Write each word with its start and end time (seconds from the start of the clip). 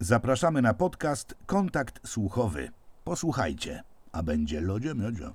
Zapraszamy 0.00 0.62
na 0.62 0.74
podcast 0.74 1.34
Kontakt 1.46 2.08
Słuchowy. 2.08 2.70
Posłuchajcie, 3.04 3.82
a 4.12 4.22
będzie 4.22 4.60
lodzie 4.60 4.94
miodzio. 4.94 5.34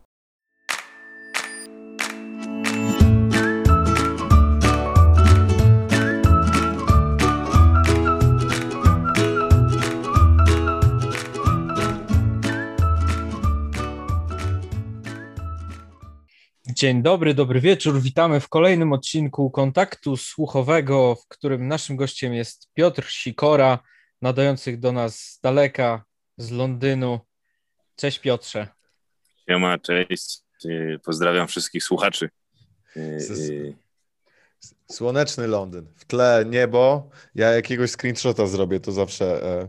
Dzień 16.67 17.01
dobry, 17.01 17.33
dobry 17.33 17.61
wieczór. 17.61 18.01
Witamy 18.01 18.39
w 18.39 18.49
kolejnym 18.49 18.93
odcinku 18.93 19.51
kontaktu 19.51 20.17
słuchowego, 20.17 21.15
w 21.15 21.27
którym 21.27 21.67
naszym 21.67 21.95
gościem 21.95 22.33
jest 22.33 22.73
Piotr 22.73 23.05
Sikora, 23.09 23.79
nadających 24.23 24.79
do 24.79 24.91
nas 24.91 25.19
z 25.19 25.39
daleka, 25.41 26.03
z 26.37 26.51
Londynu. 26.51 27.19
Cześć 27.95 28.19
Piotrze. 28.19 28.67
Siema, 29.49 29.77
cześć. 29.77 30.39
Pozdrawiam 31.03 31.47
wszystkich 31.47 31.83
słuchaczy. 31.83 32.29
Y, 32.97 32.99
y, 32.99 33.75
Słoneczny 34.91 35.47
Londyn. 35.47 35.87
W 35.95 36.05
tle 36.05 36.45
niebo. 36.49 37.09
Ja 37.35 37.51
jakiegoś 37.51 37.91
screenshota 37.91 38.47
zrobię, 38.47 38.79
to 38.79 38.91
zawsze. 38.91 39.43
E, 39.43 39.67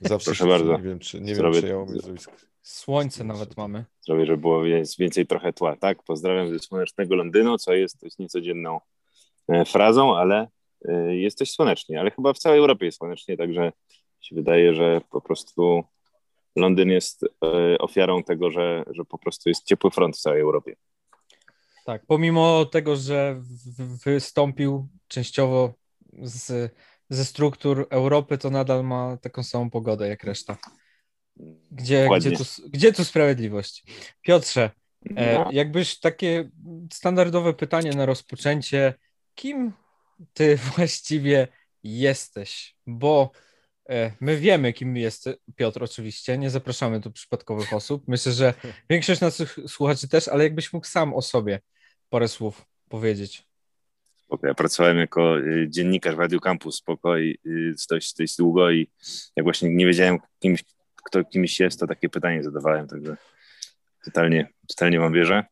zawsze 0.00 0.24
Proszę 0.24 0.46
bardzo. 0.46 0.76
Nie 0.76 0.82
wiem, 0.82 0.98
czy, 0.98 1.20
nie 1.20 1.36
Zrobię- 1.36 1.52
wiem, 1.52 1.62
czy 1.62 1.68
ja 1.68 1.78
umiem 1.78 2.00
zrobić. 2.00 2.24
Słońce 2.62 3.24
nawet 3.24 3.56
mamy. 3.56 3.84
Zrobię, 4.00 4.26
żeby 4.26 4.38
było 4.38 4.62
więcej 4.98 5.26
trochę 5.26 5.52
tła. 5.52 5.76
Tak, 5.76 6.02
pozdrawiam 6.02 6.48
ze 6.48 6.58
słonecznego 6.58 7.14
Londynu, 7.14 7.58
co 7.58 7.74
jest 7.74 8.00
dość 8.02 8.18
niecodzienną 8.18 8.80
e, 9.48 9.64
frazą, 9.64 10.16
ale 10.16 10.48
e, 10.88 11.16
jest 11.16 11.38
dość 11.38 11.52
słonecznie. 11.54 12.00
Ale 12.00 12.10
chyba 12.10 12.32
w 12.32 12.38
całej 12.38 12.58
Europie 12.58 12.86
jest 12.86 12.98
słonecznie, 12.98 13.36
także 13.36 13.72
się 14.28 14.36
wydaje, 14.36 14.74
że 14.74 15.00
po 15.10 15.20
prostu 15.20 15.84
Londyn 16.56 16.88
jest 16.88 17.22
e, 17.24 17.78
ofiarą 17.78 18.22
tego, 18.22 18.50
że, 18.50 18.84
że 18.90 19.04
po 19.04 19.18
prostu 19.18 19.48
jest 19.48 19.64
ciepły 19.64 19.90
front 19.90 20.16
w 20.16 20.20
całej 20.20 20.40
Europie. 20.40 20.76
Tak, 21.86 22.02
pomimo 22.06 22.64
tego, 22.64 22.96
że 22.96 23.42
wystąpił 24.06 24.88
częściowo 25.08 25.74
z, 26.22 26.74
ze 27.10 27.24
struktur 27.24 27.86
Europy, 27.90 28.38
to 28.38 28.50
nadal 28.50 28.84
ma 28.84 29.16
taką 29.16 29.42
samą 29.42 29.70
pogodę 29.70 30.08
jak 30.08 30.24
reszta. 30.24 30.56
Gdzie, 31.70 32.08
gdzie, 32.16 32.32
tu, 32.32 32.44
gdzie 32.68 32.92
tu 32.92 33.04
sprawiedliwość? 33.04 33.84
Piotrze, 34.22 34.70
E, 35.14 35.34
No, 35.34 35.50
jakbyś 35.52 35.98
takie 35.98 36.50
standardowe 36.92 37.54
pytanie 37.54 37.90
na 37.90 38.06
rozpoczęcie, 38.06 38.94
kim 39.34 39.72
ty 40.34 40.56
właściwie 40.76 41.48
jesteś? 41.82 42.76
Bo 42.86 43.30
my 44.20 44.36
wiemy, 44.36 44.72
kim 44.72 44.96
jest 44.96 45.28
Piotr, 45.56 45.84
oczywiście, 45.84 46.38
nie 46.38 46.50
zapraszamy 46.50 47.00
tu 47.00 47.10
przypadkowych 47.10 47.72
osób. 47.72 48.04
Myślę, 48.08 48.32
że 48.32 48.54
większość 48.90 49.20
naszych 49.20 49.56
słuchaczy 49.66 50.08
też, 50.08 50.28
ale 50.28 50.44
jakbyś 50.44 50.72
mógł 50.72 50.86
sam 50.86 51.14
o 51.14 51.22
sobie 51.22 51.60
parę 52.10 52.28
słów 52.28 52.66
powiedzieć. 52.88 53.46
Ja 54.42 54.54
pracowałem 54.54 54.98
jako 54.98 55.38
y, 55.38 55.66
dziennikarz 55.70 56.14
w 56.14 56.18
Radio 56.18 56.40
Campus 56.40 56.76
spoko 56.76 57.18
i 57.18 57.38
y, 57.46 57.74
dość, 57.90 58.14
dość 58.14 58.36
długo 58.36 58.70
i 58.70 58.88
jak 59.36 59.44
właśnie 59.44 59.70
nie 59.70 59.86
wiedziałem 59.86 60.18
kimś, 60.38 60.64
kto 61.04 61.24
kimś 61.24 61.60
jest, 61.60 61.80
to 61.80 61.86
takie 61.86 62.08
pytanie 62.08 62.42
zadawałem, 62.42 62.88
także 62.88 63.16
totalnie, 64.04 64.48
totalnie 64.68 65.00
wam 65.00 65.12
wierzę. 65.12 65.44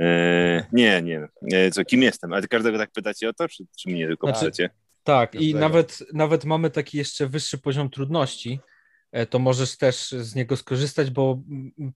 E, 0.00 0.66
nie, 0.72 1.02
nie. 1.02 1.28
E, 1.52 1.70
co, 1.70 1.84
kim 1.84 2.02
jestem? 2.02 2.32
Ale 2.32 2.48
każdego 2.48 2.78
tak 2.78 2.90
pytacie 2.90 3.28
o 3.28 3.32
to, 3.32 3.48
czy, 3.48 3.64
czy 3.78 3.88
mnie 3.88 4.06
tylko 4.06 4.26
Znaczy- 4.26 4.44
pytacie? 4.44 4.70
Tak, 5.04 5.34
i 5.34 5.54
nawet, 5.54 6.04
nawet 6.12 6.44
mamy 6.44 6.70
taki 6.70 6.98
jeszcze 6.98 7.26
wyższy 7.26 7.58
poziom 7.58 7.90
trudności. 7.90 8.60
E, 9.12 9.26
To 9.26 9.38
możesz 9.38 9.76
też 9.76 10.10
z 10.10 10.34
niego 10.34 10.56
skorzystać, 10.56 11.10
bo 11.10 11.42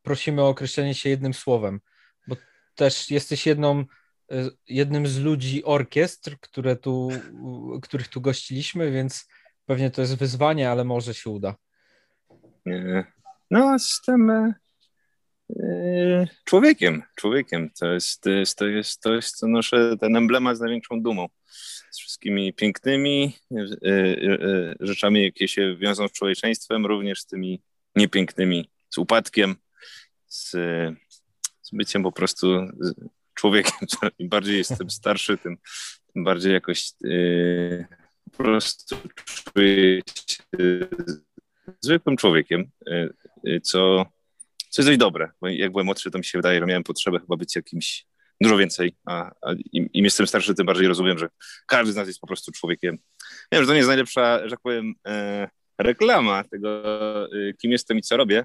prosimy 0.03 0.43
o 0.43 0.49
określenie 0.49 0.95
się 0.95 1.11
jednym 1.11 1.35
słowem, 1.35 1.81
bo 2.27 2.37
też 2.75 3.11
jesteś 3.11 3.47
jedną, 3.47 3.85
e, 4.33 4.51
jednym 4.69 5.07
z 5.07 5.19
ludzi 5.19 5.65
orkiestr, 5.65 6.37
które 6.41 6.77
tu, 6.77 7.09
których 7.83 8.09
tu 8.09 8.21
gościliśmy, 8.21 8.91
więc 8.91 9.29
pewnie 9.67 9.91
to 9.91 10.01
jest 10.01 10.17
wyzwanie, 10.17 10.71
ale 10.71 10.85
może 10.85 11.15
się 11.15 11.31
uda. 11.31 11.55
E, 12.67 13.05
no, 13.51 13.73
jestem 13.73 14.55
człowiekiem. 16.45 17.03
Człowiekiem. 17.17 17.71
To 17.81 17.93
jest, 17.93 18.21
to 18.21 18.31
jest, 18.31 18.59
to 18.59 18.67
jest, 18.67 19.01
to 19.03 19.15
jest, 19.15 19.41
to 19.41 19.47
noszę 19.47 19.97
ten 20.01 20.17
emblemat 20.17 20.57
z 20.57 20.61
największą 20.61 21.03
dumą. 21.03 21.27
Z 21.99 22.01
wszystkimi 22.01 22.53
pięknymi 22.53 23.37
e, 23.53 23.57
e, 23.57 23.91
e, 23.91 24.75
rzeczami, 24.81 25.23
jakie 25.23 25.49
się 25.49 25.77
wiążą 25.77 26.09
z 26.09 26.13
człowieczeństwem, 26.13 26.87
również 26.87 27.21
z 27.21 27.27
tymi 27.27 27.63
niepięknymi, 27.97 28.71
z 28.91 28.99
upadkiem, 28.99 29.57
z, 30.27 30.51
z 31.63 31.71
byciem 31.73 32.03
po 32.03 32.13
prostu 32.13 32.47
człowiekiem. 33.35 33.73
Im 34.19 34.29
bardziej 34.29 34.57
jestem 34.59 34.91
starszy, 34.91 35.39
tym, 35.39 35.57
tym 36.13 36.25
bardziej 36.25 36.53
jakoś 36.53 36.93
po 38.25 38.37
prostu 38.37 38.97
czuję 39.25 40.01
się 40.29 40.89
zwykłym 41.81 42.17
człowiekiem, 42.17 42.71
co, 43.63 44.07
co 44.71 44.83
jest 44.83 44.89
dość 44.89 44.99
dobre. 44.99 45.31
Bo 45.41 45.49
jak 45.49 45.71
byłem 45.71 45.87
młodszy, 45.87 46.11
to 46.11 46.19
mi 46.19 46.25
się 46.25 46.39
wydaje, 46.39 46.61
że 46.61 46.67
miałem 46.67 46.85
potrzebę 46.85 47.21
chyba 47.21 47.37
być 47.37 47.57
jakimś 47.57 48.07
dużo 48.41 48.57
więcej, 48.57 48.97
a, 49.07 49.31
a 49.43 49.53
im, 49.73 49.89
im 49.93 50.05
jestem 50.05 50.27
starszy, 50.27 50.55
tym 50.55 50.67
bardziej 50.67 50.89
rozumiem, 50.89 51.19
że 51.19 51.29
każdy 51.67 51.93
z 51.93 51.97
nas 51.97 52.07
jest 52.09 52.21
po 52.21 52.27
prostu 52.27 52.53
człowiekiem. 52.53 52.99
Wiem, 53.53 53.63
że 53.63 53.67
to 53.67 53.73
nie 53.73 53.79
jest 53.79 53.89
najlepsza, 53.89 54.41
że 54.45 54.51
tak 54.51 54.61
powiem, 54.61 54.95
e, 55.07 55.49
reklama 55.79 56.45
tego, 56.45 56.83
e, 57.25 57.53
kim 57.53 57.73
jestem 57.73 57.99
i 57.99 58.03
co 58.03 58.17
robię, 58.17 58.45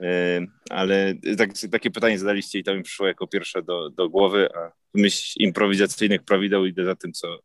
e, 0.00 0.40
ale 0.70 1.14
tak, 1.38 1.50
takie 1.72 1.90
pytanie 1.90 2.18
zadaliście 2.18 2.58
i 2.58 2.64
to 2.64 2.74
mi 2.74 2.82
przyszło 2.82 3.06
jako 3.06 3.26
pierwsze 3.26 3.62
do, 3.62 3.90
do 3.90 4.08
głowy, 4.08 4.48
a 4.54 4.72
myśl 4.94 5.32
improwizacyjnych 5.36 6.22
prawideł 6.22 6.66
idę 6.66 6.84
za 6.84 6.96
tym, 6.96 7.12
co, 7.12 7.38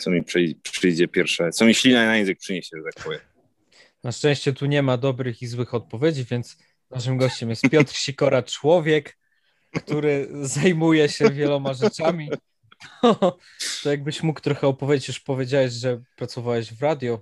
co 0.00 0.10
mi 0.10 0.22
przyj- 0.22 0.54
przyjdzie 0.62 1.08
pierwsze, 1.08 1.50
co 1.50 1.64
mi 1.64 1.74
ślina 1.74 2.06
na 2.06 2.16
język 2.16 2.38
przyniesie, 2.38 2.76
że 2.76 2.82
tak 2.94 3.04
powiem. 3.04 3.20
Na 4.04 4.12
szczęście 4.12 4.52
tu 4.52 4.66
nie 4.66 4.82
ma 4.82 4.96
dobrych 4.96 5.42
i 5.42 5.46
złych 5.46 5.74
odpowiedzi, 5.74 6.24
więc 6.24 6.56
naszym 6.90 7.16
gościem 7.16 7.50
jest 7.50 7.70
Piotr 7.70 7.94
Sikora, 7.94 8.42
człowiek, 8.42 9.16
który 9.74 10.28
zajmuje 10.42 11.08
się 11.08 11.30
wieloma 11.30 11.74
rzeczami. 11.74 12.30
To, 13.02 13.38
to 13.82 13.90
jakbyś 13.90 14.22
mógł 14.22 14.40
trochę 14.40 14.66
opowiedzieć, 14.66 15.08
już 15.08 15.20
powiedziałeś, 15.20 15.72
że 15.72 16.02
pracowałeś 16.16 16.74
w 16.74 16.82
radio, 16.82 17.20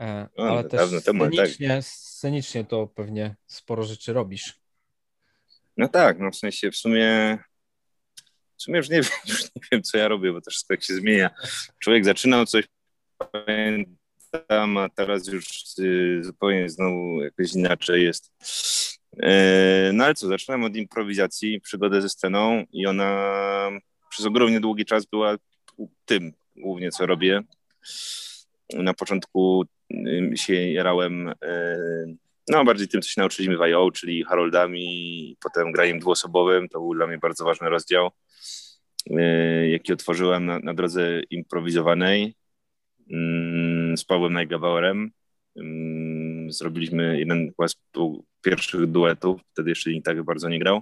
e, 0.00 0.28
O, 0.36 0.48
ale 0.48 0.64
też 0.64 0.80
dawno 0.80 1.00
temu, 1.00 1.24
tak. 1.24 1.32
scenicznie, 1.32 1.82
scenicznie 1.82 2.64
to 2.64 2.86
pewnie 2.86 3.36
sporo 3.46 3.84
rzeczy 3.84 4.12
robisz. 4.12 4.60
No 5.76 5.88
tak, 5.88 6.18
no 6.18 6.30
w 6.30 6.36
sensie 6.36 6.70
w 6.70 6.76
sumie 6.76 7.38
w 8.58 8.62
sumie 8.62 8.76
już 8.76 8.88
nie 8.88 8.96
wiem, 9.02 9.10
już 9.26 9.42
nie 9.42 9.62
wiem 9.72 9.82
co 9.82 9.98
ja 9.98 10.08
robię, 10.08 10.32
bo 10.32 10.40
to 10.40 10.50
wszystko 10.50 10.74
jak 10.74 10.82
się 10.82 10.94
zmienia. 10.94 11.30
Człowiek 11.78 12.04
zaczynał 12.04 12.46
coś, 12.46 12.64
pamiętam, 13.32 14.76
a 14.76 14.88
teraz 14.88 15.26
już 15.26 15.78
y, 15.78 16.20
zupełnie 16.24 16.68
znowu 16.68 17.22
jakoś 17.22 17.52
inaczej 17.52 18.04
jest. 18.04 18.32
E, 19.22 19.90
no 19.94 20.04
ale 20.04 20.14
co, 20.14 20.28
zaczynałem 20.28 20.64
od 20.64 20.76
improwizacji, 20.76 21.60
przygodę 21.60 22.02
ze 22.02 22.08
sceną 22.08 22.64
i 22.72 22.86
ona 22.86 23.70
przez 24.10 24.26
ogromnie 24.26 24.60
długi 24.60 24.84
czas 24.84 25.06
była 25.06 25.36
tym 26.04 26.32
głównie, 26.56 26.90
co 26.90 27.06
robię. 27.06 27.42
Na 28.74 28.94
początku 28.94 29.64
się 30.34 30.54
jarałem 30.54 31.28
e, 31.28 31.78
no, 32.48 32.64
bardziej 32.64 32.88
tym, 32.88 33.02
co 33.02 33.08
się 33.08 33.20
nauczyliśmy 33.20 33.56
w 33.56 33.62
IO, 33.62 33.90
czyli 33.90 34.24
Haroldami, 34.24 35.36
potem 35.40 35.72
graniem 35.72 35.98
dwuosobowym. 35.98 36.68
To 36.68 36.80
był 36.80 36.94
dla 36.94 37.06
mnie 37.06 37.18
bardzo 37.18 37.44
ważny 37.44 37.68
rozdział, 37.68 38.10
e, 39.10 39.68
jaki 39.68 39.92
otworzyłem 39.92 40.46
na, 40.46 40.58
na 40.58 40.74
drodze 40.74 41.20
improwizowanej 41.30 42.34
mm, 43.10 43.96
z 43.96 44.04
Pawłem 44.04 44.32
Najgabauerem. 44.32 45.10
Zrobiliśmy 46.48 47.18
jeden 47.18 47.52
z 47.68 47.74
pierwszych 48.42 48.86
duetów, 48.86 49.40
wtedy 49.52 49.70
jeszcze 49.70 49.90
nikt 49.90 50.06
tak 50.06 50.22
bardzo 50.22 50.48
nie 50.48 50.58
grał. 50.58 50.80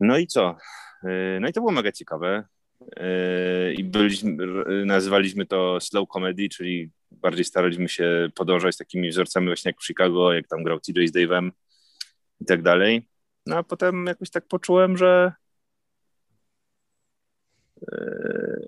No 0.00 0.18
i 0.18 0.26
co? 0.26 0.56
E, 1.04 1.40
No 1.40 1.48
i 1.48 1.52
to 1.52 1.60
było 1.60 1.72
mega 1.72 1.92
ciekawe. 1.92 2.44
E, 2.96 3.72
I 3.74 3.84
byliśmy, 3.84 4.36
nazywaliśmy 4.86 5.46
to 5.46 5.80
slow 5.80 6.08
comedy, 6.08 6.48
czyli 6.48 6.90
bardziej 7.10 7.44
staraliśmy 7.44 7.88
się 7.88 8.28
podążać 8.34 8.76
takimi 8.76 9.10
wzorcami 9.10 9.46
właśnie 9.46 9.68
jak 9.68 9.80
w 9.80 9.86
Chicago, 9.86 10.32
jak 10.32 10.48
tam 10.48 10.62
grał 10.64 10.80
TJ 10.80 11.06
z 11.06 11.12
Dave'em 11.12 11.50
i 12.40 12.44
tak 12.44 12.62
dalej. 12.62 13.08
No 13.46 13.56
a 13.56 13.62
potem 13.62 14.06
jakoś 14.06 14.30
tak 14.30 14.48
poczułem, 14.48 14.96
że 14.96 15.32
e, 17.92 18.60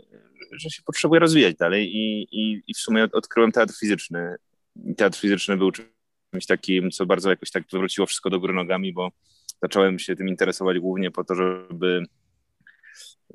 że 0.52 0.70
się 0.70 0.82
potrzebuję 0.82 1.20
rozwijać 1.20 1.56
dalej 1.56 1.96
i, 1.96 2.22
i, 2.22 2.62
i 2.66 2.74
w 2.74 2.78
sumie 2.78 3.04
od- 3.04 3.14
odkryłem 3.14 3.52
teatr 3.52 3.74
fizyczny. 3.80 4.36
Teatr 4.96 5.18
fizyczny 5.18 5.56
był 5.56 5.72
czymś 5.72 6.46
takim, 6.46 6.90
co 6.90 7.06
bardzo 7.06 7.30
jakoś 7.30 7.50
tak 7.50 7.64
wywróciło 7.72 8.06
wszystko 8.06 8.30
do 8.30 8.40
góry 8.40 8.54
nogami, 8.54 8.92
bo 8.92 9.10
zacząłem 9.62 9.98
się 9.98 10.16
tym 10.16 10.28
interesować 10.28 10.78
głównie 10.78 11.10
po 11.10 11.24
to, 11.24 11.34
żeby 11.34 12.02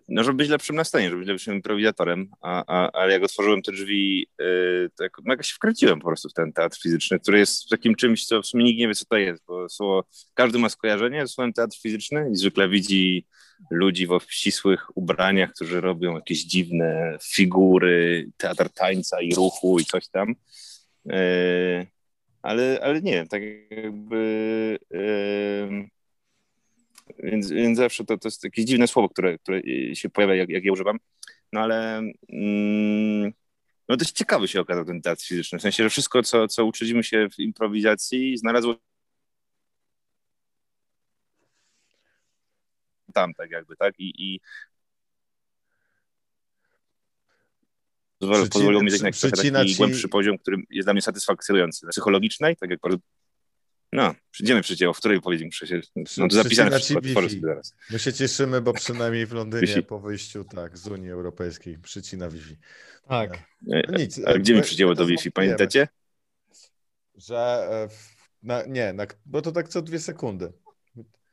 no, 0.09 0.23
żeby 0.23 0.37
być 0.37 0.49
lepszym 0.49 0.75
na 0.75 0.83
scenie, 0.83 1.09
żeby 1.09 1.19
być 1.19 1.27
lepszym 1.27 1.55
improwizatorem, 1.55 2.29
a, 2.41 2.63
a, 2.67 2.91
ale 2.91 3.13
jak 3.13 3.23
otworzyłem 3.23 3.61
te 3.61 3.71
drzwi, 3.71 4.27
yy, 4.39 4.89
to 4.95 5.03
jak, 5.03 5.17
no, 5.25 5.33
jak 5.33 5.45
się 5.45 5.53
wkręciłem 5.55 5.99
po 5.99 6.07
prostu 6.07 6.29
w 6.29 6.33
ten 6.33 6.53
teatr 6.53 6.81
fizyczny, 6.81 7.19
który 7.19 7.39
jest 7.39 7.69
takim 7.69 7.95
czymś, 7.95 8.25
co 8.25 8.41
w 8.41 8.45
sumie 8.45 8.63
nikt 8.63 8.79
nie 8.79 8.87
wie, 8.87 8.95
co 8.95 9.05
to 9.05 9.17
jest, 9.17 9.43
bo 9.47 9.69
słowo, 9.69 10.03
każdy 10.33 10.59
ma 10.59 10.69
skojarzenie 10.69 11.21
ze 11.21 11.27
słowem 11.27 11.53
teatr 11.53 11.77
fizyczny 11.81 12.29
i 12.31 12.35
zwykle 12.35 12.69
widzi 12.69 13.25
ludzi 13.71 14.07
w 14.07 14.11
obcisłych 14.11 14.97
ubraniach, 14.97 15.53
którzy 15.53 15.81
robią 15.81 16.15
jakieś 16.15 16.43
dziwne 16.43 17.17
figury, 17.23 18.29
teatr 18.37 18.69
tańca 18.69 19.21
i 19.21 19.35
ruchu 19.35 19.79
i 19.79 19.85
coś 19.85 20.07
tam. 20.07 20.35
Yy, 21.05 21.87
ale, 22.41 22.79
ale 22.83 23.01
nie 23.01 23.27
tak 23.27 23.41
jakby... 23.69 24.79
Yy, 24.91 25.89
więc, 27.23 27.51
więc 27.51 27.77
zawsze 27.77 28.05
to, 28.05 28.17
to 28.17 28.27
jest 28.27 28.43
jakieś 28.43 28.65
dziwne 28.65 28.87
słowo, 28.87 29.09
które, 29.09 29.37
które 29.37 29.61
się 29.95 30.09
pojawia, 30.09 30.35
jak, 30.35 30.49
jak 30.49 30.63
je 30.63 30.71
używam. 30.71 30.99
No 31.51 31.61
ale 31.61 31.97
mm, 32.29 33.33
no 33.89 33.97
dość 33.97 34.11
ciekawy 34.11 34.47
się 34.47 34.61
okazał 34.61 34.85
ten 34.85 35.01
teatr 35.01 35.23
fizyczny. 35.23 35.59
W 35.59 35.61
sensie, 35.61 35.83
że 35.83 35.89
wszystko, 35.89 36.23
co, 36.23 36.47
co 36.47 36.65
uczyliśmy 36.65 37.03
się 37.03 37.29
w 37.29 37.39
improwizacji, 37.39 38.37
znalazło 38.37 38.75
tam, 43.13 43.33
tak 43.33 43.51
jakby, 43.51 43.75
tak? 43.75 43.99
I, 43.99 44.13
i 44.17 44.39
pozwoliło 48.27 48.83
mi 48.83 48.91
zejść 48.91 49.23
na 49.23 49.29
taki 49.29 49.51
ci... 49.67 49.75
głębszy 49.77 50.09
poziom, 50.09 50.37
który 50.37 50.57
jest 50.69 50.85
dla 50.85 50.93
mnie 50.93 51.01
satysfakcjonujący. 51.01 51.87
Psychologicznej, 51.87 52.55
tak 52.55 52.69
jak 52.69 52.79
no, 53.93 54.15
przyjdziemy 54.31 54.61
przecież, 54.61 54.89
w 54.95 54.97
której 54.97 55.21
powiedzieć 55.21 55.45
muszę 55.45 55.67
się. 55.67 55.81
No 56.17 56.27
to 56.27 56.35
zapisane 56.35 56.79
wszystko, 56.79 57.21
zaraz. 57.41 57.75
My 57.89 57.99
się 57.99 58.13
cieszymy, 58.13 58.61
bo 58.61 58.73
przynajmniej 58.73 59.25
w 59.25 59.31
Londynie 59.31 59.67
Wi-Fi. 59.67 59.83
po 59.83 59.99
wyjściu 59.99 60.43
tak, 60.43 60.77
z 60.77 60.87
Unii 60.87 61.11
Europejskiej 61.11 61.77
przycina 61.77 62.29
Wi-Fi. 62.29 62.57
Tak. 63.07 63.39
No 63.61 63.97
nic, 63.97 64.21
a 64.25 64.33
gdzie 64.33 64.53
mi 64.55 64.61
przycięło 64.61 64.95
to 64.95 65.05
Wi-Fi? 65.05 65.31
Pamiętacie? 65.31 65.87
Że 67.15 67.37
e, 67.71 67.89
na, 68.43 68.65
nie, 68.65 68.93
na, 68.93 69.07
bo 69.25 69.41
to 69.41 69.51
tak 69.51 69.69
co 69.69 69.81
dwie 69.81 69.99
sekundy. 69.99 70.53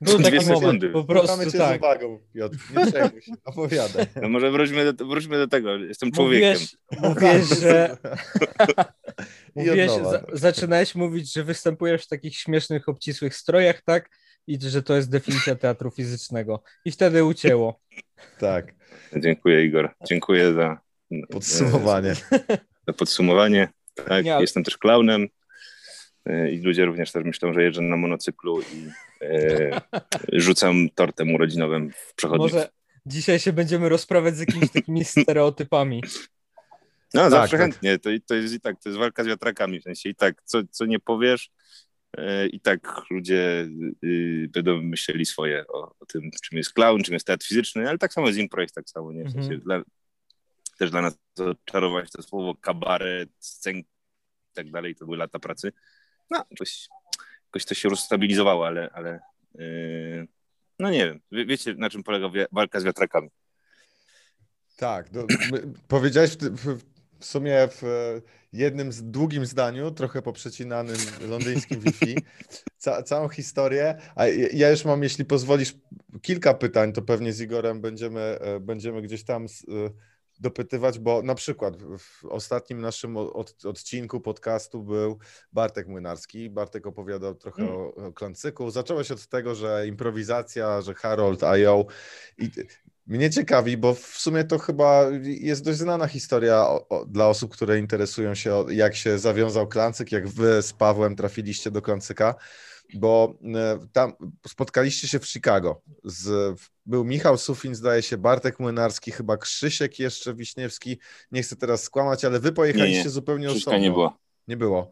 Był 0.00 0.23
taki 0.23 0.38
dwie 0.38 0.41
sekundy. 0.41 0.88
po 0.88 1.05
prostu 1.05 1.50
cię 1.50 1.58
tak. 1.58 1.75
z 1.75 1.79
uwagą, 1.79 2.19
Piotr. 2.35 2.56
Nie 2.76 2.87
przejmuj 2.87 3.23
się, 3.23 3.32
opowiadaj. 3.44 4.06
No 4.23 4.29
może 4.29 4.50
wróćmy 4.50 4.93
do, 4.93 5.06
wróćmy 5.06 5.38
do 5.38 5.49
tego. 5.49 5.76
Jestem 5.76 6.12
człowiekiem. 6.12 6.56
Mówiłeś 7.02 7.49
że... 7.61 7.97
mówiłeś, 9.55 9.91
za, 9.91 10.23
zaczynałeś 10.32 10.94
mówić, 10.94 11.32
że 11.32 11.44
występujesz 11.44 12.05
w 12.05 12.08
takich 12.08 12.37
śmiesznych, 12.37 12.88
obcisłych 12.88 13.35
strojach, 13.35 13.82
tak? 13.82 14.11
I 14.47 14.58
że 14.61 14.82
to 14.82 14.97
jest 14.97 15.11
definicja 15.11 15.55
teatru 15.55 15.91
fizycznego. 15.91 16.62
I 16.85 16.91
wtedy 16.91 17.25
ucięło. 17.25 17.81
Tak. 18.38 18.75
Dziękuję, 19.17 19.64
Igor. 19.64 19.94
Dziękuję 20.08 20.55
za 20.55 20.81
podsumowanie. 21.31 22.14
Za 22.87 22.93
podsumowanie. 22.93 23.69
Tak, 23.94 24.25
Nie, 24.25 24.38
jestem 24.41 24.64
też 24.64 24.79
klaunem. 24.79 25.29
E, 26.26 26.50
I 26.50 26.62
ludzie 26.62 26.85
również 26.85 27.12
też 27.12 27.25
myślą, 27.25 27.52
że 27.52 27.62
jeżdżę 27.62 27.82
na 27.82 27.97
monocyklu 27.97 28.61
i 28.61 28.87
e, 28.87 29.09
rzucam 30.32 30.88
tortem 30.94 31.34
urodzinowym 31.34 31.90
w 31.90 32.14
przechodniach. 32.14 32.52
Może 32.52 32.69
dzisiaj 33.06 33.38
się 33.38 33.52
będziemy 33.52 33.88
rozprawiać 33.88 34.37
z 34.37 34.40
jakimiś 34.40 34.70
takimi 34.70 35.05
stereotypami. 35.22 36.02
No, 37.14 37.20
tak, 37.22 37.31
zawsze 37.31 37.58
tak. 37.58 37.61
chętnie. 37.61 37.99
To, 37.99 38.11
to 38.26 38.34
jest 38.34 38.55
i 38.55 38.61
tak, 38.61 38.82
to 38.82 38.88
jest 38.88 38.99
walka 38.99 39.25
z 39.25 39.26
wiatrakami. 39.26 39.81
W 39.81 39.82
sensie 39.82 40.08
i 40.08 40.14
tak, 40.14 40.43
co, 40.44 40.58
co 40.70 40.87
nie 40.87 41.00
powiesz, 41.00 41.50
e, 42.17 42.46
i 42.46 42.61
tak 42.61 43.02
ludzie 43.11 43.69
y, 44.05 44.49
będą 44.52 44.82
myśleli 44.82 45.26
swoje 45.26 45.66
o, 45.66 45.94
o, 46.00 46.06
tym, 46.06 46.31
czym 46.43 46.58
jest 46.58 46.73
clown, 46.73 47.02
czym 47.02 47.14
jest 47.14 47.26
teatr 47.26 47.46
fizyczny, 47.46 47.88
ale 47.88 47.99
tak 47.99 48.12
samo 48.12 48.32
z 48.32 48.37
impro 48.37 48.62
jest 48.62 48.75
tak 48.75 48.90
samo, 48.90 49.12
nie? 49.12 49.25
W 49.25 49.32
sensie 49.32 49.49
mm 49.49 49.61
-hmm. 49.61 49.64
dla, 49.64 49.82
też 50.78 50.90
dla 50.90 51.02
nas 51.02 51.19
to 51.34 51.55
czarować 51.64 52.11
to 52.11 52.23
słowo 52.23 52.55
kabaret, 52.61 53.31
scen 53.38 53.76
i 53.76 53.84
tak 54.55 54.70
dalej, 54.70 54.94
to 54.94 55.05
były 55.05 55.16
lata 55.16 55.38
pracy 55.38 55.73
no, 56.31 56.44
jakoś, 56.50 56.88
jakoś 57.50 57.64
to 57.64 57.75
się 57.75 57.88
rozstabilizowało, 57.88 58.67
ale, 58.67 58.91
ale 58.93 59.20
yy, 59.55 60.26
no 60.79 60.91
nie 60.91 61.06
wiem, 61.06 61.20
Wie, 61.32 61.47
wiecie 61.47 61.75
na 61.75 61.91
czym 61.91 62.02
polega 62.02 62.47
walka 62.52 62.81
z 62.81 62.85
wiatrakami. 62.85 63.29
Tak, 64.76 65.11
do, 65.11 65.26
powiedziałeś 65.88 66.31
w, 66.37 66.79
w, 67.19 67.25
sumie 67.25 67.69
w 67.69 67.82
jednym 68.52 68.93
z 68.93 69.02
długim 69.02 69.47
zdaniu, 69.47 69.91
trochę 69.91 70.23
poprzecinanym 70.23 70.97
londyńskim 71.29 71.81
Wi-Fi, 71.85 72.17
ca, 72.79 73.02
całą 73.02 73.29
historię, 73.29 73.94
a 74.14 74.26
ja 74.52 74.70
już 74.70 74.85
mam, 74.85 75.02
jeśli 75.02 75.25
pozwolisz, 75.25 75.75
kilka 76.23 76.55
pytań, 76.55 76.93
to 76.93 77.02
pewnie 77.02 77.32
z 77.32 77.41
Igorem 77.41 77.81
będziemy, 77.81 78.20
e, 78.20 78.61
będziemy 78.61 79.02
gdzieś 79.02 79.25
tam 79.25 79.44
e, 79.44 79.47
dopytywać, 80.40 80.98
bo 80.98 81.22
na 81.22 81.34
przykład 81.34 81.82
w 81.98 82.25
ostatnim 82.25 82.81
naszym 82.81 83.16
od, 83.16 83.64
odcinku 83.64 84.20
podcastu 84.20 84.82
był 84.82 85.19
Bartek 85.52 85.88
Młynarski. 85.88 86.50
Bartek 86.50 86.87
opowiadał 86.87 87.34
trochę 87.34 87.62
mm. 87.62 87.75
o, 87.75 87.94
o 87.94 88.12
klancyku. 88.12 88.70
Zaczęło 88.70 89.04
się 89.04 89.14
od 89.14 89.26
tego, 89.26 89.54
że 89.54 89.87
improwizacja, 89.87 90.81
że 90.81 90.94
Harold 90.94 91.44
IO 91.44 91.87
i 92.38 92.50
mnie 93.06 93.31
ciekawi, 93.31 93.76
bo 93.76 93.94
w 93.94 94.00
sumie 94.00 94.44
to 94.44 94.58
chyba 94.58 95.06
jest 95.22 95.64
dość 95.64 95.78
znana 95.78 96.06
historia 96.06 96.56
o, 96.56 96.88
o, 96.88 97.04
dla 97.04 97.28
osób, 97.28 97.52
które 97.52 97.78
interesują 97.78 98.34
się, 98.34 98.64
jak 98.70 98.96
się 98.96 99.19
zawiązał 99.19 99.69
klancyk, 99.69 100.12
jak 100.12 100.28
wy 100.28 100.62
z 100.62 100.72
Pawłem 100.72 101.16
trafiliście 101.16 101.70
do 101.70 101.82
klancyka 101.82 102.34
bo 102.94 103.34
e, 103.54 103.87
tam 103.92 104.12
spotkaliście 104.46 105.08
się 105.08 105.19
w 105.19 105.26
Chicago. 105.26 105.82
Z, 106.04 106.56
był 106.87 107.04
Michał 107.04 107.38
Sufin, 107.38 107.75
zdaje 107.75 108.02
się, 108.02 108.19
Bartek 108.19 108.60
Młynarski, 108.60 109.10
chyba 109.10 109.37
Krzysiek 109.37 109.98
jeszcze 109.98 110.34
Wiśniewski. 110.34 110.98
Nie 111.32 111.42
chcę 111.42 111.56
teraz 111.56 111.82
skłamać, 111.82 112.25
ale 112.25 112.40
wy 112.40 112.52
pojechaliście 112.52 112.98
nie, 112.98 113.04
nie. 113.04 113.10
zupełnie 113.10 113.46
Krzyśka 113.46 113.70
osobno. 113.70 113.84
nie 113.84 113.90
było. 113.90 114.19
Nie 114.48 114.56
było. 114.56 114.90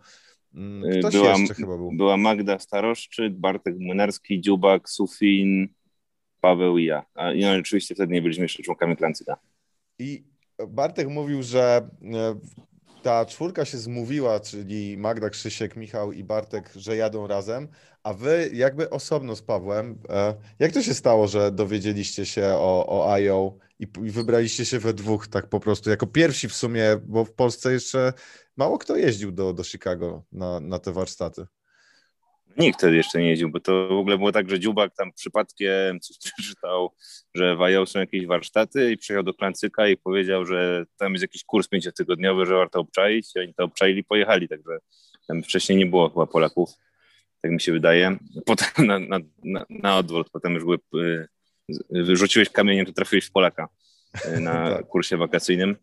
Mm, 0.54 0.92
y, 0.92 0.98
ktoś 0.98 1.14
była, 1.14 1.38
jeszcze 1.38 1.54
chyba 1.54 1.76
był. 1.76 1.92
Była 1.92 2.16
Magda 2.16 2.58
Staroszczyk, 2.58 3.34
Bartek 3.34 3.74
Młynarski, 3.78 4.40
Dziubak, 4.40 4.88
Sufin, 4.88 5.68
Paweł 6.40 6.78
i 6.78 6.84
ja. 6.84 7.04
A 7.14 7.32
i 7.32 7.40
no, 7.40 7.52
oczywiście 7.52 7.94
wtedy 7.94 8.14
nie 8.14 8.22
byliśmy 8.22 8.44
jeszcze 8.44 8.62
członkami 8.62 8.96
Klancyka. 8.96 9.36
I 9.98 10.24
Bartek 10.68 11.08
mówił, 11.08 11.42
że 11.42 11.88
e, 12.02 12.34
ta 13.02 13.26
czwórka 13.26 13.64
się 13.64 13.78
zmówiła, 13.78 14.40
czyli 14.40 14.98
Magda, 14.98 15.30
Krzysiek, 15.30 15.76
Michał 15.76 16.12
i 16.12 16.24
Bartek, 16.24 16.72
że 16.76 16.96
jadą 16.96 17.26
razem, 17.26 17.68
a 18.02 18.14
wy 18.14 18.50
jakby 18.52 18.90
osobno 18.90 19.36
z 19.36 19.42
Pawłem, 19.42 19.98
e, 20.08 20.34
jak 20.58 20.72
to 20.72 20.82
się 20.82 20.94
stało, 20.94 21.28
że 21.28 21.52
dowiedzieliście 21.52 22.26
się 22.26 22.46
o, 22.46 22.86
o 22.88 23.12
IO 23.12 23.56
i, 23.78 23.82
i 23.82 24.10
wybraliście 24.10 24.64
się 24.64 24.78
we 24.78 24.94
dwóch 24.94 25.28
tak 25.28 25.48
po 25.48 25.60
prostu, 25.60 25.90
jako 25.90 26.06
pierwsi 26.06 26.48
w 26.48 26.54
sumie, 26.54 26.96
bo 27.06 27.24
w 27.24 27.32
Polsce 27.32 27.72
jeszcze 27.72 28.12
mało 28.56 28.78
kto 28.78 28.96
jeździł 28.96 29.32
do, 29.32 29.52
do 29.52 29.64
Chicago 29.64 30.24
na, 30.32 30.60
na 30.60 30.78
te 30.78 30.92
warsztaty. 30.92 31.46
Nikt 32.58 32.78
wtedy 32.78 32.96
jeszcze 32.96 33.20
nie 33.20 33.28
jeździł, 33.28 33.50
bo 33.50 33.60
to 33.60 33.88
w 33.88 33.92
ogóle 33.92 34.18
było 34.18 34.32
tak, 34.32 34.50
że 34.50 34.60
Dziubak 34.60 34.94
tam 34.94 35.12
przypadkiem 35.12 36.00
coś 36.00 36.18
przeczytał, 36.36 36.90
że 37.34 37.56
w 37.56 37.62
IO 37.62 37.86
są 37.86 38.00
jakieś 38.00 38.26
warsztaty 38.26 38.92
i 38.92 38.96
przyjechał 38.96 39.24
do 39.24 39.34
Klancyka 39.34 39.88
i 39.88 39.96
powiedział, 39.96 40.46
że 40.46 40.84
tam 40.96 41.12
jest 41.12 41.22
jakiś 41.22 41.44
kurs 41.44 41.68
pięciotygodniowy, 41.68 42.46
że 42.46 42.54
warto 42.54 42.80
obczaić 42.80 43.36
i 43.36 43.38
oni 43.38 43.54
to 43.54 43.64
obczaili 43.64 44.00
i 44.00 44.04
pojechali, 44.04 44.48
także 44.48 44.78
tam 45.28 45.42
wcześniej 45.42 45.78
nie 45.78 45.86
było 45.86 46.08
chyba 46.08 46.26
Polaków, 46.26 46.70
tak 47.42 47.50
mi 47.50 47.60
się 47.60 47.72
wydaje. 47.72 48.16
Potem 48.46 48.86
na, 48.86 48.98
na, 48.98 49.18
na, 49.44 49.66
na 49.70 49.96
odwrót, 49.96 50.30
potem 50.30 50.54
już 50.54 50.64
były, 50.64 51.28
y, 51.96 52.16
rzuciłeś 52.16 52.50
kamieniem, 52.50 52.86
to 52.86 52.92
trafiłeś 52.92 53.24
w 53.24 53.32
Polaka 53.32 53.68
y, 54.36 54.40
na 54.40 54.70
tak. 54.76 54.86
kursie 54.86 55.16
wakacyjnym. 55.16 55.76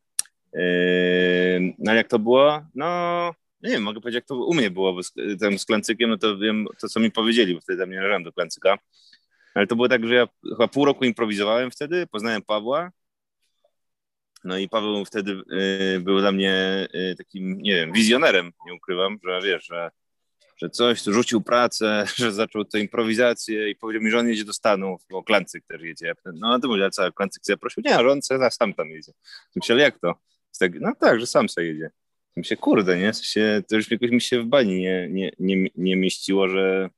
Y, 0.56 1.74
no 1.80 1.94
jak 1.94 2.08
to 2.08 2.20
było? 2.20 2.62
No 2.76 3.32
nie 3.62 3.72
wiem, 3.72 3.84
mogę 3.84 4.02
powiedzieć, 4.02 4.16
jak 4.16 4.26
to 4.26 4.36
u 4.36 4.54
mnie 4.54 4.72
było 4.72 5.04
z, 5.04 5.14
tam 5.40 5.60
z 5.60 5.66
Klancykiem, 5.66 6.10
no 6.10 6.18
to 6.18 6.38
wiem 6.38 6.66
to, 6.80 6.88
co 6.88 7.00
mi 7.00 7.12
powiedzieli, 7.12 7.56
bo 7.56 7.62
wtedy 7.62 7.80
tam 7.80 7.90
nie 7.90 7.96
należałem 7.96 8.24
do 8.24 8.34
Klancyka. 8.34 8.78
Ale 9.56 9.68
to 9.68 9.76
było 9.76 9.90
tak, 9.90 10.08
że 10.08 10.16
ja 10.16 10.28
chyba 10.50 10.68
pół 10.68 10.86
roku 10.86 11.06
improwizowałem 11.06 11.72
wtedy, 11.72 12.08
poznałem 12.08 12.42
Pawła. 12.42 12.92
No 14.44 14.58
i 14.58 14.70
Paweł 14.70 15.06
wtedy 15.06 15.42
y, 15.96 16.00
był 16.00 16.20
dla 16.20 16.32
mnie 16.32 16.88
y, 16.96 17.16
takim, 17.18 17.62
nie 17.62 17.76
wiem, 17.76 17.94
wizjonerem, 17.94 18.52
nie 18.66 18.74
ukrywam, 18.74 19.18
że 19.24 19.42
wiesz, 19.44 19.66
że, 19.66 19.92
że 20.58 20.70
coś, 20.70 21.04
tu 21.04 21.14
rzucił 21.14 21.42
pracę, 21.42 22.06
że 22.16 22.32
zaczął 22.32 22.66
tę 22.66 22.80
improwizację 22.80 23.70
i 23.70 23.76
powiedział 23.76 24.04
mi, 24.04 24.12
że 24.12 24.20
on 24.20 24.28
jedzie 24.28 24.46
do 24.46 24.54
Stanów, 24.54 25.02
bo 25.10 25.24
Klancyk 25.24 25.66
też 25.68 25.82
jedzie. 25.82 26.14
No 26.34 26.54
a 26.54 26.60
to 26.60 26.68
mówię, 26.68 26.90
co, 26.90 27.12
Klancyk 27.12 27.44
się 27.48 27.58
prosił? 27.58 27.84
Nie, 27.86 27.94
że 27.94 28.12
on 28.12 28.20
sam 28.52 28.74
tam 28.74 28.90
jedzie. 28.90 29.12
Myślę, 29.56 29.76
jak 29.76 30.00
to? 30.00 30.14
No 30.82 30.94
tak, 31.00 31.20
że 31.20 31.28
sam 31.28 31.50
sobie 31.50 31.68
jedzie 31.68 31.90
mi 32.38 32.46
się, 32.46 32.58
kurde, 32.58 32.98
nie? 32.98 33.14
Się, 33.14 33.64
to 33.68 33.76
już 33.76 33.92
jakoś 33.92 34.12
mi 34.12 34.22
się 34.22 34.42
w 34.42 34.46
bani 34.46 34.80
nie, 34.80 35.08
nie, 35.12 35.32
nie, 35.40 35.70
nie 35.76 35.96
mieściło, 35.96 36.50
że, 36.50 36.90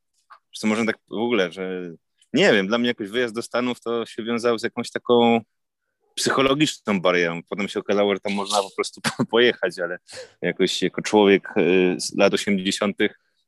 że 0.51 0.61
to 0.61 0.67
można 0.67 0.85
tak 0.85 0.97
w 1.09 1.13
ogóle, 1.13 1.51
że 1.51 1.93
nie 2.33 2.53
wiem, 2.53 2.67
dla 2.67 2.77
mnie 2.77 2.87
jakoś 2.87 3.09
wyjazd 3.09 3.35
do 3.35 3.41
Stanów 3.41 3.79
to 3.81 4.05
się 4.05 4.23
wiązało 4.23 4.59
z 4.59 4.63
jakąś 4.63 4.91
taką 4.91 5.41
psychologiczną 6.15 7.01
barierą. 7.01 7.41
Potem 7.49 7.67
się 7.67 7.79
okazało, 7.79 8.13
że 8.13 8.19
tam 8.19 8.33
można 8.33 8.57
po 8.57 8.75
prostu 8.75 9.01
pojechać, 9.29 9.79
ale 9.79 9.97
jakoś 10.41 10.81
jako 10.81 11.01
człowiek 11.01 11.49
y, 11.57 11.95
z 11.99 12.15
lat 12.17 12.33
80. 12.33 12.97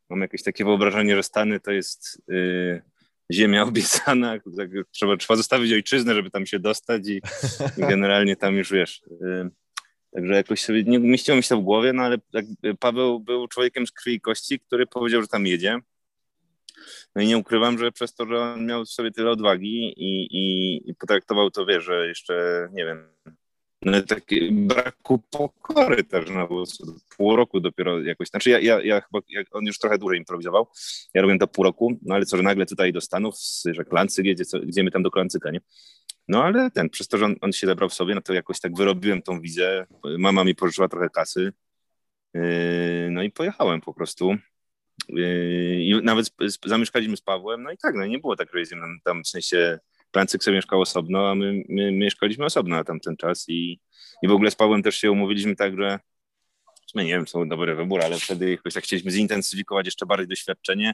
mam 0.10 0.22
jakieś 0.22 0.44
takie 0.44 0.66
wyobrażenie, 0.66 1.16
że 1.16 1.24
Stany 1.24 1.60
to 1.60 1.72
jest 1.72 2.22
y, 2.32 2.82
ziemia 3.32 3.64
obiecana, 3.64 4.40
tak, 4.58 4.70
trzeba, 4.92 5.18
trzeba 5.18 5.38
zostawić 5.38 5.74
ojczyznę, 5.74 6.16
żeby 6.16 6.32
tam 6.32 6.46
się 6.46 6.60
dostać 6.60 7.08
i, 7.08 7.22
i 7.78 7.82
generalnie 7.82 8.36
tam 8.36 8.56
już 8.56 8.72
wiesz. 8.72 9.02
Y, 9.12 9.50
także 10.12 10.34
jakoś 10.34 10.62
sobie 10.62 10.84
nie 10.84 11.00
mieściło 11.00 11.38
mi 11.38 11.44
się 11.44 11.56
w 11.56 11.64
głowie, 11.64 11.94
no 11.94 12.04
ale 12.04 12.18
Paweł 12.80 13.20
był 13.20 13.48
człowiekiem 13.48 13.88
z 13.88 13.92
krwi 13.92 14.14
i 14.14 14.22
kości, 14.22 14.60
który 14.60 14.88
powiedział, 14.88 15.22
że 15.22 15.28
tam 15.28 15.48
jedzie. 15.48 15.80
No 17.16 17.22
i 17.22 17.28
nie 17.28 17.38
ukrywam, 17.38 17.78
że 17.78 17.92
przez 17.92 18.14
to, 18.14 18.26
że 18.26 18.40
on 18.42 18.66
miał 18.66 18.86
w 18.86 18.90
sobie 18.90 19.12
tyle 19.12 19.32
odwagi 19.32 19.94
i, 19.98 20.38
i, 20.38 20.90
i 20.90 20.96
potraktował 20.96 21.52
to, 21.52 21.66
wie, 21.66 21.82
że 21.82 22.08
jeszcze, 22.08 22.68
nie 22.74 22.86
wiem, 22.86 23.10
no, 23.82 24.02
taki 24.02 24.52
braku 24.52 25.20
pokory 25.32 26.04
też, 26.04 26.30
no 26.30 26.48
bo 26.48 26.64
pół 27.18 27.36
roku 27.36 27.60
dopiero 27.60 28.02
jakoś, 28.02 28.28
znaczy 28.28 28.50
ja, 28.50 28.60
ja, 28.60 28.82
ja 28.82 29.02
chyba, 29.02 29.20
ja, 29.30 29.42
on 29.52 29.66
już 29.66 29.80
trochę 29.80 29.98
dłużej 29.98 30.20
improwizował, 30.20 30.68
ja 31.14 31.22
robiłem 31.22 31.40
to 31.40 31.48
pół 31.48 31.64
roku, 31.64 32.00
no 32.02 32.16
ale 32.16 32.26
co, 32.26 32.38
że 32.38 32.44
nagle 32.44 32.66
tutaj 32.66 32.94
do 32.94 33.02
Stanów, 33.02 33.36
że 33.66 33.86
Klancyk 33.86 34.26
jedzie, 34.26 34.46
co, 34.46 34.60
gdzie 34.60 34.84
my 34.84 34.92
tam 34.92 35.04
do 35.04 35.12
Klancyka, 35.12 35.52
nie? 35.52 35.62
No 36.30 36.44
ale 36.44 36.72
ten, 36.72 36.90
przez 36.90 37.08
to, 37.08 37.18
że 37.18 37.26
on, 37.26 37.36
on 37.42 37.54
się 37.54 37.68
zebrał 37.68 37.90
w 37.90 37.94
sobie, 37.94 38.16
no 38.16 38.22
to 38.22 38.34
jakoś 38.34 38.60
tak 38.60 38.76
wyrobiłem 38.76 39.22
tą 39.22 39.42
wizę, 39.42 39.86
mama 40.18 40.44
mi 40.44 40.56
pożyczyła 40.56 40.88
trochę 40.88 41.10
kasy, 41.10 41.54
yy, 42.34 42.42
no 43.12 43.24
i 43.24 43.32
pojechałem 43.32 43.82
po 43.82 43.94
prostu. 43.94 44.36
Yy, 45.10 45.84
I 45.84 46.02
nawet 46.04 46.32
zamieszkaliśmy 46.66 47.18
z 47.18 47.22
Pawłem, 47.22 47.64
no 47.64 47.72
i 47.72 47.78
tak, 47.78 47.96
no 47.96 48.06
nie 48.06 48.20
było 48.20 48.36
tak, 48.36 48.54
jedziemy 48.54 48.88
tam 49.04 49.24
w 49.24 49.28
sensie 49.28 49.80
Francyk 50.12 50.44
sobie 50.44 50.58
mieszkał 50.58 50.82
osobno, 50.82 51.30
a 51.30 51.36
my, 51.36 51.64
my, 51.70 51.92
mieszkaliśmy 51.92 52.46
osobno 52.46 52.76
na 52.76 52.84
tamten 52.84 53.18
czas. 53.18 53.46
I, 53.48 53.80
i 54.24 54.28
w 54.28 54.32
ogóle 54.32 54.52
z 54.52 54.56
Pawłem 54.56 54.84
też 54.84 54.96
się 54.96 55.12
umówiliśmy 55.12 55.56
tak, 55.56 55.76
że 55.78 56.00
nie 56.96 57.06
wiem, 57.06 57.28
są 57.28 57.50
dobre 57.50 57.76
wybory, 57.76 58.04
ale 58.04 58.20
wtedy 58.20 58.52
jakoś 58.52 58.74
tak 58.74 58.84
chcieliśmy 58.84 59.12
zintensyfikować 59.12 59.86
jeszcze 59.86 60.06
bardziej 60.06 60.28
doświadczenie, 60.28 60.94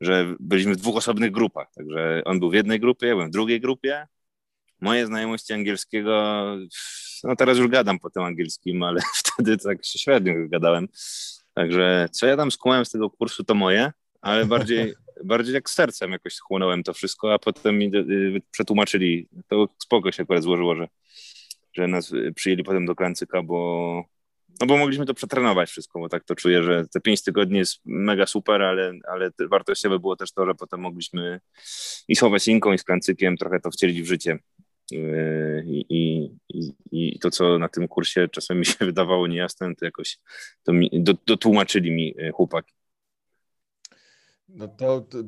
że 0.00 0.34
byliśmy 0.40 0.74
w 0.74 0.76
dwóch 0.76 0.96
osobnych 0.96 1.30
grupach, 1.30 1.68
także 1.74 2.22
on 2.24 2.40
był 2.40 2.50
w 2.50 2.54
jednej 2.54 2.80
grupie, 2.80 3.06
ja 3.06 3.14
byłem 3.14 3.28
w 3.28 3.32
drugiej 3.32 3.60
grupie. 3.60 4.06
Moje 4.80 5.06
znajomości 5.06 5.52
angielskiego, 5.52 6.44
no 7.24 7.36
teraz 7.36 7.58
już 7.58 7.68
gadam 7.68 7.98
po 7.98 8.10
tym 8.10 8.22
angielskim, 8.22 8.82
ale 8.82 9.00
wtedy 9.24 9.58
tak 9.58 9.78
średnio 9.86 10.34
gadałem. 10.48 10.88
Także 11.54 12.08
co 12.12 12.26
ja 12.26 12.36
tam 12.36 12.50
skłałem 12.50 12.84
z 12.84 12.90
tego 12.90 13.10
kursu, 13.10 13.44
to 13.44 13.54
moje, 13.54 13.92
ale 14.20 14.46
bardziej, 14.46 14.94
bardziej 15.24 15.54
jak 15.54 15.70
sercem 15.70 16.12
jakoś 16.12 16.34
schłonąłem 16.34 16.82
to 16.82 16.92
wszystko, 16.92 17.34
a 17.34 17.38
potem 17.38 17.78
mi 17.78 17.90
y, 17.96 18.42
przetłumaczyli. 18.50 19.28
To 19.48 19.68
spoko 19.78 20.12
się 20.12 20.22
akurat 20.22 20.42
złożyło, 20.42 20.76
że, 20.76 20.88
że 21.72 21.88
nas 21.88 22.12
y, 22.12 22.32
przyjęli 22.36 22.64
potem 22.64 22.86
do 22.86 22.94
Klancyka, 22.94 23.42
bo, 23.42 24.04
no 24.60 24.66
bo 24.66 24.76
mogliśmy 24.76 25.06
to 25.06 25.14
przetrenować 25.14 25.70
wszystko, 25.70 25.98
bo 25.98 26.08
tak 26.08 26.24
to 26.24 26.34
czuję, 26.34 26.62
że 26.62 26.86
te 26.88 27.00
pięć 27.00 27.22
tygodni 27.22 27.58
jest 27.58 27.80
mega 27.84 28.26
super, 28.26 28.62
ale, 28.62 28.92
ale 29.08 29.30
wartościowe 29.50 29.98
było 29.98 30.16
też 30.16 30.32
to, 30.32 30.46
że 30.46 30.54
potem 30.54 30.80
mogliśmy 30.80 31.40
i 32.08 32.16
z 32.16 32.20
Howesinką, 32.20 32.72
i 32.72 32.78
z 32.78 32.84
Klancykiem 32.84 33.36
trochę 33.36 33.60
to 33.60 33.70
wcielić 33.70 34.02
w 34.02 34.06
życie. 34.06 34.38
Y, 34.92 35.64
I, 35.66 36.30
i, 36.48 36.72
i, 36.92 37.18
to, 37.18 37.30
co 37.30 37.58
na 37.58 37.68
tym 37.68 37.88
kursie 37.88 38.28
czasem 38.28 38.58
mi 38.58 38.66
się 38.72 38.84
wydawało 38.84 39.26
niejasne, 39.26 39.74
to 39.76 39.84
jakoś 39.84 40.18
to 40.62 40.72
mi, 40.72 40.90
do, 40.92 41.14
dotłumaczyli 41.26 41.90
mi 41.90 42.14
chłopaki. 42.34 42.72
No 44.48 44.68
to, 44.68 45.00
to, 45.00 45.18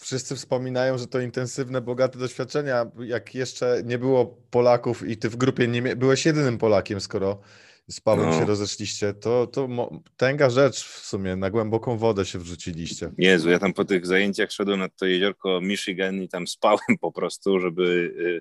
wszyscy 0.00 0.36
wspominają, 0.36 0.98
że 0.98 1.06
to 1.06 1.20
intensywne, 1.20 1.80
bogate 1.80 2.18
doświadczenia. 2.18 2.90
Jak 2.98 3.34
jeszcze 3.34 3.82
nie 3.84 3.98
było 3.98 4.26
Polaków 4.50 5.08
i 5.08 5.16
ty 5.16 5.28
w 5.28 5.36
grupie 5.36 5.68
nie 5.68 5.96
byłeś 5.96 6.26
jedynym 6.26 6.58
Polakiem, 6.58 7.00
skoro 7.00 7.40
z 7.88 8.00
Pawłem 8.00 8.30
no. 8.30 8.38
się 8.38 8.44
rozeszliście, 8.44 9.14
to, 9.14 9.46
to 9.46 9.68
tęga 10.16 10.50
rzecz 10.50 10.84
w 10.84 11.06
sumie, 11.06 11.36
na 11.36 11.50
głęboką 11.50 11.98
wodę 11.98 12.24
się 12.24 12.38
wrzuciliście. 12.38 13.12
Jezu, 13.18 13.50
ja 13.50 13.58
tam 13.58 13.72
po 13.72 13.84
tych 13.84 14.06
zajęciach 14.06 14.52
szedłem 14.52 14.78
na 14.78 14.88
to 14.88 15.06
jeziorko 15.06 15.60
Michigan 15.60 16.22
i 16.22 16.28
tam 16.28 16.46
spałem 16.46 16.98
po 17.00 17.12
prostu, 17.12 17.60
żeby 17.60 17.82
y, 17.84 18.40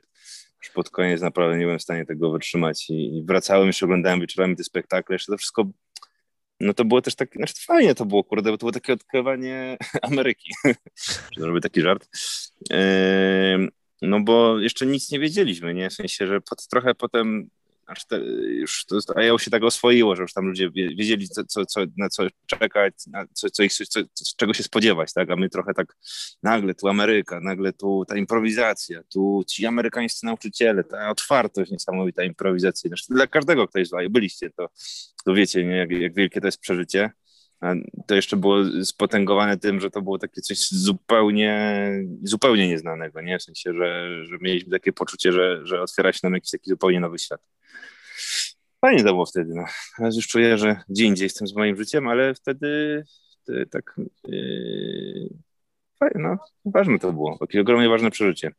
już 0.65 0.73
pod 0.73 0.89
koniec 0.89 1.21
naprawdę 1.21 1.57
nie 1.57 1.63
byłem 1.63 1.79
w 1.79 1.83
stanie 1.83 2.05
tego 2.05 2.31
wytrzymać 2.31 2.89
i, 2.89 3.17
i 3.17 3.23
wracałem, 3.23 3.67
jeszcze 3.67 3.85
oglądałem 3.85 4.21
wieczorami 4.21 4.55
te 4.55 4.63
spektakle, 4.63 5.15
jeszcze 5.15 5.31
to 5.31 5.37
wszystko 5.37 5.65
no 6.59 6.73
to 6.73 6.85
było 6.85 7.01
też 7.01 7.15
tak, 7.15 7.33
znaczy 7.35 7.53
fajnie 7.65 7.95
to 7.95 8.05
było, 8.05 8.23
kurde, 8.23 8.51
bo 8.51 8.57
to 8.57 8.59
było 8.59 8.71
takie 8.71 8.93
odkrywanie 8.93 9.77
Ameryki, 10.01 10.53
żeby 11.37 11.61
taki 11.61 11.81
żart. 11.81 12.09
No 14.01 14.19
bo 14.19 14.59
jeszcze 14.59 14.85
nic 14.85 15.11
nie 15.11 15.19
wiedzieliśmy, 15.19 15.73
nie? 15.73 15.89
W 15.89 15.93
sensie, 15.93 16.27
że 16.27 16.41
pod, 16.41 16.67
trochę 16.67 16.95
potem 16.95 17.49
aż 17.85 18.05
te, 18.07 18.17
już 18.47 18.85
to, 18.85 18.99
a 19.15 19.23
ja 19.23 19.37
się 19.37 19.51
tak 19.51 19.63
oswoiło, 19.63 20.15
że 20.15 20.21
już 20.21 20.33
tam 20.33 20.45
ludzie 20.45 20.69
wiedzieli, 20.71 21.29
co, 21.29 21.43
co, 21.43 21.65
co 21.65 21.81
na 21.97 22.09
co 22.09 22.23
czekać, 22.45 22.93
na 23.07 23.25
co, 23.33 23.49
co 23.49 23.63
ich, 23.63 23.73
co, 23.73 24.01
czego 24.37 24.53
się 24.53 24.63
spodziewać, 24.63 25.13
tak? 25.13 25.31
A 25.31 25.35
my 25.35 25.49
trochę 25.49 25.73
tak 25.73 25.95
nagle 26.43 26.73
tu 26.73 26.87
Ameryka, 26.87 27.39
nagle 27.39 27.73
tu 27.73 28.05
ta 28.07 28.17
improwizacja, 28.17 29.03
tu 29.13 29.43
ci 29.47 29.65
amerykańscy 29.65 30.25
nauczyciele, 30.25 30.83
ta 30.83 31.09
otwartość 31.09 31.71
niesamowita 31.71 32.23
improwizacyjna. 32.23 32.95
Dla 33.09 33.27
każdego, 33.27 33.67
kto 33.67 33.79
jest 33.79 33.91
byliście, 34.09 34.49
to, 34.49 34.69
to 35.25 35.33
wiecie, 35.33 35.65
nie? 35.65 35.75
Jak, 35.75 35.91
jak 35.91 36.13
wielkie 36.13 36.41
to 36.41 36.47
jest 36.47 36.59
przeżycie. 36.59 37.11
To 38.07 38.15
jeszcze 38.15 38.37
było 38.37 38.57
spotęgowane 38.83 39.57
tym, 39.57 39.81
że 39.81 39.91
to 39.91 40.01
było 40.01 40.19
takie 40.19 40.41
coś 40.41 40.69
zupełnie, 40.69 41.91
zupełnie 42.23 42.67
nieznanego, 42.67 43.21
nie? 43.21 43.39
W 43.39 43.43
sensie, 43.43 43.73
że, 43.73 44.09
że 44.25 44.37
mieliśmy 44.41 44.71
takie 44.71 44.93
poczucie, 44.93 45.31
że, 45.31 45.65
że 45.65 45.81
otwiera 45.81 46.13
się 46.13 46.19
nam 46.23 46.33
jakiś 46.33 46.51
taki 46.51 46.69
zupełnie 46.69 46.99
nowy 46.99 47.19
świat. 47.19 47.41
Fajnie 48.81 49.03
to 49.03 49.09
było 49.09 49.25
wtedy, 49.25 49.53
no. 49.55 49.65
Teraz 49.97 50.15
już 50.15 50.27
czuję, 50.27 50.57
że 50.57 50.75
gdzie 50.89 51.05
indziej 51.05 51.25
jestem 51.25 51.47
z 51.47 51.55
moim 51.55 51.77
życiem, 51.77 52.07
ale 52.07 52.35
wtedy, 52.35 53.03
wtedy 53.43 53.65
tak 53.65 53.95
yy, 54.27 55.29
fajnie, 55.99 56.21
no, 56.21 56.37
ważne 56.65 56.99
to 56.99 57.13
było, 57.13 57.37
takie 57.37 57.61
ogromnie 57.61 57.89
ważne 57.89 58.11
przeżycie. 58.11 58.51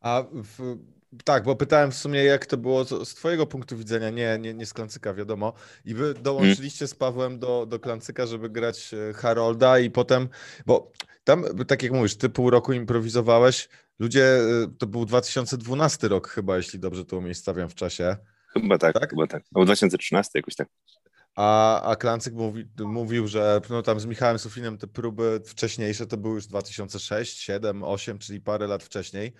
A 0.00 0.24
w, 0.32 0.78
tak, 1.24 1.44
bo 1.44 1.56
pytałem 1.56 1.90
w 1.90 1.94
sumie, 1.94 2.24
jak 2.24 2.46
to 2.46 2.56
było 2.56 2.84
z 2.84 3.14
twojego 3.14 3.46
punktu 3.46 3.76
widzenia, 3.76 4.10
nie, 4.10 4.38
nie, 4.40 4.54
nie 4.54 4.66
z 4.66 4.72
Klancyka, 4.72 5.14
wiadomo. 5.14 5.52
I 5.84 5.94
wy 5.94 6.14
dołączyliście 6.14 6.86
z 6.86 6.94
Pawłem 6.94 7.38
do, 7.38 7.66
do 7.66 7.80
Klancyka, 7.80 8.26
żeby 8.26 8.50
grać 8.50 8.94
e, 8.94 9.12
Harolda 9.12 9.78
i 9.78 9.90
potem, 9.90 10.28
bo 10.66 10.92
tam, 11.24 11.44
tak 11.66 11.82
jak 11.82 11.92
mówisz, 11.92 12.16
ty 12.16 12.28
pół 12.28 12.50
roku 12.50 12.72
improwizowałeś, 12.72 13.68
ludzie, 13.98 14.24
e, 14.24 14.40
to 14.78 14.86
był 14.86 15.06
2012 15.06 16.08
rok 16.08 16.28
chyba, 16.28 16.56
jeśli 16.56 16.78
dobrze 16.78 17.04
to 17.04 17.16
umiejscawiam 17.16 17.68
w 17.68 17.74
czasie. 17.74 18.16
Chyba 18.52 18.78
tak, 18.78 18.94
tak? 18.94 19.10
chyba 19.10 19.26
tak. 19.26 19.42
Albo 19.54 19.64
2013 19.64 20.30
jakoś 20.34 20.54
tak. 20.54 20.68
A, 21.36 21.82
a 21.82 21.96
Klancyk 21.96 22.34
mówi, 22.34 22.68
mówił, 22.78 23.28
że 23.28 23.60
no 23.70 23.82
tam 23.82 24.00
z 24.00 24.06
Michałem 24.06 24.38
Sufinem 24.38 24.78
te 24.78 24.86
próby 24.86 25.40
wcześniejsze 25.46 26.06
to 26.06 26.16
były 26.16 26.34
już 26.34 26.46
2006, 26.46 27.38
7, 27.38 27.84
8, 27.84 28.18
czyli 28.18 28.40
parę 28.40 28.66
lat 28.66 28.82
wcześniej. 28.82 29.32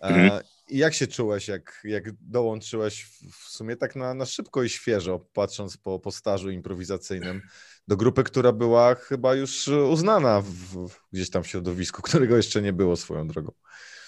Mhm. 0.00 0.40
I 0.68 0.78
jak 0.78 0.94
się 0.94 1.06
czułeś, 1.06 1.48
jak, 1.48 1.80
jak 1.84 2.04
dołączyłeś 2.20 3.04
w 3.32 3.48
sumie 3.48 3.76
tak 3.76 3.96
na, 3.96 4.14
na 4.14 4.26
szybko 4.26 4.62
i 4.62 4.68
świeżo, 4.68 5.18
patrząc 5.32 5.76
po, 5.76 5.98
po 5.98 6.12
stażu 6.12 6.50
improwizacyjnym, 6.50 7.42
do 7.88 7.96
grupy, 7.96 8.24
która 8.24 8.52
była 8.52 8.94
chyba 8.94 9.34
już 9.34 9.68
uznana 9.68 10.40
w, 10.40 10.46
w, 10.46 11.00
gdzieś 11.12 11.30
tam 11.30 11.42
w 11.42 11.46
środowisku, 11.46 12.02
którego 12.08 12.36
jeszcze 12.36 12.62
nie 12.62 12.72
było 12.72 12.96
swoją 12.96 13.28
drogą. 13.28 13.52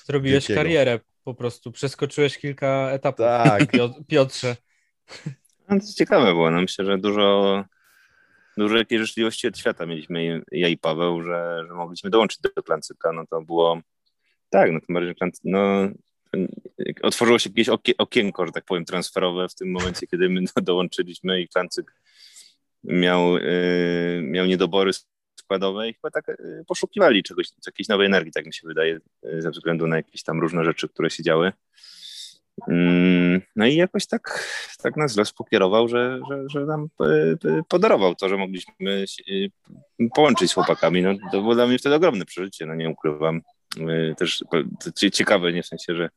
Zrobiłeś 0.04 0.34
Wielkiego. 0.34 0.60
karierę 0.60 1.00
po 1.24 1.34
prostu, 1.34 1.72
przeskoczyłeś 1.72 2.38
kilka 2.38 2.90
etapów, 2.90 3.26
tak. 3.26 3.62
Piotrze. 4.08 4.56
No, 5.68 5.80
to 5.80 5.86
ciekawe 5.96 6.26
było, 6.26 6.50
no 6.50 6.60
myślę, 6.60 6.84
że 6.84 6.98
dużo, 6.98 7.64
dużo 8.56 8.76
jakiejś 8.76 9.00
życzliwości 9.00 9.48
od 9.48 9.58
świata 9.58 9.86
mieliśmy 9.86 10.42
ja 10.52 10.68
i 10.68 10.78
Paweł, 10.78 11.22
że, 11.22 11.64
że 11.68 11.74
mogliśmy 11.74 12.10
dołączyć 12.10 12.40
do 12.40 12.62
Klancyka, 12.62 13.12
no 13.12 13.26
to 13.26 13.42
było 13.42 13.80
tak, 14.50 14.72
no 14.72 14.80
to 14.80 14.86
bardziej 14.92 15.14
no, 15.44 15.88
otworzyło 17.02 17.38
się 17.38 17.50
jakieś 17.50 17.68
okienko, 17.98 18.46
że 18.46 18.52
tak 18.52 18.64
powiem, 18.64 18.84
transferowe 18.84 19.48
w 19.48 19.54
tym 19.54 19.70
momencie, 19.70 20.06
kiedy 20.06 20.28
my 20.28 20.40
dołączyliśmy 20.62 21.40
i 21.40 21.48
Klancyk 21.48 21.94
miał, 22.84 23.38
yy, 23.38 24.22
miał 24.22 24.46
niedobory 24.46 24.90
składowe 25.40 25.88
i 25.88 25.94
chyba 25.94 26.10
tak 26.10 26.28
yy, 26.28 26.64
poszukiwali 26.66 27.22
czegoś, 27.22 27.48
jakiejś 27.66 27.88
nowej 27.88 28.06
energii, 28.06 28.32
tak 28.32 28.46
mi 28.46 28.54
się 28.54 28.68
wydaje, 28.68 29.00
yy, 29.22 29.42
ze 29.42 29.50
względu 29.50 29.86
na 29.86 29.96
jakieś 29.96 30.22
tam 30.22 30.40
różne 30.40 30.64
rzeczy, 30.64 30.88
które 30.88 31.10
się 31.10 31.22
działy. 31.22 31.52
Mm, 32.68 33.40
no 33.56 33.66
i 33.66 33.76
jakoś 33.76 34.06
tak, 34.06 34.48
tak 34.82 34.96
nas 34.96 35.16
los 35.16 35.32
pokierował, 35.32 35.88
że, 35.88 36.20
że, 36.30 36.44
że 36.48 36.66
nam 36.66 36.88
podarował 37.68 38.14
to, 38.14 38.28
że 38.28 38.36
mogliśmy 38.36 39.04
połączyć 40.14 40.50
z 40.50 40.54
chłopakami. 40.54 41.02
No, 41.02 41.14
to 41.32 41.40
było 41.40 41.54
dla 41.54 41.66
mnie 41.66 41.78
wtedy 41.78 41.94
ogromne 41.94 42.24
przeżycie, 42.24 42.66
no 42.66 42.74
nie 42.74 42.90
ukrywam. 42.90 43.40
Y, 43.78 44.14
też 44.18 44.44
ciekawe, 45.12 45.52
nie 45.52 45.62
w 45.62 45.66
sensie, 45.66 45.94
że, 45.94 46.10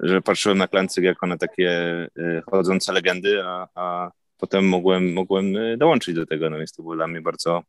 że 0.00 0.22
patrzyłem 0.22 0.58
na 0.58 0.68
Klancyk 0.68 1.04
jako 1.04 1.26
na 1.26 1.38
takie 1.38 1.70
y, 2.18 2.42
chodzące 2.50 2.92
legendy, 2.92 3.42
a, 3.44 3.68
a 3.74 4.10
potem 4.38 4.68
mogłem, 4.68 5.12
mogłem 5.12 5.56
y, 5.56 5.76
dołączyć 5.76 6.14
do 6.14 6.26
tego, 6.26 6.50
no 6.50 6.58
więc 6.58 6.72
to 6.72 6.82
było 6.82 6.94
dla 6.94 7.06
mnie 7.06 7.20
bardzo, 7.20 7.62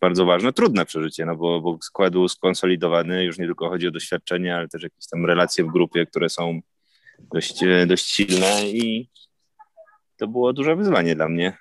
bardzo 0.00 0.24
ważne, 0.24 0.52
trudne 0.52 0.86
przeżycie, 0.86 1.26
no 1.26 1.36
bo, 1.36 1.60
bo 1.60 1.78
skład 1.82 2.12
był 2.12 2.28
skonsolidowany, 2.28 3.24
już 3.24 3.38
nie 3.38 3.46
tylko 3.46 3.68
chodzi 3.68 3.88
o 3.88 3.90
doświadczenie, 3.90 4.56
ale 4.56 4.68
też 4.68 4.82
jakieś 4.82 5.06
tam 5.06 5.26
relacje 5.26 5.64
w 5.64 5.72
grupie, 5.72 6.06
które 6.06 6.28
są 6.28 6.60
dość, 7.18 7.64
dość 7.86 8.10
silne 8.10 8.62
i 8.68 9.08
to 10.16 10.28
było 10.28 10.52
duże 10.52 10.76
wyzwanie 10.76 11.14
dla 11.14 11.28
mnie 11.28 11.56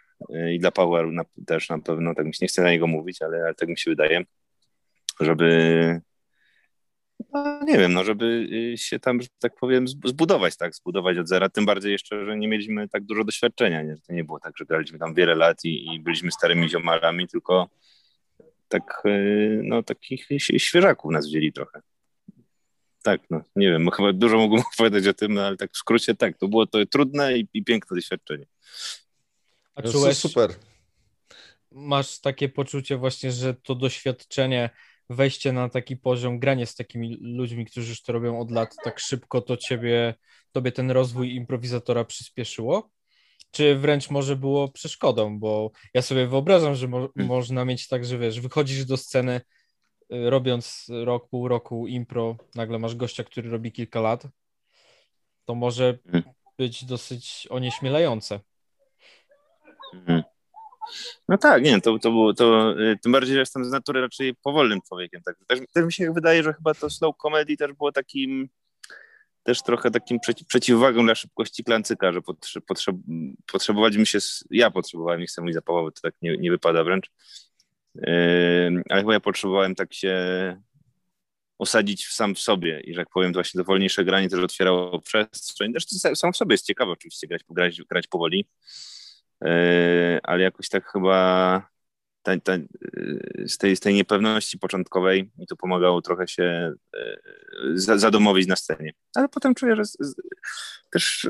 i 0.52 0.60
dla 0.60 0.72
Pawła 0.72 1.04
też 1.48 1.70
na 1.70 1.80
pewno, 1.80 2.16
tak 2.16 2.26
mi 2.26 2.34
się 2.34 2.40
nie 2.42 2.48
chcę 2.48 2.62
na 2.62 2.72
niego 2.72 2.88
mówić, 2.88 3.22
ale, 3.22 3.44
ale 3.44 3.56
tak 3.56 3.70
mi 3.70 3.78
się 3.78 3.92
wydaje, 3.92 4.24
żeby 5.20 6.02
No, 7.34 7.64
nie 7.64 7.78
wiem, 7.78 7.94
no 7.94 8.04
żeby 8.04 8.26
y, 8.74 8.78
się 8.78 9.00
tam, 9.00 9.22
że 9.22 9.28
tak 9.40 9.56
powiem, 9.56 9.88
zbudować, 9.88 10.58
tak, 10.58 10.76
zbudować 10.76 11.18
od 11.18 11.28
zera, 11.28 11.50
tym 11.50 11.66
bardziej 11.66 11.92
jeszcze, 11.92 12.26
że 12.26 12.38
nie 12.38 12.48
mieliśmy 12.48 12.90
tak 12.90 13.04
dużo 13.04 13.24
doświadczenia, 13.24 13.82
nie? 13.82 13.96
To 14.08 14.14
nie 14.14 14.24
było 14.24 14.40
tak, 14.40 14.58
że 14.58 14.66
graliśmy 14.66 15.00
tam 15.00 15.14
wiele 15.14 15.36
lat 15.36 15.66
i, 15.66 15.94
i 15.94 16.00
byliśmy 16.00 16.32
starymi 16.32 16.70
ziomalami, 16.70 17.28
tylko 17.28 17.70
tak, 18.68 19.04
y, 19.06 19.62
no 19.64 19.84
takich 19.84 20.28
świeżaków 20.58 21.12
nas 21.12 21.28
wzięli 21.28 21.54
trochę. 21.54 21.82
Tak, 23.04 23.22
no 23.30 23.42
nie 23.56 23.72
wiem, 23.72 23.92
chyba 23.92 24.14
dużo 24.14 24.38
mógłbym 24.38 24.64
powiedzieć 24.78 25.08
o 25.08 25.14
tym, 25.14 25.34
no, 25.34 25.42
ale 25.42 25.58
tak 25.58 25.72
w 25.72 25.78
skrócie 25.78 26.16
tak, 26.16 26.38
to 26.38 26.48
było 26.48 26.68
to 26.68 26.86
trudne 26.86 27.38
i, 27.38 27.48
i 27.54 27.64
piękne 27.64 27.96
doświadczenie. 27.96 28.46
A 29.76 29.82
czułeś, 29.82 30.18
super. 30.18 30.50
Masz 31.72 32.20
takie 32.20 32.50
poczucie 32.50 32.98
właśnie, 32.98 33.32
że 33.32 33.54
to 33.54 33.76
doświadczenie 33.76 34.70
wejście 35.12 35.52
na 35.52 35.70
taki 35.70 35.98
poziom, 35.98 36.40
granie 36.40 36.66
z 36.66 36.76
takimi 36.76 37.18
ludźmi, 37.22 37.66
którzy 37.66 37.90
już 37.90 38.02
to 38.02 38.14
robią 38.14 38.40
od 38.40 38.52
lat 38.52 38.76
tak 38.84 39.00
szybko, 39.00 39.42
to 39.42 39.58
ciebie, 39.58 40.16
tobie 40.52 40.72
ten 40.72 40.92
rozwój 40.92 41.36
improwizatora 41.36 42.06
przyspieszyło? 42.06 42.90
Czy 43.52 43.76
wręcz 43.76 44.10
może 44.10 44.36
było 44.36 44.72
przeszkodą? 44.72 45.40
Bo 45.40 45.72
ja 45.94 46.02
sobie 46.02 46.28
wyobrażam, 46.28 46.76
że 46.76 46.88
mo 46.88 46.98
hmm. 46.98 47.28
można 47.28 47.66
mieć 47.66 47.88
tak, 47.88 48.06
że 48.06 48.18
wiesz, 48.18 48.40
wychodzisz 48.40 48.86
do 48.86 48.98
sceny 48.98 49.42
y, 50.14 50.30
robiąc 50.30 50.86
rok, 51.04 51.30
pół 51.30 51.48
roku 51.48 51.88
impro, 51.88 52.36
nagle 52.56 52.80
masz 52.80 52.96
gościa, 52.96 53.24
który 53.24 53.50
robi 53.50 53.72
kilka 53.72 54.02
lat, 54.02 54.28
to 55.46 55.56
może 55.56 55.98
hmm. 56.04 56.34
być 56.58 56.86
dosyć 56.86 57.48
onieśmielające. 57.50 58.40
Hmm. 59.92 60.24
No 61.30 61.38
tak, 61.38 61.64
nie, 61.64 61.82
to, 61.82 62.00
to 62.00 62.12
było, 62.12 62.34
to, 62.34 62.80
y, 62.82 62.98
tym 63.02 63.12
bardziej, 63.12 63.34
że 63.34 63.40
jestem 63.40 63.66
z 63.66 63.72
natury 63.72 64.02
raczej 64.02 64.36
powolnym 64.36 64.82
człowiekiem. 64.82 65.22
Tak. 65.26 65.36
Też, 65.48 65.60
też 65.74 65.86
mi 65.86 65.94
się 65.94 66.14
wydaje, 66.14 66.44
że 66.44 66.54
chyba 66.54 66.74
to 66.74 66.90
slow 66.90 67.18
comedy 67.18 67.58
też 67.58 67.74
było 67.74 67.92
takim, 67.92 68.50
też 69.44 69.62
trochę 69.64 69.92
takim 69.92 70.20
przeciw, 70.20 70.48
przeciwwagą 70.48 71.06
dla 71.06 71.16
szybkości 71.16 71.64
klancyka, 71.64 72.12
że 72.12 72.22
potrze, 72.22 72.62
potrzeb, 72.62 72.96
potrzebowaliśmy 73.52 74.06
się, 74.06 74.20
ja 74.50 74.72
potrzebowałem, 74.72 75.26
chcę 75.26 75.42
mówić 75.42 75.56
zapałowy, 75.56 75.92
to 75.92 76.02
tak 76.02 76.14
nie, 76.22 76.38
nie 76.38 76.52
wypada 76.52 76.84
wręcz, 76.84 77.12
yy, 77.96 78.04
ale 78.90 79.02
chyba 79.02 79.14
ja 79.14 79.20
potrzebowałem 79.20 79.76
tak 79.76 79.94
się 79.94 80.16
osadzić 81.62 82.08
sam 82.08 82.36
w 82.36 82.40
sobie 82.40 82.80
i 82.80 82.94
że 82.94 83.02
jak 83.02 83.10
powiem, 83.10 83.34
to 83.34 83.38
właśnie 83.38 83.58
to 83.58 83.66
wolniejsze 83.66 84.06
granie 84.06 84.30
też 84.30 84.40
otwierało 84.40 85.02
przestrzeń. 85.02 85.74
Też 85.74 85.86
sam 86.16 86.34
w 86.34 86.38
sobie 86.38 86.54
jest 86.54 86.66
ciekawe 86.66 86.92
oczywiście 86.92 87.28
grać, 87.28 87.42
grać, 87.50 87.82
grać 87.82 88.08
powoli, 88.08 88.46
ale 90.24 90.44
jakoś 90.44 90.70
tak 90.70 90.92
chyba 90.92 91.72
ta, 92.24 92.40
ta, 92.40 92.54
z, 93.46 93.58
tej, 93.58 93.76
z 93.76 93.80
tej 93.80 93.94
niepewności 93.94 94.60
początkowej 94.60 95.32
mi 95.38 95.48
to 95.48 95.56
pomagało 95.56 96.02
trochę 96.02 96.28
się 96.28 96.74
e, 96.96 97.18
zadomowić 97.76 98.48
na 98.48 98.56
scenie. 98.56 98.94
Ale 99.16 99.30
potem 99.30 99.56
czuję, 99.56 99.76
że 99.76 99.86
z, 99.86 99.98
z, 100.00 100.16
też 100.92 101.30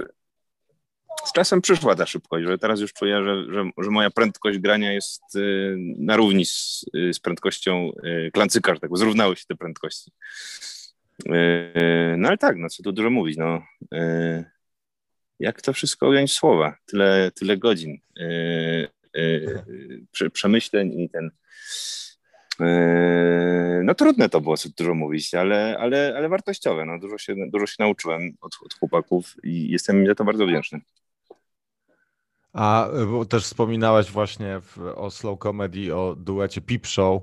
z 1.25 1.31
czasem 1.31 1.61
przyszła 1.61 1.95
ta 1.95 2.05
szybkość, 2.05 2.47
że 2.47 2.57
teraz 2.57 2.79
już 2.79 2.93
czuję, 2.93 3.23
że, 3.23 3.53
że, 3.53 3.69
że 3.77 3.89
moja 3.89 4.09
prędkość 4.09 4.59
grania 4.59 4.93
jest 4.93 5.21
e, 5.35 5.39
na 5.97 6.15
równi 6.15 6.45
z, 6.45 6.85
z 6.93 7.19
prędkością 7.19 7.91
klancyka, 8.33 8.75
tak, 8.75 8.89
zrównały 8.93 9.35
się 9.35 9.45
te 9.45 9.55
prędkości. 9.55 10.11
No 12.17 12.27
ale 12.27 12.37
tak, 12.37 12.57
no 12.57 12.69
co 12.69 12.83
tu 12.83 12.91
dużo 12.91 13.09
mówić, 13.09 13.37
no 13.37 13.63
jak 15.41 15.61
to 15.61 15.73
wszystko 15.73 16.07
ująć 16.07 16.33
słowa? 16.33 16.75
Tyle, 16.85 17.31
tyle 17.35 17.57
godzin 17.57 17.97
yy, 18.15 18.87
yy, 19.13 20.29
przemyśleń 20.33 20.99
i 20.99 21.09
ten. 21.09 21.31
Yy, 22.59 23.83
no 23.83 23.95
trudne 23.95 24.29
to 24.29 24.41
było, 24.41 24.55
dużo 24.77 24.93
mówić, 24.93 25.33
ale, 25.33 25.77
ale, 25.79 26.13
ale 26.17 26.29
wartościowe. 26.29 26.85
No, 26.85 26.99
dużo, 26.99 27.17
się, 27.17 27.35
dużo 27.53 27.67
się 27.67 27.75
nauczyłem 27.79 28.37
od, 28.41 28.57
od 28.65 28.73
chłopaków 28.73 29.35
i 29.43 29.71
jestem 29.71 30.07
za 30.07 30.15
to 30.15 30.23
bardzo 30.23 30.45
wdzięczny. 30.45 30.81
A 32.53 32.89
też 33.29 33.43
wspominałeś 33.43 34.11
właśnie 34.11 34.59
w, 34.59 34.77
o 34.95 35.11
slow 35.11 35.39
comedy, 35.39 35.95
o 35.95 36.15
duecie 36.15 36.61
Peep 36.61 36.87
Show, 36.87 37.21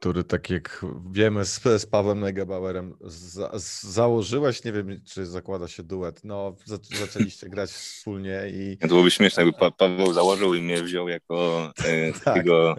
który 0.00 0.24
tak 0.24 0.50
jak 0.50 0.84
wiemy 1.10 1.44
z, 1.44 1.60
z 1.62 1.86
Pawłem 1.86 2.20
Negebauerem 2.20 2.94
za, 3.00 3.50
założyłeś, 3.80 4.64
nie 4.64 4.72
wiem 4.72 5.00
czy 5.04 5.26
zakłada 5.26 5.68
się 5.68 5.82
duet, 5.82 6.24
no 6.24 6.56
za, 6.64 6.78
zaczęliście 6.98 7.48
grać 7.54 7.70
wspólnie 7.70 8.42
i... 8.48 8.78
To 8.78 8.88
byłoby 8.88 9.10
śmieszne, 9.10 9.42
jakby 9.42 9.58
pa, 9.58 9.70
Paweł 9.70 10.12
założył 10.12 10.54
i 10.54 10.62
mnie 10.62 10.82
wziął 10.82 11.08
jako 11.08 11.66
e, 11.84 12.12
tak. 12.12 12.22
takiego 12.24 12.76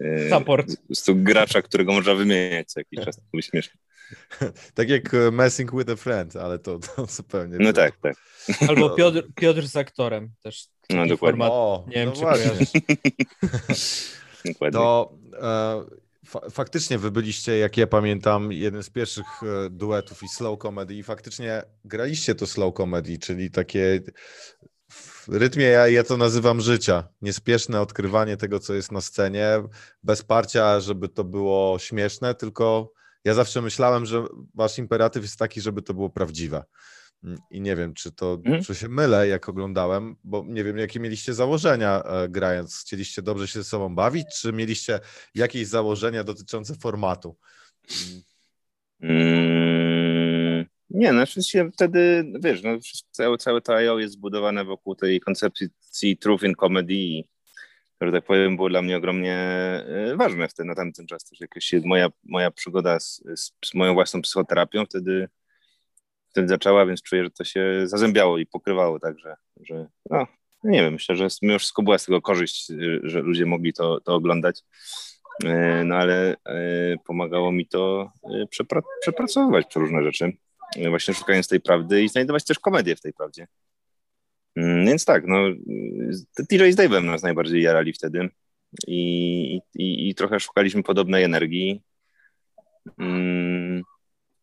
e, 0.00 0.30
Support. 0.30 0.66
gracza, 1.14 1.62
którego 1.62 1.92
można 1.92 2.14
wymieniać 2.14 2.68
co 2.68 2.80
jakiś 2.80 3.04
czas, 3.04 3.16
to 3.16 3.22
byłoby 3.22 3.42
śmieszne. 3.42 3.80
tak 4.74 4.88
jak 4.88 5.14
e, 5.14 5.30
Messing 5.30 5.76
with 5.76 5.90
a 5.90 5.96
Friend, 5.96 6.36
ale 6.36 6.58
to, 6.58 6.78
to 6.78 7.06
zupełnie... 7.06 7.56
No 7.60 7.72
tak, 7.72 7.96
tak. 7.96 8.16
Albo 8.68 8.88
no. 8.88 8.94
Piotr, 8.94 9.22
Piotr 9.34 9.68
z 9.68 9.76
aktorem 9.76 10.30
też. 10.42 10.66
No 10.90 11.06
dokładnie. 11.06 11.16
Format, 11.16 11.50
o, 11.52 11.84
nie 11.88 11.94
wiem, 11.94 12.08
no 12.08 12.14
czy 12.14 12.20
właśnie. 12.20 12.50
dokładnie. 14.44 14.78
To... 14.78 15.12
E, 15.42 16.09
faktycznie 16.50 16.98
wy 16.98 17.10
byliście, 17.10 17.58
jak 17.58 17.76
ja 17.76 17.86
pamiętam, 17.86 18.52
jeden 18.52 18.82
z 18.82 18.90
pierwszych 18.90 19.42
e, 19.42 19.70
duetów 19.70 20.22
i 20.22 20.28
slow 20.28 20.58
comedy 20.58 20.94
i 20.94 21.02
faktycznie 21.02 21.62
graliście 21.84 22.34
to 22.34 22.46
slow 22.46 22.74
comedy, 22.74 23.18
czyli 23.18 23.50
takie 23.50 24.00
w 24.90 25.28
rytmie, 25.28 25.64
ja, 25.64 25.88
ja 25.88 26.04
to 26.04 26.16
nazywam 26.16 26.60
życia, 26.60 27.08
niespieszne 27.22 27.80
odkrywanie 27.80 28.36
tego, 28.36 28.60
co 28.60 28.74
jest 28.74 28.92
na 28.92 29.00
scenie, 29.00 29.62
bez 30.02 30.22
parcia, 30.22 30.80
żeby 30.80 31.08
to 31.08 31.24
było 31.24 31.78
śmieszne, 31.78 32.34
tylko 32.34 32.92
ja 33.24 33.34
zawsze 33.34 33.62
myślałem, 33.62 34.06
że 34.06 34.24
wasz 34.54 34.78
imperatyw 34.78 35.22
jest 35.22 35.38
taki, 35.38 35.60
żeby 35.60 35.82
to 35.82 35.94
było 35.94 36.10
prawdziwe. 36.10 36.64
I 37.50 37.60
nie 37.60 37.76
wiem, 37.76 37.94
czy 37.94 38.12
to 38.12 38.38
hmm? 38.44 38.64
czy 38.64 38.74
się 38.74 38.88
mylę, 38.88 39.28
jak 39.28 39.48
oglądałem, 39.48 40.16
bo 40.24 40.44
nie 40.48 40.64
wiem, 40.64 40.78
jakie 40.78 41.00
mieliście 41.00 41.34
założenia 41.34 42.02
e, 42.02 42.28
grając. 42.28 42.80
Chcieliście 42.80 43.22
dobrze 43.22 43.48
się 43.48 43.58
ze 43.58 43.64
sobą 43.64 43.94
bawić, 43.94 44.26
czy 44.40 44.52
mieliście 44.52 45.00
jakieś 45.34 45.66
założenia 45.66 46.24
dotyczące 46.24 46.74
formatu? 46.74 47.36
Mm, 49.00 50.66
nie, 50.90 51.12
no 51.12 51.26
się 51.26 51.70
wtedy, 51.72 52.32
wiesz, 52.42 52.62
no, 52.62 52.70
całe, 53.10 53.38
całe 53.38 53.60
to 53.60 53.76
IO 53.76 53.98
jest 53.98 54.14
zbudowane 54.14 54.64
wokół 54.64 54.94
tej 54.94 55.20
koncepcji 55.20 56.16
Truth 56.20 56.44
in 56.44 56.54
Comedy, 56.54 57.22
że 58.00 58.12
tak 58.12 58.24
powiem, 58.24 58.56
było 58.56 58.68
dla 58.68 58.82
mnie 58.82 58.96
ogromnie 58.96 59.34
e, 59.36 60.16
ważne 60.16 60.48
wtedy, 60.48 60.66
na 60.66 60.74
tamten 60.74 61.06
czas 61.06 61.24
też 61.24 61.40
jakoś 61.40 61.72
moja, 61.84 62.08
moja 62.24 62.50
przygoda 62.50 63.00
z, 63.00 63.22
z, 63.36 63.52
z 63.64 63.74
moją 63.74 63.94
własną 63.94 64.22
psychoterapią 64.22 64.84
wtedy 64.86 65.28
wtedy 66.30 66.48
zaczęła, 66.48 66.86
więc 66.86 67.02
czuję, 67.02 67.24
że 67.24 67.30
to 67.30 67.44
się 67.44 67.82
zazębiało 67.84 68.38
i 68.38 68.46
pokrywało 68.46 69.00
tak, 69.00 69.18
że, 69.18 69.36
no, 70.10 70.26
nie 70.64 70.82
wiem, 70.82 70.92
myślę, 70.92 71.16
że 71.16 71.28
mimo 71.42 71.58
wszystko 71.58 71.82
była 71.82 71.98
z 71.98 72.04
tego 72.04 72.22
korzyść, 72.22 72.72
że 73.02 73.20
ludzie 73.20 73.46
mogli 73.46 73.72
to, 73.72 74.00
to 74.00 74.14
oglądać, 74.14 74.62
e, 75.44 75.84
no 75.84 75.94
ale 75.94 76.36
e, 76.46 76.96
pomagało 77.06 77.52
mi 77.52 77.66
to 77.66 78.12
przepra 78.50 78.82
przepracowywać 79.00 79.76
różne 79.76 80.02
rzeczy, 80.02 80.32
właśnie 80.88 81.14
szukając 81.14 81.48
tej 81.48 81.60
prawdy 81.60 82.02
i 82.02 82.08
znajdować 82.08 82.44
też 82.44 82.58
komedię 82.58 82.96
w 82.96 83.00
tej 83.00 83.12
prawdzie. 83.12 83.46
Mm, 84.56 84.86
więc 84.86 85.04
tak, 85.04 85.24
no, 85.26 85.36
TJ 86.48 86.72
z 86.72 86.76
Dave'em 86.76 87.04
nas 87.04 87.22
najbardziej 87.22 87.62
jarali 87.62 87.92
wtedy 87.92 88.28
i, 88.86 89.60
i, 89.74 90.08
i 90.08 90.14
trochę 90.14 90.40
szukaliśmy 90.40 90.82
podobnej 90.82 91.24
energii. 91.24 91.82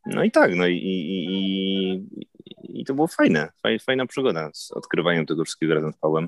Mm, 0.08 0.16
no 0.16 0.24
i 0.24 0.32
tak, 0.32 0.56
no 0.56 0.68
i, 0.68 0.76
i, 0.76 1.26
i, 1.34 2.82
i 2.82 2.86
to 2.86 2.94
było 2.94 3.08
fajne, 3.08 3.50
fajna 3.86 4.06
przygoda 4.06 4.50
z 4.54 4.72
odkrywaniem 4.72 5.26
tego 5.26 5.46
wszystkiego 5.46 5.74
razem 5.74 5.94
z 5.94 5.98
Pawłem. 5.98 6.28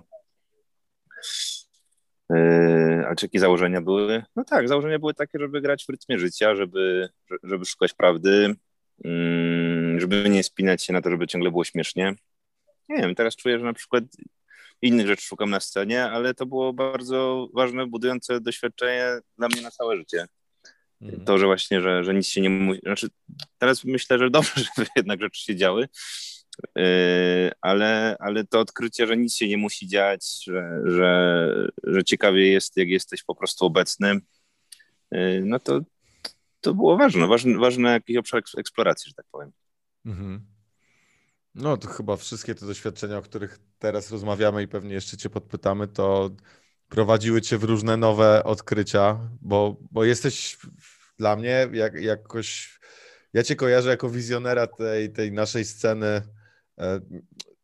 Yy, 2.29 3.07
a 3.07 3.15
czy 3.15 3.25
jakie 3.25 3.39
założenia 3.39 3.81
były? 3.81 4.23
No 4.35 4.43
tak, 4.43 4.67
założenia 4.67 4.99
były 4.99 5.13
takie, 5.13 5.39
żeby 5.39 5.61
grać 5.61 5.85
w 5.85 5.89
rytmie 5.89 6.19
życia, 6.19 6.55
żeby, 6.55 7.09
żeby 7.43 7.65
szukać 7.65 7.93
prawdy, 7.93 8.55
yy, 9.03 9.99
żeby 9.99 10.29
nie 10.29 10.43
spinać 10.43 10.83
się 10.83 10.93
na 10.93 11.01
to, 11.01 11.09
żeby 11.09 11.27
ciągle 11.27 11.51
było 11.51 11.63
śmiesznie. 11.63 12.15
Nie 12.89 12.97
wiem, 12.97 13.15
teraz 13.15 13.35
czuję, 13.35 13.59
że 13.59 13.65
na 13.65 13.73
przykład 13.73 14.03
innych 14.81 15.07
rzeczy 15.07 15.25
szukam 15.25 15.49
na 15.49 15.59
scenie, 15.59 16.03
ale 16.03 16.33
to 16.33 16.45
było 16.45 16.73
bardzo 16.73 17.47
ważne, 17.53 17.87
budujące 17.87 18.41
doświadczenie 18.41 19.05
dla 19.37 19.47
mnie 19.47 19.61
na 19.61 19.71
całe 19.71 19.97
życie. 19.97 20.25
Mhm. 21.01 21.25
To, 21.25 21.37
że 21.37 21.45
właśnie, 21.45 21.81
że, 21.81 22.03
że 22.03 22.13
nic 22.13 22.27
się 22.27 22.41
nie 22.41 22.49
musi. 22.49 22.79
Znaczy, 22.79 23.07
teraz 23.57 23.83
myślę, 23.83 24.19
że 24.19 24.29
dobrze, 24.29 24.51
żeby 24.77 24.87
jednak 24.95 25.21
rzeczy 25.21 25.43
się 25.43 25.55
działy, 25.55 25.87
yy, 26.75 26.83
ale, 27.61 28.15
ale 28.19 28.43
to 28.43 28.59
odkrycie, 28.59 29.07
że 29.07 29.17
nic 29.17 29.35
się 29.35 29.47
nie 29.47 29.57
musi 29.57 29.87
dziać, 29.87 30.43
że, 30.43 30.81
że, 30.85 31.47
że 31.83 32.03
ciekawie 32.03 32.51
jest, 32.51 32.77
jak 32.77 32.87
jesteś 32.87 33.23
po 33.23 33.35
prostu 33.35 33.65
obecny, 33.65 34.19
yy, 35.11 35.41
no 35.45 35.59
to, 35.59 35.81
to 36.61 36.73
było 36.73 36.97
ważne, 36.97 37.27
ważny, 37.27 37.57
ważny 37.57 37.89
jakiś 37.89 38.17
obszar 38.17 38.41
eksploracji, 38.57 39.09
że 39.09 39.13
tak 39.13 39.25
powiem. 39.31 39.51
Mhm. 40.05 40.45
No 41.55 41.77
to 41.77 41.87
chyba 41.87 42.15
wszystkie 42.15 42.55
te 42.55 42.65
doświadczenia, 42.65 43.17
o 43.17 43.21
których 43.21 43.59
teraz 43.79 44.11
rozmawiamy 44.11 44.63
i 44.63 44.67
pewnie 44.67 44.93
jeszcze 44.93 45.17
cię 45.17 45.29
podpytamy, 45.29 45.87
to 45.87 46.29
prowadziły 46.89 47.41
cię 47.41 47.57
w 47.57 47.63
różne 47.63 47.97
nowe 47.97 48.43
odkrycia, 48.43 49.19
bo, 49.41 49.75
bo 49.91 50.03
jesteś 50.03 50.57
dla 51.17 51.35
mnie 51.35 51.67
jak, 51.71 52.01
jakoś 52.01 52.79
ja 53.33 53.43
cię 53.43 53.55
kojarzę 53.55 53.89
jako 53.89 54.09
wizjonera 54.09 54.67
tej, 54.67 55.11
tej 55.11 55.31
naszej 55.31 55.65
sceny 55.65 56.21
e, 56.77 56.99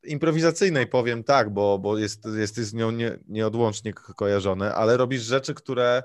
improwizacyjnej, 0.06 0.88
powiem 0.88 1.24
tak, 1.24 1.50
bo, 1.50 1.80
bo 1.80 1.98
jest, 1.98 2.26
jesteś 2.38 2.66
z 2.66 2.74
nią 2.74 2.92
nie, 2.92 3.18
nieodłącznie 3.28 3.94
kojarzony, 3.94 4.74
ale 4.74 4.98
robisz 4.98 5.22
rzeczy, 5.22 5.54
które 5.54 6.04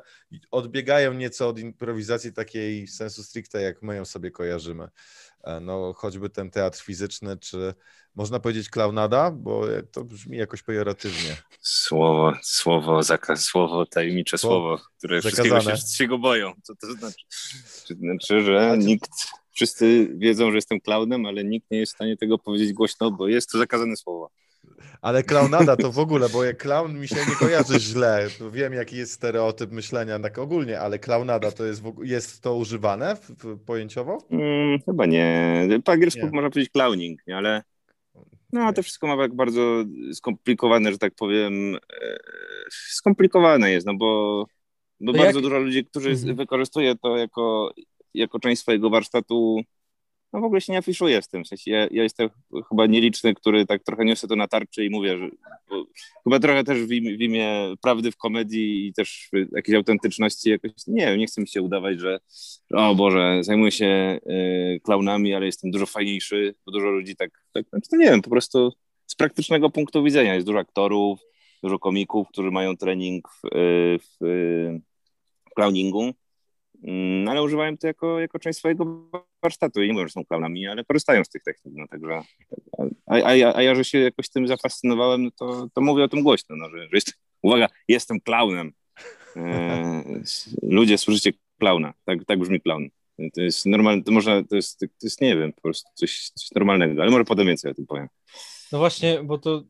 odbiegają 0.51 1.13
nieco 1.13 1.49
od 1.49 1.59
improwizacji 1.59 2.33
takiej 2.33 2.87
sensu 2.89 3.23
stricte, 3.23 3.63
jak 3.63 3.83
my 3.83 3.97
ją 3.97 4.05
sobie 4.05 4.31
kojarzymy. 4.31 4.89
E, 5.45 5.61
no, 5.61 5.93
choćby 5.93 6.31
ten 6.31 6.51
teatr 6.51 6.83
fizyczny, 6.83 7.37
czy 7.37 7.75
można 8.15 8.41
powiedzieć 8.41 8.71
klaunada, 8.71 9.31
bo 9.31 9.65
to 9.93 10.05
brzmi 10.05 10.37
jakoś 10.37 10.63
pejoratywnie. 10.63 11.37
Słowo, 11.61 12.33
słowo, 12.43 13.03
zakaz, 13.03 13.45
słowo, 13.45 13.87
tajemnicze 13.87 14.39
słowo, 14.39 14.79
słowo 14.79 14.91
które 14.99 15.23
zakazane. 15.23 15.61
wszystkiego 15.61 15.77
się, 15.77 15.97
się 15.97 16.07
go 16.07 16.19
boją. 16.19 16.53
Co 16.63 16.75
to 16.75 16.93
znaczy? 16.93 17.25
To 17.89 17.95
znaczy, 17.95 18.41
że 18.41 18.79
nikt, 18.79 19.11
wszyscy 19.53 20.09
wiedzą, 20.15 20.51
że 20.51 20.57
jestem 20.57 20.81
klaunem, 20.81 21.27
ale 21.27 21.45
nikt 21.45 21.71
nie 21.71 21.79
jest 21.79 21.93
w 21.93 21.95
stanie 21.95 22.17
tego 22.17 22.39
powiedzieć 22.39 22.73
głośno, 22.73 23.11
bo 23.11 23.29
jest 23.29 23.51
to 23.51 23.59
zakazane 23.59 23.97
słowo. 23.97 24.31
Ale 25.03 25.23
klaunada 25.23 25.77
to 25.77 25.93
w 25.93 25.99
ogóle, 25.99 26.29
bo 26.29 26.45
jak 26.45 26.59
klaun 26.59 26.99
mi 26.99 27.09
się 27.09 27.17
nie 27.17 27.37
kojarzy 27.39 27.81
źle. 27.81 28.29
Wiem, 28.53 28.73
jaki 28.73 28.97
jest 28.97 29.13
stereotyp 29.13 29.71
myślenia 29.71 30.19
tak 30.19 30.39
ogólnie, 30.39 30.81
ale 30.81 30.99
klaunada 30.99 31.51
to 31.51 31.65
jest, 31.65 31.83
jest 32.03 32.43
to 32.43 32.57
używane 32.57 33.17
w, 33.17 33.31
w, 33.31 33.65
pojęciowo? 33.65 34.19
Hmm, 34.31 34.79
chyba 34.81 35.07
nie. 35.07 35.69
Po 35.85 35.93
angielsku 35.93 36.27
nie. 36.27 36.31
można 36.33 36.51
powiedzieć 36.51 36.73
clowning, 36.73 37.21
ale 37.35 37.63
no, 38.53 38.73
to 38.73 38.83
wszystko 38.83 39.07
ma 39.07 39.17
tak 39.17 39.35
bardzo 39.35 39.85
skomplikowane, 40.13 40.93
że 40.93 40.99
tak 40.99 41.15
powiem. 41.15 41.77
E, 41.77 42.19
skomplikowane 42.71 43.71
jest, 43.71 43.87
no 43.87 43.95
bo, 43.95 44.45
bo 45.01 45.13
bardzo 45.13 45.39
jak... 45.39 45.43
dużo 45.43 45.59
ludzi, 45.59 45.85
którzy 45.85 46.11
mhm. 46.11 46.37
wykorzystuje 46.37 46.95
to 46.97 47.17
jako, 47.17 47.73
jako 48.15 48.41
część 48.41 48.63
swojego 48.63 48.91
warsztatu 48.91 49.65
no 50.33 50.41
w 50.41 50.45
ogóle 50.45 50.61
się 50.61 50.73
nie 50.73 50.79
afiszuje 50.79 51.23
w 51.23 51.29
tym. 51.29 51.45
W 51.45 51.49
sensie 51.49 51.71
ja, 51.71 51.89
ja 51.91 52.03
jestem 52.03 52.29
chyba 52.69 52.87
nieliczny, 52.87 53.35
który 53.35 53.67
tak 53.67 53.83
trochę 53.83 54.05
niosę 54.05 54.29
to 54.29 54.37
na 54.37 54.49
tarczy 54.49 54.85
i 54.85 54.91
mówię, 54.91 55.19
że 55.19 55.29
chyba 56.25 56.39
trochę 56.41 56.65
też 56.65 56.83
w 56.83 56.93
imię, 56.93 57.17
w 57.17 57.21
imię, 57.21 57.75
prawdy 57.83 58.13
w 58.13 58.17
komedii 58.17 58.87
i 58.87 58.93
też 58.93 59.31
jakiejś 59.53 59.77
autentyczności 59.77 60.51
jakoś, 60.51 60.73
nie 60.87 61.17
nie 61.17 61.27
chcę 61.27 61.41
mi 61.41 61.49
się 61.49 61.63
udawać, 61.63 62.01
że 62.01 62.21
o 62.75 62.95
Boże, 62.95 63.39
zajmuję 63.43 63.73
się 63.73 64.21
y, 64.77 64.81
klaunami, 64.85 65.35
ale 65.35 65.47
jestem 65.47 65.71
dużo 65.71 65.87
fajniejszy, 65.87 66.55
bo 66.67 66.73
dużo 66.73 66.87
ludzi 66.87 67.17
tak, 67.17 67.31
tak 67.53 67.67
znaczy, 67.69 67.89
nie 67.93 68.11
wiem, 68.11 68.23
po 68.23 68.31
prostu 68.31 68.73
z 69.07 69.15
praktycznego 69.15 69.71
punktu 69.71 70.03
widzenia 70.03 70.35
jest 70.35 70.47
dużo 70.47 70.59
aktorów, 70.59 71.21
dużo 71.63 71.79
komików, 71.79 72.29
którzy 72.29 72.51
mają 72.51 72.77
trening 72.77 73.29
w, 73.29 73.41
w, 74.01 74.17
w 75.51 75.55
clowningu 75.55 76.15
ale 77.29 77.43
używają 77.43 77.79
to 77.79 77.87
jako, 77.87 78.21
jako 78.21 78.39
część 78.39 78.59
swojego 78.59 79.11
warsztatu 79.43 79.83
i 79.83 79.87
nie 79.87 79.93
mówią, 79.93 80.07
że 80.07 80.13
są 80.13 80.25
klaunami, 80.25 80.67
ale 80.67 80.85
korzystają 80.85 81.25
z 81.25 81.29
tych 81.29 81.43
technik, 81.43 81.75
no 81.77 81.87
także, 81.89 82.23
a, 83.07 83.15
a, 83.15 83.35
ja, 83.35 83.57
a 83.57 83.63
ja, 83.63 83.75
że 83.75 83.85
się 83.85 83.99
jakoś 83.99 84.29
tym 84.29 84.49
zafascynowałem, 84.49 85.25
no 85.25 85.31
to, 85.31 85.69
to 85.75 85.81
mówię 85.81 86.05
o 86.05 86.09
tym 86.09 86.23
głośno, 86.23 86.57
no, 86.57 86.71
że, 86.71 86.79
że 86.79 86.91
jest, 86.93 87.13
uwaga, 87.43 87.69
jestem 87.89 88.21
klaunem. 88.21 88.73
E, 89.37 90.05
ludzie, 90.63 90.99
służycie 90.99 91.33
klauna, 91.59 91.95
tak, 92.05 92.25
tak 92.25 92.39
brzmi 92.39 92.61
klaun. 92.61 92.89
To 93.35 93.41
jest 93.41 93.67
normalne, 93.67 94.03
to 94.03 94.13
można, 94.13 94.45
to 94.45 94.57
jest, 94.57 94.79
to 94.81 94.87
jest 95.03 95.21
nie 95.21 95.37
wiem, 95.37 95.53
po 95.53 95.61
prostu 95.61 95.91
coś, 95.95 96.31
coś 96.35 96.51
normalnego, 96.51 97.03
ale 97.03 97.11
może 97.11 97.25
potem 97.25 97.47
więcej 97.47 97.71
o 97.71 97.75
tym 97.75 97.87
powiem. 97.87 98.09
No 98.73 98.79
właśnie, 98.79 99.23
bo 99.23 99.39
to 99.39 99.63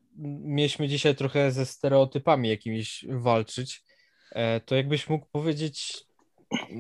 mieliśmy 0.45 0.89
dzisiaj 0.89 1.17
trochę 1.17 1.53
ze 1.53 1.67
stereotypami 1.67 2.49
jakimiś 2.49 3.05
walczyć, 3.09 3.83
e, 4.33 4.61
to 4.61 4.75
jakbyś 4.77 5.09
mógł 5.09 5.27
powiedzieć, 5.33 6.05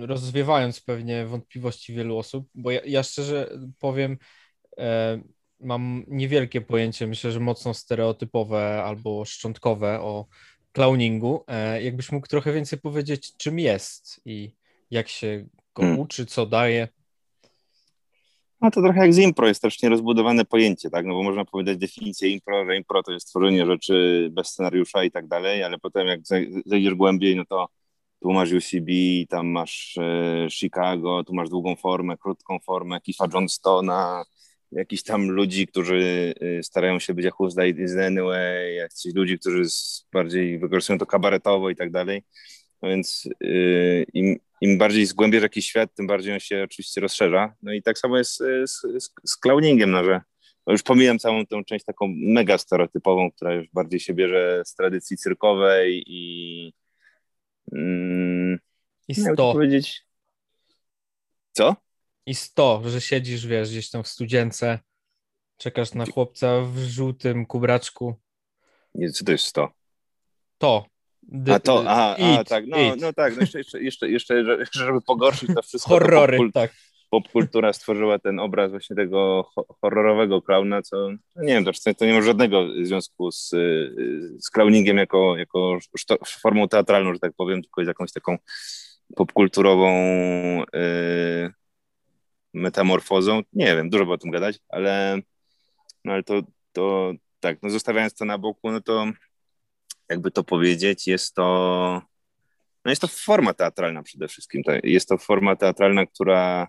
rozwiewając 0.00 0.80
pewnie 0.80 1.26
wątpliwości 1.26 1.94
wielu 1.94 2.18
osób, 2.18 2.48
bo 2.54 2.70
ja, 2.70 2.80
ja 2.84 3.02
szczerze 3.02 3.58
powiem, 3.78 4.18
e, 4.78 5.20
mam 5.60 6.04
niewielkie 6.08 6.60
pojęcie, 6.60 7.06
myślę, 7.06 7.32
że 7.32 7.40
mocno 7.40 7.74
stereotypowe 7.74 8.82
albo 8.82 9.24
szczątkowe 9.24 10.00
o 10.00 10.26
clowningu. 10.72 11.44
E, 11.46 11.82
jakbyś 11.82 12.12
mógł 12.12 12.26
trochę 12.26 12.52
więcej 12.52 12.78
powiedzieć, 12.78 13.36
czym 13.36 13.58
jest 13.58 14.20
i 14.24 14.52
jak 14.90 15.08
się 15.08 15.46
go 15.74 15.82
hmm. 15.82 16.00
uczy, 16.00 16.26
co 16.26 16.46
daje? 16.46 16.88
No 18.60 18.70
to 18.70 18.82
trochę 18.82 19.00
jak 19.00 19.14
z 19.14 19.18
impro, 19.18 19.48
jest 19.48 19.62
też 19.62 19.82
nierozbudowane 19.82 20.44
pojęcie, 20.44 20.90
tak, 20.90 21.06
no 21.06 21.14
bo 21.14 21.22
można 21.22 21.44
powiedzieć 21.44 21.78
definicję 21.78 22.28
impro, 22.28 22.66
że 22.66 22.76
impro 22.76 23.02
to 23.02 23.12
jest 23.12 23.28
tworzenie 23.28 23.66
rzeczy 23.66 24.28
bez 24.32 24.48
scenariusza 24.48 25.04
i 25.04 25.10
tak 25.10 25.26
dalej, 25.28 25.62
ale 25.62 25.78
potem 25.78 26.06
jak 26.06 26.20
zejdziesz 26.66 26.94
głębiej, 26.94 27.36
no 27.36 27.44
to 27.44 27.68
tu 28.20 28.32
masz 28.32 28.52
UCB, 28.52 28.90
tam 29.28 29.46
masz 29.46 29.98
e, 29.98 30.46
Chicago, 30.50 31.24
tu 31.24 31.34
masz 31.34 31.48
długą 31.48 31.76
formę, 31.76 32.16
krótką 32.16 32.58
formę, 32.58 33.00
Kifa 33.00 33.26
Johnstona, 33.34 34.24
jakiś 34.72 35.02
tam 35.02 35.30
ludzi, 35.30 35.66
którzy 35.66 36.34
e, 36.40 36.62
starają 36.62 36.98
się 36.98 37.14
być 37.14 37.24
jak 37.24 37.34
Who's 37.34 37.84
is 37.84 37.96
Anyway, 37.96 38.74
jakichś 38.74 39.14
ludzi, 39.14 39.38
którzy 39.38 39.62
bardziej 40.12 40.58
wykorzystują 40.58 40.98
to 40.98 41.06
kabaretowo 41.06 41.70
i 41.70 41.76
tak 41.76 41.90
dalej. 41.90 42.22
No 42.82 42.88
więc 42.88 43.28
e, 43.44 44.02
im, 44.02 44.36
im 44.60 44.78
bardziej 44.78 45.06
zgłębiasz 45.06 45.42
jakiś 45.42 45.66
świat, 45.66 45.94
tym 45.94 46.06
bardziej 46.06 46.32
on 46.32 46.40
się 46.40 46.62
oczywiście 46.64 47.00
rozszerza. 47.00 47.54
No 47.62 47.72
i 47.72 47.82
tak 47.82 47.98
samo 47.98 48.18
jest 48.18 48.36
z, 48.36 48.72
z, 48.98 49.10
z 49.24 49.36
clowningiem, 49.36 49.90
no, 49.90 50.04
że 50.04 50.20
no 50.66 50.72
już 50.72 50.82
pomijam 50.82 51.18
całą 51.18 51.46
tę 51.46 51.64
część 51.64 51.84
taką 51.84 52.14
mega 52.16 52.58
stereotypową, 52.58 53.30
która 53.30 53.54
już 53.54 53.68
bardziej 53.72 54.00
się 54.00 54.14
bierze 54.14 54.62
z 54.64 54.74
tradycji 54.74 55.16
cyrkowej 55.16 56.04
i 56.06 56.72
Mm, 57.72 58.58
I 59.08 59.14
sto. 59.14 59.52
powiedzieć. 59.52 60.06
Co? 61.52 61.76
I 62.26 62.34
sto, 62.34 62.82
że 62.86 63.00
siedzisz, 63.00 63.46
wiesz, 63.46 63.70
gdzieś 63.70 63.90
tam 63.90 64.02
w 64.02 64.08
studzience, 64.08 64.78
czekasz 65.56 65.94
na 65.94 66.06
chłopca 66.06 66.60
w 66.60 66.78
żółtym 66.78 67.46
kubraczku. 67.46 68.14
Nie, 68.94 69.10
co 69.10 69.24
to 69.24 69.32
jest 69.32 69.44
sto? 69.44 69.72
To. 70.58 70.86
The, 71.44 71.54
a 71.54 71.60
to, 71.60 71.84
aha, 71.86 72.16
a, 72.18 72.44
tak, 72.44 72.66
no, 72.66 72.76
no 72.96 73.12
tak, 73.12 73.36
no 73.36 73.40
jeszcze, 73.40 73.58
jeszcze, 73.58 74.10
jeszcze, 74.10 74.34
jeszcze, 74.34 74.78
żeby 74.78 75.00
pogorszyć 75.00 75.50
to 75.54 75.62
wszystko. 75.62 75.90
Horrory, 75.90 76.38
to 76.38 76.52
tak 76.52 76.72
popkultura 77.10 77.72
stworzyła 77.72 78.18
ten 78.18 78.40
obraz 78.40 78.70
właśnie 78.70 78.96
tego 78.96 79.50
horrorowego 79.80 80.42
klauna, 80.42 80.82
co 80.82 80.96
no 81.36 81.42
nie 81.42 81.54
wiem, 81.54 81.64
to, 81.64 81.72
to 81.98 82.06
nie 82.06 82.12
ma 82.12 82.22
żadnego 82.22 82.66
związku 82.82 83.32
z, 83.32 83.48
z 84.38 84.50
clowningiem 84.50 84.96
jako, 84.96 85.36
jako 85.36 85.78
formą 86.26 86.68
teatralną, 86.68 87.14
że 87.14 87.20
tak 87.20 87.32
powiem, 87.36 87.62
tylko 87.62 87.80
jest 87.80 87.88
jakąś 87.88 88.12
taką 88.12 88.38
popkulturową 89.16 89.92
yy, 90.58 91.52
metamorfozą. 92.54 93.40
Nie 93.52 93.76
wiem, 93.76 93.90
dużo 93.90 94.06
by 94.06 94.12
o 94.12 94.18
tym 94.18 94.30
gadać, 94.30 94.58
ale, 94.68 95.20
no 96.04 96.12
ale 96.12 96.22
to, 96.22 96.42
to 96.72 97.12
tak, 97.40 97.58
no 97.62 97.70
zostawiając 97.70 98.14
to 98.14 98.24
na 98.24 98.38
boku, 98.38 98.70
no 98.70 98.80
to 98.80 99.06
jakby 100.08 100.30
to 100.30 100.44
powiedzieć, 100.44 101.06
jest 101.06 101.34
to 101.34 102.02
no 102.84 102.90
jest 102.90 103.02
to 103.02 103.08
forma 103.08 103.54
teatralna 103.54 104.02
przede 104.02 104.28
wszystkim. 104.28 104.62
Jest 104.82 105.08
to 105.08 105.18
forma 105.18 105.56
teatralna, 105.56 106.06
która 106.06 106.68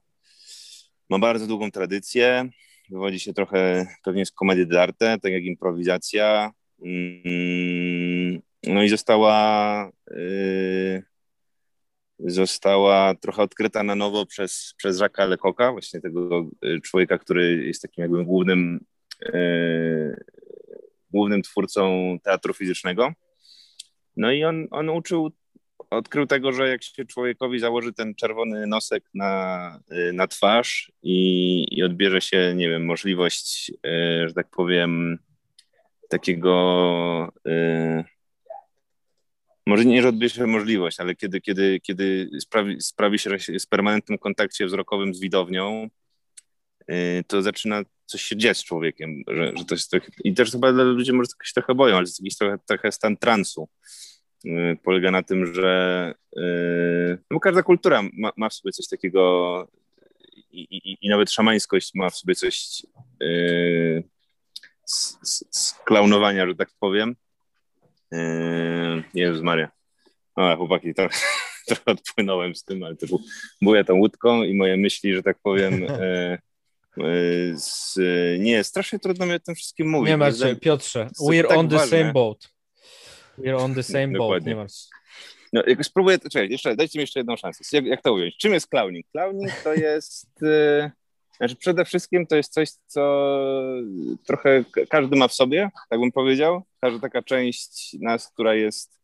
ma 1.12 1.20
bardzo 1.20 1.48
długą 1.48 1.72
tradycję, 1.72 2.50
wywodzi 2.90 3.20
się 3.20 3.34
trochę 3.34 3.88
pewnie 4.04 4.26
z 4.26 4.32
komedii 4.32 4.68
dell'arte, 4.68 5.20
tak 5.20 5.32
jak 5.32 5.44
improwizacja. 5.44 6.52
Mm, 6.86 8.42
no 8.64 8.84
i 8.84 8.90
została 8.90 9.92
yy, 10.12 11.04
została 12.20 13.16
trochę 13.16 13.42
odkryta 13.42 13.84
na 13.84 13.96
nowo 13.96 14.26
przez, 14.26 14.74
przez 14.78 15.00
Jacques'a 15.00 15.30
Lecoqa, 15.30 15.72
właśnie 15.72 16.02
tego 16.02 16.50
y, 16.66 16.82
człowieka, 16.82 17.18
który 17.18 17.66
jest 17.66 17.82
takim 17.82 18.02
jakby 18.02 18.26
głównym 18.26 18.86
yy, 19.22 20.24
głównym 21.10 21.42
twórcą 21.42 22.18
teatru 22.24 22.54
fizycznego. 22.54 23.12
No 24.18 24.32
i 24.32 24.44
on, 24.44 24.68
on 24.72 24.90
uczył 24.90 25.32
odkrył 25.90 26.28
tego, 26.28 26.52
że 26.52 26.70
jak 26.70 26.84
się 26.84 27.06
człowiekowi 27.06 27.60
założy 27.60 27.94
ten 27.94 28.16
czerwony 28.16 28.68
nosek 28.68 29.04
na, 29.14 29.80
y, 29.92 30.14
na 30.14 30.28
twarz 30.28 30.92
i, 31.04 31.66
i 31.72 31.84
odbierze 31.84 32.22
się, 32.22 32.54
nie 32.56 32.70
wiem, 32.70 32.86
możliwość, 32.86 33.72
y, 33.72 34.28
że 34.28 34.34
tak 34.34 34.50
powiem, 34.50 35.20
takiego. 36.10 37.34
Y, 37.48 38.04
może 39.68 39.86
nie, 39.86 40.02
że 40.02 40.10
odbierze 40.10 40.48
możliwość, 40.48 41.00
ale 41.00 41.16
kiedy, 41.16 41.42
kiedy, 41.42 41.80
kiedy 41.80 42.30
sprawi, 42.40 42.82
sprawi 42.82 43.20
się, 43.20 43.38
w 43.62 43.68
permanentnym 43.68 44.18
kontakcie 44.18 44.66
wzrokowym 44.66 45.14
z 45.14 45.20
widownią, 45.20 45.88
to 47.28 47.42
zaczyna 47.42 47.84
coś 48.06 48.22
się 48.22 48.38
dziać 48.38 48.58
z 48.58 48.64
człowiekiem, 48.64 49.24
że, 49.28 49.52
że 49.58 49.66
to 49.66 49.76
jest 49.76 49.92
trochę, 49.92 50.08
i 50.24 50.34
też 50.34 50.52
chyba 50.52 50.70
ludzie 50.70 51.14
może 51.14 51.30
się 51.44 51.54
trochę 51.54 51.76
boją, 51.76 51.96
ale 51.96 52.06
to 52.06 52.10
jest 52.10 52.20
jakiś 52.20 52.38
trochę, 52.38 52.58
trochę 52.68 52.92
stan 52.92 53.18
transu, 53.18 53.70
polega 54.84 55.12
na 55.12 55.24
tym, 55.24 55.54
że 55.54 56.14
y, 56.38 57.18
no 57.32 57.40
każda 57.40 57.64
kultura 57.64 58.02
ma, 58.14 58.32
ma 58.38 58.50
w 58.50 58.54
sobie 58.54 58.72
coś 58.72 58.88
takiego 58.88 59.68
i, 60.52 60.62
i, 60.62 61.06
i, 61.06 61.10
nawet 61.10 61.32
szamańskość 61.32 61.94
ma 61.94 62.10
w 62.10 62.16
sobie 62.16 62.36
coś 62.36 62.58
z, 64.86 65.18
z, 65.24 65.46
z, 65.52 65.74
klaunowania, 65.86 66.48
że 66.48 66.56
tak 66.56 66.70
powiem. 66.80 67.16
Jezus 69.14 69.42
Maria. 69.42 69.72
O, 70.36 70.58
chłopaki, 70.58 70.94
to, 70.94 71.08
trochę 71.68 71.84
odpłynąłem 71.86 72.56
z 72.56 72.64
tym, 72.64 72.84
ale 72.84 72.96
to 72.96 73.06
był, 73.62 73.76
ja 73.76 73.84
tą 73.84 73.96
łódką 73.96 74.44
i 74.44 74.54
moje 74.54 74.78
myśli, 74.78 75.16
że 75.16 75.24
tak 75.24 75.38
powiem, 75.44 75.88
z, 77.56 77.96
nie, 78.40 78.64
strasznie 78.64 79.00
trudno 79.00 79.26
mi 79.26 79.34
o 79.34 79.40
tym 79.40 79.56
wszystkim 79.56 79.90
mówić. 79.90 80.10
Nie 80.10 80.18
masz, 80.18 80.36
Piotrze, 80.62 81.10
we're 81.30 81.48
tak 81.48 81.58
on 81.58 81.70
the 81.70 81.76
ważne. 81.76 82.00
same 82.00 82.14
boat. 82.14 82.50
We're 83.38 83.58
on 83.58 83.76
the 83.76 83.84
same 83.84 84.08
boat, 84.08 84.46
nie 84.46 84.56
masz. 84.56 84.74
No, 85.54 85.64
jak 85.68 85.86
spróbuję, 85.86 86.20
czekaj, 86.20 86.50
jeszcze, 86.50 86.76
dajcie 86.76 87.00
mi 87.00 87.02
jeszcze 87.02 87.20
jedną 87.20 87.38
szansę. 87.38 87.64
Jak, 87.72 87.86
jak 87.86 88.02
to 88.02 88.14
ująć? 88.14 88.38
Czym 88.38 88.54
jest 88.54 88.68
clowning? 88.68 89.06
Clowning 89.12 89.52
to 89.64 89.74
jest... 89.74 90.44
E, 90.44 90.92
znaczy 91.38 91.56
przede 91.56 91.86
wszystkim 91.86 92.28
to 92.28 92.36
jest 92.36 92.54
coś, 92.54 92.70
co 92.88 93.36
trochę 94.28 94.64
każdy 94.90 95.16
ma 95.16 95.28
w 95.28 95.34
sobie, 95.34 95.70
tak 95.90 96.00
bym 96.00 96.12
powiedział. 96.12 96.62
Każda 96.82 97.00
taka 97.00 97.22
część 97.22 97.94
nas, 98.00 98.32
która 98.34 98.56
jest. 98.56 99.02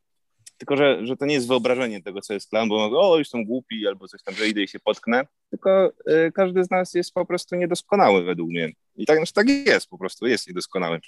Tylko, 0.58 0.78
że, 0.78 1.06
że 1.06 1.18
to 1.18 1.26
nie 1.26 1.34
jest 1.34 1.48
wyobrażenie 1.48 2.04
tego, 2.04 2.22
co 2.22 2.34
jest 2.34 2.50
klan, 2.50 2.70
bo 2.70 2.88
mówię, 2.88 2.98
o, 3.00 3.18
już 3.18 3.30
są 3.30 3.46
głupi, 3.46 3.88
albo 3.88 4.08
coś 4.08 4.24
tam, 4.24 4.36
że 4.36 4.48
idę 4.48 4.62
i 4.62 4.68
się 4.68 4.80
potknę. 4.80 5.24
Tylko 5.50 5.88
y, 5.88 6.32
każdy 6.32 6.64
z 6.64 6.72
nas 6.72 6.94
jest 6.94 7.14
po 7.14 7.26
prostu 7.26 7.56
niedoskonały 7.56 8.24
według 8.24 8.50
mnie. 8.50 8.72
I 8.96 9.06
tak, 9.06 9.18
znaczy, 9.18 9.34
tak 9.34 9.50
jest, 9.50 9.90
po 9.90 9.98
prostu 9.98 10.28
jest 10.28 10.48
niedoskonały. 10.48 11.00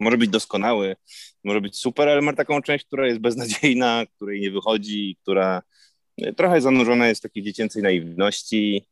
Może 0.00 0.18
być 0.18 0.30
doskonały, 0.30 0.96
może 1.44 1.60
być 1.60 1.76
super, 1.78 2.08
ale 2.08 2.22
ma 2.22 2.32
taką 2.32 2.62
część, 2.62 2.84
która 2.84 3.06
jest 3.06 3.20
beznadziejna, 3.20 4.04
której 4.16 4.40
nie 4.40 4.50
wychodzi, 4.50 5.16
która 5.22 5.62
y, 6.22 6.34
trochę 6.34 6.60
zanurzona 6.60 7.08
jest 7.08 7.20
w 7.20 7.22
takiej 7.22 7.42
dziecięcej 7.42 7.82
naiwności, 7.82 8.86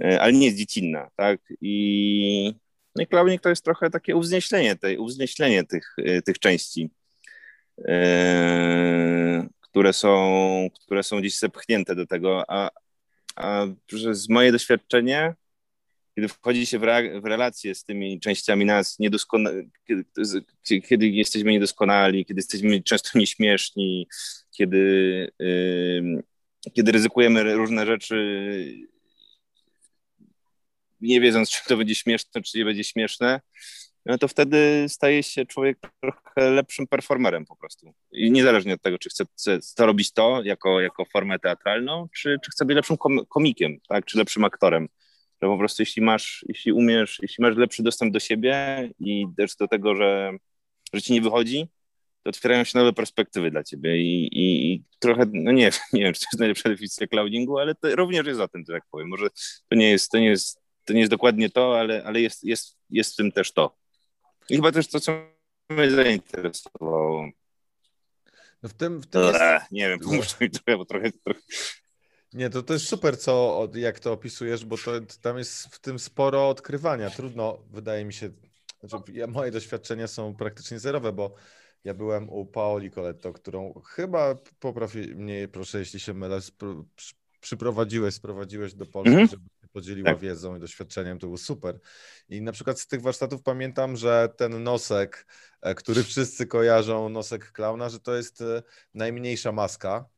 E, 0.00 0.20
ale 0.20 0.32
nie 0.32 0.46
jest 0.46 0.58
dziecinna, 0.58 1.10
tak? 1.16 1.40
I, 1.60 2.54
no 2.96 3.02
i 3.02 3.38
to 3.38 3.48
jest 3.48 3.64
trochę 3.64 3.90
takie 3.90 4.16
uwznieślenie, 4.16 4.76
tej, 4.76 4.98
uwznieślenie 4.98 5.64
tych, 5.64 5.94
e, 6.04 6.22
tych 6.22 6.38
części, 6.38 6.90
e, 7.88 9.48
które, 9.60 9.92
są, 9.92 10.68
które 10.84 11.02
są 11.02 11.20
gdzieś 11.20 11.38
zepchnięte 11.38 11.94
do 11.94 12.06
tego, 12.06 12.44
a, 12.48 12.70
a 13.36 13.66
przez 13.86 14.28
moje 14.28 14.52
doświadczenie, 14.52 15.34
kiedy 16.20 16.28
wchodzi 16.28 16.66
się 16.66 16.78
w, 16.78 16.84
re, 16.84 17.20
w 17.20 17.24
relacje 17.24 17.74
z 17.74 17.84
tymi 17.84 18.20
częściami 18.20 18.64
nas, 18.64 18.98
niedoskonale, 18.98 19.62
kiedy, 19.86 20.04
kiedy, 20.88 21.08
jesteśmy 21.08 21.52
niedoskonali, 21.52 22.26
kiedy 22.26 22.38
jesteśmy 22.38 22.82
często 22.82 23.18
nieśmieszni, 23.18 24.06
kiedy, 24.50 25.32
kiedy 26.74 26.92
ryzykujemy 26.92 27.54
różne 27.54 27.86
rzeczy 27.86 28.16
nie 31.00 31.20
wiedząc, 31.20 31.50
czy 31.50 31.68
to 31.68 31.76
będzie 31.76 31.94
śmieszne, 31.94 32.42
czy 32.42 32.58
nie 32.58 32.64
będzie 32.64 32.84
śmieszne, 32.84 33.40
no 34.06 34.18
to 34.18 34.28
wtedy 34.28 34.86
staje 34.88 35.22
się 35.22 35.46
człowiek 35.46 35.78
trochę 36.00 36.50
lepszym 36.50 36.86
performerem 36.86 37.46
po 37.46 37.56
prostu. 37.56 37.94
I 38.12 38.30
niezależnie 38.30 38.74
od 38.74 38.82
tego, 38.82 38.98
czy 38.98 39.08
chce, 39.10 39.58
chce 39.58 39.86
robić 39.86 40.12
to 40.12 40.42
jako, 40.44 40.80
jako 40.80 41.04
formę 41.04 41.38
teatralną, 41.38 42.08
czy, 42.14 42.36
czy 42.44 42.50
chce 42.50 42.64
być 42.64 42.76
lepszym 42.76 42.96
komikiem, 43.28 43.78
tak? 43.88 44.04
czy 44.04 44.18
lepszym 44.18 44.44
aktorem. 44.44 44.88
Że 45.42 45.48
po 45.48 45.58
prostu 45.58 45.82
jeśli 45.82 46.02
masz, 46.02 46.44
jeśli 46.48 46.72
umiesz, 46.72 47.18
jeśli 47.22 47.42
masz 47.42 47.56
lepszy 47.56 47.82
dostęp 47.82 48.12
do 48.12 48.20
siebie 48.20 48.90
i 48.98 49.26
też 49.36 49.56
do 49.56 49.68
tego, 49.68 49.96
że, 49.96 50.32
że 50.92 51.02
ci 51.02 51.12
nie 51.12 51.20
wychodzi, 51.20 51.68
to 52.22 52.30
otwierają 52.30 52.64
się 52.64 52.78
nowe 52.78 52.92
perspektywy 52.92 53.50
dla 53.50 53.64
ciebie 53.64 53.96
i, 53.96 54.26
i, 54.26 54.72
i 54.72 54.84
trochę, 54.98 55.24
no 55.32 55.52
nie, 55.52 55.70
nie 55.92 56.00
wiem, 56.00 56.14
czy 56.14 56.20
to 56.20 56.26
jest 56.32 56.38
najlepsza 56.38 56.68
definicja 56.68 57.06
cloudingu, 57.06 57.58
ale 57.58 57.74
to 57.74 57.96
również 57.96 58.26
jest 58.26 58.40
o 58.40 58.48
tym, 58.48 58.64
że 58.68 58.72
tak 58.72 58.82
powiem. 58.90 59.08
Może 59.08 59.28
to 59.68 59.76
nie 59.76 59.90
jest, 59.90 60.10
to 60.10 60.18
nie 60.18 60.26
jest 60.26 60.60
to 60.90 60.92
nie 60.92 61.00
jest 61.00 61.10
dokładnie 61.10 61.50
to, 61.50 61.78
ale, 61.78 62.04
ale 62.04 62.20
jest, 62.20 62.44
jest, 62.44 62.76
jest 62.90 63.12
w 63.12 63.16
tym 63.16 63.32
też 63.32 63.52
to. 63.52 63.76
I 64.48 64.56
chyba 64.56 64.72
też 64.72 64.88
to, 64.88 65.00
co 65.00 65.12
mnie 65.70 65.90
zainteresowało. 65.90 67.30
No 68.62 68.68
w 68.68 68.74
tym, 68.74 69.00
w 69.00 69.06
tym 69.06 69.22
jest... 69.22 69.40
Nie 69.70 69.88
wiem, 69.88 69.98
pomóż 70.08 70.40
mi 70.40 70.50
trochę, 70.50 70.76
bo 70.76 70.84
trochę, 70.84 71.12
trochę... 71.12 71.40
Nie, 72.32 72.50
to, 72.50 72.62
to 72.62 72.72
jest 72.72 72.88
super, 72.88 73.18
co, 73.18 73.68
jak 73.74 74.00
to 74.00 74.12
opisujesz, 74.12 74.64
bo 74.64 74.78
to, 74.78 74.92
tam 75.22 75.38
jest 75.38 75.66
w 75.66 75.78
tym 75.78 75.98
sporo 75.98 76.48
odkrywania. 76.48 77.10
Trudno, 77.10 77.58
wydaje 77.70 78.04
mi 78.04 78.12
się, 78.12 78.30
znaczy 78.80 79.12
ja, 79.12 79.26
moje 79.26 79.50
doświadczenia 79.50 80.06
są 80.06 80.34
praktycznie 80.34 80.78
zerowe, 80.78 81.12
bo 81.12 81.34
ja 81.84 81.94
byłem 81.94 82.30
u 82.30 82.46
Paoli 82.46 82.90
Coletto, 82.90 83.32
którą 83.32 83.80
chyba, 83.86 84.34
popraw 84.60 84.94
mnie 84.94 85.48
proszę, 85.48 85.78
jeśli 85.78 86.00
się 86.00 86.14
mylę, 86.14 86.40
przyprowadziłeś, 87.40 88.14
sprowadziłeś 88.14 88.74
do 88.74 88.86
Polski, 88.86 89.14
mm 89.14 89.26
-hmm. 89.26 89.30
żeby 89.30 89.44
podzieliła 89.72 90.10
tak. 90.10 90.18
wiedzą 90.18 90.56
i 90.56 90.60
doświadczeniem, 90.60 91.18
to 91.18 91.26
było 91.26 91.38
super. 91.38 91.80
I 92.28 92.42
na 92.42 92.52
przykład 92.52 92.80
z 92.80 92.86
tych 92.86 93.02
warsztatów 93.02 93.42
pamiętam, 93.42 93.96
że 93.96 94.28
ten 94.36 94.62
nosek, 94.62 95.26
e, 95.62 95.74
który 95.74 96.02
wszyscy 96.02 96.46
kojarzą, 96.46 97.08
nosek 97.08 97.52
klauna, 97.52 97.88
że 97.88 98.00
to 98.00 98.14
jest 98.16 98.40
e, 98.40 98.62
najmniejsza 98.94 99.52
maska, 99.52 100.08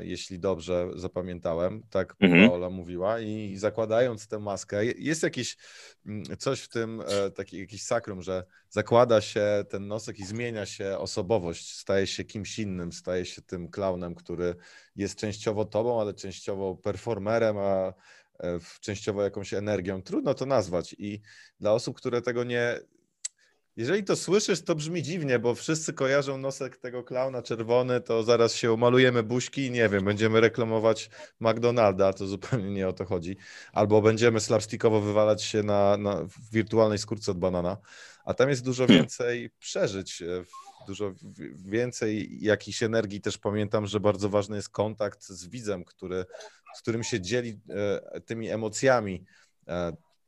jeśli 0.00 0.38
dobrze 0.38 0.88
zapamiętałem, 0.94 1.82
tak 1.90 2.14
mhm. 2.20 2.48
Paola 2.48 2.70
mówiła 2.70 3.20
i 3.20 3.56
zakładając 3.56 4.28
tę 4.28 4.38
maskę, 4.38 4.84
jest 4.84 5.22
jakieś 5.22 5.56
mm, 6.06 6.24
coś 6.38 6.60
w 6.60 6.68
tym, 6.68 7.02
taki 7.34 7.58
jakiś 7.58 7.82
sakrum, 7.82 8.22
że 8.22 8.44
zakłada 8.68 9.20
się 9.20 9.64
ten 9.68 9.86
nosek 9.86 10.18
i 10.18 10.24
zmienia 10.24 10.66
się 10.66 10.98
osobowość, 10.98 11.76
staje 11.78 12.06
się 12.06 12.24
kimś 12.24 12.58
innym, 12.58 12.92
staje 12.92 13.24
się 13.24 13.42
tym 13.42 13.70
klaunem, 13.70 14.14
który 14.14 14.54
jest 14.96 15.18
częściowo 15.18 15.64
tobą, 15.64 16.00
ale 16.00 16.14
częściowo 16.14 16.74
performerem, 16.74 17.58
a 17.58 17.92
E, 18.42 18.58
częściowo 18.80 19.22
jakąś 19.22 19.54
energią. 19.54 20.02
Trudno 20.02 20.34
to 20.34 20.46
nazwać 20.46 20.94
i 20.98 21.20
dla 21.60 21.72
osób, 21.72 21.96
które 21.96 22.22
tego 22.22 22.44
nie. 22.44 22.78
Jeżeli 23.76 24.04
to 24.04 24.16
słyszysz, 24.16 24.62
to 24.62 24.74
brzmi 24.74 25.02
dziwnie, 25.02 25.38
bo 25.38 25.54
wszyscy 25.54 25.92
kojarzą 25.92 26.38
nosek 26.38 26.76
tego 26.76 27.04
klauna 27.04 27.42
czerwony, 27.42 28.00
to 28.00 28.22
zaraz 28.22 28.54
się 28.54 28.72
umalujemy 28.72 29.22
buźki 29.22 29.66
i 29.66 29.70
nie 29.70 29.88
wiem, 29.88 30.04
będziemy 30.04 30.40
reklamować 30.40 31.10
McDonalda, 31.40 32.12
to 32.12 32.26
zupełnie 32.26 32.70
nie 32.70 32.88
o 32.88 32.92
to 32.92 33.04
chodzi. 33.04 33.36
Albo 33.72 34.02
będziemy 34.02 34.40
slapstickowo 34.40 35.00
wywalać 35.00 35.42
się 35.42 35.62
na, 35.62 35.96
na 35.96 36.26
wirtualnej 36.52 36.98
skórce 36.98 37.30
od 37.30 37.38
banana, 37.38 37.76
a 38.24 38.34
tam 38.34 38.48
jest 38.48 38.64
dużo 38.64 38.86
więcej 38.86 39.50
przeżyć, 39.58 40.22
e, 40.22 40.44
dużo 40.86 41.14
więcej 41.64 42.38
jakiejś 42.40 42.82
energii. 42.82 43.20
Też 43.20 43.38
pamiętam, 43.38 43.86
że 43.86 44.00
bardzo 44.00 44.28
ważny 44.28 44.56
jest 44.56 44.68
kontakt 44.68 45.24
z 45.24 45.48
widzem, 45.48 45.84
który 45.84 46.24
z 46.74 46.82
którym 46.82 47.04
się 47.04 47.20
dzieli 47.20 47.60
e, 47.70 48.20
tymi 48.20 48.50
emocjami 48.50 49.24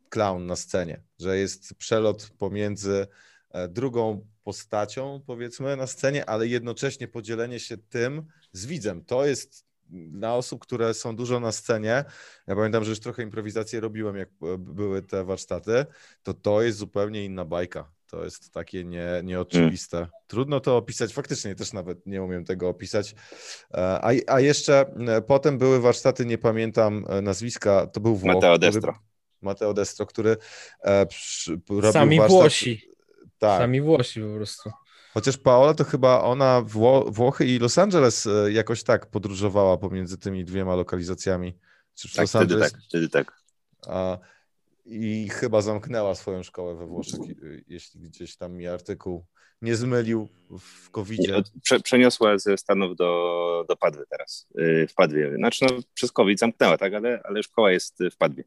clown 0.08 0.46
na 0.46 0.56
scenie, 0.56 1.02
że 1.18 1.38
jest 1.38 1.74
przelot 1.74 2.30
pomiędzy 2.38 3.06
e, 3.10 3.27
drugą 3.68 4.26
postacią, 4.44 5.20
powiedzmy, 5.26 5.76
na 5.76 5.86
scenie, 5.86 6.26
ale 6.26 6.46
jednocześnie 6.46 7.08
podzielenie 7.08 7.60
się 7.60 7.76
tym 7.76 8.26
z 8.52 8.66
widzem. 8.66 9.04
To 9.04 9.26
jest 9.26 9.68
dla 9.90 10.34
osób, 10.34 10.60
które 10.60 10.94
są 10.94 11.16
dużo 11.16 11.40
na 11.40 11.52
scenie, 11.52 12.04
ja 12.46 12.56
pamiętam, 12.56 12.84
że 12.84 12.90
już 12.90 13.00
trochę 13.00 13.22
improwizację 13.22 13.80
robiłem, 13.80 14.16
jak 14.16 14.28
były 14.58 15.02
te 15.02 15.24
warsztaty, 15.24 15.86
to 16.22 16.34
to 16.34 16.62
jest 16.62 16.78
zupełnie 16.78 17.24
inna 17.24 17.44
bajka. 17.44 17.90
To 18.10 18.24
jest 18.24 18.52
takie 18.52 18.84
nie, 18.84 19.06
nieoczywiste. 19.24 19.96
Hmm. 19.96 20.12
Trudno 20.26 20.60
to 20.60 20.76
opisać, 20.76 21.14
faktycznie 21.14 21.54
też 21.54 21.72
nawet 21.72 22.06
nie 22.06 22.22
umiem 22.22 22.44
tego 22.44 22.68
opisać. 22.68 23.14
E, 23.74 23.78
a, 23.78 24.10
a 24.26 24.40
jeszcze 24.40 24.80
e, 25.08 25.22
potem 25.22 25.58
były 25.58 25.80
warsztaty, 25.80 26.26
nie 26.26 26.38
pamiętam 26.38 27.04
e, 27.08 27.22
nazwiska, 27.22 27.86
to 27.86 28.00
był 28.00 28.16
Włoch. 28.16 28.34
Mateo 28.34 28.58
Destro. 28.58 28.92
Który, 28.92 29.04
Mateo 29.40 29.74
Destro, 29.74 30.06
który 30.06 30.36
przy, 31.08 31.60
robił 31.68 31.92
Sami 31.92 32.18
warsztat, 32.18 32.40
Włosi. 32.40 32.90
Tak. 33.38 33.60
Sami 33.60 33.80
Włosi 33.80 34.20
po 34.20 34.34
prostu. 34.36 34.70
Chociaż 35.14 35.38
Paola 35.38 35.74
to 35.74 35.84
chyba 35.84 36.22
ona 36.22 36.62
Wło 36.62 37.10
Włochy 37.10 37.46
i 37.46 37.58
Los 37.58 37.78
Angeles 37.78 38.28
jakoś 38.50 38.82
tak 38.82 39.06
podróżowała 39.06 39.76
pomiędzy 39.76 40.18
tymi 40.18 40.44
dwiema 40.44 40.74
lokalizacjami. 40.74 41.58
Czy 41.94 42.08
tak, 42.08 42.22
Los 42.22 42.30
wtedy 42.30 42.44
Angeles... 42.44 42.72
tak, 42.72 42.80
wtedy 42.82 43.08
tak. 43.08 43.42
A, 43.86 44.18
i 44.86 45.28
chyba 45.28 45.60
zamknęła 45.60 46.14
swoją 46.14 46.42
szkołę 46.42 46.74
we 46.74 46.86
Włoszech, 46.86 47.20
jeśli 47.68 48.00
gdzieś 48.00 48.36
tam 48.36 48.52
mi 48.52 48.66
artykuł 48.66 49.26
nie 49.62 49.76
zmylił 49.76 50.28
w 50.58 50.90
covid 50.90 51.20
Prze, 51.62 51.80
przeniosła 51.80 52.38
ze 52.38 52.56
Stanów 52.56 52.96
do, 52.96 53.64
do 53.68 53.76
Padwy 53.76 54.04
teraz, 54.10 54.48
y, 54.58 54.86
w 54.90 54.94
Padwie. 54.94 55.34
Znaczy 55.36 55.64
no, 55.64 55.78
przez 55.94 56.12
COVID 56.12 56.38
zamknęła, 56.38 56.78
tak, 56.78 56.94
ale, 56.94 57.20
ale 57.24 57.42
szkoła 57.42 57.72
jest 57.72 57.98
w 58.12 58.16
Padwie. 58.16 58.44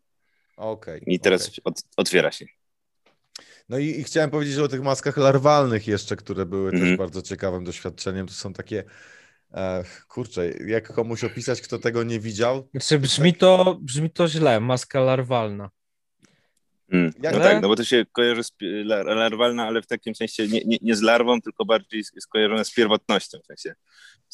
Okej. 0.58 1.02
Okay, 1.02 1.14
I 1.14 1.20
teraz 1.20 1.48
okay. 1.48 1.58
od, 1.64 1.82
otwiera 1.98 2.32
się. 2.32 2.46
No 3.70 3.78
i, 3.78 3.86
i, 3.86 4.04
chciałem 4.04 4.30
powiedzieć 4.30 4.58
o 4.58 4.68
tych 4.68 4.82
maskach 4.82 5.18
larwalnych 5.18 5.88
jeszcze, 5.88 6.16
które 6.16 6.46
były 6.46 6.70
mm. 6.70 6.72
też 6.72 6.82
mhm. 6.82 6.98
bardzo 6.98 7.22
ciekawym 7.22 7.64
doświadczeniem. 7.64 8.28
To 8.28 8.34
są 8.34 8.54
takie 8.54 8.84
e, 9.54 9.84
kurczę, 10.08 10.50
jak 10.52 10.94
komuś 10.94 11.24
opisać, 11.24 11.62
kto 11.62 11.80
tego 11.80 12.04
nie 12.04 12.20
widział? 12.20 12.70
Znaczy, 12.72 13.00
brzmi, 13.00 13.34
to, 13.34 13.78
brzmi 13.82 14.10
to 14.10 14.28
źle, 14.28 14.60
maska 14.60 15.00
larwalna. 15.00 15.70
Mm. 16.92 17.12
No 17.24 17.40
tak, 17.40 17.62
no 17.62 17.68
bo 17.68 17.76
to 17.76 17.84
się 17.84 18.06
kojarzy 18.12 18.44
z 18.44 18.52
larwalna, 19.16 19.68
ale 19.68 19.82
w 19.82 19.88
takim 19.88 20.16
sensie 20.16 20.48
nie, 20.48 20.62
nie, 20.66 20.78
nie 20.82 20.96
z 20.96 21.02
larwą, 21.02 21.42
tylko 21.42 21.66
bardziej 21.66 22.04
skojarzone 22.20 22.66
z 22.66 22.74
pierwotnością. 22.74 23.38
W 23.44 23.46
sensie. 23.46 23.76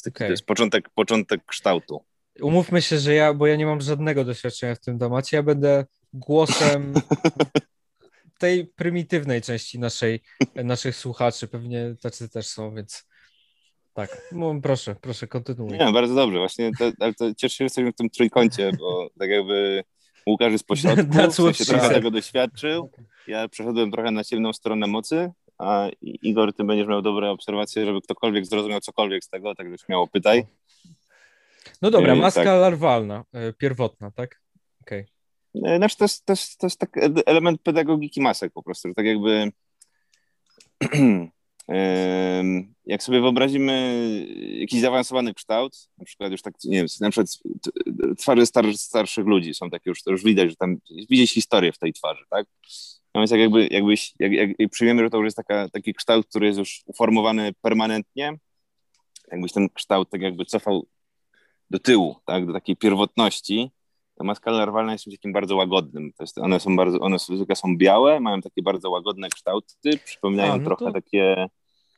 Okay. 0.06 0.28
To 0.28 0.30
jest 0.30 0.46
początek, 0.46 0.88
początek 0.90 1.40
kształtu. 1.46 2.04
Umówmy 2.40 2.82
się, 2.82 2.98
że 2.98 3.14
ja, 3.14 3.34
bo 3.34 3.46
ja 3.46 3.56
nie 3.56 3.66
mam 3.66 3.80
żadnego 3.80 4.24
doświadczenia 4.24 4.74
w 4.74 4.80
tym 4.80 4.98
temacie, 4.98 5.36
ja 5.36 5.42
będę 5.42 5.84
głosem 6.12 6.94
tej 8.38 8.66
prymitywnej 8.66 9.42
części 9.42 9.78
naszej, 9.78 10.20
naszych 10.54 10.96
słuchaczy. 10.96 11.48
Pewnie 11.48 11.94
tacy 12.02 12.28
też 12.28 12.46
są, 12.46 12.74
więc 12.74 13.08
Tak, 13.94 14.22
no, 14.32 14.54
proszę, 14.62 14.96
proszę, 15.00 15.26
kontynuuj. 15.26 15.72
Nie, 15.72 15.92
bardzo 15.92 16.14
dobrze. 16.14 16.38
Właśnie, 16.38 16.70
to, 16.78 16.90
ale 17.00 17.14
to 17.14 17.34
cieszę 17.34 17.54
się, 17.54 17.56
że 17.58 17.64
jesteśmy 17.64 17.92
w 17.92 17.96
tym 17.96 18.10
trójkącie, 18.10 18.72
bo 18.78 19.10
tak 19.18 19.30
jakby 19.30 19.84
Łukasz 20.26 20.52
jest 20.52 20.66
pośrodku, 20.66 21.02
w 21.30 21.34
sensie 21.34 21.64
trochę 21.64 21.88
tego 21.94 22.10
doświadczył. 22.10 22.90
Ja 23.26 23.48
przeszedłem 23.48 23.90
trochę 23.90 24.10
na 24.10 24.24
ciemną 24.24 24.52
stronę 24.52 24.86
mocy, 24.86 25.30
a 25.58 25.88
Igor, 26.02 26.54
ty 26.54 26.64
będziesz 26.64 26.86
miał 26.88 27.02
dobre 27.02 27.30
obserwacje, 27.30 27.84
żeby 27.86 28.00
ktokolwiek 28.00 28.46
zrozumiał 28.46 28.80
cokolwiek 28.80 29.24
z 29.24 29.28
tego, 29.28 29.54
także 29.54 29.78
śmiało 29.78 30.06
pytaj. 30.06 30.46
No 31.82 31.90
dobra, 31.90 32.14
Yy, 32.14 32.20
maska 32.20 32.44
tak. 32.44 32.60
larwalna, 32.60 33.24
yy, 33.32 33.52
pierwotna, 33.52 34.10
tak? 34.10 34.40
Okej. 34.82 35.00
E, 35.00 35.06
Znaczy 35.76 35.96
to 35.96 36.04
jest, 36.04 36.26
to 36.26 36.32
jest, 36.32 36.58
to 36.58 36.66
jest 36.66 36.78
tak 36.78 36.90
element 37.26 37.62
pedagogiki 37.62 38.20
masek 38.20 38.52
po 38.52 38.62
prostu, 38.62 38.88
że 38.88 38.94
tak 38.94 39.06
jakby 39.06 39.52
jak 42.86 43.02
sobie 43.02 43.20
wyobrazimy 43.20 44.04
jakiś 44.38 44.80
zaawansowany 44.80 45.34
kształt, 45.34 45.88
na 45.98 46.04
przykład 46.04 46.32
już 46.32 46.42
tak, 46.42 46.54
nie 46.64 46.76
wiem, 46.76 46.86
na 47.00 47.10
przykład 47.10 47.28
twarze 48.18 48.46
star, 48.46 48.76
starszych 48.76 49.26
ludzi 49.26 49.54
są 49.54 49.70
takie 49.70 49.90
już, 49.90 50.02
to 50.02 50.10
już 50.10 50.24
widać, 50.24 50.50
że 50.50 50.56
tam 50.56 50.76
widzieć 51.10 51.32
historię 51.32 51.72
w 51.72 51.78
tej 51.78 51.92
twarzy, 51.92 52.24
tak? 52.30 52.46
Natomiast 53.14 53.32
jak 53.32 53.40
jakby, 53.40 53.68
jakbyś, 53.70 54.14
jak, 54.18 54.32
jak, 54.32 54.50
jak 54.58 54.70
przyjmiemy, 54.70 55.02
że 55.02 55.10
to 55.10 55.16
już 55.16 55.24
jest 55.24 55.36
taka, 55.36 55.68
taki 55.68 55.94
kształt, 55.94 56.26
który 56.26 56.46
jest 56.46 56.58
już 56.58 56.82
uformowany 56.86 57.52
permanentnie, 57.62 58.38
jakbyś 59.32 59.52
ten 59.52 59.68
kształt 59.68 60.10
tak 60.10 60.20
jakby 60.20 60.44
cofał 60.44 60.86
do 61.70 61.78
tyłu, 61.78 62.16
tak, 62.26 62.46
do 62.46 62.52
takiej 62.52 62.76
pierwotności, 62.76 63.70
ta 64.18 64.24
maska 64.24 64.50
larwalna 64.50 64.92
jest 64.92 65.04
czymś 65.04 65.16
takim 65.16 65.32
bardzo 65.32 65.56
łagodnym. 65.56 66.12
Jest, 66.20 66.38
one 66.38 66.60
są 66.60 66.76
bardzo, 66.76 67.00
one 67.00 67.18
zwykle 67.18 67.56
są 67.56 67.76
białe, 67.76 68.20
mają 68.20 68.40
takie 68.40 68.62
bardzo 68.62 68.90
łagodne 68.90 69.28
kształty, 69.28 69.74
przypominają 70.04 70.52
A, 70.52 70.56
no 70.56 70.64
trochę 70.64 70.84
to- 70.84 70.92
takie. 70.92 71.46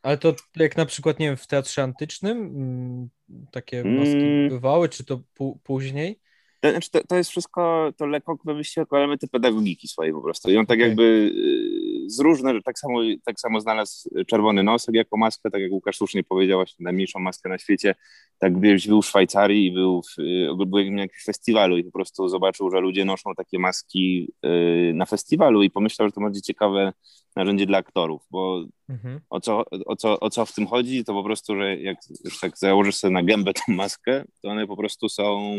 Ale 0.02 0.18
to 0.18 0.34
jak 0.56 0.76
na 0.76 0.86
przykład, 0.86 1.18
nie 1.18 1.26
wiem, 1.26 1.36
w 1.36 1.46
teatrze 1.46 1.82
antycznym 1.82 2.38
mm, 2.38 3.08
takie 3.52 3.84
maski 3.84 4.16
Mm. 4.16 4.48
bywały, 4.48 4.88
czy 4.88 5.04
to 5.04 5.20
pó- 5.40 5.54
później? 5.64 6.18
To, 6.60 6.70
znaczy, 6.70 6.90
to, 6.90 7.00
to 7.08 7.16
jest 7.16 7.30
wszystko, 7.30 7.92
to 7.96 8.06
lekko 8.06 8.38
wymyślił 8.44 8.82
jako 8.82 8.98
elementy 8.98 9.28
pedagogiki 9.28 9.88
swojej 9.88 10.12
po 10.12 10.20
prostu. 10.22 10.50
I 10.50 10.56
on 10.56 10.66
tak 10.66 10.76
Okej. 10.78 10.88
jakby 10.88 11.02
y, 11.02 11.79
z 12.10 12.20
różne, 12.20 12.62
tak 12.62 12.78
samo, 12.78 13.00
tak 13.24 13.40
samo 13.40 13.60
znalazł 13.60 14.08
czerwony 14.26 14.62
nosek 14.62 14.94
jako 14.94 15.16
maskę, 15.16 15.50
tak 15.50 15.62
jak 15.62 15.72
Łukasz 15.72 15.96
słusznie 15.96 16.24
powiedział, 16.24 16.58
właśnie 16.58 16.84
najmniejszą 16.84 17.18
maskę 17.18 17.48
na 17.48 17.58
świecie. 17.58 17.94
Tak 18.38 18.60
wiesz, 18.60 18.88
był 18.88 19.02
w 19.02 19.06
Szwajcarii 19.06 19.66
i 19.66 19.72
był, 19.72 20.02
w, 20.02 20.18
y, 20.18 20.66
był 20.66 20.90
na 20.90 21.00
jakimś 21.00 21.24
festiwalu 21.24 21.76
i 21.76 21.84
po 21.84 21.90
prostu 21.90 22.28
zobaczył, 22.28 22.70
że 22.70 22.80
ludzie 22.80 23.04
noszą 23.04 23.34
takie 23.34 23.58
maski 23.58 24.32
y, 24.46 24.92
na 24.94 25.06
festiwalu 25.06 25.62
i 25.62 25.70
pomyślał, 25.70 26.08
że 26.08 26.12
to 26.12 26.20
będzie 26.20 26.42
ciekawe 26.42 26.92
narzędzie 27.36 27.66
dla 27.66 27.78
aktorów, 27.78 28.22
bo 28.30 28.64
Mhm. 28.90 29.20
o 29.30 29.40
co, 29.40 29.64
o, 29.86 29.96
co, 29.96 30.20
o 30.20 30.30
co 30.30 30.46
w 30.46 30.52
tym 30.52 30.66
chodzi, 30.66 31.04
to 31.04 31.12
po 31.12 31.24
prostu, 31.24 31.56
że 31.56 31.76
jak 31.76 31.98
już 32.24 32.40
tak 32.40 32.58
założysz 32.58 32.96
sobie 32.96 33.12
na 33.14 33.22
gębę 33.22 33.52
tą 33.54 33.72
maskę, 33.72 34.24
to 34.42 34.48
one 34.48 34.66
po 34.66 34.76
prostu 34.76 35.08
są, 35.08 35.56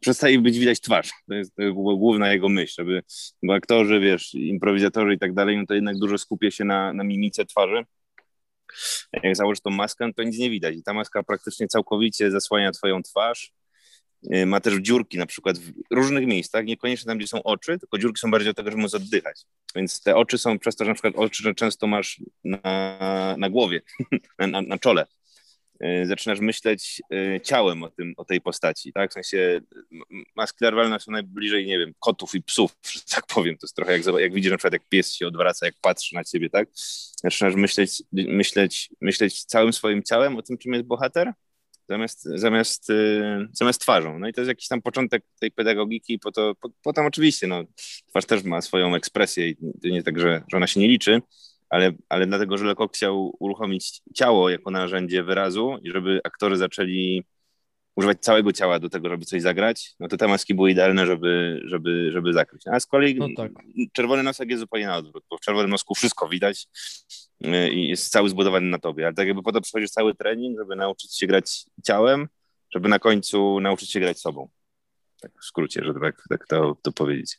przestaje 0.00 0.38
być 0.38 0.58
widać 0.58 0.80
twarz. 0.80 1.10
To 1.28 1.34
jest, 1.34 1.54
to 1.54 1.62
jest 1.62 1.74
główna 1.74 2.32
jego 2.32 2.48
myśl, 2.48 2.74
żeby, 2.76 3.02
bo 3.42 3.54
aktorzy, 3.54 4.00
wiesz, 4.00 4.34
improwizatorzy 4.34 5.14
i 5.14 5.18
tak 5.18 5.34
dalej, 5.34 5.56
no 5.56 5.66
to 5.66 5.74
jednak 5.74 5.98
dużo 5.98 6.18
skupia 6.18 6.50
się 6.50 6.64
na, 6.64 6.92
na 6.92 7.04
mimice 7.04 7.44
twarzy. 7.44 7.84
Jak 9.22 9.36
założysz 9.36 9.60
tą 9.60 9.70
maskę, 9.70 10.06
no 10.06 10.12
to 10.12 10.22
nic 10.22 10.38
nie 10.38 10.50
widać 10.50 10.76
i 10.76 10.82
ta 10.82 10.92
maska 10.92 11.22
praktycznie 11.22 11.68
całkowicie 11.68 12.30
zasłania 12.30 12.72
twoją 12.72 13.02
twarz. 13.02 13.52
Yy, 14.22 14.46
Ma 14.46 14.60
też 14.60 14.74
dziurki 14.74 15.18
na 15.18 15.26
przykład 15.26 15.58
w 15.58 15.72
różnych 15.90 16.26
miejscach, 16.26 16.64
niekoniecznie 16.64 17.06
tam, 17.08 17.18
gdzie 17.18 17.28
są 17.28 17.42
oczy, 17.42 17.78
tylko 17.78 17.98
dziurki 17.98 18.20
są 18.20 18.30
bardziej 18.30 18.50
do 18.50 18.54
tego, 18.54 18.70
żeby 18.70 18.82
móc 18.82 18.94
oddychać. 18.94 19.42
Więc 19.76 20.02
te 20.02 20.16
oczy 20.16 20.38
są 20.38 20.58
przez 20.58 20.76
to, 20.76 20.84
że 20.84 20.90
na 20.90 20.94
przykład 20.94 21.14
oczy 21.16 21.54
często 21.54 21.86
masz 21.86 22.20
na, 22.44 23.34
na 23.38 23.50
głowie, 23.50 23.82
na, 24.38 24.46
na, 24.46 24.62
na 24.62 24.78
czole. 24.78 25.06
Yy, 25.80 26.06
Zaczynasz 26.06 26.40
myśleć 26.40 27.02
yy, 27.10 27.40
ciałem 27.40 27.82
o, 27.82 27.90
tym, 27.90 28.14
o 28.16 28.24
tej 28.24 28.40
postaci, 28.40 28.92
tak? 28.92 29.10
W 29.10 29.14
sensie 29.14 29.60
maski 30.36 30.64
larwalne 30.64 31.00
są 31.00 31.12
najbliżej, 31.12 31.66
nie 31.66 31.78
wiem, 31.78 31.92
kotów 31.98 32.34
i 32.34 32.42
psów, 32.42 32.76
że 32.92 33.00
tak 33.10 33.26
powiem. 33.26 33.58
To 33.58 33.66
jest 33.66 33.76
trochę 33.76 33.92
jak, 33.92 34.06
jak 34.18 34.32
widzisz 34.32 34.50
na 34.50 34.56
przykład, 34.56 34.72
jak 34.72 34.88
pies 34.88 35.14
się 35.14 35.26
odwraca, 35.26 35.66
jak 35.66 35.74
patrzy 35.82 36.14
na 36.14 36.24
ciebie, 36.24 36.50
tak? 36.50 36.68
Zaczynasz 37.22 37.54
myśleć, 37.54 38.02
myśleć, 38.12 38.90
myśleć 39.00 39.44
całym 39.44 39.72
swoim 39.72 40.02
ciałem 40.02 40.36
o 40.36 40.42
tym, 40.42 40.58
czym 40.58 40.72
jest 40.72 40.86
bohater, 40.86 41.32
zamiast, 41.88 42.22
zamiast, 42.24 42.88
yy, 42.88 43.48
zamiast 43.52 43.80
twarzą. 43.80 44.18
No 44.18 44.28
i 44.28 44.32
to 44.32 44.40
jest 44.40 44.48
jakiś 44.48 44.68
tam 44.68 44.82
początek 44.82 45.22
tej 45.40 45.50
pedagogiki, 45.50 46.18
po 46.18 46.32
to, 46.32 46.54
po, 46.54 46.70
potem 46.82 47.06
oczywiście, 47.06 47.46
no, 47.46 47.64
twarz 48.06 48.24
też 48.24 48.42
ma 48.42 48.60
swoją 48.60 48.94
ekspresję 48.94 49.48
i 49.48 49.56
to 49.56 49.88
nie 49.88 50.02
tak, 50.02 50.18
że, 50.18 50.42
że 50.50 50.56
ona 50.56 50.66
się 50.66 50.80
nie 50.80 50.88
liczy, 50.88 51.22
ale, 51.68 51.92
ale 52.08 52.26
dlatego, 52.26 52.58
że 52.58 52.64
Lecoq 52.64 52.92
chciał 52.92 53.36
uruchomić 53.40 54.02
ciało 54.14 54.50
jako 54.50 54.70
narzędzie 54.70 55.22
wyrazu 55.22 55.78
i 55.82 55.90
żeby 55.90 56.20
aktorzy 56.24 56.56
zaczęli 56.56 57.24
używać 57.96 58.20
całego 58.20 58.52
ciała 58.52 58.78
do 58.78 58.88
tego, 58.88 59.08
żeby 59.08 59.24
coś 59.24 59.42
zagrać, 59.42 59.94
no 60.00 60.08
to 60.08 60.16
te 60.16 60.28
maski 60.28 60.54
były 60.54 60.70
idealne, 60.70 61.06
żeby, 61.06 61.62
żeby, 61.64 62.12
żeby 62.12 62.32
zakryć. 62.32 62.62
A 62.66 62.80
z 62.80 62.86
kolei 62.86 63.14
No 63.14 63.28
tak. 63.36 63.52
czerwony 63.92 64.22
nosek 64.22 64.50
jest 64.50 64.60
zupełnie 64.60 64.86
na 64.86 64.96
odwrót, 64.96 65.24
bo 65.30 65.36
w 65.36 65.40
czerwonym 65.40 65.70
nosku 65.70 65.94
wszystko 65.94 66.28
widać 66.28 66.66
yy, 67.40 67.70
i 67.70 67.88
jest 67.88 68.12
cały 68.12 68.28
zbudowany 68.28 68.66
na 68.66 68.78
tobie, 68.78 69.06
ale 69.06 69.14
tak 69.14 69.26
jakby 69.26 69.42
po 69.42 69.52
to 69.52 69.60
przychodzisz 69.60 69.90
cały 69.90 70.14
trening, 70.14 70.58
żeby 70.58 70.76
nauczyć 70.76 71.18
się 71.18 71.26
grać 71.26 71.64
ciałem, 71.86 72.28
żeby 72.74 72.88
na 72.88 72.98
końcu 72.98 73.60
nauczyć 73.60 73.90
się 73.90 74.00
grać 74.00 74.20
sobą. 74.20 74.48
Tak 75.20 75.32
w 75.42 75.44
skrócie, 75.44 75.82
żeby 75.84 76.00
tak, 76.00 76.22
tak 76.28 76.46
to, 76.46 76.76
to 76.82 76.92
powiedzieć. 76.92 77.38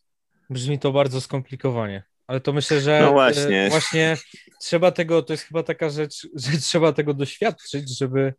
Brzmi 0.50 0.80
to 0.80 0.92
bardzo 0.92 1.22
skomplikowanie. 1.22 2.04
Ale 2.28 2.40
to 2.40 2.54
myślę, 2.54 2.82
że 2.82 3.00
No 3.02 3.12
właśnie. 3.12 3.66
e, 3.66 3.70
właśnie 3.70 4.18
trzeba 4.62 4.92
tego, 4.92 5.22
to 5.22 5.34
jest 5.34 5.44
chyba 5.44 5.64
taka 5.64 5.90
rzecz, 5.90 6.28
że 6.52 6.58
trzeba 6.58 6.94
tego 6.94 7.14
doświadczyć, 7.14 7.98
żeby, 7.98 8.34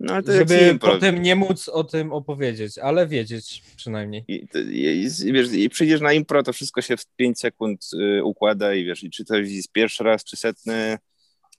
No 0.00 0.14
żeby 0.26 0.78
potem 0.80 1.22
nie 1.22 1.36
móc 1.36 1.68
o 1.68 1.84
tym 1.84 2.12
opowiedzieć, 2.12 2.78
ale 2.78 3.06
wiedzieć 3.06 3.62
przynajmniej. 3.76 4.24
I, 4.28 4.46
i, 4.70 5.06
i, 5.28 5.32
wiesz, 5.32 5.52
I 5.52 5.68
przyjdziesz 5.68 6.00
na 6.00 6.12
impro, 6.12 6.42
to 6.42 6.52
wszystko 6.52 6.82
się 6.82 6.96
w 6.96 7.06
5 7.16 7.38
sekund 7.40 7.86
y, 8.18 8.24
układa 8.24 8.74
i 8.74 8.84
wiesz, 8.84 9.02
i 9.02 9.10
czy 9.10 9.24
to 9.24 9.36
jest 9.36 9.72
pierwszy 9.72 10.04
raz, 10.04 10.24
czy 10.24 10.36
setny, 10.36 10.98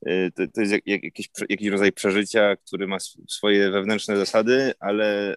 y, 0.08 0.32
to, 0.36 0.44
to 0.54 0.62
jest 0.62 0.74
jak, 0.74 0.82
jak, 0.86 1.04
jakiś, 1.04 1.30
jakiś 1.50 1.68
rodzaj 1.68 1.92
przeżycia, 1.92 2.56
który 2.56 2.88
ma 2.88 2.96
sw- 2.96 3.26
swoje 3.30 3.72
wewnętrzne 3.72 4.18
zasady, 4.18 4.74
ale 4.80 5.36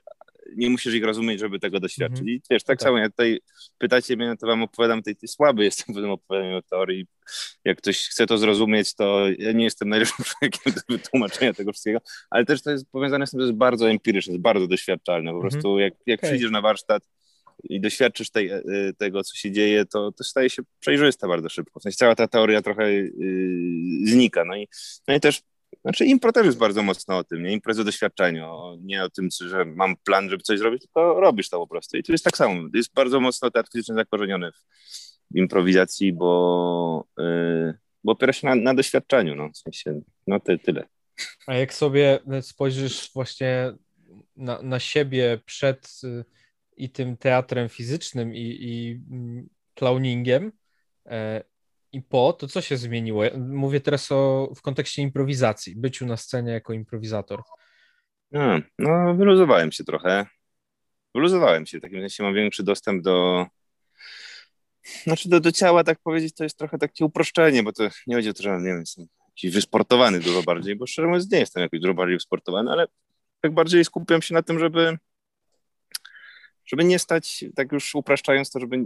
nie 0.56 0.70
musisz 0.70 0.94
ich 0.94 1.04
rozumieć, 1.04 1.40
żeby 1.40 1.58
tego 1.60 1.80
doświadczyć. 1.80 2.18
Mhm. 2.20 2.36
I 2.36 2.40
wiesz, 2.50 2.62
tak, 2.64 2.78
Tak. 2.78 2.86
samo 2.86 2.98
jak 2.98 3.10
tutaj 3.10 3.40
pytacie 3.78 4.16
mnie, 4.16 4.26
no 4.26 4.36
to 4.36 4.46
wam 4.46 4.62
opowiadam, 4.62 5.02
tej, 5.02 5.16
tej 5.16 5.28
słaby 5.28 5.64
jestem 5.64 5.94
w 5.94 5.98
tym 5.98 6.10
opowiadaniu 6.10 6.62
teorii. 6.62 7.06
Jak 7.64 7.78
ktoś 7.78 7.98
chce 8.08 8.26
to 8.26 8.38
zrozumieć, 8.38 8.94
to 8.94 9.26
ja 9.38 9.52
nie 9.52 9.64
jestem 9.64 9.88
najlepszym 9.88 10.24
człowiekiem 10.28 10.72
do 10.72 10.80
wytłumaczenia 10.88 11.52
tego 11.52 11.72
wszystkiego, 11.72 11.98
ale 12.30 12.44
też 12.44 12.62
to 12.62 12.70
jest 12.70 12.90
powiązane 12.90 13.26
z 13.26 13.30
tym, 13.30 13.40
że 13.40 13.46
jest 13.46 13.58
bardzo 13.58 13.90
empiryczne, 13.90 14.32
jest 14.32 14.42
bardzo 14.42 14.66
doświadczalne. 14.66 15.30
Po 15.30 15.36
Mhm. 15.36 15.50
prostu 15.50 15.78
jak, 15.78 15.94
jak 16.06 16.20
Okej. 16.20 16.30
przyjdziesz 16.30 16.50
na 16.50 16.60
warsztat 16.60 17.02
i 17.64 17.80
doświadczysz 17.80 18.30
tej, 18.30 18.48
e, 18.50 18.62
tego, 18.98 19.24
co 19.24 19.36
się 19.36 19.52
dzieje, 19.52 19.86
to, 19.86 20.12
to 20.12 20.24
staje 20.24 20.50
się 20.50 20.62
przejrzyste 20.80 21.28
bardzo 21.28 21.48
szybko. 21.48 21.80
W 21.80 21.82
sensie 21.82 21.96
cała 21.96 22.14
ta 22.14 22.28
teoria 22.28 22.62
trochę 22.62 22.92
yy, 22.92 23.10
znika. 24.04 24.44
No 24.44 24.56
i, 24.56 24.68
no 25.08 25.14
i 25.14 25.20
też, 25.20 25.42
znaczy 25.82 26.04
impro 26.04 26.32
też 26.32 26.46
jest 26.46 26.58
bardzo 26.58 26.82
mocno 26.82 27.18
o 27.18 27.24
tym, 27.24 27.42
nie? 27.42 27.58
O 27.80 27.84
doświadczeniu, 27.84 28.76
nie 28.80 29.04
o 29.04 29.10
tym, 29.10 29.28
że 29.40 29.64
mam 29.64 29.96
plan, 29.96 30.30
żeby 30.30 30.42
coś 30.42 30.58
zrobić, 30.58 30.82
tylko 30.82 31.20
robisz 31.20 31.48
to 31.48 31.58
po 31.58 31.66
prostu. 31.66 31.96
I 31.96 32.02
to 32.02 32.12
jest 32.12 32.24
tak 32.24 32.36
samo. 32.36 32.68
Jest 32.74 32.94
bardzo 32.94 33.20
mocno 33.20 33.50
teatr 33.50 33.70
fizyczny 33.72 33.94
zakorzeniony 33.94 34.52
w, 34.52 35.36
improwizacji, 35.36 36.12
bo, 36.12 37.04
yy, 37.18 37.74
bo 38.04 38.12
opiera 38.12 38.32
się 38.32 38.46
na, 38.46 38.54
na 38.54 38.74
doświadczeniu, 38.74 39.34
no, 39.34 39.48
w 39.48 39.58
sensie, 39.58 40.00
no 40.26 40.40
ty, 40.40 40.58
tyle. 40.58 40.84
A 41.46 41.54
jak 41.54 41.74
sobie 41.74 42.18
spojrzysz 42.40 43.10
właśnie 43.14 43.72
na, 44.36 44.62
na 44.62 44.80
siebie 44.80 45.40
przed 45.44 46.00
y, 46.04 46.24
i 46.76 46.90
tym 46.90 47.16
teatrem 47.16 47.68
fizycznym 47.68 48.34
i, 48.34 48.56
i 48.60 49.00
mm, 49.10 49.48
clowningiem 49.74 50.52
e, 51.06 51.44
i 51.92 52.02
po, 52.02 52.32
to 52.32 52.48
co 52.48 52.60
się 52.60 52.76
zmieniło? 52.76 53.24
Mówię 53.38 53.80
teraz 53.80 54.12
o, 54.12 54.52
w 54.56 54.62
kontekście 54.62 55.02
improwizacji, 55.02 55.76
byciu 55.76 56.06
na 56.06 56.16
scenie 56.16 56.52
jako 56.52 56.72
improwizator. 56.72 57.42
No, 58.32 58.60
no, 58.78 59.14
wyluzowałem 59.14 59.72
się 59.72 59.84
trochę. 59.84 60.26
Wyluzowałem 61.14 61.66
się, 61.66 61.78
w 61.78 61.82
takim 61.82 62.00
sensie 62.00 62.22
mam 62.22 62.34
większy 62.34 62.62
dostęp 62.62 63.02
do. 63.02 63.46
Znaczy, 65.02 65.28
do, 65.28 65.40
do 65.40 65.52
ciała, 65.52 65.84
tak 65.84 65.98
powiedzieć, 65.98 66.34
to 66.34 66.44
jest 66.44 66.58
trochę 66.58 66.78
takie 66.78 67.04
uproszczenie, 67.04 67.62
bo 67.62 67.72
to 67.72 67.88
nie 68.06 68.16
chodzi 68.16 68.30
o 68.30 68.32
to, 68.32 68.42
że 68.42 68.58
nie 68.58 68.64
wiem, 68.64 68.80
jestem 68.80 69.06
jakiś 69.28 69.50
wysportowany 69.50 70.20
dużo 70.20 70.42
bardziej, 70.42 70.76
bo 70.76 70.86
szczerze 70.86 71.08
mówiąc, 71.08 71.30
nie 71.30 71.38
jestem 71.38 71.62
jakoś 71.62 71.80
dużo 71.80 71.94
bardziej 71.94 72.16
wysportowany, 72.16 72.70
ale 72.70 72.86
tak 73.40 73.54
bardziej 73.54 73.84
skupiam 73.84 74.22
się 74.22 74.34
na 74.34 74.42
tym, 74.42 74.58
żeby. 74.58 74.98
Żeby 76.70 76.84
nie 76.84 76.98
stać, 76.98 77.44
tak 77.54 77.72
już 77.72 77.94
upraszczając 77.94 78.50
to, 78.50 78.60
żeby 78.60 78.76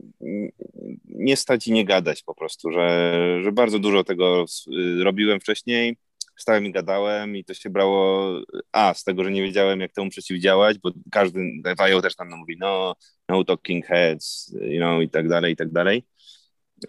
nie 1.04 1.36
stać 1.36 1.66
i 1.66 1.72
nie 1.72 1.84
gadać 1.84 2.22
po 2.22 2.34
prostu, 2.34 2.70
że, 2.70 3.18
że 3.42 3.52
bardzo 3.52 3.78
dużo 3.78 4.04
tego 4.04 4.44
y, 4.68 5.04
robiłem 5.04 5.40
wcześniej, 5.40 5.96
stałem 6.36 6.66
i 6.66 6.72
gadałem 6.72 7.36
i 7.36 7.44
to 7.44 7.54
się 7.54 7.70
brało 7.70 8.30
a, 8.72 8.94
z 8.94 9.04
tego, 9.04 9.24
że 9.24 9.30
nie 9.30 9.42
wiedziałem, 9.42 9.80
jak 9.80 9.92
temu 9.92 10.10
przeciwdziałać, 10.10 10.78
bo 10.78 10.90
każdy, 11.12 11.40
Wajo 11.78 12.02
też 12.02 12.16
tam 12.16 12.30
mówi, 12.30 12.56
no, 12.60 12.94
no 13.28 13.44
talking 13.44 13.86
heads, 13.86 14.54
you 14.60 14.78
know, 14.78 15.02
i 15.02 15.08
tak 15.08 15.28
dalej, 15.28 15.52
i 15.52 15.56
tak 15.56 15.72
dalej, 15.72 16.04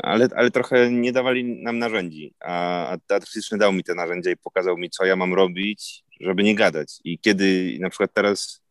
ale, 0.04 0.30
ale 0.36 0.52
trochę 0.52 0.92
nie 0.92 1.12
dawali 1.12 1.44
nam 1.44 1.80
narzędzi, 1.80 2.34
a, 2.40 2.88
a 2.88 2.98
teatr 2.98 3.28
fizyczny 3.28 3.58
dał 3.58 3.74
mi 3.74 3.84
te 3.84 3.96
narzędzia 3.96 4.32
i 4.32 4.38
pokazał 4.38 4.78
mi, 4.78 4.90
co 4.90 5.06
ja 5.06 5.16
mam 5.16 5.34
robić, 5.34 6.04
żeby 6.20 6.44
nie 6.44 6.56
gadać. 6.56 7.00
I 7.04 7.20
kiedy 7.20 7.78
na 7.80 7.90
przykład 7.90 8.14
teraz, 8.14 8.62
no, 8.62 8.65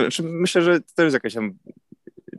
znaczy 0.00 0.22
myślę, 0.22 0.62
że 0.62 0.80
to 0.96 1.02
jest 1.02 1.14
jakaś 1.14 1.34
tam 1.34 1.58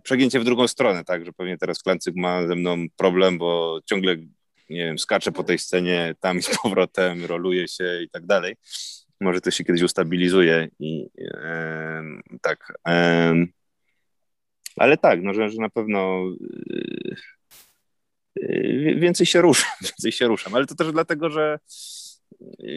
przegięcie 0.03 0.39
w 0.39 0.43
drugą 0.43 0.67
stronę, 0.67 1.03
tak, 1.03 1.25
że 1.25 1.33
pewnie 1.33 1.57
teraz 1.57 1.83
Klancyk 1.83 2.15
ma 2.15 2.47
ze 2.47 2.55
mną 2.55 2.85
problem, 2.97 3.37
bo 3.37 3.79
ciągle, 3.85 4.15
nie 4.69 4.85
wiem, 4.85 4.99
skacze 4.99 5.31
po 5.31 5.43
tej 5.43 5.59
scenie 5.59 6.15
tam 6.19 6.37
i 6.37 6.41
z 6.41 6.57
powrotem, 6.61 7.25
roluje 7.25 7.67
się 7.67 8.01
i 8.03 8.09
tak 8.09 8.25
dalej. 8.25 8.55
Może 9.21 9.41
to 9.41 9.51
się 9.51 9.63
kiedyś 9.63 9.81
ustabilizuje 9.81 10.67
i 10.79 11.07
e, 11.21 12.03
tak. 12.41 12.73
E, 12.87 13.33
ale 14.75 14.97
tak, 14.97 15.21
no, 15.23 15.33
że, 15.33 15.49
że 15.49 15.61
na 15.61 15.69
pewno 15.69 16.23
e, 18.41 18.95
więcej 18.95 19.25
się 19.25 19.41
ruszam, 19.41 19.71
więcej 19.81 20.11
się 20.11 20.27
ruszam, 20.27 20.55
ale 20.55 20.65
to 20.65 20.75
też 20.75 20.91
dlatego, 20.91 21.29
że 21.29 21.59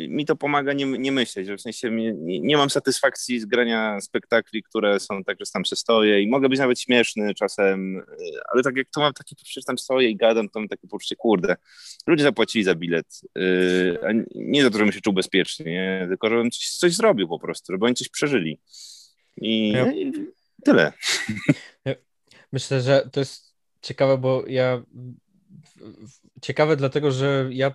mi 0.08 0.26
to 0.26 0.36
pomaga 0.36 0.72
nie, 0.72 0.84
nie 0.86 1.12
myśleć, 1.12 1.50
w 1.50 1.60
sensie 1.60 1.90
nie, 1.90 2.12
nie, 2.40 2.56
mam 2.56 2.70
satysfakcji 2.70 3.40
z 3.40 3.46
grania 3.46 4.00
spektakli, 4.00 4.62
które 4.62 5.00
są 5.00 5.24
tak, 5.24 5.36
że 5.40 5.46
tam 5.52 5.64
się 5.64 5.76
stoję 5.76 6.22
i 6.22 6.28
mogę 6.28 6.48
być 6.48 6.58
nawet 6.58 6.80
śmieszny 6.80 7.34
czasem, 7.34 8.02
ale 8.52 8.62
tak 8.62 8.76
jak 8.76 8.88
to 8.94 9.00
mam 9.00 9.12
takie 9.12 9.36
poczucie, 9.36 9.60
tam 9.66 9.78
stoję 9.78 10.10
i 10.10 10.16
gadam, 10.16 10.48
to 10.48 10.60
mam 10.60 10.68
takie 10.68 10.88
poczucie, 10.88 11.16
kurde, 11.16 11.56
ludzie 12.06 12.24
zapłacili 12.24 12.64
za 12.64 12.74
bilet, 12.74 13.20
yy, 13.34 13.98
a 14.08 14.12
nie 14.34 14.62
za 14.62 14.70
to, 14.70 14.78
żebym 14.78 14.92
się 14.92 15.00
czuł 15.00 15.12
bezpiecznie, 15.12 15.72
nie? 15.72 16.06
tylko 16.08 16.28
żebym 16.28 16.50
coś, 16.50 16.70
coś 16.70 16.94
zrobił 16.94 17.28
po 17.28 17.38
prostu, 17.38 17.72
żeby 17.72 17.86
oni 17.86 17.94
coś 17.94 18.08
przeżyli. 18.08 18.60
I, 19.36 19.72
ja. 19.72 19.92
i 19.92 20.12
tyle. 20.64 20.92
Myślę, 22.52 22.80
że 22.80 23.08
to 23.12 23.20
jest 23.20 23.54
ciekawe, 23.82 24.18
bo 24.18 24.44
ja 24.46 24.82
ciekawe 26.42 26.76
dlatego, 26.76 27.10
że 27.10 27.48
ja 27.50 27.74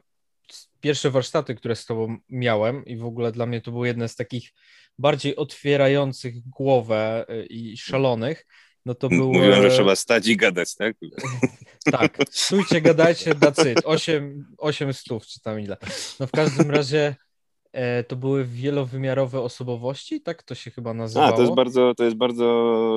pierwsze 0.83 1.11
warsztaty, 1.11 1.55
które 1.55 1.75
z 1.75 1.85
tobą 1.85 2.17
miałem 2.29 2.85
i 2.85 2.97
w 2.97 3.05
ogóle 3.05 3.31
dla 3.31 3.45
mnie 3.45 3.61
to 3.61 3.71
było 3.71 3.85
jedne 3.85 4.07
z 4.07 4.15
takich 4.15 4.49
bardziej 4.97 5.35
otwierających 5.35 6.49
głowę 6.49 7.25
y, 7.29 7.45
i 7.45 7.77
szalonych, 7.77 8.45
no 8.85 8.95
to 8.95 9.09
było... 9.09 9.33
Mówiłem, 9.33 9.61
że 9.61 9.69
trzeba 9.69 9.95
stać 9.95 10.27
i 10.27 10.37
gadać, 10.37 10.75
tak? 10.75 10.95
tak, 11.91 12.17
stójcie, 12.31 12.81
gadajcie, 12.81 13.35
dacyt, 13.35 13.81
8, 13.83 14.45
8 14.57 14.93
stów, 14.93 15.25
czy 15.25 15.41
tam 15.41 15.59
ile. 15.59 15.77
No 16.19 16.27
w 16.27 16.31
każdym 16.31 16.71
razie 16.71 17.15
e, 17.71 18.03
to 18.03 18.15
były 18.15 18.45
wielowymiarowe 18.45 19.41
osobowości, 19.41 20.21
tak 20.21 20.43
to 20.43 20.55
się 20.55 20.71
chyba 20.71 20.93
nazywało. 20.93 21.33
A, 21.33 21.37
to 21.37 21.41
jest 21.41 21.55
bardzo, 21.55 21.93
to 21.97 22.03
jest 22.03 22.17
bardzo 22.17 22.45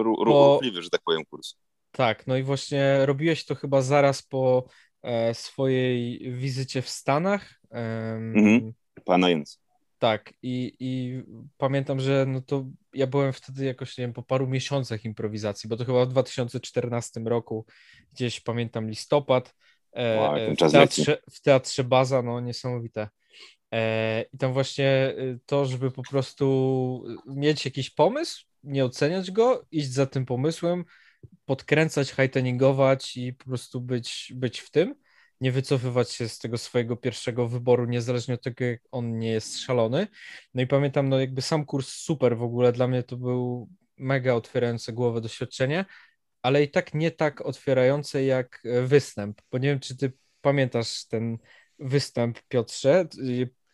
ruchliwy, 0.03 0.82
że 0.82 0.91
tak 0.91 1.01
powiem, 1.05 1.24
kurs. 1.30 1.55
Tak, 1.93 2.26
no 2.26 2.37
i 2.37 2.43
właśnie 2.43 3.07
robiłeś 3.07 3.45
to 3.45 3.55
chyba 3.55 3.82
zaraz 3.82 4.22
po 4.22 4.64
e, 5.03 5.34
swojej 5.34 6.30
wizycie 6.32 6.82
w 6.82 6.89
Stanach, 6.89 7.56
Mhm. 7.71 8.73
Pana 9.05 9.31
Jens. 9.31 9.61
Tak, 9.99 10.33
i, 10.43 10.77
i 10.81 11.23
pamiętam, 11.59 12.01
że 12.01 12.27
no 12.29 12.41
to 12.41 12.67
ja 12.95 13.07
byłem 13.07 13.33
wtedy 13.33 13.64
jakoś, 13.64 13.99
nie 13.99 14.05
wiem, 14.05 14.12
po 14.12 14.23
paru 14.23 14.47
miesiącach 14.47 15.05
improwizacji, 15.05 15.69
bo 15.69 15.77
to 15.77 15.85
chyba 15.85 16.05
w 16.05 16.09
2014 16.09 17.21
roku, 17.21 17.67
gdzieś 18.12 18.41
pamiętam 18.41 18.89
listopad, 18.89 19.55
e, 19.93 20.17
wow, 20.17 20.55
w, 20.55 20.73
teatrze, 20.73 21.19
w 21.31 21.41
teatrze 21.41 21.85
Baza, 21.85 22.23
no 22.23 22.41
niesamowite. 22.41 23.09
E, 23.73 24.25
I 24.33 24.39
tam 24.39 24.53
właśnie 24.53 25.14
y, 25.19 25.39
to, 25.47 25.67
żeby 25.67 25.91
po 25.91 26.03
prostu 26.03 27.05
mieć 27.27 27.64
jakiś 27.64 27.91
pomysł, 27.91 28.45
nie 28.64 28.85
oceniać 28.85 29.31
go, 29.31 29.67
iść 29.71 29.93
za 29.93 30.07
tym 30.07 30.27
pomysłem, 30.27 30.85
podkręcać, 31.45 32.11
highteningować 32.11 33.17
i 33.17 33.33
po 33.33 33.45
prostu 33.45 33.81
być, 33.81 34.33
być 34.35 34.61
w 34.61 34.71
tym 34.71 34.95
nie 35.41 35.53
wycofywać 35.53 36.11
się 36.11 36.28
z 36.28 36.39
tego 36.39 36.59
swojego 36.59 36.97
pierwszego 36.97 37.49
wyboru, 37.49 37.84
niezależnie 37.84 38.34
od 38.34 38.43
tego, 38.43 38.64
jak 38.64 38.80
on 38.91 39.18
nie 39.18 39.30
jest 39.30 39.59
szalony. 39.59 40.07
No 40.55 40.62
i 40.62 40.66
pamiętam, 40.66 41.09
no 41.09 41.20
jakby 41.20 41.43
sam 41.43 41.64
kurs 41.64 41.89
super 41.89 42.37
w 42.37 42.43
ogóle, 42.43 42.72
dla 42.72 42.89
mnie 42.89 43.03
to 43.03 43.16
był 43.16 43.68
mega 43.97 44.34
otwierające 44.34 44.93
głowę 44.93 45.20
doświadczenie, 45.20 45.84
ale 46.43 46.62
i 46.62 46.70
tak 46.70 46.95
nie 46.95 47.11
tak 47.11 47.41
otwierające 47.41 48.24
jak 48.24 48.62
występ, 48.82 49.43
bo 49.53 49.59
nie 49.59 49.68
wiem, 49.68 49.80
czy 49.80 49.97
ty 49.97 50.12
pamiętasz 50.41 51.07
ten 51.07 51.39
występ, 51.78 52.39
Piotrze. 52.49 53.09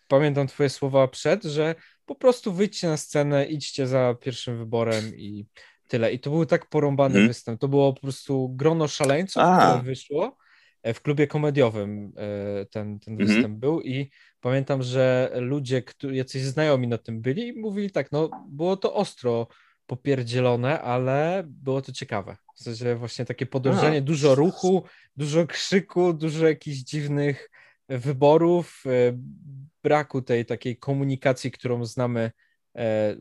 Pamiętam 0.08 0.46
twoje 0.46 0.68
słowa 0.68 1.08
przed, 1.08 1.44
że 1.44 1.74
po 2.06 2.14
prostu 2.14 2.52
wyjdźcie 2.52 2.88
na 2.88 2.96
scenę, 2.96 3.46
idźcie 3.46 3.86
za 3.86 4.14
pierwszym 4.20 4.58
wyborem 4.58 5.16
i 5.16 5.46
tyle. 5.88 6.12
I 6.12 6.18
to 6.18 6.30
był 6.30 6.46
tak 6.46 6.68
porąbany 6.68 7.12
hmm. 7.12 7.28
występ. 7.28 7.60
To 7.60 7.68
było 7.68 7.92
po 7.92 8.00
prostu 8.00 8.48
grono 8.48 8.88
szaleńców, 8.88 9.42
A. 9.42 9.56
które 9.56 9.82
wyszło 9.84 10.36
w 10.84 11.00
klubie 11.00 11.26
komediowym 11.26 12.12
e, 12.16 12.66
ten, 12.66 13.00
ten 13.00 13.14
mhm. 13.14 13.28
występ 13.28 13.58
był 13.58 13.80
i 13.80 14.10
pamiętam, 14.40 14.82
że 14.82 15.30
ludzie, 15.34 15.82
którzy, 15.82 16.16
jacyś 16.16 16.42
znajomi 16.42 16.88
na 16.88 16.98
tym 16.98 17.20
byli 17.20 17.48
i 17.48 17.52
mówili 17.52 17.90
tak, 17.90 18.12
no 18.12 18.30
było 18.48 18.76
to 18.76 18.94
ostro 18.94 19.46
popierdzielone, 19.86 20.80
ale 20.80 21.42
było 21.46 21.82
to 21.82 21.92
ciekawe. 21.92 22.36
W 22.56 22.62
sensie 22.62 22.94
właśnie 22.94 23.24
takie 23.24 23.46
podążanie, 23.46 24.02
dużo 24.02 24.34
ruchu, 24.34 24.84
dużo 25.16 25.46
krzyku, 25.46 26.12
dużo 26.12 26.48
jakichś 26.48 26.78
dziwnych 26.78 27.50
wyborów, 27.88 28.84
e, 28.86 29.18
braku 29.82 30.22
tej 30.22 30.46
takiej 30.46 30.76
komunikacji, 30.76 31.50
którą 31.50 31.84
znamy 31.84 32.30
e, 32.76 33.16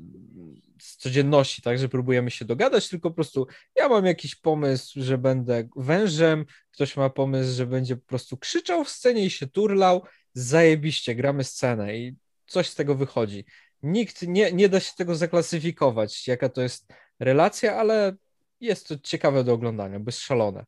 z 0.82 0.97
codzienności, 0.97 1.61
tak, 1.61 1.79
że 1.79 1.89
próbujemy 1.89 2.32
się 2.32 2.45
dogadać, 2.45 2.89
tylko 2.89 3.09
po 3.09 3.15
prostu 3.15 3.47
ja 3.75 3.89
mam 3.89 4.05
jakiś 4.05 4.36
pomysł, 4.36 5.03
że 5.03 5.17
będę 5.17 5.67
wężem, 5.75 6.45
ktoś 6.71 6.97
ma 6.97 7.09
pomysł, 7.09 7.55
że 7.55 7.65
będzie 7.65 7.95
po 7.95 8.07
prostu 8.07 8.38
krzyczał 8.38 8.84
w 8.84 8.89
scenie 8.89 9.25
i 9.25 9.29
się 9.29 9.47
turlał, 9.47 10.03
zajebiście, 10.34 11.15
gramy 11.15 11.43
scenę 11.43 11.97
i 11.97 12.15
coś 12.45 12.69
z 12.69 12.75
tego 12.75 12.95
wychodzi. 12.95 13.45
Nikt 13.84 14.21
nie, 14.21 14.51
nie 14.51 14.69
da 14.69 14.79
się 14.79 14.91
tego 14.97 15.15
zaklasyfikować, 15.15 16.27
jaka 16.27 16.49
to 16.49 16.61
jest 16.61 16.93
relacja, 17.19 17.75
ale 17.75 18.15
jest 18.59 18.88
to 18.88 18.95
ciekawe 19.03 19.43
do 19.43 19.53
oglądania, 19.53 19.99
bez 19.99 20.19
szalone. 20.19 20.65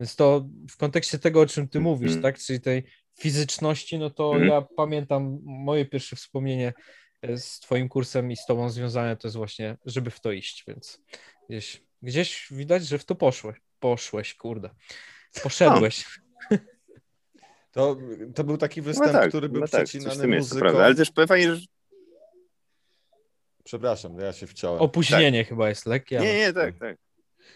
Więc 0.00 0.16
to 0.16 0.48
w 0.70 0.76
kontekście 0.76 1.18
tego, 1.18 1.40
o 1.40 1.46
czym 1.46 1.68
ty 1.68 1.80
mówisz, 1.80 2.10
mm. 2.10 2.22
tak, 2.22 2.38
czyli 2.38 2.60
tej 2.60 2.84
fizyczności, 3.18 3.98
no 3.98 4.10
to 4.10 4.36
mm. 4.36 4.48
ja 4.48 4.62
pamiętam 4.76 5.38
moje 5.42 5.84
pierwsze 5.84 6.16
wspomnienie 6.16 6.72
z 7.36 7.60
Twoim 7.60 7.88
kursem 7.88 8.32
i 8.32 8.36
z 8.36 8.46
Tobą 8.46 8.70
związane 8.70 9.16
to 9.16 9.28
jest 9.28 9.36
właśnie, 9.36 9.76
żeby 9.86 10.10
w 10.10 10.20
to 10.20 10.32
iść, 10.32 10.64
więc 10.68 11.02
gdzieś, 11.48 11.82
gdzieś 12.02 12.46
widać, 12.50 12.86
że 12.86 12.98
w 12.98 13.04
to 13.04 13.14
poszłeś, 13.14 13.56
poszłeś, 13.80 14.34
kurde, 14.34 14.70
poszedłeś. 15.42 16.04
To, 17.76 17.96
to 18.34 18.44
był 18.44 18.56
taki 18.56 18.80
no 18.80 18.84
występ, 18.84 19.12
no 19.12 19.18
tak, 19.18 19.28
który 19.28 19.48
był 19.48 19.60
no 19.60 19.68
tak, 19.68 19.84
przecinany 19.84 20.26
muzyką. 20.26 20.66
Jest, 20.66 20.76
ale 20.76 20.94
też 20.94 21.12
fajnie, 21.28 21.54
że... 21.54 21.66
Przepraszam, 23.64 24.18
ja 24.18 24.32
się 24.32 24.46
wciąłem. 24.46 24.80
Opóźnienie 24.80 25.40
tak. 25.40 25.48
chyba 25.48 25.68
jest 25.68 25.86
lekkie. 25.86 26.18
Nie, 26.18 26.38
nie, 26.38 26.52
tak, 26.52 26.78
tak. 26.78 26.96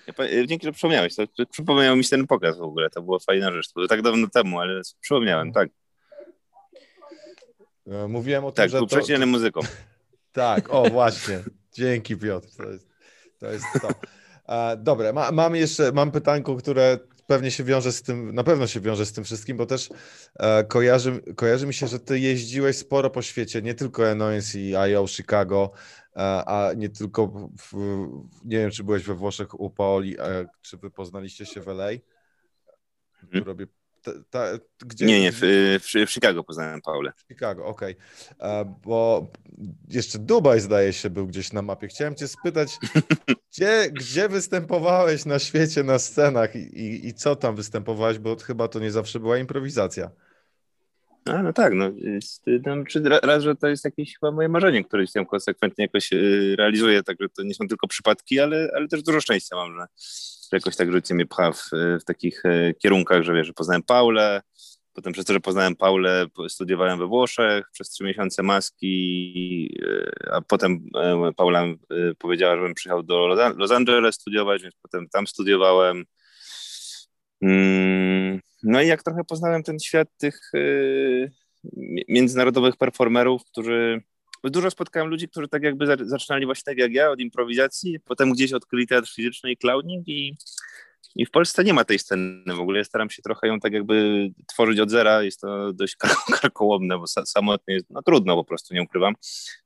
Ja, 0.06 0.46
dzięki, 0.46 0.66
że 0.66 0.72
przypomniałeś. 0.72 1.16
To, 1.16 1.46
przypomniał 1.50 1.96
mi 1.96 2.04
się 2.04 2.10
ten 2.10 2.26
pokaz 2.26 2.58
w 2.58 2.62
ogóle. 2.62 2.90
To 2.90 3.02
była 3.02 3.18
fajna 3.18 3.52
rzecz. 3.52 3.68
To 3.68 3.74
było 3.74 3.88
tak 3.88 4.02
dawno 4.02 4.28
temu, 4.28 4.60
ale 4.60 4.80
przypomniałem, 5.00 5.48
no. 5.48 5.54
tak. 5.54 5.68
E, 7.91 8.09
mówiłem 8.09 8.45
o 8.45 8.53
tym, 8.53 8.57
tak, 8.57 8.70
że. 8.70 8.80
Tak, 8.86 9.07
to... 9.20 9.26
muzyką. 9.26 9.61
tak, 10.32 10.74
o 10.74 10.91
właśnie. 10.91 11.41
Dzięki 11.72 12.16
Piotr. 12.16 12.49
To 12.57 12.70
jest 12.70 12.86
to. 13.41 13.51
Jest 13.51 13.66
to. 13.82 13.88
E, 14.49 14.76
dobra, 14.76 15.12
ma, 15.12 15.32
mam 15.32 15.57
jeszcze, 15.57 15.93
mam 15.93 16.11
pytanko, 16.11 16.57
które 16.57 16.99
pewnie 17.26 17.51
się 17.51 17.64
wiąże 17.64 17.93
z 17.93 18.03
tym, 18.03 18.34
na 18.34 18.45
pewno 18.45 18.66
się 18.66 18.80
wiąże 18.80 19.07
z 19.07 19.12
tym 19.12 19.24
wszystkim, 19.24 19.57
bo 19.57 19.66
też 19.66 19.88
e, 20.38 20.64
kojarzy, 20.64 21.22
kojarzy 21.36 21.66
mi 21.66 21.74
się, 21.74 21.86
że 21.86 22.01
ty 22.01 22.18
jeździłeś 22.18 22.76
sporo 22.76 23.11
po 23.11 23.22
świecie, 23.22 23.62
nie 23.62 23.74
tylko 23.74 24.11
Annoyance 24.11 24.59
i 24.59 24.70
I.O. 24.70 25.07
Chicago, 25.07 25.70
e, 26.16 26.20
a 26.47 26.72
nie 26.76 26.88
tylko, 26.88 27.51
w, 27.59 27.72
nie 28.45 28.59
wiem, 28.59 28.70
czy 28.70 28.84
byłeś 28.84 29.03
we 29.03 29.14
Włoszech 29.14 29.61
u 29.61 29.70
Paoli, 29.70 30.20
e, 30.20 30.47
czy 30.62 30.76
wy 30.76 30.91
poznaliście 30.91 31.47
się 31.47 31.61
w 31.61 31.68
LA? 31.68 31.88
Hmm. 33.20 33.38
Tu 33.38 33.45
robię 33.45 33.66
ta, 34.03 34.12
ta, 34.30 34.46
gdzie, 34.86 35.07
nie, 35.07 35.20
nie, 35.20 35.32
w, 35.32 35.40
w, 35.80 36.07
w, 36.07 36.11
Chicago 36.11 36.44
poznałem 36.44 36.80
Paulę. 36.80 37.12
W 37.16 37.28
Chicago, 37.28 37.66
okej. 37.66 37.96
Okay. 38.38 38.74
Bo 38.84 39.30
jeszcze 39.88 40.18
Dubaj 40.18 40.61
zdaje 40.61 40.92
się 40.92 41.11
był 41.11 41.26
gdzieś 41.26 41.53
na 41.53 41.62
mapie. 41.62 41.88
Chciałem 41.88 42.14
cię 42.14 42.28
spytać, 42.28 42.68
gdzie, 43.53 43.90
gdzie 43.92 44.28
występowałeś 44.28 45.24
na 45.24 45.38
świecie, 45.38 45.82
na 45.82 45.98
scenach 45.98 46.57
i, 46.57 47.07
i 47.09 47.14
co 47.14 47.36
tam 47.36 47.57
występowałeś, 47.57 48.18
bo 48.18 48.36
chyba 48.36 48.68
to 48.68 48.78
nie 48.78 48.90
zawsze 48.90 49.20
była 49.20 49.38
improwizacja. 49.38 50.11
A, 51.24 51.42
no 51.42 51.53
tak, 51.53 51.72
no, 51.74 51.90
czy 52.88 53.03
raz, 53.22 53.42
że 53.42 53.57
to 53.57 53.68
jest 53.68 53.84
jakieś 53.84 54.18
chyba 54.18 54.32
moje 54.32 54.48
marzenie, 54.48 54.84
które 54.84 55.07
się 55.07 55.26
konsekwentnie 55.26 55.84
jakoś 55.84 56.12
y, 56.12 56.55
realizuje, 56.59 57.03
także 57.03 57.28
to 57.28 57.42
nie 57.42 57.55
są 57.55 57.68
tylko 57.68 57.88
przypadki, 57.88 58.40
ale, 58.40 58.70
ale 58.76 58.88
też 58.88 59.03
dużo 59.03 59.20
szczęścia 59.20 59.57
mam, 59.57 59.74
że 59.74 59.86
jakoś 60.57 60.76
tak 60.76 60.92
życie 60.92 61.14
mnie 61.14 61.26
pcha 61.26 61.53
w, 61.53 61.70
w 62.01 62.05
takich 62.05 62.44
e, 62.44 62.74
kierunkach, 62.74 63.22
że 63.22 63.34
wiesz, 63.34 63.46
że 63.46 63.53
poznałem 63.53 63.82
Paulę, 63.82 64.42
potem 64.92 65.12
przez 65.12 65.24
to, 65.24 65.32
że 65.32 65.40
poznałem 65.40 65.76
Paulę, 65.76 66.26
studiowałem 66.48 66.98
we 66.98 67.07
Włoszech 67.07 67.70
przez 67.72 67.90
trzy 67.90 68.05
miesiące 68.05 68.42
maski, 68.42 69.78
e, 69.82 70.32
a 70.32 70.40
potem 70.40 70.86
e, 70.94 71.32
Paula 71.36 71.64
powiedziała, 72.18 72.57
żebym 72.57 72.74
przyjechał 72.74 73.03
do 73.03 73.26
Los 73.57 73.70
Angeles 73.70 74.14
studiować, 74.14 74.62
więc 74.62 74.74
potem 74.82 75.09
tam 75.09 75.26
studiowałem. 75.26 76.05
Mm, 77.42 78.40
no 78.62 78.82
i 78.82 78.86
jak 78.86 79.03
trochę 79.03 79.24
poznałem 79.24 79.62
ten 79.62 79.78
świat 79.78 80.09
tych 80.18 80.40
międzynarodowych 82.09 82.76
performerów, 82.76 83.44
którzy 83.44 84.03
bo 84.43 84.51
dużo 84.51 84.70
spotkałem 84.70 85.09
ludzi, 85.09 85.28
którzy 85.28 85.49
tak 85.49 85.62
jakby 85.62 85.86
zaczynali 86.07 86.47
właśnie 86.47 86.64
tak 86.64 86.78
jak 86.78 86.93
ja, 86.93 87.11
od 87.11 87.20
improwizacji, 87.20 88.01
potem 88.01 88.32
gdzieś 88.32 88.53
odkryli 88.53 88.86
teatr 88.86 89.09
fizyczny 89.14 89.53
i 89.53 89.57
clowning 89.57 90.09
i, 90.09 90.36
i 91.16 91.26
w 91.26 91.30
Polsce 91.30 91.64
nie 91.64 91.74
ma 91.74 91.84
tej 91.84 91.99
sceny 91.99 92.55
w 92.55 92.61
ogóle. 92.61 92.78
Ja 92.78 92.84
staram 92.84 93.11
się 93.11 93.22
trochę 93.22 93.47
ją 93.47 93.61
tak 93.61 93.72
jakby 93.72 94.28
tworzyć 94.47 94.80
od 94.80 94.91
zera. 94.91 95.22
Jest 95.22 95.41
to 95.41 95.72
dość 95.72 95.97
karkołomne, 96.41 96.99
bo 96.99 97.07
samotnie 97.07 97.74
jest, 97.74 97.86
no 97.91 98.03
trudno 98.03 98.36
po 98.36 98.45
prostu, 98.45 98.74
nie 98.74 98.82
ukrywam. 98.82 99.14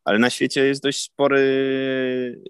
Ale 0.04 0.18
na 0.18 0.30
świecie 0.30 0.66
jest 0.66 0.82
dość 0.82 1.02
spory 1.02 2.42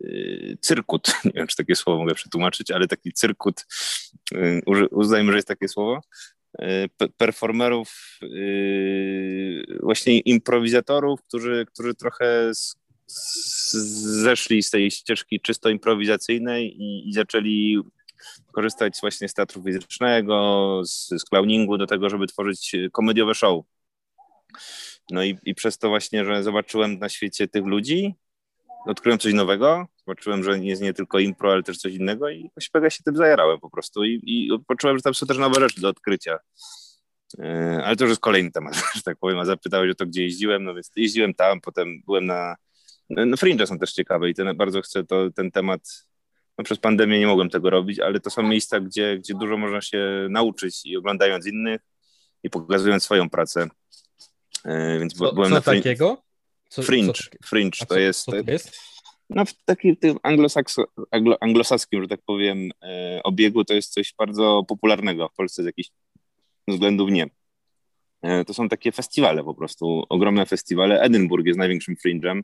yy, 0.00 0.56
cyrkut, 0.60 1.08
nie 1.24 1.32
wiem, 1.34 1.46
czy 1.46 1.56
takie 1.56 1.76
słowo 1.76 1.98
mogę 1.98 2.14
przetłumaczyć, 2.14 2.70
ale 2.70 2.88
taki 2.88 3.12
cyrkut, 3.12 3.66
yy, 4.32 4.88
uznajmy, 4.90 5.32
że 5.32 5.38
jest 5.38 5.48
takie 5.48 5.68
słowo, 5.68 6.00
performerów, 7.16 8.18
właśnie 9.80 10.18
improwizatorów, 10.18 11.22
którzy, 11.22 11.66
którzy 11.72 11.94
trochę 11.94 12.54
z, 12.54 12.76
z, 13.06 13.72
zeszli 14.22 14.62
z 14.62 14.70
tej 14.70 14.90
ścieżki 14.90 15.40
czysto 15.40 15.68
improwizacyjnej 15.68 16.82
i, 16.82 17.08
i 17.08 17.12
zaczęli 17.12 17.78
korzystać 18.52 18.98
właśnie 19.00 19.28
z 19.28 19.34
teatru 19.34 19.62
fizycznego, 19.62 20.82
z, 20.84 21.08
z 21.08 21.24
clowningu 21.24 21.78
do 21.78 21.86
tego, 21.86 22.10
żeby 22.10 22.26
tworzyć 22.26 22.72
komediowe 22.92 23.34
show. 23.34 23.64
No 25.10 25.24
i, 25.24 25.38
i 25.44 25.54
przez 25.54 25.78
to 25.78 25.88
właśnie, 25.88 26.24
że 26.24 26.42
zobaczyłem 26.42 26.98
na 26.98 27.08
świecie 27.08 27.48
tych 27.48 27.64
ludzi, 27.64 28.14
odkryłem 28.86 29.18
coś 29.18 29.32
nowego, 29.32 29.86
zobaczyłem, 29.96 30.44
że 30.44 30.58
jest 30.58 30.82
nie 30.82 30.94
tylko 30.94 31.18
impro, 31.18 31.52
ale 31.52 31.62
też 31.62 31.78
coś 31.78 31.94
innego 31.94 32.30
i 32.30 32.50
mega 32.74 32.90
się 32.90 33.02
tym 33.04 33.16
zajarałem 33.16 33.60
po 33.60 33.70
prostu 33.70 34.04
i, 34.04 34.20
i 34.22 34.58
poczułem, 34.66 34.96
że 34.96 35.02
tam 35.02 35.14
są 35.14 35.26
też 35.26 35.38
nowe 35.38 35.60
rzeczy 35.60 35.80
do 35.80 35.88
odkrycia. 35.88 36.38
E, 37.38 37.82
ale 37.84 37.96
to 37.96 38.04
już 38.04 38.10
jest 38.10 38.20
kolejny 38.20 38.50
temat, 38.50 38.74
że 38.96 39.02
tak 39.02 39.16
powiem, 39.18 39.38
a 39.38 39.44
zapytałeś 39.44 39.90
o 39.90 39.94
to, 39.94 40.06
gdzie 40.06 40.22
jeździłem, 40.22 40.64
no 40.64 40.74
więc 40.74 40.90
jeździłem 40.96 41.34
tam, 41.34 41.60
potem 41.60 42.02
byłem 42.06 42.26
na, 42.26 42.56
no 43.10 43.36
Fringe 43.36 43.66
są 43.66 43.78
też 43.78 43.92
ciekawe 43.92 44.30
i 44.30 44.34
ten, 44.34 44.56
bardzo 44.56 44.82
chcę 44.82 45.04
to, 45.04 45.30
ten 45.30 45.50
temat 45.50 45.80
no 46.58 46.64
przez 46.64 46.78
pandemię 46.78 47.18
nie 47.18 47.26
mogłem 47.26 47.50
tego 47.50 47.70
robić, 47.70 48.00
ale 48.00 48.20
to 48.20 48.30
są 48.30 48.42
miejsca, 48.42 48.80
gdzie, 48.80 49.18
gdzie 49.18 49.34
dużo 49.34 49.56
można 49.56 49.80
się 49.80 50.26
nauczyć 50.30 50.86
i 50.86 50.96
oglądając 50.96 51.46
innych 51.46 51.80
i 52.42 52.50
pokazując 52.50 53.02
swoją 53.02 53.30
pracę. 53.30 53.68
E, 54.64 54.98
więc 54.98 55.14
co, 55.14 55.32
byłem 55.32 55.48
co 55.48 55.54
na 55.54 55.60
fringe. 55.60 55.82
takiego? 55.82 56.22
Co, 56.68 56.82
fringe, 56.82 57.12
co 57.12 57.48
fringe 57.48 57.78
to, 57.78 57.86
co, 57.86 57.98
jest, 57.98 58.24
co 58.24 58.32
to 58.32 58.50
jest. 58.50 58.80
No 59.30 59.44
w 59.44 59.54
takim 59.64 59.96
tym 59.96 60.16
anglo, 60.22 61.36
anglosaskim, 61.40 62.02
że 62.02 62.08
tak 62.08 62.20
powiem, 62.26 62.70
e, 62.82 63.20
obiegu 63.24 63.64
to 63.64 63.74
jest 63.74 63.92
coś 63.92 64.14
bardzo 64.18 64.64
popularnego. 64.68 65.28
W 65.28 65.34
Polsce 65.34 65.62
z 65.62 65.66
jakichś 65.66 65.90
względów 66.68 67.10
nie. 67.10 67.26
E, 68.22 68.44
to 68.44 68.54
są 68.54 68.68
takie 68.68 68.92
festiwale 68.92 69.44
po 69.44 69.54
prostu, 69.54 70.04
ogromne 70.08 70.46
festiwale. 70.46 71.00
Edynburg 71.00 71.46
jest 71.46 71.58
największym 71.58 71.96
fringe'em 72.06 72.42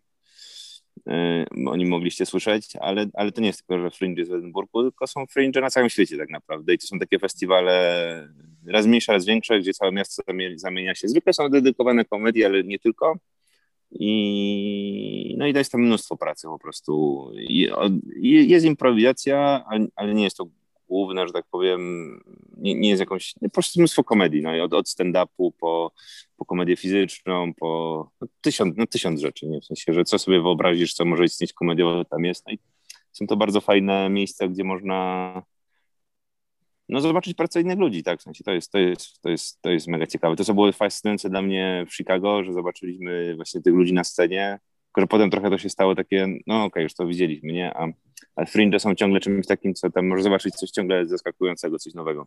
E, 1.09 1.45
o 1.67 1.77
nim 1.77 1.89
mogliście 1.89 2.27
słyszeć, 2.27 2.77
ale, 2.81 3.07
ale 3.15 3.33
to 3.33 3.41
nie 3.41 3.47
jest 3.47 3.59
tylko, 3.59 3.83
że 3.83 3.91
fringe 3.91 4.21
jest 4.21 4.31
w 4.31 4.35
Edynburgu, 4.35 4.83
tylko 4.83 5.07
są 5.07 5.27
fringe 5.27 5.61
na 5.61 5.71
całym 5.71 5.91
świecie 5.91 6.19
tak 6.19 6.31
naprawdę 6.31 6.75
i 6.75 6.79
to 6.79 6.87
są 6.87 6.99
takie 6.99 7.19
festiwale 7.19 8.29
raz 8.67 8.87
mniejsze, 8.87 9.13
raz 9.13 9.27
większe, 9.27 9.61
gdzie 9.61 9.73
całe 9.73 9.93
miasto 9.93 10.23
zamienia 10.57 10.95
się. 10.95 11.09
Zwykle 11.09 11.33
są 11.33 11.49
dedykowane 11.49 12.05
komedii, 12.05 12.45
ale 12.45 12.65
nie 12.65 12.79
tylko. 12.79 13.19
I, 13.95 15.35
no 15.39 15.47
i 15.47 15.53
to 15.53 15.59
jest 15.59 15.73
tam 15.73 15.81
mnóstwo 15.81 16.17
pracy 16.17 16.47
po 16.47 16.59
prostu. 16.59 17.27
I, 17.35 17.71
jest 18.49 18.67
improwizacja, 18.67 19.65
ale 19.97 20.15
nie 20.15 20.25
jest 20.25 20.37
to 20.37 20.47
główne, 20.89 21.27
że 21.27 21.33
tak 21.33 21.45
powiem, 21.51 22.21
nie, 22.57 22.75
nie 22.75 22.89
jest 22.89 23.01
jakąś, 23.01 23.35
po 23.41 23.51
prostu 23.51 23.81
mnóstwo 23.81 24.05
komedii, 24.05 24.43
no 24.43 24.57
i 24.57 24.61
od, 24.61 24.75
od 24.75 24.87
stand-upu 24.89 25.53
po, 25.61 25.93
po 26.37 26.45
komedię 26.45 26.77
fizyczną, 26.77 27.55
po 27.55 28.11
no, 28.21 28.27
tysiąc, 28.41 28.77
no, 28.77 28.87
tysiąc 28.87 29.21
rzeczy, 29.21 29.47
nie? 29.47 29.61
w 29.61 29.65
sensie, 29.65 29.93
że 29.93 30.05
co 30.05 30.19
sobie 30.19 30.41
wyobrazisz, 30.41 30.95
co 30.95 31.05
może 31.05 31.25
istnieć 31.25 31.53
komediowo, 31.53 32.05
tam 32.05 32.25
jest, 32.25 32.47
no 32.47 32.53
i 32.53 32.59
są 33.13 33.27
to 33.27 33.37
bardzo 33.37 33.61
fajne 33.61 34.11
miejsca, 34.11 34.49
gdzie 34.49 34.65
można 34.65 35.43
no 36.89 37.01
zobaczyć 37.01 37.35
pracę 37.35 37.61
innych 37.61 37.79
ludzi, 37.79 38.03
tak, 38.03 38.21
w 38.21 38.23
sensie 38.23 38.45
to 38.45 38.53
jest, 38.53 38.73
to 38.73 38.79
jest, 38.79 39.23
to 39.23 39.31
jest, 39.31 39.63
to 39.63 39.71
jest 39.71 39.89
mega 39.89 40.07
ciekawe. 40.07 40.37
To, 40.37 40.45
co 40.45 40.55
było 40.55 40.73
fascynujące 40.73 41.31
dla 41.31 41.43
mnie 41.43 41.87
w 41.91 41.95
Chicago, 41.97 42.45
że 42.45 42.53
zobaczyliśmy 42.53 43.37
właśnie 43.37 43.63
tych 43.63 43.75
ludzi 43.75 43.93
na 43.93 44.05
scenie, 44.05 44.59
tylko 44.87 45.01
że 45.01 45.07
potem 45.07 45.31
trochę 45.31 45.51
to 45.51 45.59
się 45.59 45.71
stało 45.71 45.95
takie, 45.95 46.27
no 46.27 46.55
okej, 46.55 46.67
okay, 46.67 46.83
już 46.83 46.95
to 46.95 47.07
widzieliśmy, 47.07 47.53
nie, 47.53 47.77
a 47.77 47.89
ale 48.37 48.47
fringe 48.47 48.81
są 48.81 48.95
ciągle 48.95 49.21
czymś 49.21 49.47
takim, 49.47 49.75
co 49.75 49.91
tam 49.91 50.07
może 50.07 50.23
zobaczyć 50.23 50.55
coś 50.55 50.71
ciągle 50.71 51.07
zaskakującego, 51.07 51.79
coś 51.79 51.95
nowego. 51.95 52.27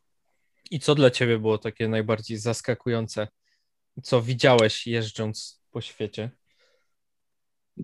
I 0.71 0.79
co 0.79 0.95
dla 0.95 1.11
ciebie 1.11 1.39
było 1.39 1.57
takie 1.57 1.87
najbardziej 1.87 2.37
zaskakujące? 2.37 3.27
Co 4.03 4.21
widziałeś 4.21 4.87
jeżdżąc 4.87 5.61
po 5.71 5.81
świecie? 5.81 6.29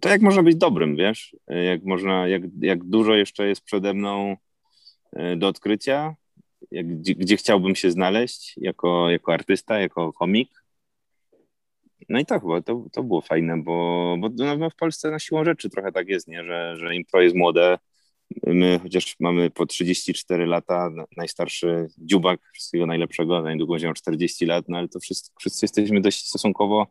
To 0.01 0.09
jak 0.09 0.21
można 0.21 0.43
być 0.43 0.55
dobrym, 0.55 0.95
wiesz? 0.95 1.35
Jak 1.47 1.83
można, 1.83 2.27
jak, 2.27 2.41
jak 2.61 2.83
dużo 2.83 3.15
jeszcze 3.15 3.47
jest 3.47 3.61
przede 3.61 3.93
mną 3.93 4.37
e, 5.13 5.35
do 5.35 5.47
odkrycia, 5.47 6.15
gdzie, 6.71 7.15
gdzie 7.15 7.37
chciałbym 7.37 7.75
się 7.75 7.91
znaleźć 7.91 8.53
jako, 8.57 9.09
jako 9.09 9.33
artysta, 9.33 9.79
jako 9.79 10.13
komik. 10.13 10.63
No 12.09 12.19
i 12.19 12.25
to 12.25 12.39
chyba, 12.39 12.61
to, 12.61 12.85
to 12.91 13.03
było 13.03 13.21
fajne, 13.21 13.63
bo, 13.63 14.15
bo 14.19 14.29
no, 14.57 14.69
w 14.69 14.75
Polsce 14.75 15.11
na 15.11 15.19
siłą 15.19 15.45
rzeczy 15.45 15.69
trochę 15.69 15.91
tak 15.91 16.07
jest, 16.07 16.27
nie? 16.27 16.43
Że, 16.43 16.77
że 16.77 16.95
impro 16.95 17.21
jest 17.21 17.35
młode, 17.35 17.77
My 18.47 18.79
chociaż 18.83 19.15
mamy 19.19 19.49
po 19.49 19.65
34 19.65 20.45
lata, 20.45 20.89
najstarszy 21.17 21.87
dziubak, 21.97 22.39
wszystkiego 22.53 22.85
najlepszego, 22.85 23.41
na 23.41 23.51
niedługo 23.51 23.73
będzie 23.73 23.93
40 23.93 24.45
lat, 24.45 24.65
no 24.67 24.77
ale 24.77 24.87
to 24.87 24.99
wszyscy, 24.99 25.31
wszyscy 25.39 25.65
jesteśmy 25.65 26.01
dość 26.01 26.27
stosunkowo 26.27 26.87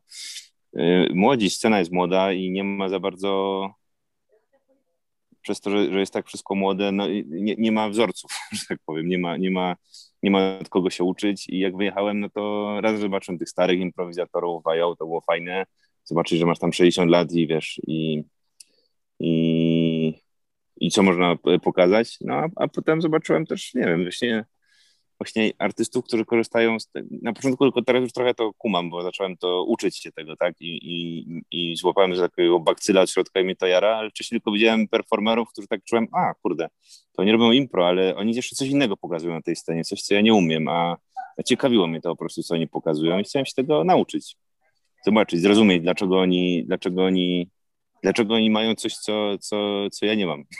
y, 0.77 1.09
młodzi, 1.14 1.51
scena 1.51 1.79
jest 1.79 1.93
młoda 1.93 2.33
i 2.33 2.51
nie 2.51 2.64
ma 2.64 2.89
za 2.89 3.01
bardzo, 3.01 3.71
przez 5.41 5.61
to, 5.61 5.70
że, 5.70 5.93
że 5.93 6.01
jest 6.01 6.12
tak 6.12 6.26
wszystko 6.26 6.55
młode, 6.55 6.93
no 6.93 7.09
nie, 7.26 7.55
nie 7.59 7.72
ma 7.72 7.88
wzorców, 7.88 8.30
że 8.53 8.61
tak 8.68 8.78
powiem, 8.86 9.09
nie 9.09 9.18
ma, 9.18 9.36
nie, 9.36 9.51
ma, 9.51 9.76
nie 10.22 10.30
ma 10.30 10.59
od 10.59 10.68
kogo 10.68 10.91
się 10.91 11.05
uczyć. 11.05 11.49
I 11.49 11.59
jak 11.59 11.76
wyjechałem, 11.76 12.20
no 12.20 12.30
to 12.30 12.76
raz 12.80 13.01
zobaczyłem 13.01 13.38
tych 13.38 13.49
starych 13.49 13.80
improwizatorów, 13.80 14.64
Wają, 14.64 14.97
to 14.97 15.07
było 15.07 15.20
fajne, 15.20 15.66
zobaczyć, 16.05 16.38
że 16.38 16.47
masz 16.47 16.59
tam 16.59 16.72
60 16.72 17.11
lat 17.11 17.32
i 17.32 17.47
wiesz, 17.47 17.80
i, 17.86 18.24
i 19.20 20.14
i 20.80 20.91
co 20.91 21.03
można 21.03 21.36
pokazać. 21.62 22.18
No 22.20 22.34
a, 22.34 22.49
a 22.57 22.68
potem 22.68 23.03
zobaczyłem 23.03 23.47
też, 23.47 23.74
nie 23.74 23.84
wiem, 23.84 24.03
właśnie, 24.03 24.45
właśnie 25.21 25.51
artystów, 25.59 26.05
którzy 26.05 26.25
korzystają 26.25 26.81
z 26.81 26.89
tego. 26.89 27.09
Na 27.23 27.33
początku 27.33 27.64
tylko 27.64 27.83
teraz 27.83 28.03
już 28.03 28.12
trochę 28.12 28.35
to 28.35 28.53
kumam, 28.59 28.91
bo 28.91 29.03
zacząłem 29.03 29.37
to 29.37 29.64
uczyć 29.64 29.99
się 29.99 30.12
tego, 30.12 30.37
tak? 30.37 30.55
I, 30.61 30.79
i, 30.83 31.27
i 31.51 31.77
złapałem 31.77 32.16
z 32.16 32.18
takiego 32.18 32.61
bakcyla 32.61 33.01
od 33.01 33.11
środka 33.11 33.41
i 33.41 33.45
mnie 33.45 33.57
to 33.57 33.66
jara, 33.66 33.97
ale 33.97 34.11
wcześniej 34.11 34.41
tylko 34.41 34.53
widziałem 34.53 34.89
performerów, 34.89 35.49
którzy 35.49 35.68
tak 35.68 35.85
czułem, 35.85 36.07
a 36.12 36.35
kurde, 36.43 36.68
to 37.12 37.25
nie 37.25 37.33
robią 37.33 37.51
impro, 37.51 37.89
ale 37.89 38.16
oni 38.16 38.35
jeszcze 38.35 38.57
coś 38.57 38.68
innego 38.68 38.97
pokazują 38.97 39.35
na 39.35 39.43
tej 39.43 39.57
scenie, 39.57 39.85
coś, 39.85 40.03
co 40.03 40.14
ja 40.14 40.21
nie 40.21 40.35
umiem, 40.35 40.68
a, 40.68 40.97
ciekawiło 41.47 41.87
mnie 41.87 42.01
to 42.01 42.09
po 42.09 42.16
prostu, 42.16 42.43
co 42.43 42.55
oni 42.55 42.68
pokazują 42.68 43.18
i 43.18 43.25
chciałem 43.25 43.47
się 43.47 43.53
tego 43.57 43.85
nauczyć. 43.85 44.37
Zobaczyć, 45.05 45.41
zrozumieć, 45.41 45.83
dlaczego 45.83 46.21
oni, 46.21 46.64
dlaczego 46.66 47.05
oni 47.05 47.51
dlaczego 48.03 48.35
oni 48.35 48.51
mają 48.51 48.75
coś, 48.75 48.95
co, 48.95 49.39
co, 49.39 49.91
co 49.91 50.07
ja 50.07 50.14
nie 50.14 50.27
mam. 50.27 50.45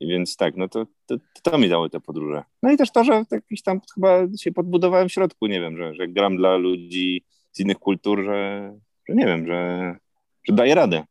Więc 0.00 0.36
tak, 0.36 0.56
no 0.56 0.68
to, 0.68 0.86
to, 1.06 1.16
to 1.42 1.58
mi 1.58 1.68
dało 1.68 1.88
te 1.88 2.00
podróże. 2.00 2.42
No 2.62 2.72
i 2.72 2.76
też 2.76 2.90
to, 2.90 3.04
że 3.04 3.24
jakiś 3.30 3.62
tam 3.62 3.80
chyba 3.94 4.22
się 4.38 4.52
podbudowałem 4.52 5.08
w 5.08 5.12
środku, 5.12 5.46
nie 5.46 5.60
wiem, 5.60 5.76
że, 5.76 5.94
że 5.94 6.08
gram 6.08 6.36
dla 6.36 6.56
ludzi 6.56 7.24
z 7.52 7.60
innych 7.60 7.78
kultur, 7.78 8.24
że, 8.24 8.72
że 9.08 9.14
nie 9.14 9.26
wiem, 9.26 9.46
że, 9.46 9.94
że 10.48 10.54
daję 10.54 10.74
radę. 10.74 11.04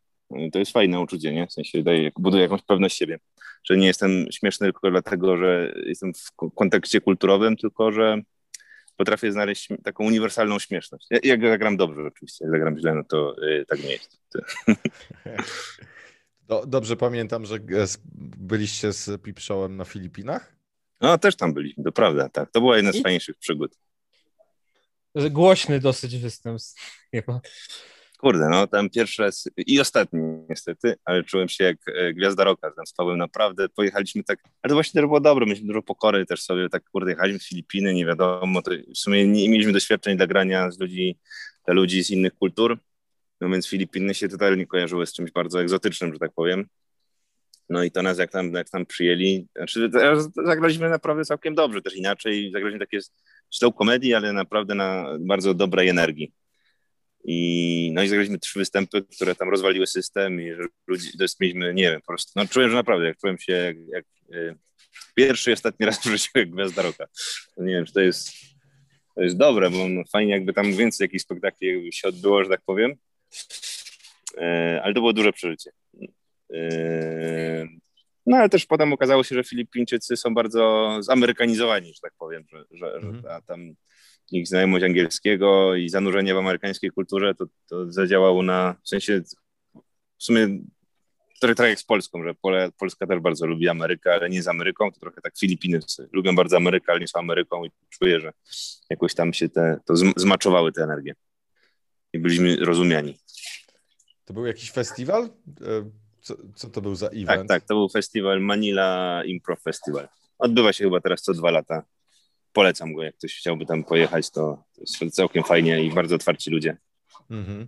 To 0.51 0.59
jest 0.59 0.71
fajne 0.71 0.99
uczucie, 0.99 1.33
nie? 1.33 1.47
W 1.47 1.53
sensie 1.53 1.83
daję, 1.83 2.11
buduję 2.19 2.43
jakąś 2.43 2.61
pewność 2.61 2.97
siebie, 2.97 3.19
że 3.63 3.77
nie 3.77 3.87
jestem 3.87 4.25
śmieszny 4.31 4.67
tylko 4.67 4.91
dlatego, 4.91 5.37
że 5.37 5.73
jestem 5.85 6.13
w 6.13 6.51
kontekście 6.55 7.01
kulturowym, 7.01 7.57
tylko 7.57 7.91
że 7.91 8.21
potrafię 8.97 9.31
znaleźć 9.31 9.67
taką 9.83 10.05
uniwersalną 10.05 10.59
śmieszność. 10.59 11.07
Jak 11.23 11.41
zagram 11.41 11.77
dobrze 11.77 12.01
oczywiście, 12.01 12.45
jak 12.45 12.51
zagram 12.51 12.79
źle, 12.79 12.95
no 12.95 13.03
to 13.03 13.35
yy, 13.41 13.65
tak 13.65 13.83
nie 13.83 13.91
jest. 13.91 14.21
Do, 16.49 16.65
dobrze 16.65 16.95
pamiętam, 16.95 17.45
że 17.45 17.59
byliście 18.37 18.93
z 18.93 19.21
Pipszołem 19.21 19.77
na 19.77 19.85
Filipinach? 19.85 20.55
No, 21.01 21.17
też 21.17 21.35
tam 21.35 21.53
byliśmy, 21.53 21.83
to 21.83 21.91
prawda, 21.91 22.29
tak. 22.29 22.51
To 22.51 22.61
była 22.61 22.77
jedna 22.77 22.91
z 22.91 23.01
fajniejszych 23.01 23.37
przygód. 23.37 23.75
Głośny 25.15 25.79
dosyć 25.79 26.17
występ 26.17 26.59
chyba. 27.11 27.41
Kurde, 28.17 28.49
no 28.49 28.67
tam 28.67 28.89
pierwszy 28.89 29.21
raz 29.21 29.49
i 29.57 29.79
ostatni 29.79 30.21
niestety, 30.49 30.95
ale 31.05 31.23
czułem 31.23 31.49
się 31.49 31.63
jak 31.63 31.77
e, 31.87 32.13
gwiazda 32.13 32.43
roka, 32.43 32.71
tam 32.71 32.85
z 32.85 32.93
Pawłem 32.93 33.17
naprawdę 33.17 33.69
pojechaliśmy 33.69 34.23
tak, 34.23 34.39
ale 34.61 34.69
to 34.69 34.75
właśnie 34.75 35.01
też 35.01 35.07
było 35.07 35.19
dobre, 35.19 35.45
mieliśmy 35.45 35.67
dużo 35.67 35.81
pokory 35.81 36.25
też 36.25 36.41
sobie, 36.41 36.69
tak 36.69 36.89
kurde, 36.89 37.11
jechaliśmy 37.11 37.39
w 37.39 37.47
Filipiny, 37.47 37.93
nie 37.93 38.05
wiadomo, 38.05 38.61
to 38.61 38.71
w 38.95 38.97
sumie 38.97 39.27
nie 39.27 39.49
mieliśmy 39.49 39.73
doświadczeń 39.73 40.17
dla 40.17 40.27
grania 40.27 40.71
z 40.71 40.79
ludzi, 40.79 41.17
dla 41.65 41.73
ludzi 41.73 42.03
z 42.03 42.09
innych 42.09 42.35
kultur, 42.35 42.79
no 43.41 43.49
więc 43.49 43.67
Filipiny 43.67 44.13
się 44.13 44.29
totalnie 44.29 44.67
kojarzyły 44.67 45.05
z 45.05 45.13
czymś 45.13 45.31
bardzo 45.31 45.61
egzotycznym, 45.61 46.13
że 46.13 46.19
tak 46.19 46.31
powiem. 46.35 46.65
No 47.69 47.83
i 47.83 47.91
to 47.91 48.01
nas 48.01 48.17
jak 48.17 48.31
tam, 48.31 48.53
jak 48.53 48.69
tam 48.69 48.85
przyjęli, 48.85 49.47
znaczy 49.55 49.89
zagraliśmy 50.45 50.89
naprawdę 50.89 51.25
całkiem 51.25 51.55
dobrze, 51.55 51.81
też 51.81 51.95
inaczej, 51.95 52.51
zagraliśmy 52.53 52.79
takie 52.79 52.99
slow 53.49 53.75
komedii, 53.75 54.13
ale 54.13 54.33
naprawdę 54.33 54.75
na 54.75 55.17
bardzo 55.19 55.53
dobrej 55.53 55.89
energii. 55.89 56.33
I, 57.23 57.91
no 57.93 58.03
i 58.03 58.07
zagraliśmy 58.07 58.39
trzy 58.39 58.59
występy, 58.59 59.01
które 59.15 59.35
tam 59.35 59.49
rozwaliły 59.49 59.87
system 59.87 60.41
i 60.41 60.53
że 60.53 60.63
ludzi, 60.87 61.17
to 61.17 61.23
jest, 61.23 61.39
mieliśmy, 61.39 61.73
nie 61.73 61.83
wiem, 61.83 62.01
po 62.01 62.07
prostu, 62.07 62.31
no 62.35 62.47
czułem, 62.47 62.69
że 62.69 62.75
naprawdę, 62.75 63.05
jak 63.07 63.17
czułem 63.17 63.37
się 63.37 63.53
jak, 63.53 63.77
jak 63.87 64.05
y, 64.33 64.55
pierwszy 65.15 65.49
i 65.49 65.53
ostatni 65.53 65.85
raz 65.85 65.99
w 65.99 66.03
życiu 66.03 66.29
jak 66.35 66.51
Gwiazda 66.51 66.81
Roka. 66.81 67.05
Nie 67.57 67.73
wiem, 67.73 67.85
czy 67.85 67.93
to 67.93 67.99
jest, 67.99 68.31
to 69.15 69.21
jest 69.21 69.37
dobre, 69.37 69.69
bo 69.69 69.89
no, 69.89 70.01
fajnie 70.11 70.33
jakby 70.33 70.53
tam 70.53 70.73
więcej 70.73 71.05
jakichś 71.05 71.23
spektakli 71.23 71.89
się 71.93 72.07
odbyło, 72.07 72.43
że 72.43 72.49
tak 72.49 72.61
powiem, 72.65 72.95
ale 74.83 74.93
to 74.93 74.99
było 74.99 75.13
duże 75.13 75.33
przeżycie. 75.33 75.71
E, 76.53 77.67
no 78.25 78.37
ale 78.37 78.49
też 78.49 78.65
potem 78.65 78.93
okazało 78.93 79.23
się, 79.23 79.35
że 79.35 79.43
Filipińczycy 79.43 80.17
są 80.17 80.33
bardzo 80.33 80.97
zamerykanizowani, 80.99 81.93
że 81.93 81.99
tak 82.01 82.13
powiem, 82.19 82.43
że, 82.49 82.63
że, 82.71 82.95
mhm. 82.95 83.15
że 83.15 83.21
ta, 83.23 83.41
tam 83.41 83.73
ich 84.31 84.47
znajomość 84.47 84.85
angielskiego 84.85 85.75
i 85.75 85.89
zanurzenie 85.89 86.33
w 86.33 86.37
amerykańskiej 86.37 86.91
kulturze 86.91 87.35
to, 87.35 87.45
to 87.69 87.91
zadziałało 87.91 88.43
na, 88.43 88.75
w 88.83 88.89
sensie 88.89 89.21
w 90.17 90.23
sumie 90.23 90.47
trochę 91.39 91.55
tak 91.55 91.69
jak 91.69 91.79
z 91.79 91.83
Polską, 91.83 92.23
że 92.23 92.33
Polska 92.77 93.07
też 93.07 93.19
bardzo 93.19 93.45
lubi 93.45 93.69
Amerykę, 93.69 94.13
ale 94.13 94.29
nie 94.29 94.43
z 94.43 94.47
Ameryką, 94.47 94.91
to 94.91 94.99
trochę 94.99 95.21
tak 95.21 95.37
Filipiny 95.39 95.79
lubią 96.11 96.35
bardzo 96.35 96.57
Amerykę, 96.57 96.91
ale 96.91 96.99
nie 96.99 97.07
są 97.07 97.19
Ameryką 97.19 97.65
i 97.65 97.71
czuję, 97.89 98.19
że 98.19 98.33
jakoś 98.89 99.13
tam 99.13 99.33
się 99.33 99.49
te, 99.49 99.79
to 99.85 99.95
zmaczowały 99.95 100.71
te 100.71 100.83
energie 100.83 101.13
i 102.13 102.19
byliśmy 102.19 102.55
rozumiani. 102.55 103.17
To 104.25 104.33
był 104.33 104.45
jakiś 104.45 104.71
festiwal? 104.71 105.23
E, 105.23 105.29
co, 106.21 106.35
co 106.55 106.69
to 106.69 106.81
był 106.81 106.95
za 106.95 107.07
event? 107.07 107.27
Tak, 107.27 107.47
tak, 107.47 107.63
to 107.63 107.75
był 107.75 107.89
festiwal 107.89 108.41
Manila 108.41 109.21
Improv 109.25 109.61
Festival. 109.61 110.07
Odbywa 110.39 110.73
się 110.73 110.83
chyba 110.83 111.01
teraz 111.01 111.21
co 111.21 111.33
dwa 111.33 111.51
lata. 111.51 111.83
Polecam 112.53 112.93
go, 112.93 113.03
jak 113.03 113.15
ktoś 113.17 113.35
chciałby 113.35 113.65
tam 113.65 113.83
pojechać, 113.83 114.31
to, 114.31 114.63
to 114.75 114.81
jest 114.81 115.15
całkiem 115.15 115.43
fajnie 115.43 115.83
i 115.83 115.91
bardzo 115.91 116.15
otwarci 116.15 116.49
ludzie. 116.51 116.77
Mhm. 117.29 117.67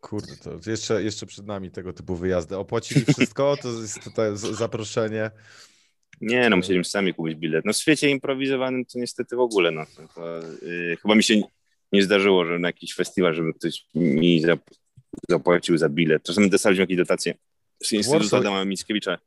Kurde, 0.00 0.36
to 0.36 0.70
jeszcze, 0.70 1.02
jeszcze 1.02 1.26
przed 1.26 1.46
nami 1.46 1.70
tego 1.70 1.92
typu 1.92 2.16
wyjazdy. 2.16 2.56
Opłacili 2.56 3.04
wszystko? 3.04 3.56
To 3.62 3.68
jest 3.68 4.04
tutaj 4.04 4.30
zaproszenie. 4.34 5.30
Nie, 6.20 6.50
no 6.50 6.56
musieliśmy 6.56 6.84
sami 6.84 7.14
kupić 7.14 7.34
bilet. 7.34 7.64
No 7.64 7.72
w 7.72 7.76
świecie 7.76 8.10
improwizowanym 8.10 8.84
to 8.84 8.98
niestety 8.98 9.36
w 9.36 9.40
ogóle, 9.40 9.70
no 9.70 9.86
to, 9.96 10.08
to 10.14 10.40
yy, 10.66 10.96
chyba 11.02 11.14
mi 11.14 11.22
się 11.22 11.42
nie 11.92 12.02
zdarzyło, 12.02 12.44
że 12.44 12.58
na 12.58 12.68
jakiś 12.68 12.94
festiwal, 12.94 13.34
żeby 13.34 13.54
ktoś 13.54 13.86
mi 13.94 14.42
zapłacił 15.28 15.78
za 15.78 15.88
bilet. 15.88 16.22
Czasem 16.22 16.50
dostaliśmy 16.50 16.82
jakieś 16.82 16.96
dotacje 16.96 17.34
z 17.82 17.92
Instytutu 17.92 18.36
Adama 18.36 18.64
Mickiewicza. 18.64 19.18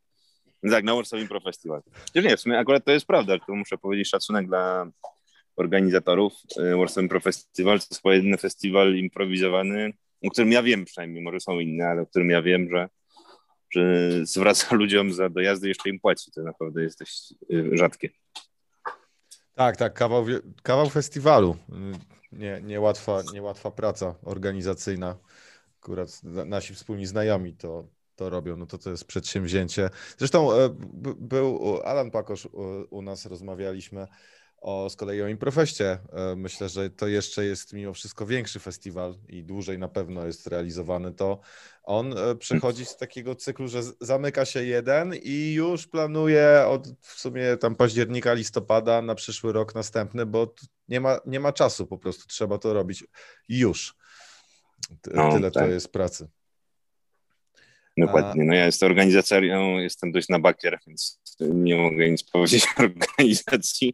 Tak, 0.72 0.84
na 0.84 0.96
Warsaw 0.96 1.20
Impro 1.20 1.40
Festival. 1.40 1.82
Nie, 2.16 2.38
w 2.38 2.42
sumie 2.42 2.60
akurat 2.60 2.86
to 2.86 2.92
jest 2.92 3.06
prawda, 3.06 3.40
to 3.40 3.56
muszę 3.56 3.78
powiedzieć 3.78 4.10
szacunek 4.10 4.48
dla 4.48 4.92
organizatorów. 5.56 6.34
Y, 6.58 6.76
Warsaw 6.78 7.02
Impro 7.02 7.20
Festival 7.20 7.80
to 7.80 7.86
jest 7.92 8.06
jedyny 8.06 8.38
festiwal 8.38 8.96
improwizowany, 8.96 9.94
o 10.22 10.30
którym 10.30 10.52
ja 10.52 10.64
wiem 10.64 10.86
przynajmniej, 10.86 11.24
może 11.24 11.40
są 11.40 11.60
inne, 11.60 11.88
ale 11.88 12.02
o 12.02 12.06
którym 12.06 12.30
ja 12.30 12.42
wiem, 12.42 12.70
że, 12.70 12.90
że 13.70 14.10
zwraca 14.26 14.76
ludziom 14.76 15.14
za 15.14 15.30
dojazdy 15.30 15.68
jeszcze 15.68 15.90
im 15.90 16.00
płaci. 16.00 16.32
To 16.32 16.44
naprawdę 16.44 16.84
jest 16.84 17.00
dość 17.00 17.34
y, 17.52 17.78
rzadkie. 17.78 18.10
Tak, 19.56 19.78
tak, 19.78 19.94
kawał, 19.94 20.26
kawał 20.64 20.90
festiwalu. 20.90 21.58
Nie, 22.38 22.62
niełatwa, 22.64 23.22
niełatwa 23.34 23.72
praca 23.72 24.16
organizacyjna. 24.24 25.18
Akurat 25.82 26.24
nasi 26.24 26.74
wspólni 26.74 27.06
znajomi 27.06 27.56
to, 27.56 27.88
to 28.16 28.30
robią, 28.30 28.58
no 28.58 28.66
to 28.66 28.78
to 28.78 28.90
jest 28.90 29.06
przedsięwzięcie. 29.06 29.90
Zresztą 30.18 30.54
e, 30.54 30.70
był 31.18 31.80
Alan 31.84 32.12
Pakosz 32.12 32.48
u 32.90 33.02
nas, 33.02 33.26
rozmawialiśmy 33.26 34.08
o, 34.64 34.90
z 34.90 34.96
kolei 34.96 35.22
o 35.22 35.28
Improfeście. 35.28 36.00
E, 36.14 36.36
myślę, 36.36 36.70
że 36.70 36.90
to 36.90 37.08
jeszcze 37.08 37.46
jest 37.46 37.74
mimo 37.74 37.94
wszystko 37.94 38.26
większy 38.26 38.60
festiwal 38.60 39.16
i 39.30 39.44
dłużej 39.44 39.80
na 39.80 39.88
pewno 39.88 40.26
jest 40.26 40.48
realizowany. 40.48 41.12
To 41.12 41.40
on 41.84 42.18
e, 42.18 42.36
przechodzi 42.36 42.86
z 42.86 42.98
takiego 42.98 43.36
cyklu, 43.36 43.68
że 43.68 43.82
zamyka 44.02 44.46
się 44.46 44.64
jeden 44.66 45.16
i 45.24 45.54
już 45.54 45.88
planuje 45.88 46.66
od 46.68 46.88
w 47.02 47.20
sumie 47.20 47.58
tam 47.58 47.76
października, 47.76 48.34
listopada 48.34 49.02
na 49.02 49.16
przyszły 49.16 49.54
rok 49.54 49.76
następny, 49.76 50.26
bo 50.26 50.54
nie 50.88 51.02
ma, 51.02 51.20
nie 51.26 51.40
ma 51.40 51.54
czasu 51.54 51.88
po 51.88 51.98
prostu, 51.98 52.28
trzeba 52.28 52.58
to 52.58 52.74
robić 52.74 53.04
już. 53.50 53.96
No, 55.14 55.32
Tyle 55.32 55.52
tak. 55.52 55.64
to 55.64 55.70
jest 55.70 55.92
pracy. 55.92 56.28
Dokładnie. 57.98 58.44
No 58.46 58.54
ja 58.54 58.66
jestem 58.66 58.90
organizacją, 58.90 59.78
jestem 59.78 60.12
dość 60.12 60.30
na 60.30 60.40
bakier, 60.40 60.80
więc 60.88 61.22
nie 61.40 61.76
mogę 61.76 62.10
nic 62.10 62.24
powiedzieć 62.24 62.66
o 62.66 62.84
organizacji. 62.84 63.94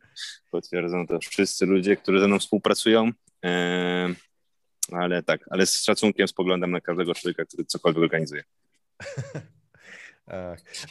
Potwierdzą 0.52 1.08
to 1.08 1.20
wszyscy 1.20 1.66
ludzie, 1.66 1.96
którzy 1.96 2.20
ze 2.20 2.28
mną 2.28 2.40
współpracują. 2.40 3.12
Ale 4.92 5.24
tak, 5.24 5.46
ale 5.50 5.66
z 5.66 5.84
szacunkiem 5.84 6.28
spoglądam 6.28 6.72
na 6.72 6.82
każdego 6.82 7.16
człowieka, 7.16 7.46
który 7.46 7.66
cokolwiek 7.66 8.04
organizuje. 8.04 8.44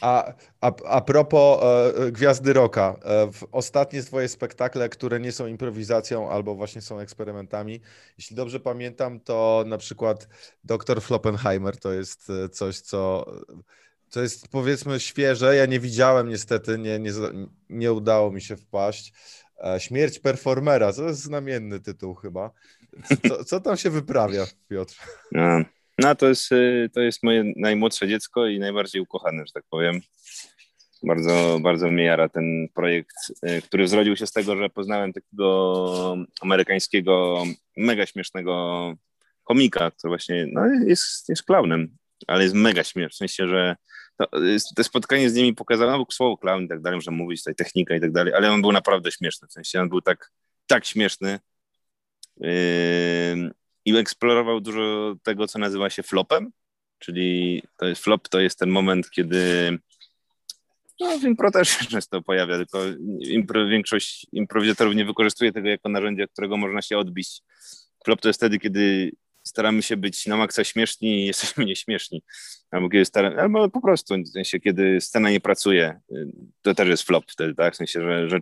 A, 0.01 0.33
a, 0.61 0.71
a 0.85 1.01
propos 1.01 1.63
e, 1.63 2.11
Gwiazdy 2.11 2.53
Roka, 2.53 2.95
e, 3.05 3.29
ostatnie 3.51 4.03
twoje 4.03 4.27
spektakle, 4.27 4.89
które 4.89 5.19
nie 5.19 5.31
są 5.31 5.47
improwizacją 5.47 6.31
albo 6.31 6.55
właśnie 6.55 6.81
są 6.81 6.99
eksperymentami, 6.99 7.81
jeśli 8.17 8.35
dobrze 8.35 8.59
pamiętam, 8.59 9.19
to 9.19 9.63
na 9.67 9.77
przykład 9.77 10.27
Dr. 10.63 11.01
Floppenheimer 11.01 11.77
to 11.77 11.93
jest 11.93 12.29
e, 12.29 12.49
coś, 12.49 12.79
co, 12.79 13.25
co 14.09 14.21
jest 14.21 14.47
powiedzmy 14.47 14.99
świeże. 14.99 15.55
Ja 15.55 15.65
nie 15.65 15.79
widziałem 15.79 16.29
niestety, 16.29 16.77
nie, 16.77 16.99
nie, 16.99 17.11
nie 17.69 17.93
udało 17.93 18.31
mi 18.31 18.41
się 18.41 18.57
wpaść. 18.57 19.13
E, 19.63 19.79
Śmierć 19.79 20.19
performera, 20.19 20.93
to 20.93 21.03
jest 21.03 21.21
znamienny 21.21 21.79
tytuł 21.79 22.15
chyba. 22.15 22.51
Co, 23.27 23.43
co 23.43 23.59
tam 23.59 23.77
się 23.77 23.89
wyprawia, 23.89 24.45
Piotr? 24.69 24.95
No. 25.31 25.63
No 26.01 26.15
to 26.15 26.27
jest, 26.27 26.51
y, 26.51 26.89
to 26.93 27.01
jest 27.01 27.23
moje 27.23 27.53
najmłodsze 27.55 28.07
dziecko 28.07 28.47
i 28.47 28.59
najbardziej 28.59 29.01
ukochane, 29.01 29.43
że 29.47 29.53
tak 29.53 29.63
powiem. 29.69 30.01
Bardzo, 31.03 31.59
bardzo 31.61 31.91
mnie 31.91 32.03
jara 32.03 32.29
ten 32.29 32.67
projekt, 32.73 33.15
y, 33.49 33.61
który 33.61 33.87
zrodził 33.87 34.15
się 34.15 34.27
z 34.27 34.31
tego, 34.31 34.55
że 34.55 34.69
poznałem 34.69 35.13
takiego 35.13 36.15
amerykańskiego, 36.41 37.43
mega 37.77 38.05
śmiesznego 38.05 38.93
komika, 39.43 39.91
który 39.91 40.09
właśnie 40.09 40.47
no, 40.51 40.65
jest, 40.85 41.29
jest 41.29 41.43
klaunem, 41.43 41.97
ale 42.27 42.43
jest 42.43 42.55
mega 42.55 42.83
śmieszny, 42.83 43.09
w 43.09 43.15
sensie, 43.15 43.47
że 43.47 43.75
to, 44.17 44.27
to 44.75 44.83
spotkanie 44.83 45.29
z 45.29 45.35
nimi 45.35 45.53
pokazało, 45.55 45.97
no, 45.97 46.05
słowo 46.11 46.37
clown 46.37 46.63
i 46.63 46.67
tak 46.67 46.81
dalej, 46.81 47.01
że 47.01 47.11
mówić 47.11 47.41
tutaj 47.41 47.55
technika 47.55 47.95
i 47.95 48.01
tak 48.01 48.11
dalej, 48.11 48.33
ale 48.33 48.51
on 48.51 48.61
był 48.61 48.71
naprawdę 48.71 49.11
śmieszny, 49.11 49.47
w 49.47 49.51
sensie 49.51 49.81
on 49.81 49.89
był 49.89 50.01
tak, 50.01 50.31
tak 50.67 50.85
śmieszny, 50.85 51.39
yy, 52.37 53.51
i 53.85 53.97
eksplorował 53.97 54.61
dużo 54.61 55.15
tego, 55.23 55.47
co 55.47 55.59
nazywa 55.59 55.89
się 55.89 56.03
flopem, 56.03 56.51
czyli 56.99 57.61
to 57.77 57.85
jest 57.85 58.03
flop, 58.03 58.29
to 58.29 58.39
jest 58.39 58.59
ten 58.59 58.69
moment, 58.69 59.09
kiedy 59.09 59.79
no, 60.99 61.19
w 61.19 61.23
impro 61.23 61.51
też 61.51 61.69
się 61.69 61.85
często 61.85 62.21
pojawia, 62.21 62.57
tylko 62.57 62.79
impro, 63.19 63.67
większość 63.67 64.27
improwizatorów 64.31 64.95
nie 64.95 65.05
wykorzystuje 65.05 65.51
tego 65.51 65.69
jako 65.69 65.89
narzędzia, 65.89 66.27
którego 66.27 66.57
można 66.57 66.81
się 66.81 66.97
odbić. 66.97 67.41
Flop 68.05 68.21
to 68.21 68.29
jest 68.29 68.39
wtedy, 68.39 68.59
kiedy 68.59 69.11
staramy 69.43 69.81
się 69.81 69.97
być 69.97 70.25
na 70.25 70.37
maksa 70.37 70.63
śmieszni 70.63 71.23
i 71.23 71.25
jesteśmy 71.25 71.65
nieśmieszni. 71.71 72.23
Albo, 72.71 72.89
kiedy 72.89 73.05
staramy, 73.05 73.41
albo 73.41 73.69
po 73.69 73.81
prostu, 73.81 74.15
w 74.17 74.27
sensie, 74.27 74.59
kiedy 74.59 75.01
scena 75.01 75.29
nie 75.29 75.39
pracuje, 75.39 75.99
to 76.61 76.75
też 76.75 76.87
jest 76.87 77.03
flop 77.03 77.25
wtedy, 77.27 77.55
tak? 77.55 77.73
W 77.73 77.77
sensie, 77.77 78.01
że, 78.01 78.29
że 78.29 78.39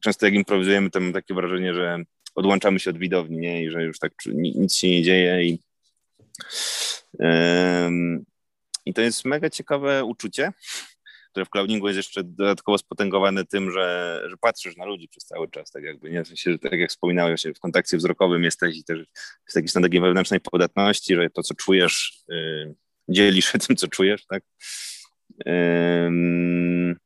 często 0.00 0.26
jak 0.26 0.34
improwizujemy, 0.34 0.90
to 0.90 1.00
mam 1.00 1.12
takie 1.12 1.34
wrażenie, 1.34 1.74
że 1.74 2.04
odłączamy 2.34 2.80
się 2.80 2.90
od 2.90 2.98
widowni, 2.98 3.38
nie? 3.38 3.64
I 3.64 3.70
że 3.70 3.84
już 3.84 3.98
tak 3.98 4.12
nic 4.26 4.74
się 4.74 4.90
nie 4.90 5.02
dzieje 5.02 5.44
i 5.44 5.58
i 8.86 8.94
to 8.94 9.02
jest 9.02 9.24
mega 9.24 9.50
ciekawe 9.50 10.04
uczucie, 10.04 10.52
które 11.30 11.46
w 11.46 11.50
cloudingu 11.50 11.86
jest 11.86 11.96
jeszcze 11.96 12.24
dodatkowo 12.24 12.78
spotęgowane 12.78 13.44
tym, 13.44 13.70
że, 13.70 14.20
że 14.30 14.36
patrzysz 14.36 14.76
na 14.76 14.84
ludzi 14.84 15.08
przez 15.08 15.24
cały 15.24 15.50
czas, 15.50 15.70
tak 15.70 15.82
jakby, 15.82 16.10
nie? 16.10 16.24
W 16.24 16.28
sensie, 16.28 16.52
że 16.52 16.58
tak 16.58 16.72
jak 16.72 16.90
wspominałeś, 16.90 17.44
w 17.56 17.60
kontakcie 17.60 17.96
wzrokowym 17.96 18.44
jesteś 18.44 18.76
i 18.76 18.84
też 18.84 18.98
jest 19.46 19.56
jakiś 19.56 19.70
stan 19.70 19.82
takiej 19.82 20.00
wewnętrznej 20.00 20.40
podatności, 20.40 21.14
że 21.14 21.30
to, 21.30 21.42
co 21.42 21.54
czujesz, 21.54 22.24
yy, 22.28 22.74
dzielisz 23.08 23.52
się 23.52 23.58
tym, 23.58 23.76
co 23.76 23.88
czujesz, 23.88 24.26
tak? 24.26 24.42
Yy, 25.46 26.96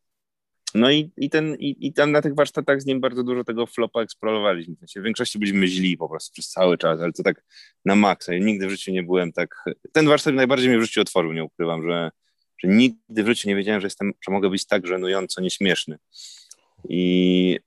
no 0.77 0.91
i, 0.91 1.11
i, 1.17 1.31
ten, 1.31 1.55
i, 1.55 1.87
i 1.87 1.93
tam 1.93 2.13
na 2.13 2.23
tych 2.23 2.35
warsztatach 2.35 2.83
z 2.83 2.87
nim 2.87 3.01
bardzo 3.01 3.23
dużo 3.23 3.45
tego 3.45 3.67
flopa 3.67 4.01
eksplorowaliśmy. 4.03 4.75
W, 4.75 4.79
sensie 4.79 5.01
w 5.01 5.05
większości 5.05 5.39
byliśmy 5.39 5.67
źli 5.67 5.97
po 5.97 6.09
prostu 6.09 6.33
przez 6.33 6.49
cały 6.49 6.79
czas, 6.79 7.01
ale 7.01 7.13
to 7.13 7.23
tak 7.23 7.45
na 7.85 7.95
maksa. 7.95 8.35
Ja 8.35 8.39
nigdy 8.39 8.67
w 8.67 8.71
życiu 8.71 8.93
nie 8.93 9.03
byłem 9.03 9.33
tak... 9.33 9.65
Ten 9.93 10.07
warsztat 10.07 10.35
najbardziej 10.35 10.69
mnie 10.69 10.79
w 10.79 10.83
życiu 10.83 11.01
otworzył, 11.01 11.33
nie 11.33 11.45
ukrywam, 11.45 11.83
że, 11.83 12.11
że 12.59 12.69
nigdy 12.69 13.23
w 13.23 13.27
życiu 13.27 13.49
nie 13.49 13.57
wiedziałem, 13.57 13.81
że, 13.81 13.87
jestem, 13.87 14.13
że 14.27 14.33
mogę 14.33 14.51
być 14.51 14.67
tak 14.67 14.87
żenująco 14.87 15.41
nieśmieszny. 15.41 15.99
I 16.89 17.59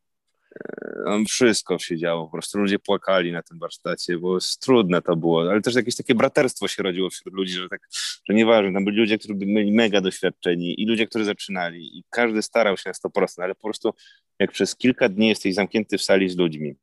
tam 1.06 1.26
wszystko 1.26 1.80
się 1.80 1.98
działo, 1.98 2.26
po 2.26 2.32
prostu 2.32 2.60
ludzie 2.60 2.80
płakali 2.80 3.32
na 3.32 3.44
tym 3.44 3.60
warsztacie, 3.60 4.18
bo 4.18 4.38
trudne 4.62 5.02
to 5.02 5.16
było, 5.16 5.42
ale 5.52 5.62
też 5.62 5.76
jakieś 5.76 5.96
takie 5.96 6.16
braterstwo 6.16 6.68
się 6.68 6.84
rodziło 6.84 7.10
wśród 7.10 7.34
ludzi, 7.34 7.54
że 7.54 7.70
tak, 7.70 7.82
że 8.30 8.34
nieważne, 8.34 8.74
tam 8.74 8.86
byli 8.86 8.98
ludzie, 8.98 9.18
którzy 9.18 9.34
byli 9.34 9.72
mega 9.72 10.02
doświadczeni 10.02 10.82
i 10.82 10.86
ludzie, 10.86 11.08
którzy 11.08 11.26
zaczynali 11.26 11.98
i 11.98 12.04
każdy 12.10 12.42
starał 12.42 12.78
się 12.78 12.90
na 12.90 13.10
100%, 13.10 13.44
ale 13.44 13.56
po 13.56 13.62
prostu 13.62 13.94
jak 14.40 14.52
przez 14.52 14.76
kilka 14.76 15.10
dni 15.10 15.28
jesteś 15.28 15.54
zamknięty 15.54 15.98
w 15.98 16.04
sali 16.04 16.30
z 16.30 16.38
ludźmi 16.38 16.76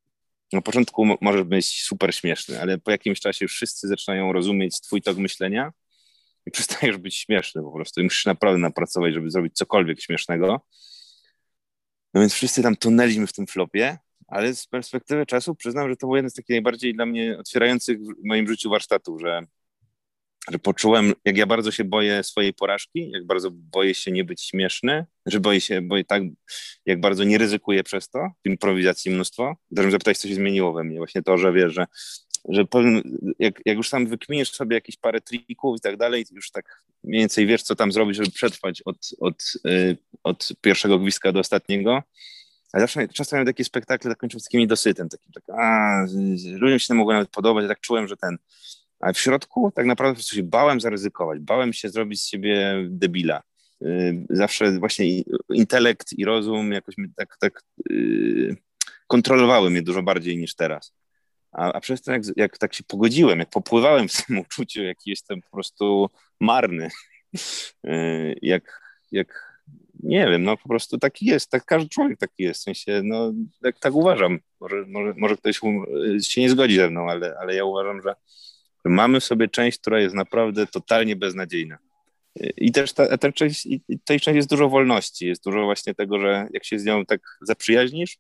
na 0.53 0.61
początku 0.61 1.07
może 1.21 1.45
być 1.45 1.83
super 1.83 2.15
śmieszny, 2.15 2.61
ale 2.61 2.79
po 2.79 2.91
jakimś 2.91 3.21
czasie 3.21 3.45
już 3.45 3.53
wszyscy 3.53 3.89
zaczynają 3.89 4.33
rozumieć 4.33 4.81
twój 4.81 5.03
tok 5.03 5.17
myślenia 5.17 5.73
i 6.47 6.51
przestajesz 6.51 6.97
być 6.97 7.17
śmieszny 7.17 7.63
po 7.63 7.73
prostu. 7.73 8.01
I 8.01 8.05
musisz 8.05 8.27
naprawdę 8.27 8.59
napracować, 8.59 9.15
żeby 9.15 9.31
zrobić 9.31 9.55
cokolwiek 9.55 10.01
śmiesznego. 10.01 10.67
No 12.17 12.21
więc 12.21 12.33
wszyscy 12.33 12.63
tam 12.63 12.77
tonęliśmy 12.77 13.27
w 13.27 13.33
tym 13.33 13.47
flopie, 13.47 13.99
ale 14.29 14.55
z 14.55 14.67
perspektywy 14.67 15.27
czasu 15.27 15.55
przyznam, 15.55 15.89
że 15.89 15.97
to 15.97 16.07
był 16.07 16.17
jeden 16.17 16.31
z 16.31 16.35
takich 16.35 16.49
najbardziej 16.49 16.95
dla 16.95 17.07
mnie 17.07 17.39
otwierających 17.39 17.99
w 17.99 18.25
moim 18.25 18.49
życiu 18.49 18.71
warsztatów, 18.71 19.21
że, 19.21 19.41
że 20.51 20.59
poczułem, 20.59 21.13
jak 21.25 21.37
ja 21.37 21.47
bardzo 21.47 21.71
się 21.71 21.85
boję 21.85 22.23
swojej 22.23 22.55
porażki, 22.55 23.11
jak 23.11 23.27
bardzo 23.27 23.51
boję 23.51 23.95
się 23.95 24.13
nie 24.13 24.25
być 24.25 24.43
śmieszny, 24.43 25.07
że 25.27 25.41
boję 25.41 25.61
się, 25.61 25.83
boję 25.83 26.05
tak, 26.05 26.23
jak 26.87 27.01
bardzo 27.01 27.25
nie 27.25 27.39
ryzykuję 27.39 27.85
przez 27.85 28.09
to, 28.09 28.29
improwizacji 28.45 29.11
mnóstwo. 29.11 29.57
Też 29.77 29.93
zapytać, 29.93 30.19
co 30.19 30.29
się 30.29 30.35
zmieniło 30.35 30.73
we 30.73 30.85
mnie. 30.85 30.99
Właśnie 30.99 31.23
to, 31.23 31.39
że 31.39 31.53
wiesz, 31.53 31.73
że, 31.75 31.87
że 32.49 32.65
powiem, 32.65 33.03
jak, 33.39 33.61
jak 33.65 33.77
już 33.77 33.89
sam 33.89 34.07
wykminiesz 34.07 34.53
sobie 34.53 34.75
jakieś 34.75 34.97
parę 34.97 35.21
trików 35.21 35.79
i 35.79 35.81
tak 35.81 35.97
dalej, 35.97 36.25
już 36.33 36.51
tak 36.51 36.83
mniej 37.05 37.21
więcej 37.21 37.47
wiesz, 37.47 37.63
co 37.63 37.77
tam 37.77 37.93
zrobić, 37.93 38.17
żeby 38.17 38.31
przetrwać 38.31 38.83
od, 38.83 38.97
od, 39.21 39.53
yy, 39.65 39.97
od 40.23 40.49
pierwszego 40.61 40.99
gwizdka 40.99 41.33
do 41.33 41.41
ostatniego, 41.41 42.03
ale 42.73 42.81
zawsze 42.81 43.09
często 43.09 43.37
miałem 43.37 43.47
takie 43.47 43.65
spektakle 43.65 44.11
zakończył 44.11 44.41
z 44.41 44.45
takimi 44.45 44.67
dosytem, 44.67 45.09
takim, 45.09 45.33
tak, 45.33 45.45
a, 45.59 46.07
ludziom 46.59 46.79
się 46.79 46.87
to 46.87 46.95
mogło 46.95 47.13
nawet 47.13 47.31
podobać, 47.31 47.63
ja 47.63 47.69
tak 47.69 47.81
czułem, 47.81 48.09
że 48.09 48.17
ten, 48.17 48.39
ale 49.01 49.15
w 49.15 49.21
środku 49.21 49.73
tak 49.75 49.87
naprawdę 49.87 50.15
po 50.15 50.17
prostu 50.17 50.37
się 50.37 50.43
bałem 50.43 50.81
zaryzykować, 50.81 51.41
bałem 51.41 51.73
się 51.73 51.89
zrobić 51.89 52.23
z 52.23 52.27
siebie 52.27 52.85
debila. 52.89 53.43
Y, 53.83 54.27
zawsze 54.31 54.79
właśnie 54.79 55.23
intelekt 55.51 56.13
i 56.13 56.25
rozum 56.25 56.73
jakoś 56.73 56.95
tak, 57.17 57.37
tak 57.41 57.63
yy, 57.91 58.57
kontrolowały 59.07 59.71
mnie 59.71 59.83
dużo 59.83 60.03
bardziej 60.03 60.37
niż 60.37 60.55
teraz. 60.55 60.93
A, 61.57 61.73
a 61.73 61.81
przez 61.81 62.03
to, 62.03 62.13
jak, 62.13 62.23
jak 62.37 62.59
tak 62.59 62.75
się 62.75 62.85
pogodziłem, 62.85 63.39
jak 63.39 63.51
popływałem 63.51 64.09
w 64.09 64.13
tym 64.27 64.39
uczuciu, 64.39 64.83
jaki 64.83 65.11
jestem 65.11 65.43
po 65.43 65.51
prostu 65.51 66.11
marny, 66.41 66.89
yy, 67.85 68.35
jak, 68.53 68.81
jak 69.13 69.57
nie 70.03 70.27
wiem, 70.31 70.43
no 70.43 70.57
po 70.57 70.69
prostu 70.69 70.99
taki 70.99 71.27
jest, 71.27 71.51
tak 71.51 71.65
każdy 71.65 71.89
człowiek 71.89 72.19
taki 72.19 72.43
jest, 72.43 72.61
w 72.61 72.63
sensie, 72.63 73.01
no 73.05 73.33
tak, 73.63 73.79
tak 73.79 73.95
uważam, 73.95 74.39
może, 74.61 74.85
może, 74.87 75.15
może 75.17 75.37
ktoś 75.37 75.61
się 76.21 76.41
nie 76.41 76.51
zgodzi 76.51 76.77
ze 76.77 76.91
mną, 76.91 77.11
ale, 77.11 77.35
ale 77.41 77.55
ja 77.55 77.65
uważam, 77.65 78.03
że 78.03 78.15
mamy 78.85 79.21
w 79.21 79.25
sobie 79.25 79.49
część, 79.49 79.79
która 79.79 80.01
jest 80.01 80.15
naprawdę 80.15 80.67
totalnie 80.67 81.17
beznadziejna. 81.17 81.79
I 82.57 82.73
też 82.73 82.93
ta, 82.93 83.19
ta 83.19 83.33
część, 83.33 83.69
tej 84.05 84.21
części 84.21 84.37
jest 84.37 84.51
dużo 84.51 84.69
wolności, 84.69 85.27
jest 85.27 85.45
dużo 85.45 85.65
właśnie 85.65 85.95
tego, 85.95 86.21
że 86.21 86.49
jak 86.53 86.65
się 86.65 86.79
z 86.79 86.85
nią 86.85 87.07
tak 87.07 87.21
zaprzyjaźnisz, 87.41 88.19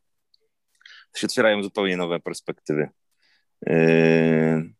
to 1.12 1.20
się 1.20 1.26
otwierają 1.26 1.62
zupełnie 1.62 1.96
nowe 1.96 2.20
perspektywy. 2.20 2.88
Yy, 3.62 4.76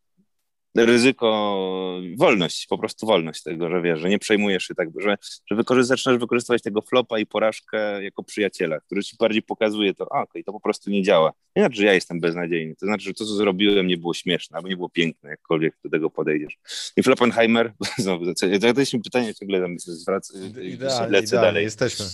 ryzyko, 0.85 1.99
wolność, 2.17 2.67
po 2.67 2.77
prostu 2.77 3.07
wolność 3.07 3.43
tego, 3.43 3.69
że 3.69 3.81
wiesz, 3.81 3.99
że 3.99 4.09
nie 4.09 4.19
przejmujesz 4.19 4.63
się 4.63 4.75
tak, 4.75 4.89
że, 4.99 5.17
że 5.51 5.83
zaczynasz 5.83 6.19
wykorzystywać 6.19 6.61
tego 6.61 6.81
flopa 6.81 7.19
i 7.19 7.25
porażkę 7.25 8.03
jako 8.03 8.23
przyjaciela, 8.23 8.79
który 8.79 9.03
ci 9.03 9.15
bardziej 9.19 9.41
pokazuje 9.41 9.93
to, 9.93 10.07
a 10.15 10.21
okej, 10.21 10.43
to 10.43 10.51
po 10.51 10.59
prostu 10.59 10.89
nie 10.89 11.03
działa. 11.03 11.33
Nie 11.55 11.63
znaczy, 11.63 11.75
że 11.75 11.85
ja 11.85 11.93
jestem 11.93 12.19
beznadziejny, 12.19 12.75
to 12.75 12.85
znaczy, 12.85 13.03
że 13.03 13.13
to, 13.13 13.25
co 13.25 13.33
zrobiłem, 13.33 13.87
nie 13.87 13.97
było 13.97 14.13
śmieszne, 14.13 14.57
albo 14.57 14.69
nie 14.69 14.75
było 14.77 14.89
piękne, 14.89 15.29
jakkolwiek 15.29 15.77
do 15.83 15.89
tego 15.89 16.09
podejdziesz. 16.09 16.57
I 16.97 17.03
Floppenheimer, 17.03 17.73
znowu, 17.97 18.25
zadaliśmy 18.59 19.01
pytanie, 19.01 19.35
ciągle 19.35 19.61
tam 19.61 19.79
zwraca, 19.79 20.39
idealnie, 20.61 21.11
lecę 21.11 21.35
dalej. 21.35 21.63
jesteśmy. 21.63 22.05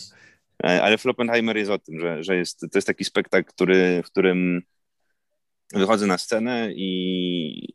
E, 0.64 0.84
ale 0.84 0.98
Floppenheimer 0.98 1.58
jest 1.58 1.72
o 1.72 1.80
tym, 1.80 2.00
że, 2.00 2.24
że 2.24 2.36
jest, 2.36 2.60
to 2.60 2.78
jest 2.78 2.88
taki 2.88 3.06
spektakl, 3.06 3.50
który, 3.50 4.04
w 4.06 4.12
którym 4.12 4.62
wychodzę 5.74 6.08
na 6.08 6.18
scenę 6.18 6.74
i, 6.76 7.74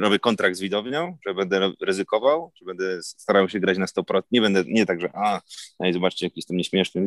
robię 0.00 0.18
kontrakt 0.18 0.56
z 0.56 0.60
widownią, 0.60 1.16
że 1.26 1.34
będę 1.34 1.72
ryzykował, 1.80 2.52
że 2.54 2.64
będę 2.64 3.02
starał 3.02 3.48
się 3.48 3.60
grać 3.60 3.78
na 3.78 3.86
100%. 3.86 4.22
Nie 4.30 4.40
będę, 4.40 4.64
nie 4.66 4.86
tak, 4.86 5.00
że 5.00 5.10
a, 5.14 5.40
no 5.80 5.92
zobaczcie, 5.92 6.26
jaki 6.26 6.38
jestem 6.38 6.56
nieśmieszny. 6.56 7.00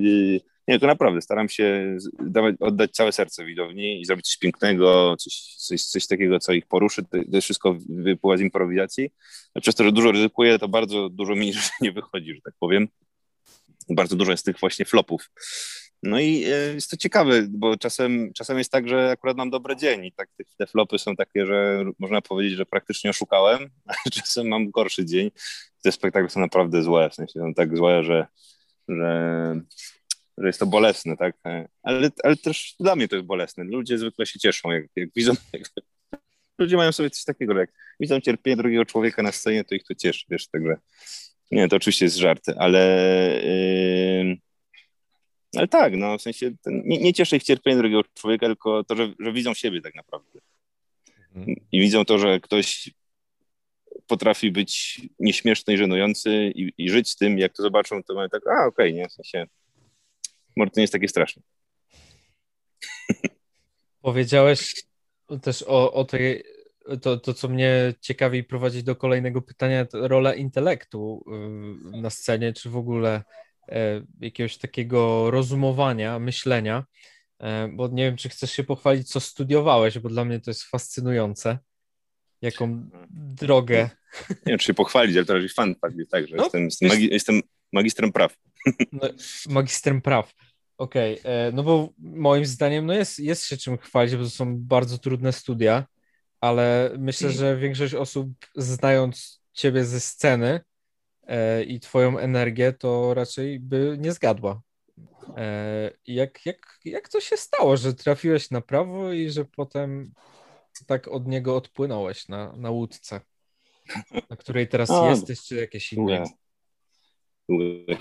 Nie, 0.67 0.79
to 0.79 0.87
naprawdę 0.87 1.21
staram 1.21 1.49
się 1.49 1.97
dawać, 2.19 2.55
oddać 2.59 2.91
całe 2.91 3.11
serce 3.11 3.45
widowni 3.45 4.01
i 4.01 4.05
zrobić 4.05 4.25
coś 4.27 4.37
pięknego, 4.37 5.15
coś, 5.19 5.55
coś, 5.57 5.83
coś 5.83 6.07
takiego, 6.07 6.39
co 6.39 6.53
ich 6.53 6.67
poruszy. 6.67 7.03
To, 7.03 7.17
to 7.31 7.41
wszystko 7.41 7.77
wypływa 7.89 8.37
z 8.37 8.41
improwizacji. 8.41 9.09
Przez 9.61 9.75
to, 9.75 9.83
że 9.83 9.91
dużo 9.91 10.11
ryzykuję, 10.11 10.59
to 10.59 10.67
bardzo 10.67 11.09
dużo 11.09 11.35
mi 11.35 11.53
nie 11.81 11.91
wychodzi, 11.91 12.35
że 12.35 12.41
tak 12.41 12.53
powiem. 12.59 12.87
Bardzo 13.89 14.15
dużo 14.15 14.31
jest 14.31 14.45
tych 14.45 14.59
właśnie 14.59 14.85
flopów. 14.85 15.29
No 16.03 16.19
i 16.19 16.43
e, 16.43 16.73
jest 16.73 16.91
to 16.91 16.97
ciekawe, 16.97 17.47
bo 17.49 17.77
czasem, 17.77 18.33
czasem 18.33 18.57
jest 18.57 18.71
tak, 18.71 18.87
że 18.89 19.11
akurat 19.11 19.37
mam 19.37 19.49
dobry 19.49 19.75
dzień 19.75 20.05
i 20.05 20.11
tak 20.11 20.29
te 20.57 20.67
flopy 20.67 20.99
są 20.99 21.15
takie, 21.15 21.45
że 21.45 21.83
można 21.99 22.21
powiedzieć, 22.21 22.57
że 22.57 22.65
praktycznie 22.65 23.09
oszukałem, 23.09 23.69
a 24.05 24.09
czasem 24.09 24.47
mam 24.47 24.69
gorszy 24.69 25.05
dzień. 25.05 25.31
Te 25.83 25.91
spektakle 25.91 26.29
są 26.29 26.39
naprawdę 26.39 26.83
złe, 26.83 27.09
w 27.09 27.15
sensie 27.15 27.39
są 27.39 27.53
tak 27.53 27.77
złe, 27.77 28.03
że, 28.03 28.27
że, 28.87 29.61
że 30.37 30.47
jest 30.47 30.59
to 30.59 30.65
bolesne, 30.65 31.17
tak? 31.17 31.35
Ale, 31.83 32.09
ale 32.23 32.37
też 32.37 32.75
dla 32.79 32.95
mnie 32.95 33.07
to 33.07 33.15
jest 33.15 33.27
bolesne. 33.27 33.63
Ludzie 33.63 33.97
zwykle 33.97 34.25
się 34.25 34.39
cieszą, 34.39 34.71
jak, 34.71 34.85
jak 34.95 35.09
widzą, 35.15 35.33
jak, 35.53 35.63
ludzie 36.57 36.77
mają 36.77 36.91
sobie 36.91 37.09
coś 37.09 37.23
takiego, 37.23 37.59
jak 37.59 37.71
widzą 37.99 38.21
cierpienie 38.21 38.57
drugiego 38.57 38.85
człowieka 38.85 39.23
na 39.23 39.31
scenie, 39.31 39.63
to 39.63 39.75
ich 39.75 39.83
to 39.83 39.95
cieszy, 39.95 40.25
wiesz, 40.29 40.47
także 40.47 40.77
nie, 41.51 41.69
to 41.69 41.75
oczywiście 41.75 42.05
jest 42.05 42.17
żart, 42.17 42.45
ale 42.57 42.79
yy, 43.43 44.48
ale 45.55 45.67
tak, 45.67 45.95
no 45.95 46.17
w 46.17 46.21
sensie 46.21 46.51
nie, 46.65 46.97
nie 46.97 47.13
cieszy 47.13 47.37
ich 47.37 47.43
cierpienie 47.43 47.77
drugiego 47.77 48.01
człowieka, 48.13 48.45
tylko 48.45 48.83
to, 48.83 48.95
że, 48.95 49.13
że 49.19 49.33
widzą 49.33 49.53
siebie 49.53 49.81
tak 49.81 49.95
naprawdę. 49.95 50.39
Mhm. 51.35 51.55
I 51.71 51.79
widzą 51.79 52.05
to, 52.05 52.17
że 52.17 52.39
ktoś 52.39 52.89
potrafi 54.07 54.51
być 54.51 55.01
nieśmieszny 55.19 55.73
i 55.73 55.77
żenujący 55.77 56.51
i, 56.55 56.73
i, 56.77 56.89
żyć 56.89 57.09
z 57.09 57.15
tym, 57.15 57.39
jak 57.39 57.53
to 57.53 57.63
zobaczą, 57.63 58.03
to 58.03 58.13
mają 58.13 58.29
tak, 58.29 58.47
a 58.47 58.65
okej, 58.65 58.67
okay, 58.67 58.93
nie, 58.93 59.09
w 59.09 59.11
sensie 59.11 59.45
może 60.55 60.71
to 60.71 60.79
nie 60.79 60.83
jest 60.83 60.93
takie 60.93 61.07
straszne. 61.07 61.43
Powiedziałeś 64.01 64.73
też 65.41 65.63
o, 65.67 65.93
o 65.93 66.05
tej, 66.05 66.43
to, 67.01 67.17
to, 67.17 67.33
co 67.33 67.47
mnie 67.47 67.93
ciekawi 68.01 68.43
prowadzi 68.43 68.83
do 68.83 68.95
kolejnego 68.95 69.41
pytania, 69.41 69.85
to 69.85 70.07
rola 70.07 70.33
intelektu 70.33 71.25
y, 71.95 72.01
na 72.01 72.09
scenie, 72.09 72.53
czy 72.53 72.69
w 72.69 72.77
ogóle 72.77 73.23
jakiegoś 74.19 74.57
takiego 74.57 75.31
rozumowania, 75.31 76.19
myślenia, 76.19 76.85
e, 77.39 77.67
bo 77.67 77.87
nie 77.87 78.03
wiem, 78.03 78.17
czy 78.17 78.29
chcesz 78.29 78.51
się 78.51 78.63
pochwalić, 78.63 79.09
co 79.09 79.19
studiowałeś, 79.19 79.99
bo 79.99 80.09
dla 80.09 80.25
mnie 80.25 80.39
to 80.39 80.51
jest 80.51 80.63
fascynujące, 80.63 81.59
jaką 82.41 82.89
drogę. 83.11 83.89
Nie 84.29 84.37
wiem, 84.45 84.59
czy 84.59 84.65
się 84.65 84.73
pochwalić, 84.73 85.17
ale 85.17 85.25
to 85.25 85.33
raczej 85.33 85.49
fan 85.49 85.75
jest 85.97 86.11
tak, 86.11 86.27
że 86.27 86.35
no, 86.35 86.43
jestem, 86.43 86.63
jestem, 86.63 86.89
magi 86.89 87.09
jestem, 87.11 87.41
magistrem 87.73 88.11
praw. 88.11 88.35
No, 88.91 89.09
magistrem 89.49 90.01
praw. 90.01 90.33
Okej, 90.77 91.19
okay. 91.19 91.31
E, 91.31 91.51
no 91.51 91.63
bo 91.63 91.89
moim 91.97 92.45
zdaniem 92.45 92.85
no 92.85 92.93
jest, 92.93 93.19
jest 93.19 93.45
się 93.45 93.57
czym 93.57 93.77
chwalić, 93.77 94.15
bo 94.15 94.23
to 94.23 94.29
są 94.29 94.57
bardzo 94.57 94.97
trudne 94.97 95.33
studia, 95.33 95.85
ale 96.41 96.95
myślę, 96.99 97.27
mm. 97.27 97.37
że 97.37 97.57
większość 97.57 97.93
osób 97.93 98.29
znając 98.55 99.41
ciebie 99.53 99.85
ze 99.85 99.99
sceny, 99.99 100.59
E, 100.59 100.68
i 101.67 101.79
twoją 101.79 102.17
energię, 102.17 102.73
to 102.73 103.13
raczej 103.13 103.59
by 103.59 103.97
nie 103.99 104.11
zgadła. 104.11 104.61
E, 105.37 105.91
jak, 106.07 106.45
jak, 106.45 106.79
jak 106.85 107.09
to 107.09 107.21
się 107.21 107.37
stało, 107.37 107.77
że 107.77 107.93
trafiłeś 107.93 108.51
na 108.51 108.61
prawo 108.61 109.11
i 109.11 109.29
że 109.29 109.45
potem 109.45 110.13
tak 110.87 111.07
od 111.07 111.27
niego 111.27 111.55
odpłynąłeś 111.55 112.27
na, 112.27 112.55
na 112.55 112.69
łódce, 112.69 113.21
na 114.29 114.35
której 114.35 114.67
teraz 114.67 114.91
A, 114.91 115.09
jesteś, 115.09 115.41
czy 115.41 115.55
jakieś 115.55 115.93
inne? 115.93 116.23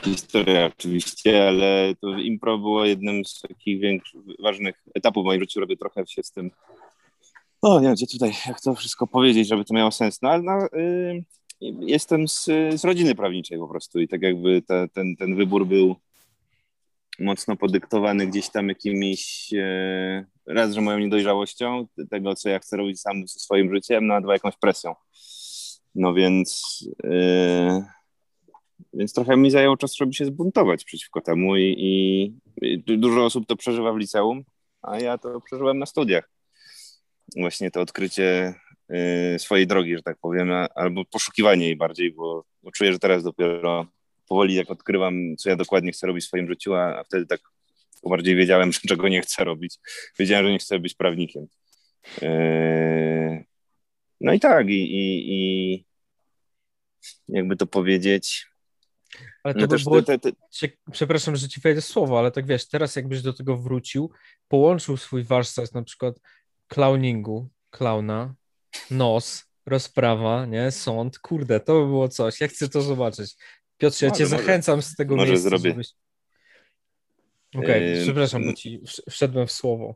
Historia 0.05 0.66
oczywiście, 0.66 1.49
ale 1.49 1.95
to 2.01 2.18
impro 2.18 2.59
było 2.59 2.85
jednym 2.85 3.24
z 3.24 3.41
takich 3.41 3.81
większych, 3.81 4.20
ważnych 4.43 4.83
etapów 4.95 5.24
w 5.24 5.26
moim 5.26 5.41
życiu. 5.41 5.61
Robię 5.61 5.76
trochę 5.76 6.07
się 6.07 6.22
z 6.22 6.31
tym. 6.31 6.51
O, 7.62 7.81
nie 7.81 7.87
wiem, 7.87 7.95
gdzie 7.95 8.07
tutaj, 8.07 8.33
jak 8.47 8.61
to 8.61 8.74
wszystko 8.74 9.07
powiedzieć, 9.07 9.49
żeby 9.49 9.64
to 9.64 9.74
miało 9.74 9.91
sens. 9.91 10.22
No 10.22 10.31
ale 10.31 10.43
no, 10.43 10.79
yy, 10.79 11.24
jestem 11.81 12.29
z, 12.29 12.45
z 12.75 12.85
rodziny 12.85 13.15
prawniczej 13.15 13.59
po 13.59 13.69
prostu 13.69 14.01
i 14.01 14.09
tak 14.09 14.23
jakby 14.23 14.63
ta, 14.63 14.89
ten, 14.89 15.17
ten 15.17 15.37
wybór 15.37 15.67
był 15.67 15.97
mocno 17.19 17.57
podyktowany 17.57 18.27
gdzieś 18.27 18.49
tam 18.51 18.69
jakimiś, 18.69 19.51
e, 19.55 20.25
raz, 20.47 20.73
że 20.73 20.81
moją 20.81 20.99
niedojrzałością, 20.99 21.87
tego, 22.11 22.35
co 22.35 22.49
ja 22.49 22.59
chcę 22.59 22.77
robić 22.77 23.01
sam 23.01 23.29
ze 23.29 23.41
swoim 23.41 23.75
życiem, 23.75 24.07
no 24.07 24.15
a 24.15 24.21
dwa, 24.21 24.33
jakąś 24.33 24.57
presją. 24.57 24.95
No 25.95 26.15
więc, 26.15 26.79
e, 27.05 27.85
więc 28.93 29.13
trochę 29.13 29.37
mi 29.37 29.51
zajęło 29.51 29.77
czas, 29.77 29.95
żeby 29.95 30.15
się 30.15 30.25
zbuntować 30.25 30.85
przeciwko 30.85 31.21
temu 31.21 31.57
i, 31.57 32.35
i 32.63 32.99
dużo 32.99 33.25
osób 33.25 33.47
to 33.47 33.57
przeżywa 33.57 33.93
w 33.93 33.97
liceum, 33.97 34.45
a 34.83 34.99
ja 34.99 35.19
to 35.19 35.41
przeżyłem 35.41 35.79
na 35.79 35.87
studiach. 35.87 36.31
Właśnie 37.37 37.71
to 37.71 37.81
odkrycie 37.81 38.55
swojej 39.39 39.66
drogi, 39.66 39.97
że 39.97 40.03
tak 40.03 40.16
powiem, 40.20 40.51
albo 40.74 41.05
poszukiwanie 41.05 41.66
jej 41.66 41.76
bardziej, 41.76 42.12
bo, 42.12 42.45
bo 42.62 42.70
czuję, 42.70 42.93
że 42.93 42.99
teraz 42.99 43.24
dopiero 43.24 43.86
powoli 44.28 44.55
jak 44.55 44.70
odkrywam, 44.70 45.36
co 45.36 45.51
ja 45.51 45.57
dokładnie 45.57 45.93
chcę 45.93 46.07
robić 46.07 46.24
w 46.24 46.28
swoim 46.28 46.49
życiu, 46.49 46.74
a, 46.74 47.05
wtedy 47.05 47.26
tak 47.26 47.41
bardziej 48.05 48.36
wiedziałem, 48.36 48.70
czego 48.89 49.09
nie 49.09 49.20
chcę 49.20 49.45
robić. 49.45 49.76
Wiedziałem, 50.18 50.47
że 50.47 50.53
nie 50.53 50.59
chcę 50.59 50.78
być 50.78 50.95
prawnikiem. 50.95 51.47
Yy, 52.22 53.45
no 54.20 54.32
i 54.32 54.41
tak, 54.41 54.68
i, 54.68 54.72
i, 54.72 55.34
i 55.34 55.84
jakby 57.28 57.57
to 57.57 57.66
powiedzieć. 57.66 58.47
Ale 59.43 59.55
to 59.55 59.61
No 59.61 59.66
by 59.66 59.70
też 59.74 59.84
było, 59.84 60.03
te, 60.03 60.18
te, 60.18 60.30
przepraszam, 60.93 61.36
że 61.36 61.49
ci 61.49 61.61
wejdę 61.61 61.82
słowo, 61.82 62.18
ale 62.18 62.30
tak 62.30 62.47
wiesz, 62.47 62.68
teraz 62.68 62.97
jakbyś 62.97 63.22
do 63.22 63.32
tego 63.32 63.57
wrócił, 63.57 64.11
połączył 64.49 64.97
swój 64.97 65.24
warsztat 65.24 65.74
na 65.74 65.82
przykład 65.82 66.20
clowningu, 66.68 67.49
klauna, 67.70 68.34
nos, 68.91 69.45
rozprawa, 69.66 70.47
nie, 70.47 70.71
sąd, 70.71 71.19
kurde, 71.19 71.61
to 71.61 71.81
by 71.81 71.87
było 71.87 72.09
coś, 72.09 72.41
ja 72.41 72.49
chcę 72.49 72.69
to 72.69 72.83
zobaczyć. 72.83 73.35
Piotrze, 73.79 74.07
ja 74.07 74.11
Może, 74.11 74.19
cię 74.19 74.25
może. 74.25 74.37
zachęcam 74.43 74.83
z 74.83 74.95
tego 74.97 75.16
Może 75.16 75.31
miejsca, 75.33 75.49
zrobię. 75.49 75.71
żebyś... 75.71 75.89
Okej, 77.57 77.97
Yy, 77.97 78.03
przepraszam, 78.03 78.45
bo 78.45 78.53
ci 78.53 78.81
wsz- 78.81 79.11
wszedłem 79.11 79.47
w 79.47 79.53
słowo. 79.53 79.95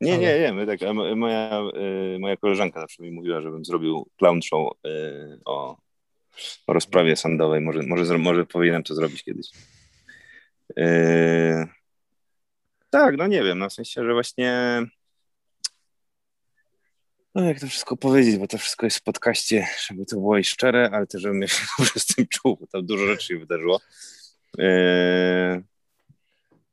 Nie, 0.00 0.12
Ale- 0.14 0.22
nie, 0.22 0.40
nie. 0.40 0.52
My 0.52 0.66
tak, 0.66 0.80
moja, 1.16 1.60
y, 2.14 2.18
moja 2.18 2.36
koleżanka 2.36 2.80
zawsze 2.80 3.02
mi 3.02 3.10
mówiła, 3.12 3.40
żebym 3.40 3.64
zrobił 3.64 4.08
clown 4.16 4.42
show 4.42 4.72
y, 4.86 5.40
o, 5.44 5.76
o 6.66 6.72
rozprawie 6.72 7.16
sądowej. 7.16 7.60
Może, 7.60 7.82
może, 7.82 8.18
może 8.18 8.46
powinienem 8.46 8.82
to 8.82 8.94
zrobić 8.94 9.22
kiedyś. 9.24 9.46
Tak, 12.90 13.16
no 13.16 13.26
nie 13.26 13.42
wiem, 13.42 13.58
no 13.58 13.68
w 13.68 13.72
sensie, 13.72 14.04
że 14.04 14.12
właśnie 14.12 14.78
no 17.36 17.44
jak 17.44 17.60
to 17.60 17.66
wszystko 17.66 17.96
powiedzieć, 17.96 18.36
bo 18.36 18.46
to 18.46 18.58
wszystko 18.58 18.86
jest 18.86 18.98
w 18.98 19.02
podcaście, 19.02 19.66
żeby 19.88 20.06
to 20.06 20.16
było 20.16 20.38
i 20.38 20.44
szczere, 20.44 20.90
ale 20.92 21.06
też 21.06 21.22
żebym 21.22 21.42
ja 21.42 21.48
się 21.56 21.66
dobrze 21.78 22.00
z 22.00 22.06
tym 22.06 22.26
czuł, 22.26 22.56
bo 22.60 22.66
tam 22.66 22.86
dużo 22.86 23.06
rzeczy 23.06 23.26
się 23.26 23.38
wydarzyło. 23.38 23.80
Y, 24.60 25.62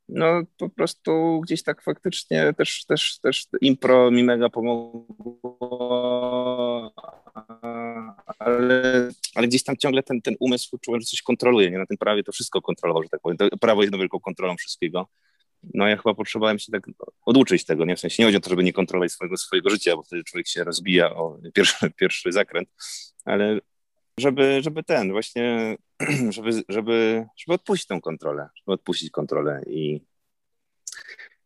no 0.10 0.42
po 0.58 0.70
prostu 0.70 1.42
gdzieś 1.42 1.64
tak 1.64 1.82
faktycznie 1.82 2.54
też, 2.54 2.86
też, 2.86 3.20
też 3.20 3.48
impro 3.62 4.12
mi 4.12 4.24
mega 4.24 4.50
pomogło, 4.50 5.54
ale, 8.40 9.10
ale 9.36 9.48
gdzieś 9.48 9.64
tam 9.64 9.78
ciągle 9.78 10.04
ten, 10.04 10.22
ten 10.22 10.36
umysł 10.40 10.78
czułem, 10.78 11.02
że 11.02 11.06
coś 11.06 11.22
kontroluje, 11.22 11.72
nie? 11.72 11.78
Na 11.78 11.86
tym 11.86 11.98
prawie 11.98 12.24
to 12.24 12.32
wszystko 12.32 12.62
kontrolował, 12.62 13.04
że 13.04 13.10
tak 13.10 13.22
powiem. 13.22 13.38
To 13.38 13.58
prawo 13.58 13.82
jest 13.82 13.98
wielką 13.98 14.20
kontrolą 14.20 14.56
wszystkiego. 14.58 15.08
No 15.74 15.88
ja 15.88 15.98
chyba 15.98 16.14
potrzebowałem 16.14 16.60
się 16.60 16.72
tak 16.72 16.88
oduczyć 17.26 17.66
tego, 17.66 17.86
nie? 17.86 17.96
W 17.96 18.00
sensie 18.00 18.24
nie 18.24 18.28
chodzi 18.28 18.38
o 18.38 18.42
to, 18.42 18.50
żeby 18.50 18.64
nie 18.64 18.74
kontrolować 18.74 19.12
swojego, 19.12 19.38
swojego 19.38 19.70
życia, 19.70 19.96
bo 19.96 20.04
wtedy 20.04 20.24
człowiek 20.24 20.48
się 20.48 20.64
rozbija 20.64 21.16
o 21.16 21.38
pierwszy, 21.54 21.92
pierwszy 22.00 22.32
zakręt, 22.32 22.70
ale 23.26 23.60
żeby, 24.20 24.62
żeby 24.64 24.84
ten 24.84 25.12
właśnie, 25.12 25.78
żeby, 26.30 26.52
żeby, 26.70 27.26
żeby 27.38 27.54
odpuścić 27.54 27.88
tą 27.88 28.02
kontrolę, 28.02 28.50
żeby 28.56 28.72
odpuścić 28.74 29.12
kontrolę 29.12 29.62
i, 29.68 30.02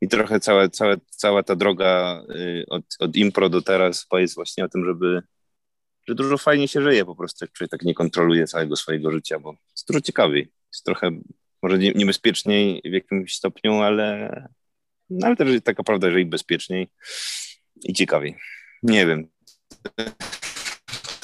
i 0.01 0.07
trochę 0.07 0.39
cała, 0.39 0.70
cała, 0.70 0.95
cała 1.09 1.43
ta 1.43 1.55
droga 1.55 2.24
y, 2.30 2.65
od, 2.70 2.84
od 2.99 3.15
impro 3.15 3.49
do 3.49 3.61
teraz 3.61 4.07
jest 4.13 4.36
właśnie 4.36 4.65
o 4.65 4.70
tym, 4.70 4.86
żeby 4.86 5.22
że 6.07 6.15
dużo 6.15 6.38
fajnie 6.38 6.68
się 6.68 6.82
żyje 6.82 7.05
po 7.05 7.15
prostu, 7.15 7.45
jak 7.45 7.51
człowiek 7.51 7.72
tak 7.72 7.82
nie 7.82 7.93
kontroluje 7.93 8.47
całego 8.47 8.76
swojego 8.76 9.11
życia, 9.11 9.39
bo 9.39 9.55
jest 9.72 9.88
dużo 9.88 10.01
ciekawiej. 10.01 10.51
Jest 10.74 10.86
trochę 10.86 11.11
może 11.62 11.78
nie, 11.78 11.91
niebezpieczniej 11.91 12.82
w 12.86 12.93
jakimś 12.93 13.36
stopniu, 13.36 13.74
ale, 13.74 14.30
no, 15.10 15.28
ale 15.28 15.36
też 15.36 15.62
taka 15.64 15.84
prawda, 15.84 16.12
że 16.12 16.22
i 16.22 16.26
bezpieczniej 16.26 16.89
i 17.84 17.93
ciekawiej. 17.93 18.36
Nie 18.84 19.08
wiem. 19.08 19.28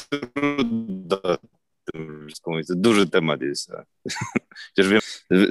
Trudno. 0.09 1.17
To 2.43 2.75
duży 2.75 3.09
temat 3.09 3.41
jest. 3.41 3.71
Chociaż 4.75 4.91
wiem 4.91 5.01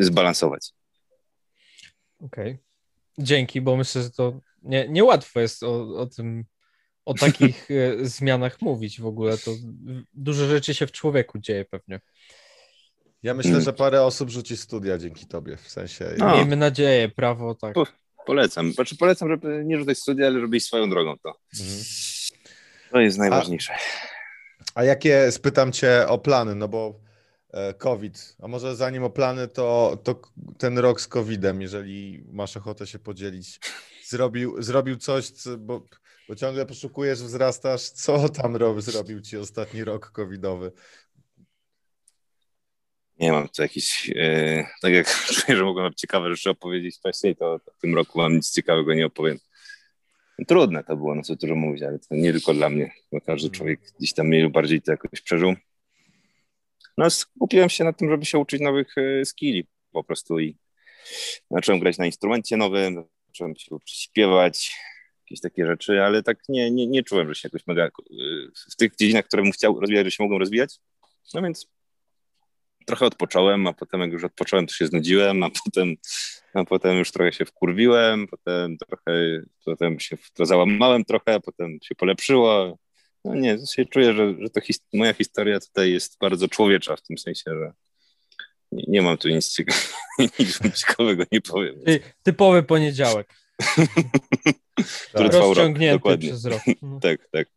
zbalansować. 0.00 0.70
Okej. 2.20 2.58
Dzięki, 3.18 3.60
bo 3.60 3.76
myślę, 3.76 4.02
że 4.02 4.10
to 4.10 4.40
nie, 4.62 4.88
niełatwo 4.88 5.40
jest 5.40 5.62
o, 5.62 5.96
o 5.96 6.06
tym, 6.06 6.44
o 7.04 7.14
takich 7.14 7.70
e, 7.70 8.06
zmianach 8.06 8.62
mówić 8.62 9.00
w 9.00 9.06
ogóle. 9.06 9.38
To 9.38 9.50
dużo 10.12 10.46
rzeczy 10.46 10.74
się 10.74 10.86
w 10.86 10.92
człowieku 10.92 11.38
dzieje 11.38 11.64
pewnie. 11.64 12.00
Ja 13.22 13.34
myślę, 13.34 13.60
że 13.60 13.72
parę 13.72 14.02
osób 14.02 14.30
rzuci 14.30 14.56
studia 14.56 14.98
dzięki 14.98 15.26
tobie, 15.26 15.56
w 15.56 15.68
sensie... 15.70 16.04
No. 16.18 16.36
Miejmy 16.36 16.56
nadzieję, 16.56 17.08
prawo 17.08 17.54
tak. 17.54 17.74
Po- 17.74 17.86
Polecam. 18.26 18.72
Znaczy 18.72 18.96
polecam, 18.96 19.28
żeby 19.28 19.62
nie 19.64 19.78
rzucać 19.78 19.98
studia, 19.98 20.26
ale 20.26 20.56
iść 20.56 20.66
swoją 20.66 20.90
drogą. 20.90 21.18
To, 21.22 21.34
Mhm. 21.60 21.80
to 22.90 23.00
jest 23.00 23.18
najważniejsze. 23.18 23.74
A 24.74 24.84
jakie, 24.84 25.32
spytam 25.32 25.72
cię 25.72 26.04
o 26.08 26.18
plany, 26.18 26.54
no 26.54 26.68
bo 26.68 27.00
e, 27.52 27.74
COVID, 27.74 28.36
a 28.42 28.48
może 28.48 28.76
zanim 28.76 29.04
o 29.04 29.10
plany, 29.10 29.48
to, 29.48 29.98
to 30.04 30.20
ten 30.58 30.78
rok 30.78 31.00
z 31.00 31.06
COVID-em, 31.08 31.60
jeżeli 31.62 32.24
masz 32.32 32.56
ochotę 32.56 32.86
się 32.86 32.98
podzielić, 32.98 33.60
zrobił, 34.08 34.62
zrobił 34.62 34.96
coś, 34.96 35.30
co, 35.30 35.58
bo, 35.58 35.86
bo 36.28 36.34
ciągle 36.36 36.66
poszukujesz, 36.66 37.22
wzrastasz, 37.22 37.82
co 37.88 38.28
tam 38.28 38.56
rob, 38.56 38.80
zrobił 38.80 39.20
ci 39.20 39.36
ostatni 39.38 39.84
rok 39.84 40.10
covidowy? 40.10 40.72
Nie 43.18 43.32
mam 43.32 43.48
tu 43.48 43.62
jakiś, 43.62 44.10
e, 44.16 44.66
tak 44.82 44.92
jak 44.92 45.06
czuję, 45.34 45.58
że 45.58 45.64
mogłem 45.64 45.94
ciekawe 45.94 46.30
rzeczy 46.30 46.50
opowiedzieć 46.50 46.96
wcześniej, 46.96 47.36
to, 47.36 47.58
w 47.78 47.80
tym 47.80 47.94
roku 47.94 48.18
mam 48.18 48.36
nic 48.36 48.52
ciekawego 48.52 48.94
nie 48.94 49.06
opowiem. 49.06 49.38
Trudne 50.48 50.84
to 50.84 50.96
było, 50.96 51.14
no 51.14 51.22
co 51.22 51.36
dużo 51.36 51.54
mówić, 51.54 51.82
ale 51.82 51.98
to 51.98 52.14
nie 52.14 52.32
tylko 52.32 52.54
dla 52.54 52.68
mnie, 52.68 52.92
bo 53.12 53.20
każdy 53.20 53.50
człowiek 53.50 53.80
gdzieś 53.98 54.12
tam 54.12 54.26
mniej 54.26 54.42
lub 54.42 54.52
bardziej 54.52 54.82
to 54.82 54.90
jakoś 54.90 55.20
przeżył. 55.20 55.54
No 56.98 57.10
skupiłem 57.10 57.68
się 57.68 57.84
na 57.84 57.92
tym, 57.92 58.10
żeby 58.10 58.24
się 58.24 58.38
uczyć 58.38 58.60
nowych 58.60 58.98
e, 58.98 59.24
skilli 59.24 59.66
po 59.92 60.04
prostu 60.04 60.38
i 60.38 60.56
zacząłem 61.50 61.80
grać 61.80 61.98
na 61.98 62.06
instrumencie 62.06 62.56
nowym, 62.56 63.04
zacząłem 63.26 63.56
się 63.56 63.74
uczyć 63.74 64.00
śpiewać, 64.00 64.76
jakieś 65.24 65.40
takie 65.40 65.66
rzeczy, 65.66 66.02
ale 66.02 66.22
tak 66.22 66.38
nie, 66.48 66.70
nie, 66.70 66.86
nie 66.86 67.02
czułem, 67.02 67.28
że 67.28 67.34
się 67.34 67.48
jakoś 67.48 67.66
mega 67.66 67.84
e, 67.84 67.90
w 68.72 68.76
tych 68.76 68.96
dziedzinach, 68.96 69.24
które 69.24 69.42
bym 69.42 69.52
chciał 69.52 69.80
rozwijać, 69.80 70.06
że 70.06 70.10
się 70.10 70.22
mogłem 70.22 70.40
rozwijać. 70.40 70.80
No 71.34 71.42
więc 71.42 71.66
trochę 72.86 73.06
odpocząłem, 73.06 73.66
a 73.66 73.72
potem 73.72 74.00
jak 74.00 74.12
już 74.12 74.24
odpocząłem, 74.24 74.66
to 74.66 74.74
się 74.74 74.86
znudziłem, 74.86 75.42
a 75.42 75.50
potem, 75.64 75.94
a 76.54 76.64
potem 76.64 76.98
już 76.98 77.12
trochę 77.12 77.32
się 77.32 77.44
wkurwiłem, 77.44 78.26
potem 78.26 78.76
trochę, 78.78 79.42
potem 79.64 80.00
się 80.00 80.16
to 80.34 80.46
załamałem 80.46 81.04
trochę, 81.04 81.34
a 81.34 81.40
potem 81.40 81.78
się 81.82 81.94
polepszyło. 81.94 82.78
No 83.24 83.34
nie, 83.34 83.58
się 83.74 83.84
czuję, 83.86 84.12
że, 84.12 84.34
że 84.40 84.50
to 84.50 84.60
his- 84.60 84.80
moja 84.92 85.14
historia 85.14 85.60
tutaj 85.60 85.92
jest 85.92 86.16
bardzo 86.20 86.48
człowiecza 86.48 86.96
w 86.96 87.02
tym 87.02 87.18
sensie, 87.18 87.42
że 87.46 87.72
nie, 88.72 88.84
nie 88.88 89.02
mam 89.02 89.18
tu 89.18 89.28
nic, 89.28 89.56
cieka- 89.58 89.92
nic 90.38 90.58
ciekawego, 90.80 91.24
nie 91.32 91.40
powiem. 91.40 91.74
Ty, 91.84 92.00
typowy 92.22 92.62
poniedziałek. 92.62 93.34
Który 95.14 95.28
trwał 95.28 95.54
rok, 95.54 95.78
dokładnie. 95.92 96.28
przez 96.28 96.44
rok. 96.44 96.60
No. 96.82 97.00
Tak, 97.00 97.28
tak. 97.30 97.48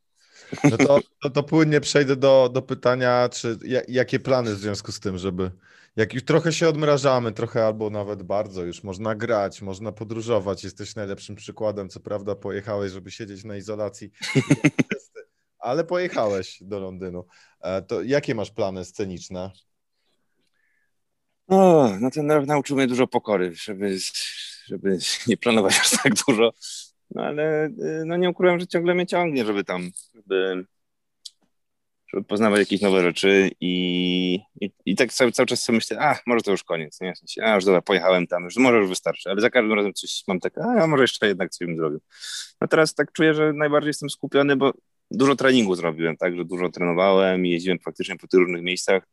No 0.63 0.77
to, 0.77 0.99
to, 1.21 1.29
to 1.29 1.43
płynnie 1.43 1.81
przejdę 1.81 2.15
do, 2.15 2.49
do 2.53 2.61
pytania, 2.61 3.29
czy 3.29 3.57
ja, 3.65 3.81
jakie 3.87 4.19
plany 4.19 4.55
w 4.55 4.59
związku 4.59 4.91
z 4.91 4.99
tym, 4.99 5.17
żeby 5.17 5.51
jak 5.95 6.13
już 6.13 6.23
trochę 6.23 6.53
się 6.53 6.69
odmrażamy, 6.69 7.31
trochę 7.31 7.65
albo 7.65 7.89
nawet 7.89 8.23
bardzo, 8.23 8.63
już 8.63 8.83
można 8.83 9.15
grać, 9.15 9.61
można 9.61 9.91
podróżować, 9.91 10.63
jesteś 10.63 10.95
najlepszym 10.95 11.35
przykładem, 11.35 11.89
co 11.89 11.99
prawda 11.99 12.35
pojechałeś, 12.35 12.91
żeby 12.91 13.11
siedzieć 13.11 13.43
na 13.43 13.57
izolacji, 13.57 14.11
ale 15.59 15.83
pojechałeś 15.83 16.57
do 16.61 16.79
Londynu. 16.79 17.25
E, 17.61 17.81
To 17.81 18.01
jakie 18.01 18.35
masz 18.35 18.51
plany 18.51 18.85
sceniczne? 18.85 19.51
O, 21.47 21.89
no 21.99 22.11
ten 22.11 22.27
nauczył 22.45 22.77
mnie 22.77 22.87
dużo 22.87 23.07
pokory, 23.07 23.55
żeby, 23.55 23.97
żeby 24.65 24.97
nie 25.27 25.37
planować 25.37 25.79
aż 25.79 25.89
tak 26.03 26.13
dużo. 26.27 26.53
No 27.15 27.23
ale 27.23 27.65
y, 27.65 28.03
no 28.05 28.17
nie 28.17 28.29
ukrywam, 28.29 28.59
że 28.59 28.67
ciągle 28.67 28.95
mnie 28.95 29.07
ciągnie, 29.07 29.45
żeby 29.45 29.63
tam, 29.63 29.91
żeby, 30.15 30.65
żeby 32.07 32.23
poznawać 32.23 32.59
jakieś 32.59 32.81
nowe 32.81 33.01
rzeczy 33.01 33.51
i, 33.59 34.39
i, 34.61 34.71
i 34.85 34.95
tak 34.95 35.13
cały, 35.13 35.31
cały 35.31 35.47
czas 35.47 35.63
sobie 35.63 35.75
myślę, 35.75 35.99
a 35.99 36.19
może 36.27 36.41
to 36.41 36.51
już 36.51 36.63
koniec, 36.63 37.01
nie? 37.01 37.13
A 37.43 37.55
już 37.55 37.65
dobra, 37.65 37.81
pojechałem 37.81 38.27
tam, 38.27 38.43
już 38.43 38.57
może 38.57 38.77
już 38.77 38.89
wystarczy, 38.89 39.29
ale 39.29 39.41
za 39.41 39.49
każdym 39.49 39.73
razem 39.73 39.93
coś 39.93 40.23
mam 40.27 40.39
takie, 40.39 40.61
a 40.61 40.87
może 40.87 41.03
jeszcze 41.03 41.27
jednak 41.27 41.49
coś 41.49 41.67
bym 41.67 41.77
zrobił. 41.77 41.99
No 42.61 42.67
teraz 42.67 42.93
tak 42.93 43.11
czuję, 43.11 43.33
że 43.33 43.53
najbardziej 43.53 43.89
jestem 43.89 44.09
skupiony, 44.09 44.55
bo 44.55 44.73
dużo 45.11 45.35
treningu 45.35 45.75
zrobiłem, 45.75 46.17
tak, 46.17 46.35
że 46.35 46.45
dużo 46.45 46.69
trenowałem 46.69 47.45
jeździłem 47.45 47.79
faktycznie 47.79 48.17
po 48.17 48.27
tych 48.27 48.39
różnych 48.39 48.63
miejscach. 48.63 49.03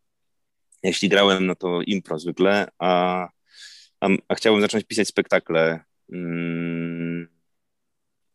Jeśli 0.83 1.09
grałem, 1.09 1.47
no 1.47 1.55
to 1.55 1.83
impro 1.83 2.19
zwykle, 2.19 2.69
a, 2.79 3.29
a, 4.01 4.09
a 4.29 4.35
chciałbym 4.35 4.63
zacząć 4.63 4.85
pisać 4.85 5.09
spektakle, 5.09 5.81
mm, 6.13 6.82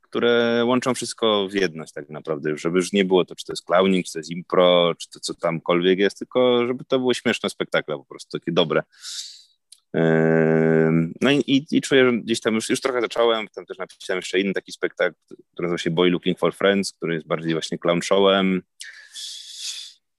które 0.09 0.63
łączą 0.65 0.93
wszystko 0.93 1.47
w 1.51 1.53
jedność 1.53 1.93
tak 1.93 2.09
naprawdę, 2.09 2.57
żeby 2.57 2.77
już 2.77 2.93
nie 2.93 3.05
było 3.05 3.25
to, 3.25 3.35
czy 3.35 3.45
to 3.45 3.53
jest 3.53 3.65
clowning, 3.65 4.05
czy 4.05 4.13
to 4.13 4.19
jest 4.19 4.31
impro, 4.31 4.95
czy 4.99 5.09
to 5.09 5.19
co 5.19 5.33
tamkolwiek 5.33 5.99
jest, 5.99 6.17
tylko 6.17 6.67
żeby 6.67 6.85
to 6.85 6.99
było 6.99 7.13
śmieszne 7.13 7.49
spektakle 7.49 7.95
po 7.97 8.05
prostu, 8.05 8.39
takie 8.39 8.51
dobre. 8.51 8.83
Ym, 9.95 11.13
No 11.21 11.31
i, 11.31 11.37
i, 11.37 11.65
i 11.71 11.81
czuję, 11.81 12.05
że 12.05 12.17
gdzieś 12.17 12.41
tam 12.41 12.55
już, 12.55 12.69
już 12.69 12.81
trochę 12.81 13.01
zacząłem, 13.01 13.47
tam 13.47 13.65
też 13.65 13.77
napisałem 13.77 14.17
jeszcze 14.17 14.39
inny 14.39 14.53
taki 14.53 14.71
spektakl, 14.71 15.15
który 15.25 15.67
nazywa 15.67 15.77
się 15.77 15.91
Boy 15.91 16.09
Looking 16.09 16.39
for 16.39 16.55
Friends, 16.55 16.91
który 16.91 17.13
jest 17.13 17.27
bardziej 17.27 17.53
właśnie 17.53 17.77
clown 17.77 18.01
showem. 18.01 18.61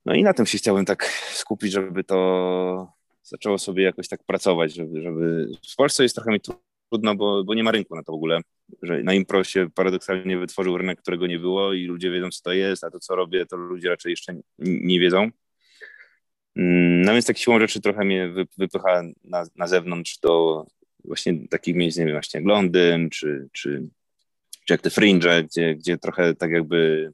No 0.04 0.14
i 0.14 0.22
na 0.22 0.34
tym 0.34 0.46
się 0.46 0.58
chciałem 0.58 0.84
tak 0.84 1.04
skupić, 1.32 1.72
żeby 1.72 2.04
to 2.04 2.92
zaczęło 3.22 3.58
sobie 3.58 3.82
jakoś 3.82 4.08
tak 4.08 4.24
pracować, 4.24 4.74
żeby, 4.74 5.02
żeby... 5.02 5.48
w 5.72 5.76
Polsce 5.76 6.02
jest 6.02 6.14
trochę 6.14 6.30
mi 6.30 6.40
trudno, 6.90 7.14
bo, 7.14 7.44
bo 7.44 7.54
nie 7.54 7.62
ma 7.62 7.70
rynku 7.70 7.96
na 7.96 8.02
to 8.02 8.12
w 8.12 8.14
ogóle. 8.14 8.40
Że 8.82 9.02
na 9.02 9.14
impro 9.14 9.44
się 9.44 9.70
paradoksalnie 9.74 10.38
wytworzył 10.38 10.78
rynek, 10.78 11.00
którego 11.00 11.26
nie 11.26 11.38
było 11.38 11.72
i 11.72 11.84
ludzie 11.84 12.10
wiedzą, 12.10 12.30
co 12.30 12.42
to 12.42 12.52
jest, 12.52 12.84
a 12.84 12.90
to, 12.90 12.98
co 13.00 13.16
robię, 13.16 13.46
to 13.46 13.56
ludzie 13.56 13.88
raczej 13.88 14.10
jeszcze 14.10 14.34
nie, 14.34 14.42
nie 14.58 15.00
wiedzą. 15.00 15.30
Mm, 16.56 17.02
no 17.02 17.12
więc 17.12 17.26
tak 17.26 17.38
siłą 17.38 17.60
rzeczy 17.60 17.80
trochę 17.80 18.04
mnie 18.04 18.32
wypycha 18.58 19.02
na, 19.24 19.46
na 19.56 19.66
zewnątrz 19.66 20.18
do 20.18 20.64
właśnie 21.04 21.48
takich 21.48 21.76
miejsc, 21.76 21.98
nie 21.98 22.04
wiem, 22.04 22.14
właśnie 22.14 22.40
jak 22.40 22.48
Londyn, 22.48 23.10
czy, 23.10 23.48
czy, 23.52 23.88
czy 24.64 24.72
jak 24.72 24.82
te 24.82 24.90
Fringe, 24.90 25.42
gdzie, 25.42 25.74
gdzie 25.74 25.98
trochę 25.98 26.34
tak 26.34 26.50
jakby 26.50 27.12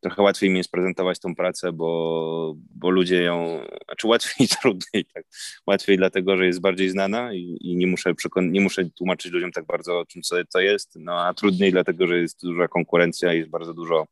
trochę 0.00 0.22
łatwiej 0.22 0.50
mi 0.50 0.58
jest 0.58 0.70
prezentować 0.70 1.18
tą 1.18 1.34
pracę, 1.34 1.72
bo, 1.72 2.54
bo 2.74 2.90
ludzie 2.90 3.22
ją, 3.22 3.60
znaczy 3.84 4.06
łatwiej 4.06 4.48
trudniej, 4.62 5.04
tak. 5.14 5.24
Łatwiej 5.66 5.96
dlatego, 5.96 6.36
że 6.36 6.46
jest 6.46 6.60
bardziej 6.60 6.90
znana 6.90 7.34
i, 7.34 7.58
i 7.60 7.76
nie, 7.76 7.86
muszę 7.86 8.14
przekon- 8.14 8.50
nie 8.50 8.60
muszę 8.60 8.90
tłumaczyć 8.90 9.32
ludziom 9.32 9.52
tak 9.52 9.66
bardzo, 9.66 9.98
o 9.98 10.06
czym 10.06 10.22
co 10.48 10.60
jest, 10.60 10.96
no 10.96 11.26
a 11.26 11.34
trudniej 11.34 11.72
dlatego, 11.72 12.06
że 12.06 12.18
jest 12.18 12.42
duża 12.42 12.68
konkurencja 12.68 13.34
i 13.34 13.38
jest 13.38 13.50
bardzo 13.50 13.74
dużo 13.74 14.06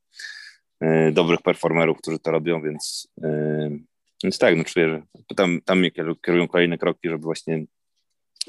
y, 0.82 1.12
dobrych 1.12 1.42
performerów, 1.42 1.98
którzy 1.98 2.18
to 2.18 2.30
robią, 2.30 2.62
więc, 2.62 3.08
y, 3.24 3.80
więc 4.24 4.38
tak, 4.38 4.56
no 4.56 4.64
czuję, 4.64 4.88
że 4.88 5.02
tam, 5.36 5.60
tam 5.64 5.78
mnie 5.78 5.90
kierują 6.24 6.48
kolejne 6.48 6.78
kroki, 6.78 7.08
żeby 7.08 7.24
właśnie 7.24 7.64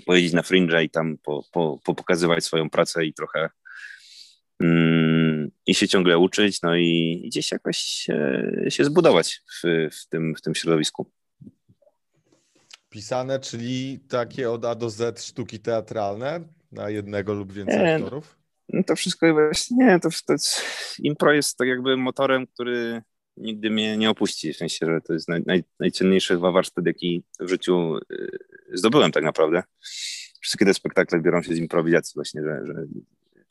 pojeździć 0.06 0.34
na 0.34 0.44
fringe 0.44 0.84
i 0.84 0.90
tam 0.90 1.18
po, 1.24 1.44
po, 1.52 1.80
po 1.86 1.96
pokazywać 1.96 2.44
swoją 2.44 2.70
pracę 2.70 3.06
i 3.06 3.14
trochę 3.14 3.50
mm, 4.62 5.17
i 5.68 5.76
się 5.76 5.88
ciągle 5.88 6.18
uczyć, 6.18 6.62
no 6.62 6.76
i 6.76 7.22
gdzieś 7.26 7.52
jakoś 7.52 7.78
się, 7.78 8.52
się 8.70 8.86
zbudować 8.86 9.42
w, 9.52 9.90
w, 9.92 10.08
tym, 10.10 10.36
w 10.36 10.42
tym 10.42 10.56
środowisku. 10.56 11.12
Pisane, 12.90 13.40
czyli 13.40 14.00
takie 14.10 14.52
od 14.52 14.66
A 14.66 14.76
do 14.76 14.90
Z 14.90 15.24
sztuki 15.24 15.60
teatralne 15.60 16.40
na 16.72 16.90
jednego 16.90 17.34
lub 17.34 17.54
więcej 17.54 17.80
nie, 17.80 17.96
aktorów? 17.96 18.38
No 18.70 18.84
to 18.84 18.96
wszystko 18.96 19.34
właśnie, 19.34 19.78
nie, 19.78 20.00
to, 20.00 20.10
to 20.28 20.34
jest, 20.34 20.62
impro 21.00 21.34
jest 21.34 21.58
tak 21.58 21.68
jakby 21.68 21.98
motorem, 21.98 22.48
który 22.48 23.02
nigdy 23.38 23.70
mnie 23.70 23.98
nie 23.98 24.10
opuści, 24.10 24.54
w 24.54 24.58
sensie, 24.58 24.86
że 24.86 25.02
to 25.02 25.14
jest 25.14 25.30
naj, 25.30 25.44
naj, 25.46 25.64
najcenniejszy 25.80 26.34
chyba 26.34 26.52
warsztat, 26.52 26.86
jaki 26.86 27.24
w 27.40 27.50
życiu 27.50 27.98
y, 28.12 28.30
zdobyłem 28.74 29.12
tak 29.12 29.24
naprawdę. 29.24 29.64
Wszystkie 30.42 30.66
te 30.66 30.74
spektakle 30.74 31.20
biorą 31.20 31.42
się 31.42 31.54
z 31.54 31.58
improwizacji 31.58 32.12
właśnie, 32.16 32.42
że, 32.44 32.62
że 32.66 32.74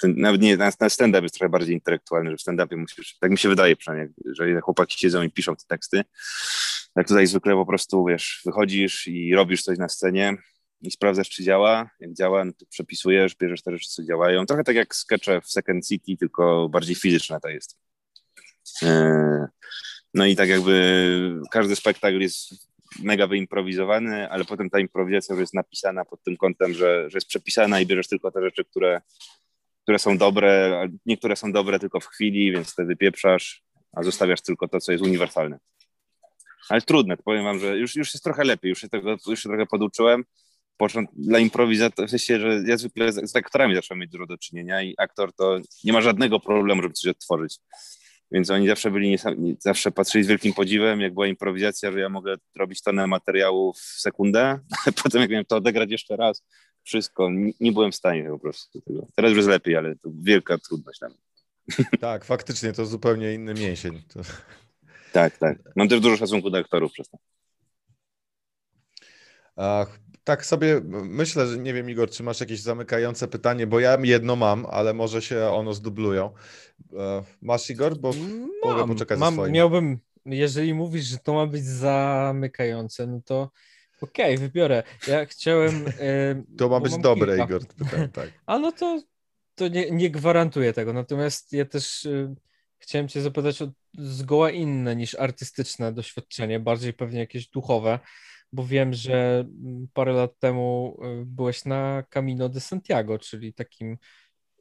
ten, 0.00 0.14
nawet 0.16 0.42
nie, 0.42 0.56
na, 0.56 0.72
na 0.80 0.88
stand-up 0.88 1.22
jest 1.22 1.34
trochę 1.34 1.48
bardziej 1.48 1.74
intelektualny, 1.74 2.30
że 2.30 2.36
w 2.36 2.40
stand-upie 2.40 2.76
musisz, 2.76 3.18
tak 3.20 3.30
mi 3.30 3.38
się 3.38 3.48
wydaje 3.48 3.76
przynajmniej, 3.76 4.14
że 4.32 4.60
chłopaki 4.60 4.98
siedzą 4.98 5.22
i 5.22 5.30
piszą 5.30 5.56
te 5.56 5.64
teksty, 5.68 6.02
tak 6.94 7.08
tutaj 7.08 7.26
zwykle 7.26 7.54
po 7.54 7.66
prostu, 7.66 8.04
wiesz, 8.04 8.42
wychodzisz 8.44 9.06
i 9.06 9.34
robisz 9.34 9.62
coś 9.62 9.78
na 9.78 9.88
scenie 9.88 10.36
i 10.82 10.90
sprawdzasz, 10.90 11.28
czy 11.28 11.44
działa. 11.44 11.90
Jak 12.00 12.12
działa, 12.12 12.44
no 12.44 12.52
to 12.52 12.66
przepisujesz, 12.66 13.36
bierzesz 13.36 13.62
te 13.62 13.72
rzeczy, 13.72 13.88
co 13.88 14.02
działają. 14.02 14.46
Trochę 14.46 14.64
tak 14.64 14.76
jak 14.76 14.94
skecze 14.94 15.40
w 15.40 15.50
Second 15.50 15.88
City, 15.88 16.16
tylko 16.16 16.68
bardziej 16.68 16.94
fizyczne 16.94 17.40
to 17.40 17.48
jest. 17.48 17.78
E, 18.82 19.46
no 20.14 20.26
i 20.26 20.36
tak 20.36 20.48
jakby 20.48 21.40
każdy 21.50 21.76
spektakl 21.76 22.20
jest 22.20 22.54
mega 23.02 23.26
wyimprowizowany, 23.26 24.30
ale 24.30 24.44
potem 24.44 24.70
ta 24.70 24.78
improwizacja 24.78 25.32
już 25.32 25.40
jest 25.40 25.54
napisana 25.54 26.04
pod 26.04 26.22
tym 26.22 26.36
kątem, 26.36 26.74
że, 26.74 27.10
że 27.10 27.16
jest 27.16 27.28
przepisana 27.28 27.80
i 27.80 27.86
bierzesz 27.86 28.08
tylko 28.08 28.30
te 28.30 28.40
rzeczy, 28.42 28.64
które, 28.64 29.00
które 29.86 29.98
są 29.98 30.18
dobre, 30.18 30.80
niektóre 31.06 31.36
są 31.36 31.52
dobre 31.52 31.78
tylko 31.78 32.00
w 32.00 32.06
chwili, 32.06 32.52
więc 32.52 32.72
wtedy 32.72 32.96
pieprzasz, 32.96 33.62
a 33.92 34.02
zostawiasz 34.02 34.42
tylko 34.42 34.68
to, 34.68 34.80
co 34.80 34.92
jest 34.92 35.04
uniwersalne. 35.04 35.58
Ale 36.68 36.82
trudne, 36.82 37.16
powiem 37.16 37.44
wam, 37.44 37.58
że 37.58 37.78
już, 37.78 37.96
już 37.96 38.14
jest 38.14 38.24
trochę 38.24 38.44
lepiej, 38.44 38.68
już 38.68 38.80
się, 38.80 38.88
tego, 38.88 39.16
już 39.26 39.42
się 39.42 39.48
trochę 39.48 39.66
poduczyłem. 39.66 40.24
Począt, 40.76 41.10
dla 41.12 41.38
improwizacji, 41.38 42.06
w 42.06 42.10
sensie, 42.10 42.40
że 42.40 42.62
ja 42.66 42.76
zwykle 42.76 43.12
z, 43.12 43.30
z 43.30 43.36
aktorami 43.36 43.74
zacząłem 43.74 44.00
mieć 44.00 44.10
dużo 44.10 44.26
do 44.26 44.38
czynienia 44.38 44.82
i 44.82 44.94
aktor 44.98 45.32
to 45.32 45.58
nie 45.84 45.92
ma 45.92 46.00
żadnego 46.00 46.40
problemu, 46.40 46.82
żeby 46.82 46.94
coś 46.94 47.10
odtworzyć. 47.10 47.58
Więc 48.30 48.50
oni 48.50 48.68
zawsze 48.68 48.90
byli, 48.90 49.18
zawsze 49.58 49.90
patrzyli 49.90 50.24
z 50.24 50.26
wielkim 50.26 50.54
podziwem, 50.54 51.00
jak 51.00 51.14
była 51.14 51.26
improwizacja, 51.26 51.92
że 51.92 52.00
ja 52.00 52.08
mogę 52.08 52.36
robić 52.56 52.82
tonę 52.82 53.06
materiału 53.06 53.72
w 53.72 53.80
sekundę, 53.80 54.58
potem 55.02 55.20
jak 55.20 55.30
miałem 55.30 55.44
to 55.44 55.56
odegrać 55.56 55.90
jeszcze 55.90 56.16
raz, 56.16 56.42
wszystko, 56.86 57.30
nie, 57.30 57.52
nie 57.60 57.72
byłem 57.72 57.92
w 57.92 57.96
stanie 57.96 58.28
po 58.28 58.38
prostu 58.38 58.80
tego. 58.80 59.06
Teraz 59.14 59.28
już 59.28 59.36
jest 59.36 59.48
lepiej, 59.48 59.76
ale 59.76 59.96
to 59.96 60.10
wielka 60.20 60.58
trudność 60.58 60.98
tam. 60.98 61.12
Tak, 62.00 62.24
faktycznie 62.24 62.72
to 62.72 62.86
zupełnie 62.86 63.34
inny 63.34 63.54
mięsień. 63.54 64.02
To... 64.08 64.20
Tak, 65.12 65.38
tak. 65.38 65.58
Mam 65.76 65.88
też 65.88 66.00
dużo 66.00 66.16
szacunku 66.16 66.50
do 66.50 66.58
aktorów 66.58 66.92
przez 66.92 67.08
to. 67.08 67.18
Ach, 69.56 70.00
tak 70.24 70.46
sobie 70.46 70.80
myślę, 71.04 71.46
że 71.46 71.58
nie 71.58 71.74
wiem, 71.74 71.90
Igor, 71.90 72.10
czy 72.10 72.22
masz 72.22 72.40
jakieś 72.40 72.60
zamykające 72.60 73.28
pytanie, 73.28 73.66
bo 73.66 73.80
ja 73.80 73.98
jedno 74.02 74.36
mam, 74.36 74.66
ale 74.70 74.94
może 74.94 75.22
się 75.22 75.46
ono 75.46 75.74
zdublują. 75.74 76.30
E, 76.92 77.22
masz, 77.42 77.70
Igor? 77.70 77.98
Bo 77.98 78.12
mam, 78.12 78.48
mogę 78.64 78.86
poczekać 78.86 79.18
mam. 79.18 79.50
Miałbym, 79.50 79.98
jeżeli 80.26 80.74
mówisz, 80.74 81.04
że 81.04 81.18
to 81.18 81.34
ma 81.34 81.46
być 81.46 81.64
zamykające, 81.64 83.06
no 83.06 83.20
to 83.24 83.50
okej, 84.00 84.34
okay, 84.34 84.48
wybiorę. 84.48 84.82
Ja 85.08 85.26
chciałem... 85.26 85.84
E, 86.00 86.42
to 86.58 86.68
ma 86.68 86.80
być 86.80 86.98
dobre, 86.98 87.36
kilka. 87.36 87.44
Igor. 87.44 87.66
Pytałem, 87.66 88.10
tak. 88.10 88.30
A 88.46 88.58
no 88.58 88.72
to, 88.72 89.02
to 89.54 89.68
nie, 89.68 89.90
nie 89.90 90.10
gwarantuję 90.10 90.72
tego, 90.72 90.92
natomiast 90.92 91.52
ja 91.52 91.64
też 91.64 92.06
e, 92.06 92.34
chciałem 92.78 93.08
cię 93.08 93.22
zapytać 93.22 93.62
o 93.62 93.68
zgoła 93.98 94.50
inne 94.50 94.96
niż 94.96 95.14
artystyczne 95.14 95.92
doświadczenie, 95.92 96.60
bardziej 96.60 96.92
pewnie 96.92 97.18
jakieś 97.18 97.48
duchowe 97.48 97.98
bo 98.52 98.66
wiem, 98.66 98.94
że 98.94 99.38
mm, 99.40 99.88
parę 99.92 100.12
lat 100.12 100.38
temu 100.38 100.96
y, 101.22 101.26
byłeś 101.26 101.64
na 101.64 102.02
Camino 102.10 102.48
de 102.48 102.60
Santiago, 102.60 103.18
czyli 103.18 103.54
takim 103.54 103.98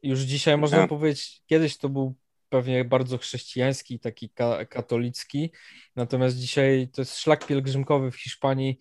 już 0.04 0.20
dzisiaj 0.20 0.58
można 0.58 0.78
tak. 0.78 0.90
powiedzieć, 0.90 1.42
kiedyś 1.46 1.78
to 1.78 1.90
był 1.90 2.16
pewnie 2.50 2.86
bardzo 2.86 3.18
chrześcijański, 3.18 4.00
taki 4.00 4.30
ka 4.30 4.66
katolicki, 4.66 5.52
natomiast 5.96 6.38
dzisiaj 6.38 6.90
to 6.94 7.02
jest 7.02 7.20
szlak 7.20 7.48
pielgrzymkowy 7.48 8.12
w 8.12 8.16
Hiszpanii, 8.16 8.78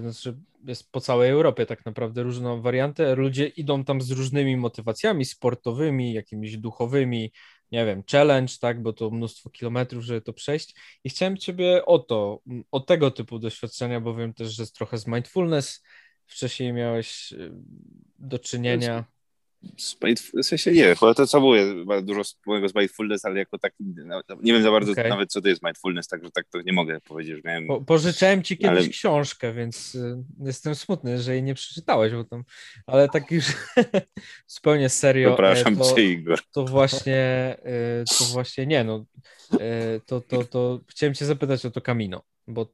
znaczy 0.00 0.38
jest 0.64 0.92
po 0.92 1.00
całej 1.00 1.30
Europie 1.30 1.66
tak 1.66 1.86
naprawdę 1.86 2.22
różną 2.22 2.62
wariantę. 2.62 3.14
Ludzie 3.14 3.46
idą 3.46 3.84
tam 3.84 4.00
z 4.00 4.10
różnymi 4.10 4.56
motywacjami 4.56 5.24
sportowymi, 5.24 6.12
jakimiś 6.12 6.56
duchowymi, 6.56 7.32
nie 7.72 7.86
wiem, 7.86 8.02
challenge, 8.12 8.52
tak, 8.60 8.82
bo 8.82 8.92
to 8.92 9.10
mnóstwo 9.10 9.50
kilometrów, 9.50 10.04
żeby 10.04 10.20
to 10.20 10.32
przejść. 10.32 10.74
I 11.04 11.10
chciałem 11.10 11.36
Ciebie 11.36 11.84
o 11.86 11.98
to, 11.98 12.40
o 12.70 12.80
tego 12.80 13.10
typu 13.10 13.38
doświadczenia, 13.38 14.00
bo 14.00 14.14
wiem 14.14 14.34
też, 14.34 14.52
że 14.52 14.62
jest 14.62 14.74
trochę 14.74 14.98
z 14.98 15.06
mindfulness. 15.06 15.82
Wcześniej 16.26 16.72
miałeś 16.72 17.32
y, 17.32 17.52
do 18.18 18.38
czynienia. 18.38 19.04
W 20.42 20.44
sensie 20.46 20.72
nie, 20.72 20.94
bo 21.00 21.14
to 21.14 21.26
co 21.26 21.40
było 21.40 21.54
dużo 22.02 22.24
wspólnego 22.24 22.68
z 22.68 22.74
mindfulness, 22.74 23.24
ale 23.24 23.38
jako 23.38 23.58
taki, 23.58 23.84
no, 24.06 24.22
nie 24.42 24.52
wiem 24.52 24.62
za 24.62 24.70
bardzo 24.70 24.92
okay. 24.92 25.08
nawet 25.08 25.32
co 25.32 25.40
to 25.40 25.48
jest 25.48 25.62
mindfulness, 25.62 26.08
także 26.08 26.30
tak 26.30 26.46
to 26.48 26.62
nie 26.62 26.72
mogę 26.72 27.00
powiedzieć, 27.00 27.36
że 27.36 27.42
miałem... 27.44 27.66
Po, 27.66 27.80
pożyczałem 27.80 28.42
ci 28.42 28.58
kiedyś 28.58 28.78
ale... 28.78 28.88
książkę, 28.88 29.52
więc 29.52 29.94
y, 29.94 30.16
jestem 30.40 30.74
smutny, 30.74 31.22
że 31.22 31.32
jej 31.32 31.42
nie 31.42 31.54
przeczytałeś, 31.54 32.12
bo 32.12 32.24
tam, 32.24 32.44
ale 32.86 33.08
tak 33.08 33.30
już 33.30 33.44
zupełnie 34.46 34.88
serio. 34.88 35.28
E, 35.28 35.32
Przepraszam 35.32 35.76
to, 35.76 35.94
cię, 35.94 36.12
Igor. 36.12 36.40
To 36.52 36.64
właśnie, 36.64 37.16
e, 37.62 38.04
to 38.18 38.24
właśnie 38.24 38.66
nie, 38.66 38.84
no, 38.84 39.04
e, 39.60 40.00
to, 40.06 40.20
to, 40.20 40.44
to 40.44 40.80
chciałem 40.88 41.14
cię 41.14 41.24
zapytać 41.24 41.66
o 41.66 41.70
to 41.70 41.80
Camino, 41.80 42.22
bo 42.48 42.72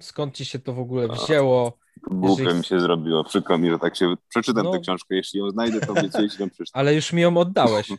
skąd 0.00 0.34
ci 0.34 0.44
się 0.44 0.58
to 0.58 0.72
w 0.72 0.78
ogóle 0.78 1.08
wzięło? 1.08 1.78
Głupio 2.02 2.42
jeżeli... 2.42 2.58
mi 2.58 2.64
się 2.64 2.80
zrobiło, 2.80 3.24
przykro 3.24 3.58
mi, 3.58 3.70
że 3.70 3.78
tak 3.78 3.96
się... 3.96 4.14
Przeczytam 4.28 4.64
no... 4.64 4.72
tę 4.72 4.78
książkę, 4.78 5.14
jeśli 5.14 5.40
ją 5.40 5.50
znajdę, 5.50 5.80
to 5.80 5.92
obiecuję 5.92 6.30
ci 6.30 6.42
ją 6.42 6.50
przeczytam. 6.50 6.80
Ale 6.80 6.94
już 6.94 7.12
mi 7.12 7.22
ją 7.22 7.36
oddałeś. 7.36 7.88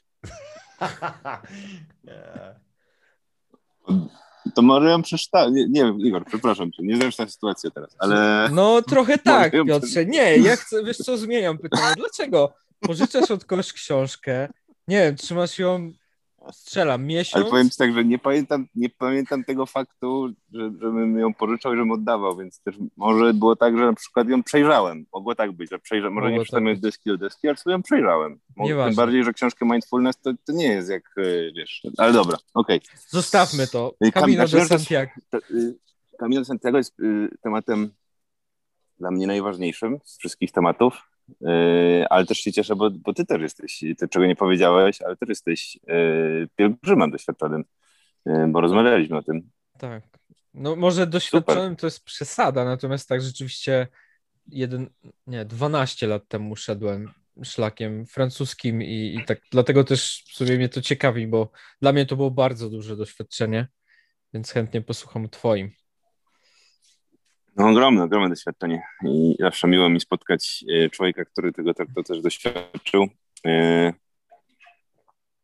To 4.55 4.61
może 4.61 4.89
ją 4.89 5.01
przeczytałem. 5.01 5.53
Nie, 5.53 5.65
nie 5.69 5.85
wiem, 5.85 5.99
Igor, 5.99 6.25
przepraszam 6.25 6.71
cię, 6.71 6.83
nie 6.83 6.95
znam 6.95 7.11
na 7.19 7.27
sytuację 7.27 7.71
teraz, 7.71 7.95
ale... 7.99 8.49
No 8.51 8.81
trochę 8.81 9.17
tak, 9.17 9.51
Piotrze. 9.67 10.05
Nie, 10.05 10.37
ja 10.37 10.55
chcę, 10.55 10.83
wiesz 10.83 10.97
co, 10.97 11.17
zmieniam 11.17 11.57
pytanie. 11.57 11.95
Dlaczego 11.97 12.53
pożyczasz 12.79 13.31
od 13.31 13.45
kogoś 13.45 13.73
książkę, 13.73 14.49
nie 14.87 14.97
wiem, 14.97 15.15
trzymasz 15.15 15.59
ją 15.59 15.91
strzelam 16.51 17.05
miesiąc. 17.05 17.35
Ale 17.35 17.51
powiem 17.51 17.69
ci 17.69 17.77
tak, 17.77 17.93
że 17.93 18.05
nie 18.05 18.19
pamiętam, 18.19 18.67
nie 18.75 18.89
pamiętam 18.89 19.43
tego 19.43 19.65
faktu, 19.65 20.33
że, 20.53 20.71
żebym 20.81 21.19
ją 21.19 21.33
pożyczał 21.33 21.73
i 21.73 21.75
żebym 21.75 21.91
oddawał, 21.91 22.37
więc 22.37 22.59
też 22.59 22.75
może 22.97 23.33
było 23.33 23.55
tak, 23.55 23.77
że 23.77 23.85
na 23.85 23.93
przykład 23.93 24.29
ją 24.29 24.43
przejrzałem. 24.43 25.05
Mogło 25.13 25.35
tak 25.35 25.51
być, 25.51 25.69
że 25.69 25.79
przejrzałem, 25.79 26.13
może 26.13 26.25
Mogło 26.25 26.37
nie 26.37 26.43
przeczytałem 26.43 26.75
tak 26.75 26.79
deski 26.79 27.09
do 27.09 27.17
deski, 27.17 27.47
ale 27.47 27.57
sobie 27.57 27.73
ją 27.73 27.83
przejrzałem. 27.83 28.39
Może, 28.55 28.85
tym 28.85 28.95
bardziej, 28.95 29.23
że 29.23 29.33
książkę 29.33 29.65
Mindfulness 29.65 30.21
to, 30.21 30.31
to 30.45 30.53
nie 30.53 30.67
jest 30.67 30.89
jak, 30.89 31.03
e, 31.17 31.51
wiesz, 31.51 31.81
ale 31.97 32.13
dobra, 32.13 32.37
okej. 32.53 32.81
Zostawmy 33.07 33.67
to. 33.67 33.93
E, 34.01 34.11
Camino 34.11 34.47
de 34.47 34.65
Santiago. 34.65 35.11
E, 35.33 35.39
Camino 36.19 36.41
de 36.41 36.45
Santiago 36.45 36.77
jest 36.77 36.95
tematem 37.41 37.91
dla 38.99 39.11
mnie 39.11 39.27
najważniejszym 39.27 39.99
z 40.03 40.17
wszystkich 40.17 40.51
tematów. 40.51 41.08
Yy, 41.41 42.07
ale 42.09 42.25
też 42.25 42.37
się 42.37 42.51
cieszę, 42.51 42.75
bo, 42.75 42.89
bo 42.91 43.13
ty 43.13 43.25
też 43.25 43.41
jesteś, 43.41 43.83
ty 43.97 44.07
czego 44.07 44.25
nie 44.25 44.35
powiedziałeś, 44.35 45.01
ale 45.01 45.17
też 45.17 45.29
jesteś 45.29 45.79
yy, 45.87 46.47
pielgrzymem 46.55 47.11
doświadczonym, 47.11 47.63
yy, 48.25 48.47
bo 48.47 48.61
rozmawialiśmy 48.61 49.17
o 49.17 49.23
tym. 49.23 49.49
Tak. 49.77 50.03
No 50.53 50.75
może 50.75 51.07
doświadczonym 51.07 51.63
Super. 51.63 51.77
to 51.77 51.87
jest 51.87 52.03
przesada, 52.03 52.65
natomiast 52.65 53.09
tak 53.09 53.21
rzeczywiście 53.21 53.87
jeden, 54.47 54.89
nie, 55.27 55.45
12 55.45 56.07
lat 56.07 56.27
temu 56.27 56.55
szedłem 56.55 57.11
szlakiem 57.43 58.05
francuskim 58.05 58.81
i, 58.81 59.15
i 59.15 59.25
tak 59.25 59.39
dlatego 59.51 59.83
też 59.83 60.23
sobie 60.33 60.57
mnie 60.57 60.69
to 60.69 60.81
ciekawi, 60.81 61.27
bo 61.27 61.51
dla 61.81 61.93
mnie 61.93 62.05
to 62.05 62.15
było 62.15 62.31
bardzo 62.31 62.69
duże 62.69 62.95
doświadczenie, 62.95 63.67
więc 64.33 64.51
chętnie 64.51 64.81
posłucham 64.81 65.29
twoim. 65.29 65.71
No 67.59 67.69
ogromne, 67.69 68.03
ogromne 68.03 68.29
doświadczenie 68.29 68.83
i 69.03 69.35
zawsze 69.39 69.67
miło 69.67 69.89
mi 69.89 69.99
spotkać 69.99 70.65
e, 70.73 70.89
człowieka, 70.89 71.25
który 71.25 71.53
tego 71.53 71.73
tak 71.73 71.87
to 71.95 72.03
też 72.03 72.21
doświadczył. 72.21 73.07
E, 73.45 73.93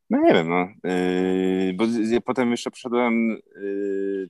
no 0.10 0.22
nie 0.22 0.34
wiem, 0.34 0.50
no, 0.50 0.68
yy, 0.84 1.74
bo 1.74 1.86
potem 2.26 2.52
jeszcze 2.52 2.72
przeszedłem, 2.72 3.38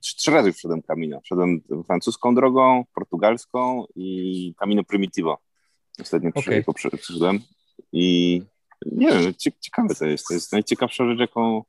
trzy 0.02 0.32
razy 0.32 0.48
już 0.48 0.56
przeszedłem 0.56 0.82
Camino. 0.82 1.22
Przeszedłem 1.22 1.62
francuską 1.86 2.36
drogą, 2.36 2.84
portugalską 2.94 3.86
i 3.96 4.54
Camino 4.60 4.84
Primitivo. 4.84 5.38
Ostatnio 6.02 6.30
okay. 6.36 6.64
przeszedłem 6.98 7.40
i 7.92 8.42
nie 8.86 9.08
wiem, 9.08 9.34
ciekawe 9.62 9.96
to 9.96 10.06
jest. 10.06 10.28
To 10.28 10.34
jest 10.34 10.52
najciekawsza 10.52 11.06
rzecz, 11.06 11.20
jaką 11.20 11.64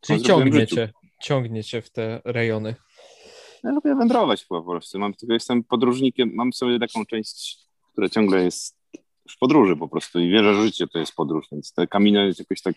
Czyli 0.00 0.22
ciągniecie, 0.22 0.92
ciągniecie 1.20 1.82
w 1.82 1.90
te 1.90 2.20
rejony. 2.24 2.74
Ja 3.64 3.70
lubię 3.70 3.94
wędrować 3.94 4.44
po 4.44 4.62
prostu. 4.62 4.98
Mam, 4.98 5.14
tylko 5.14 5.34
jestem 5.34 5.64
podróżnikiem, 5.64 6.30
mam 6.34 6.52
sobie 6.52 6.78
taką 6.78 7.06
część, 7.06 7.58
która 7.92 8.08
ciągle 8.08 8.44
jest 8.44 8.76
w 9.30 9.38
podróży 9.38 9.76
po 9.76 9.88
prostu 9.88 10.20
i 10.20 10.30
wierzę, 10.30 10.54
że 10.54 10.62
życie 10.62 10.86
to 10.86 10.98
jest 10.98 11.14
podróż, 11.14 11.46
więc 11.52 11.72
te 11.72 11.86
jest 12.26 12.38
jakoś 12.38 12.62
tak 12.62 12.74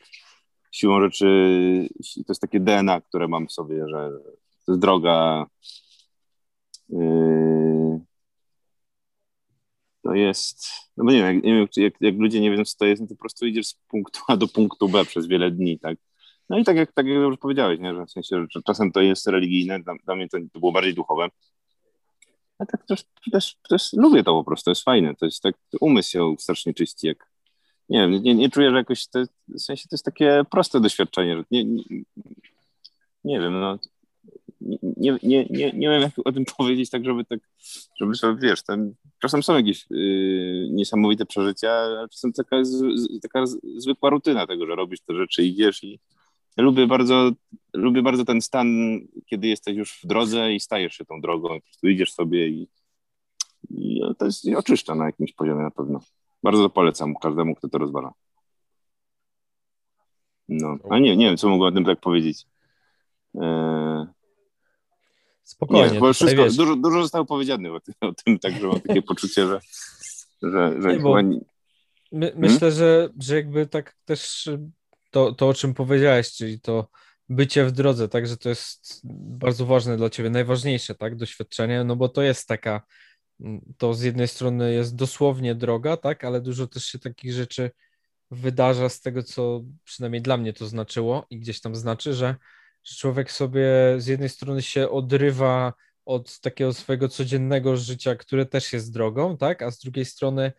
siłą 0.71 1.01
rzeczy 1.01 1.25
to 2.15 2.31
jest 2.31 2.41
takie 2.41 2.59
DNA, 2.59 3.01
które 3.01 3.27
mam 3.27 3.47
w 3.47 3.51
sobie, 3.51 3.87
że 3.87 4.09
to 4.65 4.71
jest 4.71 4.81
droga. 4.81 5.45
Yy, 6.89 7.99
to 10.03 10.13
jest, 10.13 10.65
no 10.97 11.05
bo 11.05 11.11
nie 11.11 11.23
wiem, 11.23 11.41
wiem 11.41 11.67
jak, 11.77 11.93
jak, 12.01 12.15
ludzie 12.15 12.41
nie 12.41 12.51
wiedzą, 12.51 12.65
co 12.65 12.77
to 12.77 12.85
jest, 12.85 13.01
no 13.01 13.07
to 13.07 13.15
po 13.15 13.19
prostu 13.19 13.45
idziesz 13.45 13.67
z 13.67 13.73
punktu 13.73 14.19
A 14.27 14.37
do 14.37 14.47
punktu 14.47 14.89
B 14.89 15.05
przez 15.05 15.27
wiele 15.27 15.51
dni, 15.51 15.79
tak? 15.79 15.97
No 16.49 16.57
i 16.57 16.63
tak 16.63 16.75
jak, 16.75 16.91
tak 16.91 17.05
jak 17.05 17.15
już 17.15 17.37
powiedziałeś, 17.37 17.79
nie? 17.79 17.95
że 17.95 18.05
w 18.05 18.11
sensie, 18.11 18.45
że 18.49 18.61
czasem 18.61 18.91
to 18.91 19.01
jest 19.01 19.27
religijne, 19.27 19.79
dla, 19.79 19.93
dla 20.05 20.15
mnie 20.15 20.29
to, 20.29 20.37
to, 20.53 20.59
było 20.59 20.71
bardziej 20.71 20.93
duchowe. 20.93 21.27
A 22.59 22.65
tak 22.65 22.85
też, 22.85 23.03
też, 23.31 23.55
też 23.69 23.93
lubię 23.93 24.23
to 24.23 24.33
po 24.33 24.43
prostu, 24.43 24.65
to 24.65 24.71
jest 24.71 24.83
fajne, 24.83 25.15
to 25.15 25.25
jest 25.25 25.43
tak, 25.43 25.55
umysł 25.81 26.11
się 26.11 26.35
strasznie 26.39 26.73
czyści, 26.73 27.07
jak, 27.07 27.29
nie 27.89 27.99
wiem, 27.99 28.23
nie, 28.23 28.35
nie 28.35 28.49
czuję, 28.49 28.71
że 28.71 28.77
jakoś 28.77 29.07
w 29.47 29.59
sensie 29.59 29.89
to 29.89 29.95
jest 29.95 30.05
takie 30.05 30.43
proste 30.51 30.79
doświadczenie, 30.79 31.37
że 31.37 31.43
nie, 31.51 31.65
nie, 31.65 31.83
nie 33.23 33.39
wiem, 33.39 33.59
no 33.59 33.79
nie, 34.97 35.17
nie, 35.23 35.45
nie, 35.49 35.71
nie 35.71 35.89
wiem, 35.89 36.01
jak 36.01 36.11
o 36.25 36.31
tym 36.31 36.45
powiedzieć, 36.57 36.89
tak, 36.89 37.05
żeby 37.05 37.25
tak, 37.25 37.39
żeby 37.99 38.15
sobie, 38.15 38.49
wiesz, 38.49 38.63
ten, 38.63 38.93
czasem 39.21 39.43
są 39.43 39.55
jakieś 39.55 39.85
yy, 39.89 40.67
niesamowite 40.71 41.25
przeżycia, 41.25 41.71
ale 41.71 42.09
czasem 42.09 42.33
taka, 42.33 42.63
z, 42.63 42.81
taka 43.21 43.43
zwykła 43.77 44.09
rutyna 44.09 44.47
tego, 44.47 44.65
że 44.65 44.75
robisz 44.75 45.01
te 45.01 45.15
rzeczy, 45.15 45.43
idziesz 45.43 45.83
i 45.83 45.99
lubię 46.57 46.87
bardzo, 46.87 47.31
lubię 47.73 48.01
bardzo 48.01 48.25
ten 48.25 48.41
stan, 48.41 48.99
kiedy 49.25 49.47
jesteś 49.47 49.77
już 49.77 49.99
w 50.03 50.07
drodze 50.07 50.53
i 50.53 50.59
stajesz 50.59 50.93
się 50.93 51.05
tą 51.05 51.21
drogą, 51.21 51.49
po 51.49 51.61
prostu 51.61 51.87
idziesz 51.87 52.13
sobie 52.13 52.47
i, 52.47 52.67
i 53.69 54.01
to 54.17 54.25
jest 54.25 54.47
oczyszcza 54.57 54.95
na 54.95 55.05
jakimś 55.05 55.33
poziomie 55.33 55.63
na 55.63 55.71
pewno. 55.71 55.99
Bardzo 56.43 56.69
polecam 56.69 57.15
każdemu, 57.15 57.55
kto 57.55 57.69
to 57.69 57.77
rozwala. 57.77 58.13
No, 60.49 60.77
a 60.89 60.99
nie, 60.99 61.17
nie 61.17 61.25
wiem, 61.25 61.37
co 61.37 61.49
mogę 61.49 61.65
o 61.65 61.71
tym 61.71 61.85
tak 61.85 61.99
powiedzieć. 61.99 62.45
Eee... 63.35 64.05
Spokojnie. 65.43 65.91
Nie, 65.93 65.99
bo 65.99 66.13
wszystko, 66.13 66.45
dużo, 66.45 66.75
dużo 66.75 67.01
zostało 67.01 67.25
powiedziane 67.25 67.71
o 67.71 67.79
tym, 67.79 67.95
o 68.01 68.13
tym, 68.13 68.39
także 68.39 68.67
mam 68.67 68.81
takie 68.81 69.01
poczucie, 69.11 69.47
że, 69.47 69.59
że, 70.41 70.81
że 70.81 70.89
nie, 70.89 70.97
chyba. 70.97 71.21
My, 72.11 72.31
hmm? 72.31 72.51
myślę, 72.51 72.71
że, 72.71 73.09
że 73.19 73.35
jakby 73.35 73.67
tak 73.67 73.95
też 74.05 74.49
to, 75.13 75.31
to, 75.31 75.47
o 75.47 75.53
czym 75.53 75.73
powiedziałeś, 75.73 76.31
czyli 76.33 76.61
to 76.61 76.89
bycie 77.29 77.65
w 77.65 77.71
drodze, 77.71 78.09
tak, 78.09 78.27
że 78.27 78.37
to 78.37 78.49
jest 78.49 79.01
bardzo 79.13 79.65
ważne 79.65 79.97
dla 79.97 80.09
ciebie, 80.09 80.29
najważniejsze, 80.29 80.95
tak, 80.95 81.15
doświadczenie, 81.15 81.83
no 81.83 81.95
bo 81.95 82.09
to 82.09 82.21
jest 82.21 82.47
taka 82.47 82.81
to 83.77 83.93
z 83.93 84.01
jednej 84.01 84.27
strony 84.27 84.73
jest 84.73 84.95
dosłownie 84.95 85.55
droga, 85.55 85.97
tak, 85.97 86.23
ale 86.23 86.41
dużo 86.41 86.67
też 86.67 86.85
się 86.85 86.99
takich 86.99 87.33
rzeczy 87.33 87.71
wydarza 88.31 88.89
z 88.89 89.01
tego, 89.01 89.23
co 89.23 89.63
przynajmniej 89.83 90.21
dla 90.21 90.37
mnie 90.37 90.53
to 90.53 90.67
znaczyło 90.67 91.25
i 91.29 91.39
gdzieś 91.39 91.61
tam 91.61 91.75
znaczy, 91.75 92.13
że, 92.13 92.35
że 92.83 92.95
człowiek 92.95 93.31
sobie 93.31 93.65
z 93.97 94.07
jednej 94.07 94.29
strony 94.29 94.61
się 94.61 94.89
odrywa 94.89 95.73
od 96.05 96.39
takiego 96.39 96.73
swojego 96.73 97.09
codziennego 97.09 97.77
życia, 97.77 98.15
które 98.15 98.45
też 98.45 98.73
jest 98.73 98.93
drogą, 98.93 99.37
tak, 99.37 99.61
a 99.61 99.71
z 99.71 99.79
drugiej 99.79 100.05
strony 100.05 100.51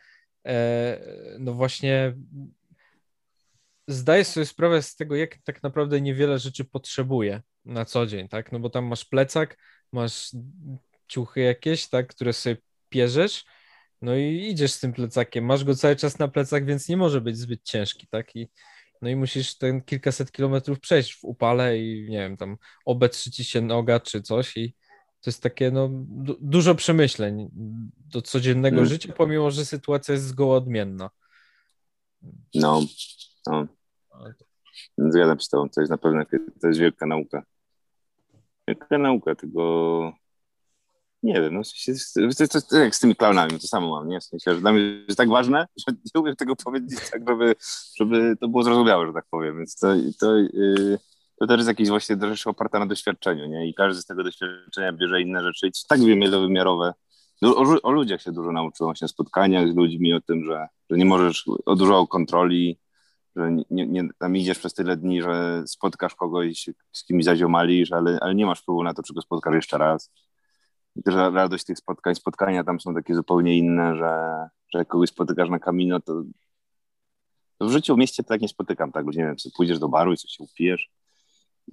e, 0.46 1.00
no 1.38 1.52
właśnie 1.52 2.14
zdaje 3.88 4.24
sobie 4.24 4.46
sprawę 4.46 4.82
z 4.82 4.96
tego, 4.96 5.16
jak 5.16 5.38
tak 5.44 5.62
naprawdę 5.62 6.00
niewiele 6.00 6.38
rzeczy 6.38 6.64
potrzebuje 6.64 7.42
na 7.64 7.84
co 7.84 8.06
dzień, 8.06 8.28
tak, 8.28 8.52
no 8.52 8.58
bo 8.60 8.70
tam 8.70 8.84
masz 8.84 9.04
plecak, 9.04 9.58
masz 9.92 10.30
ciuchy 11.08 11.40
jakieś, 11.40 11.88
tak, 11.88 12.06
które 12.06 12.32
sobie 12.32 12.56
pierzesz, 12.88 13.44
no 14.02 14.16
i 14.16 14.48
idziesz 14.50 14.72
z 14.72 14.80
tym 14.80 14.92
plecakiem, 14.92 15.44
masz 15.44 15.64
go 15.64 15.74
cały 15.74 15.96
czas 15.96 16.18
na 16.18 16.28
plecach, 16.28 16.64
więc 16.64 16.88
nie 16.88 16.96
może 16.96 17.20
być 17.20 17.38
zbyt 17.38 17.62
ciężki, 17.62 18.06
tak, 18.06 18.36
i 18.36 18.48
no 19.02 19.10
i 19.10 19.16
musisz 19.16 19.58
ten 19.58 19.82
kilkaset 19.82 20.32
kilometrów 20.32 20.80
przejść 20.80 21.14
w 21.14 21.24
upale 21.24 21.78
i 21.78 22.06
nie 22.10 22.18
wiem, 22.18 22.36
tam 22.36 22.56
obetrzy 22.84 23.30
ci 23.30 23.44
się 23.44 23.60
noga 23.60 24.00
czy 24.00 24.22
coś 24.22 24.56
i 24.56 24.74
to 25.20 25.30
jest 25.30 25.42
takie, 25.42 25.70
no, 25.70 25.88
du 25.92 26.36
dużo 26.40 26.74
przemyśleń 26.74 27.48
do 27.96 28.22
codziennego 28.22 28.76
hmm. 28.76 28.88
życia, 28.88 29.12
pomimo, 29.12 29.50
że 29.50 29.64
sytuacja 29.64 30.14
jest 30.14 30.26
zgoła 30.26 30.56
odmienna. 30.56 31.10
No, 32.54 32.82
no. 33.46 33.66
Zgadzam 34.98 35.38
się 35.38 35.44
z 35.44 35.48
tobą, 35.48 35.68
to 35.68 35.80
jest 35.80 35.90
na 35.90 35.98
pewno, 35.98 36.24
to 36.60 36.68
jest 36.68 36.80
wielka 36.80 37.06
nauka. 37.06 37.42
Wielka 38.68 38.98
nauka 38.98 39.34
tego 39.34 40.12
nie 41.24 41.40
wiem, 41.40 41.54
no 41.54 41.62
w 41.62 41.66
sensie, 41.66 42.00
to, 42.38 42.48
to, 42.48 42.60
to, 42.60 42.76
jak 42.76 42.94
z 42.94 43.00
tymi 43.00 43.16
klaunami, 43.16 43.50
to 43.50 43.66
samo 43.66 43.90
mam, 43.90 44.08
nie? 44.08 44.20
W 44.20 44.24
sensie, 44.24 44.54
że 44.54 44.60
dla 44.60 44.72
mnie 44.72 44.82
jest 44.82 45.16
tak 45.16 45.28
ważne, 45.28 45.66
że 45.88 45.94
nie 46.14 46.20
umiem 46.20 46.36
tego 46.36 46.56
powiedzieć 46.56 47.10
tak, 47.10 47.22
żeby, 47.28 47.54
żeby 47.96 48.36
to 48.40 48.48
było 48.48 48.62
zrozumiałe, 48.62 49.06
że 49.06 49.12
tak 49.12 49.24
powiem, 49.30 49.58
więc 49.58 49.76
to, 49.76 49.94
to, 50.20 50.36
yy, 50.36 50.98
to 51.38 51.46
też 51.46 51.56
jest 51.56 51.68
jakieś 51.68 51.88
właśnie 51.88 52.16
rzecz 52.20 52.46
oparta 52.46 52.78
na 52.78 52.86
doświadczeniu, 52.86 53.46
nie? 53.46 53.68
I 53.68 53.74
każdy 53.74 54.02
z 54.02 54.06
tego 54.06 54.24
doświadczenia 54.24 54.92
bierze 54.92 55.20
inne 55.20 55.42
rzeczy 55.42 55.66
i 55.66 55.70
tak 55.88 56.00
wielowymiarowe. 56.00 56.92
No, 57.42 57.56
o, 57.56 57.82
o, 57.82 57.90
ludziach 57.90 58.22
się 58.22 58.32
dużo 58.32 58.52
nauczyłem, 58.52 58.94
się 58.94 59.08
spotkaniach 59.08 59.72
z 59.72 59.76
ludźmi, 59.76 60.14
o 60.14 60.20
tym, 60.20 60.44
że, 60.44 60.66
że 60.90 60.96
nie 60.96 61.04
możesz, 61.04 61.44
o 61.66 61.76
dużo 61.76 62.06
kontroli, 62.06 62.78
że 63.36 63.52
nie, 63.70 63.86
nie, 63.86 64.08
tam 64.18 64.36
idziesz 64.36 64.58
przez 64.58 64.74
tyle 64.74 64.96
dni, 64.96 65.22
że 65.22 65.62
spotkasz 65.66 66.14
kogoś, 66.14 66.70
z 66.92 67.04
kimś 67.04 67.24
zaziomalisz, 67.24 67.92
ale, 67.92 68.18
ale 68.20 68.34
nie 68.34 68.46
masz 68.46 68.60
wpływu 68.60 68.82
na 68.82 68.94
to, 68.94 69.02
czy 69.02 69.14
go 69.14 69.22
spotkasz 69.22 69.54
jeszcze 69.54 69.78
raz. 69.78 70.10
I 70.96 71.02
też 71.02 71.14
radość 71.14 71.64
tych 71.64 71.78
spotkań, 71.78 72.14
spotkania 72.14 72.64
tam 72.64 72.80
są 72.80 72.94
takie 72.94 73.14
zupełnie 73.14 73.58
inne, 73.58 73.96
że, 73.96 74.44
że 74.72 74.78
jak 74.78 74.88
kogoś 74.88 75.08
spotykasz 75.08 75.50
na 75.50 75.58
kamino, 75.58 76.00
to, 76.00 76.22
to 77.58 77.66
w 77.66 77.70
życiu 77.70 77.94
w 77.94 77.98
mieście 77.98 78.24
tak 78.24 78.40
nie 78.40 78.48
spotykam, 78.48 78.92
tak, 78.92 79.06
nie 79.06 79.12
wiem, 79.12 79.36
czy 79.36 79.50
pójdziesz 79.56 79.78
do 79.78 79.88
baru 79.88 80.12
i 80.12 80.16
coś 80.16 80.30
się 80.30 80.44
upijesz, 80.44 80.90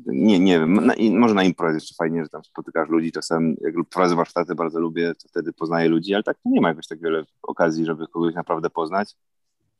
nie, 0.05 0.39
nie 0.39 0.59
wiem, 0.59 0.85
na, 0.85 0.93
może 1.11 1.33
na 1.33 1.43
imprezie 1.43 1.73
jeszcze 1.73 1.95
fajnie, 1.95 2.23
że 2.23 2.29
tam 2.29 2.43
spotykasz 2.43 2.89
ludzi, 2.89 3.11
czasem 3.11 3.55
jak 3.61 3.73
prowadzę 3.89 4.15
warsztaty, 4.15 4.55
bardzo 4.55 4.79
lubię, 4.79 5.13
to 5.15 5.27
wtedy 5.27 5.53
poznaję 5.53 5.89
ludzi, 5.89 6.13
ale 6.13 6.23
tak 6.23 6.37
nie 6.45 6.61
ma 6.61 6.69
jakoś 6.69 6.87
tak 6.87 7.01
wiele 7.01 7.23
okazji, 7.41 7.85
żeby 7.85 8.07
kogoś 8.07 8.33
naprawdę 8.35 8.69
poznać, 8.69 9.15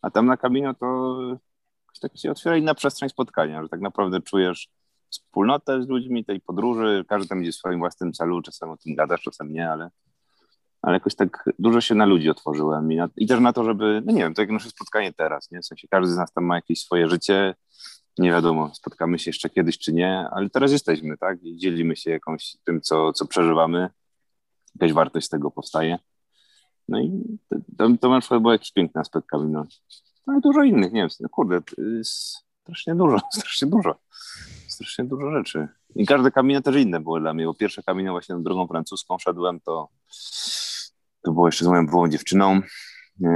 a 0.01 0.11
tam 0.11 0.25
na 0.25 0.37
kamino 0.37 0.73
to 0.73 1.17
tak 2.01 2.17
się 2.17 2.31
otwiera 2.31 2.57
inna 2.57 2.75
przestrzeń 2.75 3.09
spotkania, 3.09 3.63
że 3.63 3.69
tak 3.69 3.81
naprawdę 3.81 4.21
czujesz 4.21 4.69
wspólnotę 5.09 5.83
z 5.83 5.87
ludźmi 5.87 6.25
tej 6.25 6.41
podróży, 6.41 7.05
każdy 7.07 7.27
tam 7.27 7.41
idzie 7.41 7.51
w 7.51 7.55
swoim 7.55 7.79
własnym 7.79 8.13
celu, 8.13 8.41
czasem 8.41 8.69
o 8.69 8.77
tym 8.77 8.95
gadasz, 8.95 9.21
czasem 9.21 9.53
nie, 9.53 9.71
ale, 9.71 9.89
ale 10.81 10.93
jakoś 10.93 11.15
tak 11.15 11.49
dużo 11.59 11.81
się 11.81 11.95
na 11.95 12.05
ludzi 12.05 12.29
otworzyłem 12.29 12.91
i, 12.91 12.95
na, 12.95 13.09
i 13.17 13.27
też 13.27 13.39
na 13.39 13.53
to, 13.53 13.63
żeby, 13.63 14.01
no 14.05 14.13
nie 14.13 14.19
wiem, 14.19 14.33
to 14.33 14.41
jak 14.41 14.51
nasze 14.51 14.69
spotkanie 14.69 15.13
teraz, 15.13 15.51
nie? 15.51 15.61
W 15.61 15.65
sensie 15.65 15.87
każdy 15.87 16.13
z 16.13 16.17
nas 16.17 16.33
tam 16.33 16.45
ma 16.45 16.55
jakieś 16.55 16.81
swoje 16.81 17.09
życie, 17.09 17.55
nie 18.17 18.29
wiadomo, 18.29 18.75
spotkamy 18.75 19.19
się 19.19 19.29
jeszcze 19.29 19.49
kiedyś 19.49 19.77
czy 19.77 19.93
nie, 19.93 20.29
ale 20.31 20.49
teraz 20.49 20.71
jesteśmy, 20.71 21.17
tak? 21.17 21.43
I 21.43 21.57
dzielimy 21.57 21.95
się 21.95 22.11
jakąś 22.11 22.57
tym, 22.63 22.81
co, 22.81 23.13
co 23.13 23.25
przeżywamy, 23.25 23.89
jakaś 24.75 24.93
wartość 24.93 25.25
z 25.25 25.29
tego 25.29 25.51
powstaje. 25.51 25.97
No 26.87 26.99
i 26.99 27.37
to, 27.49 27.55
to, 27.77 27.97
to 28.01 28.09
na 28.09 28.19
przykład 28.19 28.41
był 28.41 28.51
jakiś 28.51 28.71
piękny 28.71 29.01
aspekt 29.01 29.27
no. 29.47 29.65
No 30.27 30.37
i 30.37 30.41
dużo 30.41 30.63
innych, 30.63 30.91
nie 30.91 31.01
wiem, 31.01 31.09
no 31.19 31.29
kurde, 31.29 31.61
strasznie 32.63 32.95
dużo, 32.95 33.19
strasznie 33.33 33.67
dużo 33.67 33.95
strasznie 34.71 35.05
dużo 35.05 35.31
rzeczy. 35.31 35.67
I 35.95 36.05
każde 36.05 36.31
kamienie 36.31 36.61
też 36.61 36.75
inne 36.75 36.99
były 36.99 37.19
dla 37.19 37.33
mnie, 37.33 37.45
bo 37.45 37.53
pierwsze 37.53 37.83
kamienie 37.83 38.11
właśnie 38.11 38.35
na 38.35 38.41
drogą 38.41 38.67
francuską 38.67 39.17
szedłem, 39.17 39.59
to, 39.59 39.89
to 41.21 41.31
było 41.31 41.47
jeszcze 41.47 41.65
z 41.65 41.67
moją 41.67 41.87
byłą 41.87 42.07
dziewczyną. 42.07 42.61
Yy, 43.19 43.29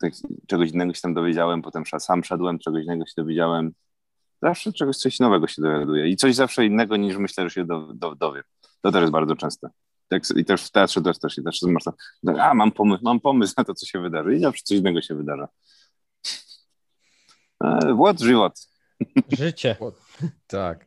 tak, 0.00 0.12
czegoś 0.46 0.70
innego 0.70 0.94
się 0.94 1.00
tam 1.00 1.14
dowiedziałem, 1.14 1.62
potem 1.62 1.82
sam 1.98 2.24
szedłem, 2.24 2.58
czegoś 2.58 2.84
innego 2.84 3.06
się 3.06 3.12
dowiedziałem. 3.16 3.72
Zawsze 4.42 4.72
czegoś 4.72 4.96
coś 4.96 5.20
nowego 5.20 5.46
się 5.46 5.62
dowiaduję 5.62 6.08
i 6.08 6.16
coś 6.16 6.34
zawsze 6.34 6.66
innego 6.66 6.96
niż 6.96 7.16
myślę, 7.16 7.44
że 7.44 7.50
się 7.50 7.64
do, 7.64 7.92
do, 7.94 8.14
dowiem. 8.14 8.42
To 8.80 8.92
też 8.92 9.00
jest 9.00 9.12
bardzo 9.12 9.36
częste. 9.36 9.68
Tak, 10.08 10.22
i 10.36 10.44
też 10.44 10.64
w 10.64 10.70
teatrze 10.70 11.02
też, 11.02 11.18
też, 11.18 11.34
też 11.44 11.62
masz 11.62 11.84
to, 11.84 11.92
a 12.42 12.54
mam 12.54 12.72
pomysł, 12.72 13.04
mam 13.04 13.20
pomysł 13.20 13.54
na 13.56 13.64
to, 13.64 13.74
co 13.74 13.86
się 13.86 14.00
wydarzy 14.00 14.36
i 14.36 14.40
zawsze 14.40 14.62
coś 14.64 14.78
innego 14.78 15.02
się 15.02 15.14
wydarza. 15.14 15.48
E, 17.64 17.94
Włod, 17.94 18.20
żywot. 18.20 18.68
Życie. 19.38 19.76
Tak. 20.46 20.86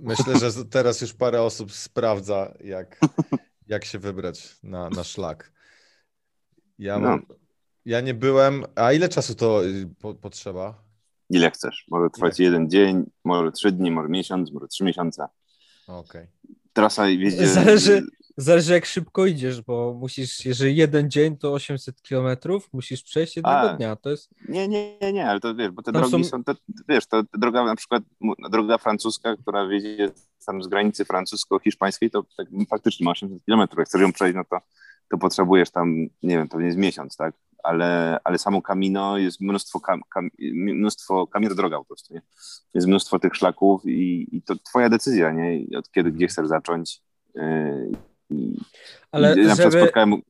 Myślę, 0.00 0.38
że 0.38 0.64
teraz 0.64 1.00
już 1.00 1.14
parę 1.14 1.42
osób 1.42 1.72
sprawdza, 1.72 2.54
jak, 2.64 3.00
jak 3.66 3.84
się 3.84 3.98
wybrać 3.98 4.56
na, 4.62 4.90
na 4.90 5.04
szlak. 5.04 5.52
Ja, 6.78 6.98
mam, 6.98 7.26
no. 7.28 7.34
ja 7.84 8.00
nie 8.00 8.14
byłem. 8.14 8.64
A 8.74 8.92
ile 8.92 9.08
czasu 9.08 9.34
to 9.34 9.64
y, 9.64 9.88
po, 10.00 10.14
potrzeba? 10.14 10.84
Ile 11.30 11.50
chcesz? 11.50 11.84
Może 11.88 12.10
trwać 12.10 12.40
ile? 12.40 12.44
jeden 12.44 12.70
dzień, 12.70 13.04
może 13.24 13.52
trzy 13.52 13.72
dni, 13.72 13.90
może 13.90 14.08
miesiąc, 14.08 14.52
może 14.52 14.68
trzy 14.68 14.84
miesiące. 14.84 15.26
Okej. 15.86 16.22
Okay. 16.22 16.28
Trasa 16.72 17.06
wiedzie... 17.06 17.48
Zależy, 17.48 18.02
zależy 18.38 18.72
jak 18.72 18.86
szybko 18.86 19.26
idziesz, 19.26 19.62
bo 19.62 19.94
musisz, 20.00 20.44
jeżeli 20.44 20.76
jeden 20.76 21.10
dzień 21.10 21.36
to 21.36 21.52
800 21.52 22.02
kilometrów, 22.02 22.68
musisz 22.72 23.02
przejść 23.02 23.36
jednego 23.36 23.70
A, 23.70 23.76
dnia, 23.76 23.96
to 23.96 24.10
jest... 24.10 24.30
Nie, 24.48 24.68
nie, 24.68 25.12
nie, 25.12 25.30
ale 25.30 25.40
to 25.40 25.54
wiesz, 25.54 25.70
bo 25.70 25.82
te 25.82 25.92
Tam 25.92 26.02
drogi 26.02 26.24
są, 26.24 26.30
są 26.30 26.44
to, 26.44 26.54
wiesz, 26.88 27.06
to 27.06 27.22
droga 27.34 27.64
na 27.64 27.76
przykład, 27.76 28.02
droga 28.50 28.78
francuska, 28.78 29.36
która 29.36 29.68
wiedzie 29.68 30.10
tam 30.46 30.62
z 30.62 30.68
granicy 30.68 31.04
francusko-hiszpańskiej, 31.04 32.10
to 32.10 32.24
tak, 32.36 32.46
faktycznie 32.70 33.04
ma 33.04 33.10
800 33.10 33.44
kilometrów, 33.44 33.78
jak 33.78 33.88
chcesz 33.88 34.00
ją 34.00 34.12
przejść, 34.12 34.36
no 34.36 34.44
to, 34.50 34.58
to 35.10 35.18
potrzebujesz 35.18 35.70
tam, 35.70 35.94
nie 36.22 36.36
wiem, 36.36 36.48
pewnie 36.48 36.66
jest 36.66 36.78
miesiąc, 36.78 37.16
tak? 37.16 37.34
ale, 37.62 38.18
ale 38.24 38.38
samo 38.38 38.62
Camino 38.62 39.18
jest 39.18 39.40
mnóstwo, 39.40 39.80
kam, 39.80 40.00
kam, 40.08 40.30
mnóstwo 40.52 41.26
Camino 41.26 41.54
droga 41.54 41.78
po 41.78 41.84
prostu, 41.84 42.14
nie? 42.14 42.22
Jest 42.74 42.86
mnóstwo 42.86 43.18
tych 43.18 43.34
szlaków 43.34 43.86
i, 43.86 44.36
i 44.36 44.42
to 44.42 44.54
twoja 44.56 44.88
decyzja, 44.88 45.32
nie? 45.32 45.78
Od 45.78 45.90
kiedy, 45.90 46.12
gdzie 46.12 46.26
chcesz 46.26 46.48
zacząć. 46.48 47.00
Yy, 47.34 47.92
ale 49.12 49.36
na 49.36 49.54
żeby... 49.54 49.80
spotkałem... 49.80 50.22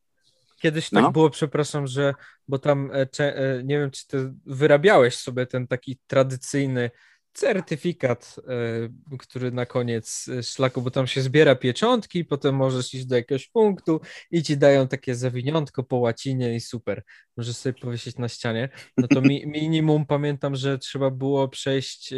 Kiedyś 0.61 0.91
tak 0.91 1.03
no? 1.03 1.13
było, 1.13 1.31
przepraszam, 1.31 1.87
że, 1.87 2.15
bo 2.49 2.59
tam, 2.59 2.91
e, 2.93 3.07
e, 3.19 3.65
nie 3.65 3.79
wiem, 3.79 3.91
czy 3.91 4.07
ty 4.07 4.33
wyrabiałeś 4.47 5.17
sobie 5.17 5.47
ten 5.47 5.67
taki 5.67 5.99
tradycyjny 6.07 6.91
certyfikat, 7.33 8.37
e, 8.49 9.17
który 9.19 9.51
na 9.53 9.67
koniec 9.67 10.27
szlaku, 10.43 10.83
bo 10.83 10.91
tam 10.91 11.07
się 11.07 11.23
zbiera 11.23 11.55
pieczątki, 11.55 12.25
potem 12.25 12.55
możesz 12.55 12.95
iść 12.95 13.07
do 13.07 13.17
jakiegoś 13.17 13.49
punktu 13.49 14.01
i 14.31 14.43
ci 14.43 14.57
dają 14.57 14.89
takie 14.89 15.15
zawiniątko 15.15 15.83
po 15.83 15.97
łacinie 15.97 16.55
i 16.55 16.61
super. 16.61 17.03
Możesz 17.37 17.57
sobie 17.57 17.81
powiesić 17.81 18.17
na 18.17 18.29
ścianie. 18.29 18.69
No 18.97 19.09
to 19.09 19.21
mi, 19.21 19.47
minimum 19.61 20.07
pamiętam, 20.07 20.57
że 20.57 20.79
trzeba 20.79 21.11
było 21.11 21.49
przejść 21.49 22.15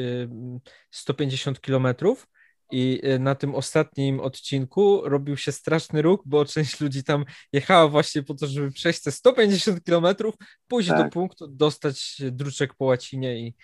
150 0.91 1.59
e, 1.59 1.61
kilometrów 1.61 2.27
i 2.71 3.01
na 3.19 3.35
tym 3.35 3.55
ostatnim 3.55 4.21
odcinku 4.21 5.03
robił 5.05 5.37
się 5.37 5.53
straszny 5.53 6.03
ruch, 6.03 6.21
bo 6.25 6.45
część 6.45 6.81
ludzi 6.81 7.05
tam 7.05 7.25
jechała 7.53 7.89
właśnie 7.89 8.23
po 8.23 8.35
to, 8.35 8.47
żeby 8.47 8.71
przejść 8.71 9.03
te 9.03 9.13
150 9.13 9.85
kilometrów, 9.85 10.35
pójść 10.69 10.89
tak. 10.89 11.05
do 11.05 11.11
punktu, 11.11 11.49
dostać 11.49 12.23
druczek 12.31 12.75
po 12.75 12.85
łacinie 12.85 13.41
i 13.41 13.55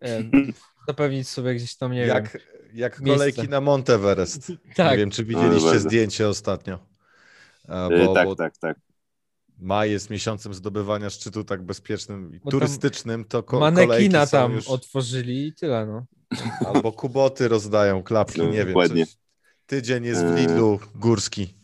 zapewnić 0.88 1.28
sobie 1.28 1.54
gdzieś 1.54 1.76
tam, 1.76 1.92
nie 1.92 2.00
jak, 2.00 2.32
wiem. 2.32 2.42
Jak 2.74 3.02
kolejki 3.02 3.48
na 3.48 3.60
Monteverest. 3.60 4.52
tak. 4.76 4.90
Nie 4.92 4.98
wiem, 4.98 5.10
czy 5.10 5.24
widzieliście 5.24 5.72
no, 5.72 5.78
zdjęcie 5.78 6.28
ostatnio. 6.28 6.78
Bo, 7.68 8.14
tak, 8.14 8.26
bo 8.26 8.36
tak, 8.36 8.58
tak. 8.58 8.76
Maj 9.58 9.90
jest 9.90 10.10
miesiącem 10.10 10.54
zdobywania 10.54 11.10
szczytu 11.10 11.44
tak 11.44 11.62
bezpiecznym 11.62 12.34
i 12.34 12.40
turystycznym, 12.50 13.24
to 13.24 13.42
ko 13.42 13.60
Manekina 13.60 14.26
tam 14.26 14.52
już... 14.52 14.68
otworzyli 14.68 15.46
i 15.46 15.52
tyle, 15.52 15.86
no. 15.86 16.04
Albo 16.66 16.92
kuboty 16.92 17.48
rozdają, 17.48 18.02
klapki, 18.02 18.38
no, 18.38 18.50
nie 18.50 18.64
wiem. 18.64 18.74
Coś... 18.74 19.16
Tydzień 19.66 20.04
jest 20.04 20.24
w 20.24 20.30
e. 20.30 20.34
Lidlu 20.34 20.80
górski. 20.94 21.54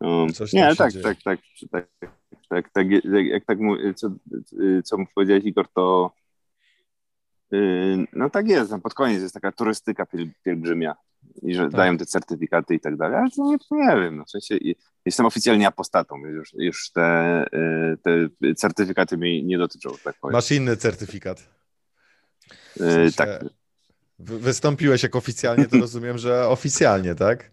Um, 0.00 0.28
nie, 0.52 0.76
tak, 0.76 0.92
tak, 0.92 1.02
tak, 1.02 1.38
tak, 1.70 1.86
tak, 1.98 2.10
tak, 2.48 2.70
tak, 2.72 2.86
jak 3.24 3.44
tak, 3.44 3.58
co, 3.96 4.10
co 4.84 4.96
powiedziałeś 5.14 5.44
Igor, 5.44 5.68
to 5.74 6.12
Yy, 7.52 8.06
no 8.12 8.30
tak 8.30 8.48
jest, 8.48 8.70
no 8.70 8.80
pod 8.80 8.94
koniec 8.94 9.22
jest 9.22 9.34
taka 9.34 9.52
turystyka 9.52 10.06
pielgrzymia 10.44 10.94
i 11.42 11.54
że 11.54 11.62
tak. 11.62 11.72
dają 11.72 11.98
te 11.98 12.06
certyfikaty 12.06 12.74
i 12.74 12.80
tak 12.80 12.96
dalej, 12.96 13.16
ale 13.16 13.30
to 13.30 13.44
nie, 13.44 13.56
nie 13.70 13.96
wiem, 13.96 14.16
no 14.16 14.24
w 14.24 14.30
sensie 14.30 14.58
jestem 15.04 15.26
oficjalnie 15.26 15.66
apostatą, 15.66 16.18
już, 16.18 16.54
już 16.54 16.90
te, 16.90 17.46
yy, 17.52 18.28
te 18.40 18.54
certyfikaty 18.54 19.16
mnie 19.16 19.42
nie 19.42 19.58
dotyczą, 19.58 19.90
tak 20.04 20.16
powiem. 20.20 20.32
Masz 20.32 20.50
inny 20.50 20.76
certyfikat. 20.76 21.48
W 22.76 22.78
sensie 22.78 23.16
tak. 23.16 23.44
Wystąpiłeś 24.18 25.02
jak 25.02 25.16
oficjalnie, 25.16 25.66
to 25.66 25.78
rozumiem, 25.78 26.18
że 26.18 26.48
oficjalnie, 26.48 27.14
tak? 27.14 27.50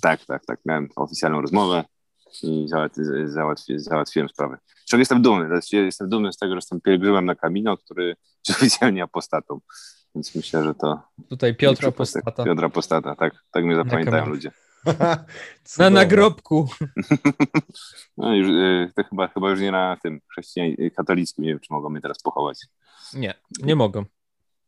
Tak, 0.00 0.24
tak, 0.24 0.46
tak. 0.46 0.60
Miałem 0.64 0.88
oficjalną 0.96 1.40
rozmowę 1.40 1.84
i 2.42 2.68
załatwi, 2.68 3.02
załatwi, 3.26 3.78
załatwiłem 3.78 4.28
sprawę. 4.28 4.58
Czego 4.88 4.98
jestem 4.98 5.22
dumny. 5.22 5.60
Jestem 5.72 6.08
dumny 6.08 6.32
z 6.32 6.36
tego, 6.36 6.52
że 6.52 6.56
jestem 6.56 6.80
pielgrzymem 6.80 7.24
na 7.24 7.34
Camino, 7.34 7.76
który 7.76 8.08
jest 8.48 8.60
oficjalnie 8.60 9.02
apostatą. 9.02 9.60
Więc 10.14 10.34
myślę, 10.34 10.64
że 10.64 10.74
to. 10.74 11.02
Tutaj 11.28 11.54
Piotr 11.54 11.86
Apostata. 11.86 12.44
Piotr 12.44 12.64
Apostata, 12.64 13.16
tak. 13.16 13.34
Tak 13.50 13.64
mnie 13.64 13.76
zapamiętają 13.76 14.26
ludzie. 14.26 14.50
na 15.78 15.90
nagrobku. 15.90 16.68
no 18.16 18.34
już, 18.34 18.48
y, 18.48 18.92
to 18.96 19.04
chyba, 19.04 19.28
chyba 19.28 19.50
już 19.50 19.60
nie 19.60 19.72
na 19.72 19.96
tym 20.02 20.20
chrześcijań 20.30 20.76
katolickim. 20.96 21.44
Nie 21.44 21.50
wiem, 21.50 21.60
czy 21.60 21.72
mogą 21.72 21.90
mnie 21.90 22.00
teraz 22.00 22.22
pochować. 22.22 22.58
Nie, 23.14 23.34
nie 23.62 23.76
mogą. 23.76 24.04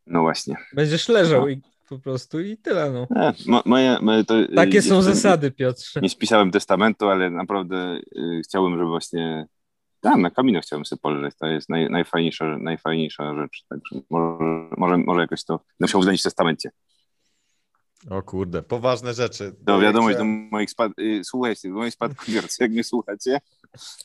No 0.07 0.21
właśnie. 0.21 0.57
Będziesz 0.73 1.09
leżał 1.09 1.41
no. 1.41 1.49
i 1.49 1.63
po 1.89 1.99
prostu 1.99 2.41
i 2.41 2.57
tyle. 2.57 2.91
No. 2.91 3.07
Nie, 3.47 3.61
moje, 3.65 3.99
moje 4.01 4.25
to, 4.25 4.41
y, 4.41 4.49
Takie 4.55 4.83
są 4.83 5.03
zasady, 5.03 5.51
Piotrze. 5.51 6.01
Nie 6.01 6.11
spisałem 6.11 6.51
testamentu, 6.51 7.09
ale 7.09 7.31
naprawdę 7.31 8.01
y, 8.17 8.41
chciałbym, 8.45 8.79
żeby 8.79 8.89
właśnie 8.89 9.47
tak, 10.01 10.17
na 10.17 10.31
kamino 10.31 10.61
chciałbym 10.61 10.85
sobie 10.85 11.01
poleżeć. 11.01 11.35
To 11.39 11.47
jest 11.47 11.69
naj, 11.69 11.91
najfajniejsza, 11.91 12.59
najfajniejsza 12.59 13.35
rzecz. 13.35 13.65
Także 13.69 14.05
może, 14.11 14.69
może, 14.77 14.97
może 14.97 15.21
jakoś 15.21 15.45
to 15.45 15.61
musiał 15.81 15.99
uwzględnić 15.99 16.23
w 16.23 16.25
testamencie. 16.25 16.71
O 18.11 18.23
kurde, 18.23 18.63
poważne 18.63 19.15
rzeczy. 19.15 19.57
No 19.67 19.81
wiadomość 19.81 20.19
do 20.19 20.25
moich 20.25 20.71
spad... 20.71 20.93
Y, 20.99 21.21
słuchajcie, 21.25 21.69
do 21.69 21.75
moich 21.75 21.95
spadkobierców, 21.95 22.61
jak 22.61 22.71
mnie 22.71 22.85
słuchacie, 22.85 23.39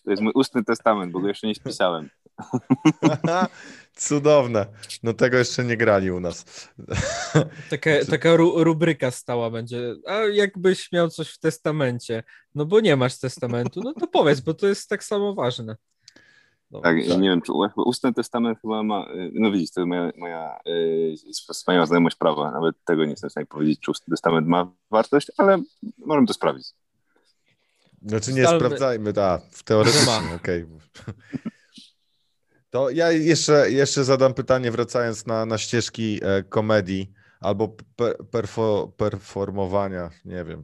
to 0.03 0.11
jest 0.11 0.23
mój 0.23 0.31
ustny 0.35 0.63
testament, 0.63 1.11
bo 1.11 1.19
go 1.19 1.27
jeszcze 1.27 1.47
nie 1.47 1.55
spisałem. 1.55 2.09
Cudowne. 3.95 4.65
No 5.03 5.13
tego 5.13 5.37
jeszcze 5.37 5.63
nie 5.63 5.77
grali 5.77 6.11
u 6.11 6.19
nas. 6.19 6.69
Taka, 7.69 7.89
taka 8.11 8.35
ru, 8.35 8.63
rubryka 8.63 9.11
stała 9.11 9.49
będzie. 9.49 9.95
A 10.07 10.13
jakbyś 10.13 10.91
miał 10.91 11.09
coś 11.09 11.29
w 11.29 11.39
testamencie? 11.39 12.23
No 12.55 12.65
bo 12.65 12.79
nie 12.79 12.95
masz 12.95 13.19
testamentu, 13.19 13.81
no 13.83 13.93
to 13.93 14.07
powiedz, 14.07 14.39
bo 14.39 14.53
to 14.53 14.67
jest 14.67 14.89
tak 14.89 15.03
samo 15.03 15.33
ważne. 15.33 15.75
No, 16.71 16.81
tak, 16.81 16.95
tak, 17.09 17.19
nie 17.19 17.29
wiem, 17.29 17.41
czy 17.41 17.51
ustny 17.75 18.13
testament 18.13 18.59
chyba 18.61 18.83
ma, 18.83 19.05
no 19.33 19.51
widzisz, 19.51 19.71
to 19.71 19.81
jest 19.81 19.87
moja, 19.87 20.11
moja 20.17 20.59
yy, 20.65 21.15
wspaniała 21.53 21.85
znajomość 21.85 22.15
prawa, 22.15 22.51
nawet 22.51 22.75
tego 22.85 23.05
nie 23.05 23.11
jestem 23.11 23.29
w 23.29 23.31
stanie 23.31 23.45
powiedzieć, 23.45 23.79
czy 23.79 23.91
ustny 23.91 24.11
testament 24.11 24.47
ma 24.47 24.71
wartość, 24.91 25.31
ale 25.37 25.61
możemy 25.97 26.27
to 26.27 26.33
sprawdzić. 26.33 26.67
Znaczy 28.05 28.33
nie 28.33 28.43
Stalmy... 28.43 28.59
sprawdzajmy, 28.59 29.13
tak, 29.13 29.41
w 29.51 29.63
teoretycznie, 29.63 30.35
okej. 30.35 30.63
Okay. 30.63 31.50
To 32.71 32.89
ja 32.89 33.11
jeszcze, 33.11 33.71
jeszcze 33.71 34.03
zadam 34.03 34.33
pytanie, 34.33 34.71
wracając 34.71 35.25
na, 35.25 35.45
na 35.45 35.57
ścieżki 35.57 36.19
e, 36.23 36.43
komedii 36.43 37.11
albo 37.39 37.75
perfo, 38.31 38.93
performowania, 38.97 40.09
nie 40.25 40.43
wiem, 40.43 40.63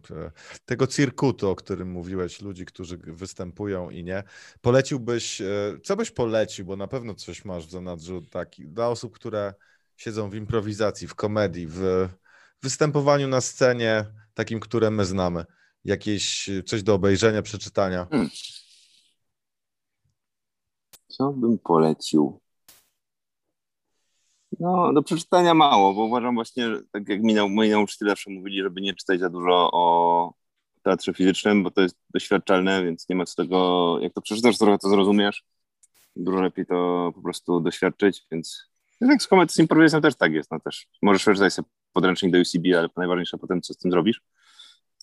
tego 0.66 0.88
cirkutu, 0.88 1.50
o 1.50 1.56
którym 1.56 1.92
mówiłeś, 1.92 2.42
ludzi, 2.42 2.66
którzy 2.66 2.98
występują 2.98 3.90
i 3.90 4.04
nie. 4.04 4.24
Poleciłbyś, 4.62 5.42
e, 5.42 5.46
co 5.84 5.96
byś 5.96 6.12
polecił, 6.12 6.66
bo 6.66 6.76
na 6.76 6.88
pewno 6.88 7.16
coś 7.16 7.46
masz 7.46 7.68
w 7.68 7.72
zanadrzu 7.72 8.22
taki, 8.22 8.68
dla 8.68 8.90
osób, 8.90 9.16
które 9.16 9.54
siedzą 9.96 10.30
w 10.30 10.36
improwizacji, 10.36 11.08
w 11.08 11.16
komedii, 11.16 11.68
w 11.70 12.10
występowaniu 12.64 13.28
na 13.28 13.42
scenie, 13.42 14.06
takim, 14.34 14.60
które 14.60 14.92
my 14.92 15.06
znamy. 15.06 15.46
Jakieś 15.86 16.50
coś 16.66 16.84
do 16.84 16.94
obejrzenia, 16.94 17.42
przeczytania. 17.42 18.08
Hmm. 18.12 18.30
Co 21.18 21.34
bym 21.34 21.58
polecił? 21.58 22.40
No, 24.60 24.94
do 24.94 25.04
przeczytania 25.04 25.54
mało, 25.54 25.94
bo 25.94 26.04
uważam 26.04 26.36
właśnie, 26.36 26.70
tak 26.92 27.10
jak 27.10 27.24
minął, 27.24 27.50
moi 27.50 27.70
nauczyciele 27.70 28.12
zawsze 28.12 28.32
mówili, 28.32 28.62
żeby 28.64 28.82
nie 28.82 28.94
czytać 28.94 29.20
za 29.20 29.30
dużo 29.30 29.70
o 29.74 30.34
teatrze 30.84 31.14
fizycznym, 31.14 31.64
bo 31.64 31.72
to 31.72 31.82
jest 31.82 31.98
doświadczalne, 32.10 32.84
więc 32.84 33.10
nie 33.10 33.16
ma 33.16 33.26
co 33.26 33.36
tego, 33.36 34.00
jak 34.02 34.14
to 34.14 34.22
przeczytasz, 34.22 34.58
trochę 34.58 34.78
to 34.78 34.90
zrozumiesz. 34.90 35.44
Dużo 36.16 36.42
lepiej 36.42 36.66
to 36.66 37.12
po 37.16 37.22
prostu 37.22 37.60
doświadczyć, 37.60 38.26
więc 38.32 38.64
jak 39.02 39.24
z 39.24 39.28
komet 39.28 39.52
z 39.52 39.60
improwizacją 39.60 40.02
też 40.02 40.16
tak 40.16 40.34
jest, 40.34 40.52
no 40.52 40.60
też 40.60 40.88
możesz 41.02 41.22
przeczytać 41.22 41.54
sobie 41.54 41.68
podręcznik 41.94 42.32
do 42.32 42.40
UCB, 42.40 42.78
ale 42.78 42.90
najważniejsze 42.98 43.38
potem, 43.38 43.62
co 43.62 43.74
z 43.74 43.78
tym 43.78 43.92
zrobisz. 43.92 44.22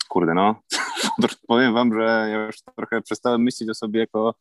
Kurde, 0.08 0.34
no, 0.34 0.54
powiem 1.48 1.74
wam, 1.74 1.94
że 1.94 2.28
ja 2.30 2.46
już 2.46 2.56
trochę 2.76 3.02
przestałem 3.02 3.42
myśleć 3.42 3.70
o 3.70 3.74
sobie 3.74 4.00
jako 4.00 4.34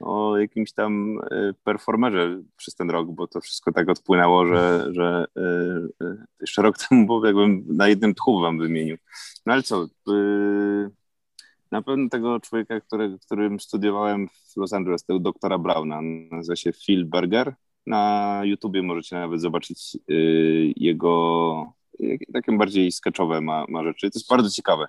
o 0.00 0.38
jakimś 0.38 0.72
tam 0.72 1.18
y, 1.18 1.54
performerze 1.64 2.42
przez 2.56 2.74
ten 2.74 2.90
rok, 2.90 3.10
bo 3.10 3.26
to 3.26 3.40
wszystko 3.40 3.72
tak 3.72 3.88
odpłynęło, 3.88 4.46
że, 4.46 4.86
że 4.94 5.26
y, 5.36 6.04
y, 6.06 6.16
jeszcze 6.40 6.62
rok 6.62 6.78
temu 6.78 7.06
bo 7.06 7.26
jakbym 7.26 7.64
na 7.68 7.88
jednym 7.88 8.14
tchu 8.14 8.40
wam 8.40 8.58
wymienił. 8.58 8.96
No 9.46 9.52
ale 9.52 9.62
co, 9.62 9.86
na 11.70 11.82
pewno 11.82 12.08
tego 12.08 12.40
człowieka, 12.40 12.80
który, 12.80 13.18
którym 13.26 13.60
studiowałem 13.60 14.28
w 14.28 14.56
Los 14.56 14.72
Angeles, 14.72 15.04
tego 15.04 15.20
doktora 15.20 15.58
Browna, 15.58 16.00
nazywa 16.30 16.56
się 16.56 16.72
Phil 16.72 17.04
Berger. 17.04 17.54
Na 17.86 18.40
YouTubie 18.44 18.82
możecie 18.82 19.16
nawet 19.16 19.40
zobaczyć 19.40 19.98
jego 20.76 21.72
takie 22.32 22.52
bardziej 22.52 22.92
sketchowe 22.92 23.40
ma, 23.40 23.64
ma 23.68 23.84
rzeczy. 23.84 24.10
To 24.10 24.18
jest 24.18 24.28
bardzo 24.28 24.50
ciekawe, 24.50 24.86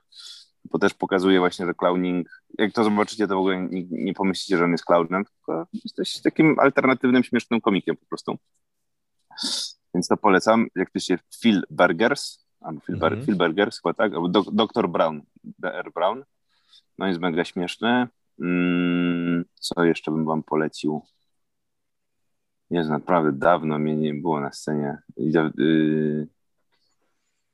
bo 0.64 0.80
też 0.80 0.94
pokazuje 0.94 1.40
właśnie, 1.40 1.66
że 1.66 1.74
clowning, 1.74 2.44
jak 2.58 2.74
to 2.74 2.84
zobaczycie, 2.84 3.28
to 3.28 3.36
w 3.36 3.40
ogóle 3.40 3.62
nie, 3.62 3.84
nie 3.90 4.14
pomyślicie, 4.14 4.58
że 4.58 4.64
on 4.64 4.72
jest 4.72 4.86
clownem, 4.86 5.26
tylko 5.26 5.68
jesteś 5.74 6.22
takim 6.22 6.60
alternatywnym, 6.60 7.24
śmiesznym 7.24 7.62
komikiem 7.62 7.98
po 7.98 8.06
prostu. 8.06 8.38
Więc 9.94 10.08
to 10.08 10.18
polecam. 10.18 10.68
Jak 10.76 10.92
to 10.92 11.00
się 11.00 11.18
Phil 11.42 11.64
Bergers, 11.70 12.46
albo 12.62 12.82
Phil, 12.82 12.96
mm 12.96 13.20
-hmm. 13.20 13.26
Phil 13.26 13.36
Bergers, 13.36 13.82
chyba 13.82 13.94
tak, 13.94 14.14
albo 14.14 14.30
Dr. 14.52 14.90
Brown, 14.90 15.22
Dr. 15.44 15.92
Brown. 15.94 16.24
No 16.98 17.08
jest 17.08 17.20
mega 17.20 17.46
śmieszny. 17.46 18.08
Mm, 18.42 19.46
co 19.54 19.84
jeszcze 19.84 20.12
bym 20.12 20.26
wam 20.26 20.44
polecił? 20.44 21.02
Jest 22.70 22.90
naprawdę 22.90 23.32
dawno 23.32 23.80
mnie 23.80 23.96
nie 23.96 24.14
było 24.14 24.40
na 24.40 24.52
scenie. 24.52 24.98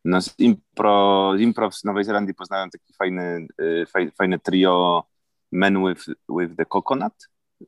No 0.08 0.22
z 0.22 0.40
impro, 0.40 1.36
impro 1.36 1.72
z 1.72 1.84
Nowej 1.84 2.04
Zelandii 2.04 2.36
poznałem 2.36 2.70
taki 2.70 2.94
fajny, 2.94 3.48
y, 3.62 3.86
faj, 3.86 4.12
fajne 4.12 4.40
trio 4.40 5.04
Men 5.52 5.86
with, 5.86 6.06
with 6.30 6.56
the 6.58 6.66
Coconut. 6.66 7.14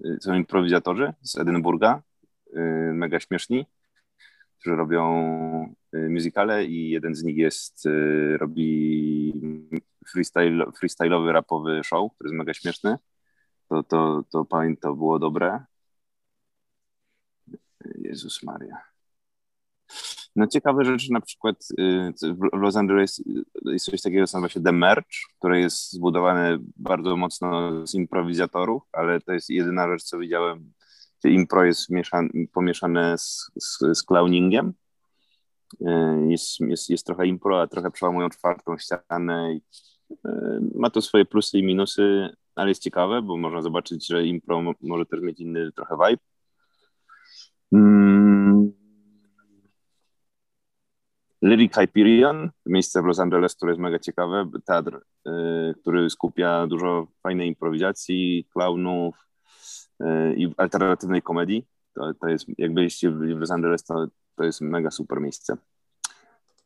Y, 0.06 0.18
są 0.22 0.34
improwizatorzy 0.34 1.14
z 1.22 1.38
Edynburga, 1.38 2.02
mega 2.94 3.20
śmieszni, 3.20 3.66
którzy 4.60 4.76
robią 4.76 5.76
musicale 5.94 6.66
i 6.66 6.90
jeden 6.90 7.16
z 7.16 7.24
nich 7.24 7.38
jest, 7.38 7.88
robi 8.38 9.34
freestyle, 10.08 10.66
freestyle'owy, 10.66 11.32
rapowy 11.32 11.82
show, 11.84 12.14
który 12.16 12.28
jest 12.28 12.38
mega 12.38 12.54
śmieszny. 12.54 12.98
To, 13.70 13.84
to, 13.84 14.24
to, 14.32 14.46
to 14.82 14.96
było 14.96 15.20
dobre. 15.20 15.66
Jezus 17.96 18.44
Maria. 18.44 18.89
No 20.36 20.48
ciekawe 20.48 20.86
rzeczy, 20.86 21.14
na 21.14 21.22
przykład 21.22 21.68
y, 21.80 22.14
w 22.24 22.58
Los 22.58 22.76
Angeles 22.76 23.24
jest 23.66 23.86
coś 23.86 24.02
takiego, 24.02 24.28
co 24.28 24.38
nazywa 24.38 24.50
się 24.54 24.64
The 24.64 24.72
Merch, 24.72 25.10
które 25.38 25.60
jest 25.60 25.92
zbudowane 25.92 26.58
bardzo 26.76 27.18
mocno 27.18 27.72
z 27.88 27.94
improwizatorów, 27.94 28.84
ale 28.92 29.22
to 29.22 29.34
jest 29.34 29.50
jedyna 29.50 29.88
rzecz, 29.88 30.04
co 30.04 30.18
widziałem, 30.20 30.74
gdzie 31.20 31.30
impro 31.30 31.66
jest 31.66 31.90
mieszane, 31.90 32.30
pomieszane 32.54 33.18
z, 33.18 33.52
z, 33.56 33.98
z 33.98 34.04
clowningiem. 34.04 34.74
Y, 35.82 35.86
jest, 36.30 36.60
jest, 36.60 36.90
jest 36.90 37.06
trochę 37.06 37.28
impro, 37.28 37.62
a 37.62 37.68
trochę 37.68 37.92
przełamują 37.92 38.30
czwartą 38.30 38.78
ścianę 38.78 39.54
i 39.54 39.62
ma 40.76 40.90
to 40.90 41.02
swoje 41.02 41.26
plusy 41.26 41.58
i 41.58 41.64
minusy, 41.64 42.30
ale 42.56 42.70
jest 42.70 42.84
ciekawe, 42.84 43.22
bo 43.22 43.38
można 43.38 43.62
zobaczyć, 43.62 44.08
że 44.08 44.26
impro 44.26 44.74
może 44.82 45.06
też 45.06 45.22
mieć 45.22 45.40
inny 45.40 45.72
trochę 45.72 45.96
vibe. 45.96 46.24
Mm. 47.72 48.79
Lyric 51.42 51.76
Hyperion, 51.76 52.50
miejsce 52.66 53.02
w 53.02 53.06
Los 53.06 53.20
Angeles, 53.20 53.56
które 53.56 53.72
jest 53.72 53.82
mega 53.82 54.00
ciekawe, 54.00 54.50
teatr, 54.66 55.02
y, 55.28 55.32
który 55.82 56.10
skupia 56.10 56.68
dużo 56.68 57.08
fajnej 57.24 57.48
improwizacji, 57.48 58.48
klaunów 58.54 59.16
y, 60.02 60.06
i 60.38 60.54
alternatywnej 60.58 61.22
komedii. 61.22 61.66
To, 61.94 62.14
to 62.14 62.28
jest, 62.28 62.46
jak 62.58 62.74
byliście 62.74 63.12
w 63.12 63.22
Los 63.22 63.52
Angeles, 63.52 63.84
to, 63.84 64.08
to 64.36 64.44
jest 64.44 64.62
mega 64.62 64.92
super 64.92 65.22
miejsce. 65.22 65.58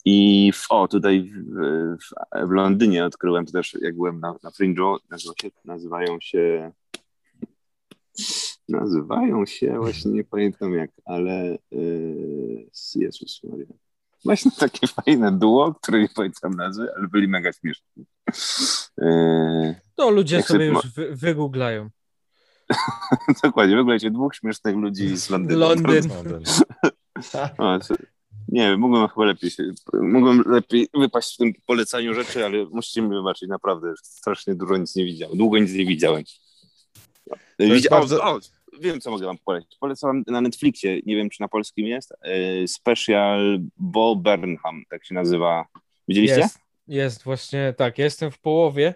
I 0.06 0.52
w, 0.54 0.66
o, 0.70 0.88
tutaj 0.88 1.22
w, 1.22 1.56
w, 1.98 2.48
w, 2.48 2.52
Londynie 2.52 3.06
odkryłem 3.06 3.46
to 3.46 3.52
też, 3.52 3.78
jak 3.82 3.96
byłem 3.96 4.20
na, 4.20 4.36
na 4.44 4.50
Fringe'u, 4.50 4.98
nazywa 5.10 5.34
się, 5.42 5.50
nazywają 5.66 6.18
się 6.22 6.72
nazywają 8.70 9.46
się, 9.46 9.78
właśnie 9.80 10.12
nie 10.12 10.24
pamiętam 10.24 10.74
jak, 10.74 10.92
ale 11.06 11.58
yy, 11.72 12.70
Jezus 12.96 13.44
Maria. 13.44 13.83
Właśnie 14.26 14.52
takie 14.52 14.88
fajne 14.88 15.32
duo, 15.32 15.74
które 15.82 16.02
nie 16.02 16.10
pamiętam 16.16 16.54
nazwy, 16.54 16.88
ale 16.98 17.08
byli 17.08 17.28
mega 17.28 17.52
śmieszni. 17.54 18.06
Yy, 18.98 19.76
to 19.96 20.10
ludzie 20.10 20.44
sobie 20.44 20.66
już 20.66 20.88
wy, 20.88 21.16
wygooglają. 21.16 21.90
Dokładnie, 23.44 23.76
wygooglajcie 23.76 24.12
dwóch 24.12 24.36
śmiesznych 24.36 24.76
ludzi 24.76 25.18
z 25.18 25.30
Londynu. 25.30 25.60
Londyn. 25.60 26.12
o, 27.58 27.80
nie 28.48 28.62
wiem, 28.70 28.80
mogłem 28.80 29.08
chyba 29.08 29.26
lepiej 29.26 29.50
się, 29.52 29.64
mogłem 29.94 30.44
lepiej 30.46 30.88
wypaść 30.94 31.34
w 31.34 31.38
tym 31.38 31.54
polecaniu 31.68 32.14
rzeczy, 32.14 32.46
ale 32.46 32.66
musicie 32.66 33.02
mi 33.02 33.10
wybaczyć, 33.10 33.50
naprawdę 33.50 33.94
strasznie 34.04 34.56
dużo 34.56 34.78
nic 34.78 34.96
nie 34.96 35.06
widziałem. 35.06 35.38
Długo 35.38 35.58
nic 35.60 35.74
nie 35.74 35.86
widziałem. 35.86 36.24
Widzi... 37.60 37.90
Bardzo... 37.90 38.24
O, 38.24 38.36
o, 38.36 38.40
wiem, 38.80 39.02
co 39.02 39.12
mogę 39.12 39.26
wam 39.26 39.38
polecić. 39.46 39.78
Polecam 39.80 40.24
na 40.28 40.42
Netflixie, 40.42 41.00
nie 41.06 41.16
wiem, 41.16 41.30
czy 41.30 41.42
na 41.42 41.48
polskim 41.48 41.88
jest, 41.88 42.14
e, 42.22 42.68
Special 42.68 43.60
Bo 43.78 44.16
Burnham, 44.16 44.84
tak 44.90 45.06
się 45.06 45.16
nazywa. 45.16 45.66
Widzieliście? 46.08 46.40
Jest, 46.40 46.60
jest 46.88 47.24
właśnie, 47.24 47.74
tak, 47.78 47.98
jestem 47.98 48.32
w 48.32 48.40
połowie. 48.40 48.96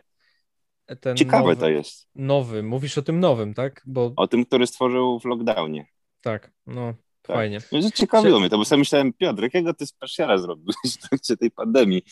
Ten 1.02 1.18
Ciekawe 1.18 1.44
nowy, 1.44 1.58
to 1.58 1.70
jest. 1.70 2.08
Nowy, 2.16 2.64
mówisz 2.64 2.98
o 2.98 3.02
tym 3.02 3.20
nowym, 3.20 3.54
tak? 3.54 3.82
Bo... 3.86 4.14
O 4.16 4.28
tym, 4.28 4.46
który 4.46 4.68
stworzył 4.68 5.20
w 5.20 5.26
lockdownie. 5.26 5.86
Tak, 6.22 6.52
no 6.68 6.94
tak. 7.28 7.36
Fajnie. 7.36 7.60
No, 7.72 7.92
ciekawiło 7.92 8.40
mnie 8.40 8.50
to, 8.50 8.58
bo 8.58 8.66
sobie 8.66 8.80
myślałem, 8.80 9.14
Piotr, 9.14 9.44
jakiego 9.44 9.74
ty 9.74 9.88
specjala 9.88 10.38
zrobiłeś 10.38 10.76
w 10.86 11.10
trakcie 11.10 11.38
tej 11.38 11.52
pandemii? 11.52 12.04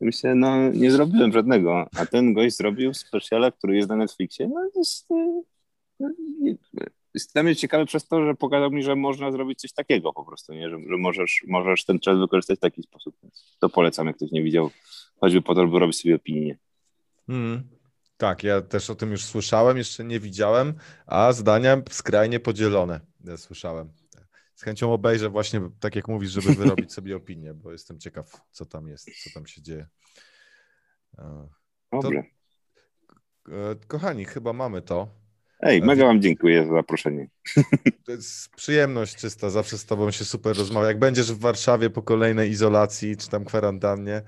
Myślę, 0.00 0.34
no 0.34 0.70
nie 0.70 0.90
zrobiłem 0.90 1.32
żadnego, 1.32 1.86
a 1.96 2.06
ten 2.06 2.34
gość 2.34 2.56
zrobił 2.56 2.94
specjala, 2.94 3.50
który 3.50 3.76
jest 3.76 3.88
na 3.88 3.96
Netflixie. 3.96 4.48
No 4.48 4.70
jest, 4.76 5.10
e, 5.10 5.42
no, 6.00 6.08
jest 7.14 7.32
dla 7.34 7.42
mnie 7.42 7.56
ciekawy 7.56 7.86
przez 7.86 8.08
to, 8.08 8.26
że 8.26 8.34
pokazał 8.34 8.70
mi, 8.70 8.82
że 8.82 8.96
można 8.96 9.32
zrobić 9.32 9.60
coś 9.60 9.72
takiego 9.72 10.12
po 10.12 10.24
prostu, 10.24 10.54
nie? 10.54 10.70
Że, 10.70 10.76
że 10.90 10.96
możesz, 10.96 11.44
możesz 11.48 11.84
ten 11.84 11.98
czas 12.00 12.18
wykorzystać 12.18 12.58
w 12.58 12.62
taki 12.62 12.82
sposób. 12.82 13.16
To 13.60 13.68
polecam, 13.68 14.06
jak 14.06 14.16
ktoś 14.16 14.30
nie 14.30 14.42
widział, 14.42 14.70
choćby 15.20 15.42
po 15.42 15.54
to, 15.54 15.66
by 15.66 15.78
robić 15.78 16.00
sobie 16.00 16.14
opinię. 16.14 16.58
Hmm. 17.26 17.62
Tak, 18.16 18.44
ja 18.44 18.60
też 18.62 18.90
o 18.90 18.94
tym 18.94 19.10
już 19.10 19.24
słyszałem, 19.24 19.76
jeszcze 19.76 20.04
nie 20.04 20.20
widziałem, 20.20 20.74
a 21.06 21.32
zdania 21.32 21.82
skrajnie 21.90 22.40
podzielone. 22.40 23.00
Ja 23.24 23.36
słyszałem 23.36 23.92
z 24.58 24.62
chęcią 24.62 24.92
obejrzę 24.92 25.28
właśnie, 25.28 25.60
tak 25.80 25.96
jak 25.96 26.08
mówisz, 26.08 26.30
żeby 26.30 26.54
wyrobić 26.64 26.92
sobie 26.92 27.16
opinię, 27.16 27.54
bo 27.54 27.72
jestem 27.72 27.98
ciekaw, 27.98 28.40
co 28.50 28.66
tam 28.66 28.88
jest, 28.88 29.08
co 29.24 29.30
tam 29.34 29.46
się 29.46 29.62
dzieje. 29.62 29.86
To, 31.90 32.02
Dobrze. 32.02 32.22
E, 33.48 33.74
kochani, 33.86 34.24
chyba 34.24 34.52
mamy 34.52 34.82
to. 34.82 35.08
Ej, 35.60 35.82
mega 35.82 36.04
wam 36.04 36.22
dziękuję 36.22 36.66
za 36.66 36.72
zaproszenie. 36.72 37.28
To 38.04 38.12
jest 38.12 38.50
przyjemność 38.56 39.16
czysta, 39.16 39.50
zawsze 39.50 39.78
z 39.78 39.84
tobą 39.84 40.10
się 40.10 40.24
super 40.24 40.56
rozmawia. 40.56 40.88
Jak 40.88 40.98
będziesz 40.98 41.32
w 41.32 41.38
Warszawie 41.38 41.90
po 41.90 42.02
kolejnej 42.02 42.50
izolacji, 42.50 43.16
czy 43.16 43.28
tam 43.28 43.44
kwarantannie, 43.44 44.22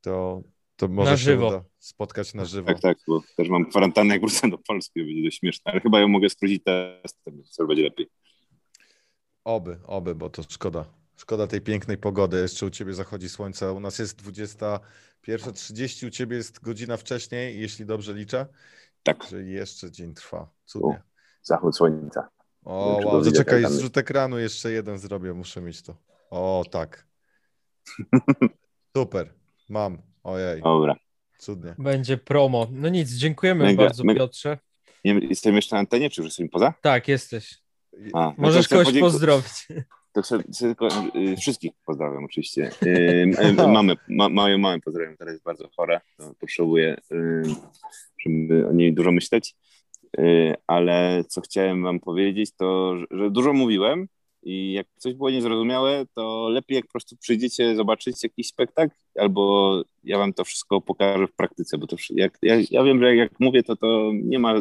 to, 0.00 0.42
to 0.76 0.88
może 0.88 1.18
się 1.18 1.38
uda 1.38 1.64
spotkać 1.78 2.34
na 2.34 2.44
żywo. 2.44 2.66
Tak, 2.66 2.80
tak, 2.80 2.98
bo 3.08 3.22
też 3.36 3.48
mam 3.48 3.70
kwarantannę, 3.70 4.14
jak 4.14 4.20
wrócę 4.20 4.50
do 4.50 4.58
Polski, 4.58 5.04
będzie 5.04 5.22
dość 5.22 5.38
śmieszne, 5.38 5.72
ale 5.72 5.80
chyba 5.80 6.00
ją 6.00 6.08
mogę 6.08 6.30
skrócić 6.30 6.62
testem, 6.64 7.42
co 7.50 7.66
będzie 7.66 7.82
lepiej. 7.82 8.06
Oby, 9.44 9.78
oby, 9.86 10.14
bo 10.14 10.30
to 10.30 10.42
szkoda. 10.42 10.84
Szkoda 11.16 11.46
tej 11.46 11.60
pięknej 11.60 11.98
pogody. 11.98 12.40
Jeszcze 12.40 12.66
u 12.66 12.70
ciebie 12.70 12.94
zachodzi 12.94 13.28
słońce. 13.28 13.72
U 13.72 13.80
nas 13.80 13.98
jest 13.98 14.22
21.30, 14.22 16.06
u 16.06 16.10
ciebie 16.10 16.36
jest 16.36 16.60
godzina 16.60 16.96
wcześniej, 16.96 17.60
jeśli 17.60 17.86
dobrze 17.86 18.14
liczę. 18.14 18.46
Tak. 19.04 19.26
Czyli 19.26 19.52
jeszcze 19.52 19.90
dzień 19.90 20.14
trwa. 20.14 20.50
Cudnie. 20.64 20.88
U, 20.88 20.94
zachód 21.42 21.76
słońca. 21.76 22.28
O, 22.64 23.00
wow, 23.04 23.24
zaczekaj, 23.24 23.64
zrzut 23.66 23.96
ekranu 23.96 24.38
jeszcze 24.38 24.72
jeden 24.72 24.98
zrobię, 24.98 25.32
muszę 25.32 25.60
mieć 25.60 25.82
to. 25.82 25.96
O, 26.30 26.64
tak. 26.70 27.06
Super, 28.96 29.34
mam. 29.68 29.98
Ojej. 30.22 30.62
Dobra. 30.62 30.94
Cudnie. 31.38 31.74
Będzie 31.78 32.18
promo. 32.18 32.66
No 32.70 32.88
nic, 32.88 33.10
dziękujemy 33.10 33.64
mega, 33.64 33.82
bardzo, 33.82 34.04
mega. 34.04 34.20
Piotrze. 34.20 34.58
Nie, 35.04 35.12
jestem 35.12 35.54
jeszcze 35.54 35.76
na 35.76 35.80
antenie, 35.80 36.10
czy 36.10 36.22
już 36.22 36.28
jestem 36.28 36.48
poza? 36.48 36.74
Tak, 36.82 37.08
jesteś. 37.08 37.62
A, 38.14 38.26
no 38.26 38.34
Możesz 38.38 38.68
kogoś 38.68 38.86
podzięku... 38.86 39.06
pozdrowić. 39.06 39.68
To 40.14 40.22
tylko 40.58 40.88
y, 41.16 41.36
wszystkich 41.36 41.72
pozdrawiam 41.86 42.24
oczywiście. 42.24 42.70
Y, 42.86 43.26
mamy, 43.72 43.96
ma, 44.08 44.28
moją 44.28 44.58
mamę 44.58 44.80
pozdrawiam, 44.80 45.14
która 45.14 45.30
jest 45.30 45.44
bardzo 45.44 45.68
chora, 45.76 46.00
potrzebuję, 46.40 46.96
y, 47.12 47.42
żeby 48.26 48.68
o 48.68 48.72
niej 48.72 48.94
dużo 48.94 49.12
myśleć. 49.12 49.56
Ale 50.66 51.24
co 51.28 51.40
chciałem 51.40 51.82
wam 51.82 52.00
powiedzieć, 52.00 52.50
to 52.56 52.96
że 53.10 53.30
dużo 53.30 53.52
mówiłem 53.52 54.08
i 54.42 54.72
jak 54.72 54.86
coś 54.96 55.14
było 55.14 55.30
niezrozumiałe, 55.30 56.06
to 56.14 56.48
lepiej 56.48 56.76
jak 56.76 56.86
po 56.86 56.92
prostu 56.92 57.16
przyjdziecie 57.16 57.76
zobaczyć 57.76 58.22
jakiś 58.22 58.46
spektakl, 58.46 58.94
albo 59.18 59.82
ja 60.04 60.18
wam 60.18 60.32
to 60.32 60.44
wszystko 60.44 60.80
pokażę 60.80 61.26
w 61.26 61.32
praktyce, 61.32 61.78
bo 61.78 61.86
to 61.86 61.96
jak, 62.10 62.38
ja, 62.42 62.54
ja 62.70 62.84
wiem, 62.84 63.00
że 63.00 63.16
jak, 63.16 63.40
mówię, 63.40 63.62
to 63.62 63.76
to 63.76 64.10
nie 64.14 64.38
ma 64.38 64.54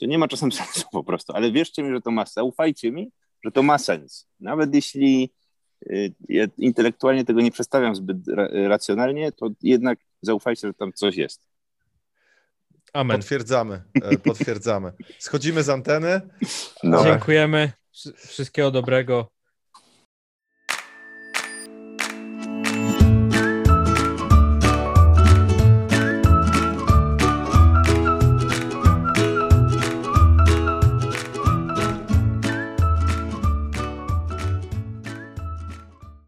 to 0.00 0.06
nie 0.06 0.18
ma 0.18 0.28
czasem 0.28 0.52
sensu 0.62 0.86
po 0.92 1.04
prostu, 1.04 1.32
ale 1.32 1.52
wierzcie 1.52 1.82
mi, 1.82 1.90
że 1.90 2.00
to 2.00 2.10
ma 2.10 2.24
ufajcie 2.42 2.92
mi, 2.92 3.10
że 3.44 3.50
to 3.52 3.62
ma 3.62 3.78
sens. 3.78 4.26
Nawet 4.40 4.74
jeśli 4.74 5.32
y, 5.86 6.14
ja 6.28 6.46
intelektualnie 6.58 7.24
tego 7.24 7.40
nie 7.40 7.50
przedstawiam 7.50 7.94
zbyt 7.96 8.16
racjonalnie, 8.68 9.32
to 9.32 9.50
jednak 9.62 9.98
zaufajcie, 10.22 10.68
że 10.68 10.74
tam 10.74 10.92
coś 10.92 11.16
jest. 11.16 11.48
Amen. 12.92 13.16
Potwierdzamy, 13.16 13.82
e, 14.02 14.18
potwierdzamy. 14.18 14.92
Schodzimy 15.18 15.62
z 15.62 15.68
anteny. 15.68 16.20
No. 16.82 17.04
Dziękujemy. 17.04 17.72
Wszy- 17.92 18.12
Wszystkiego 18.12 18.70
dobrego. 18.70 19.33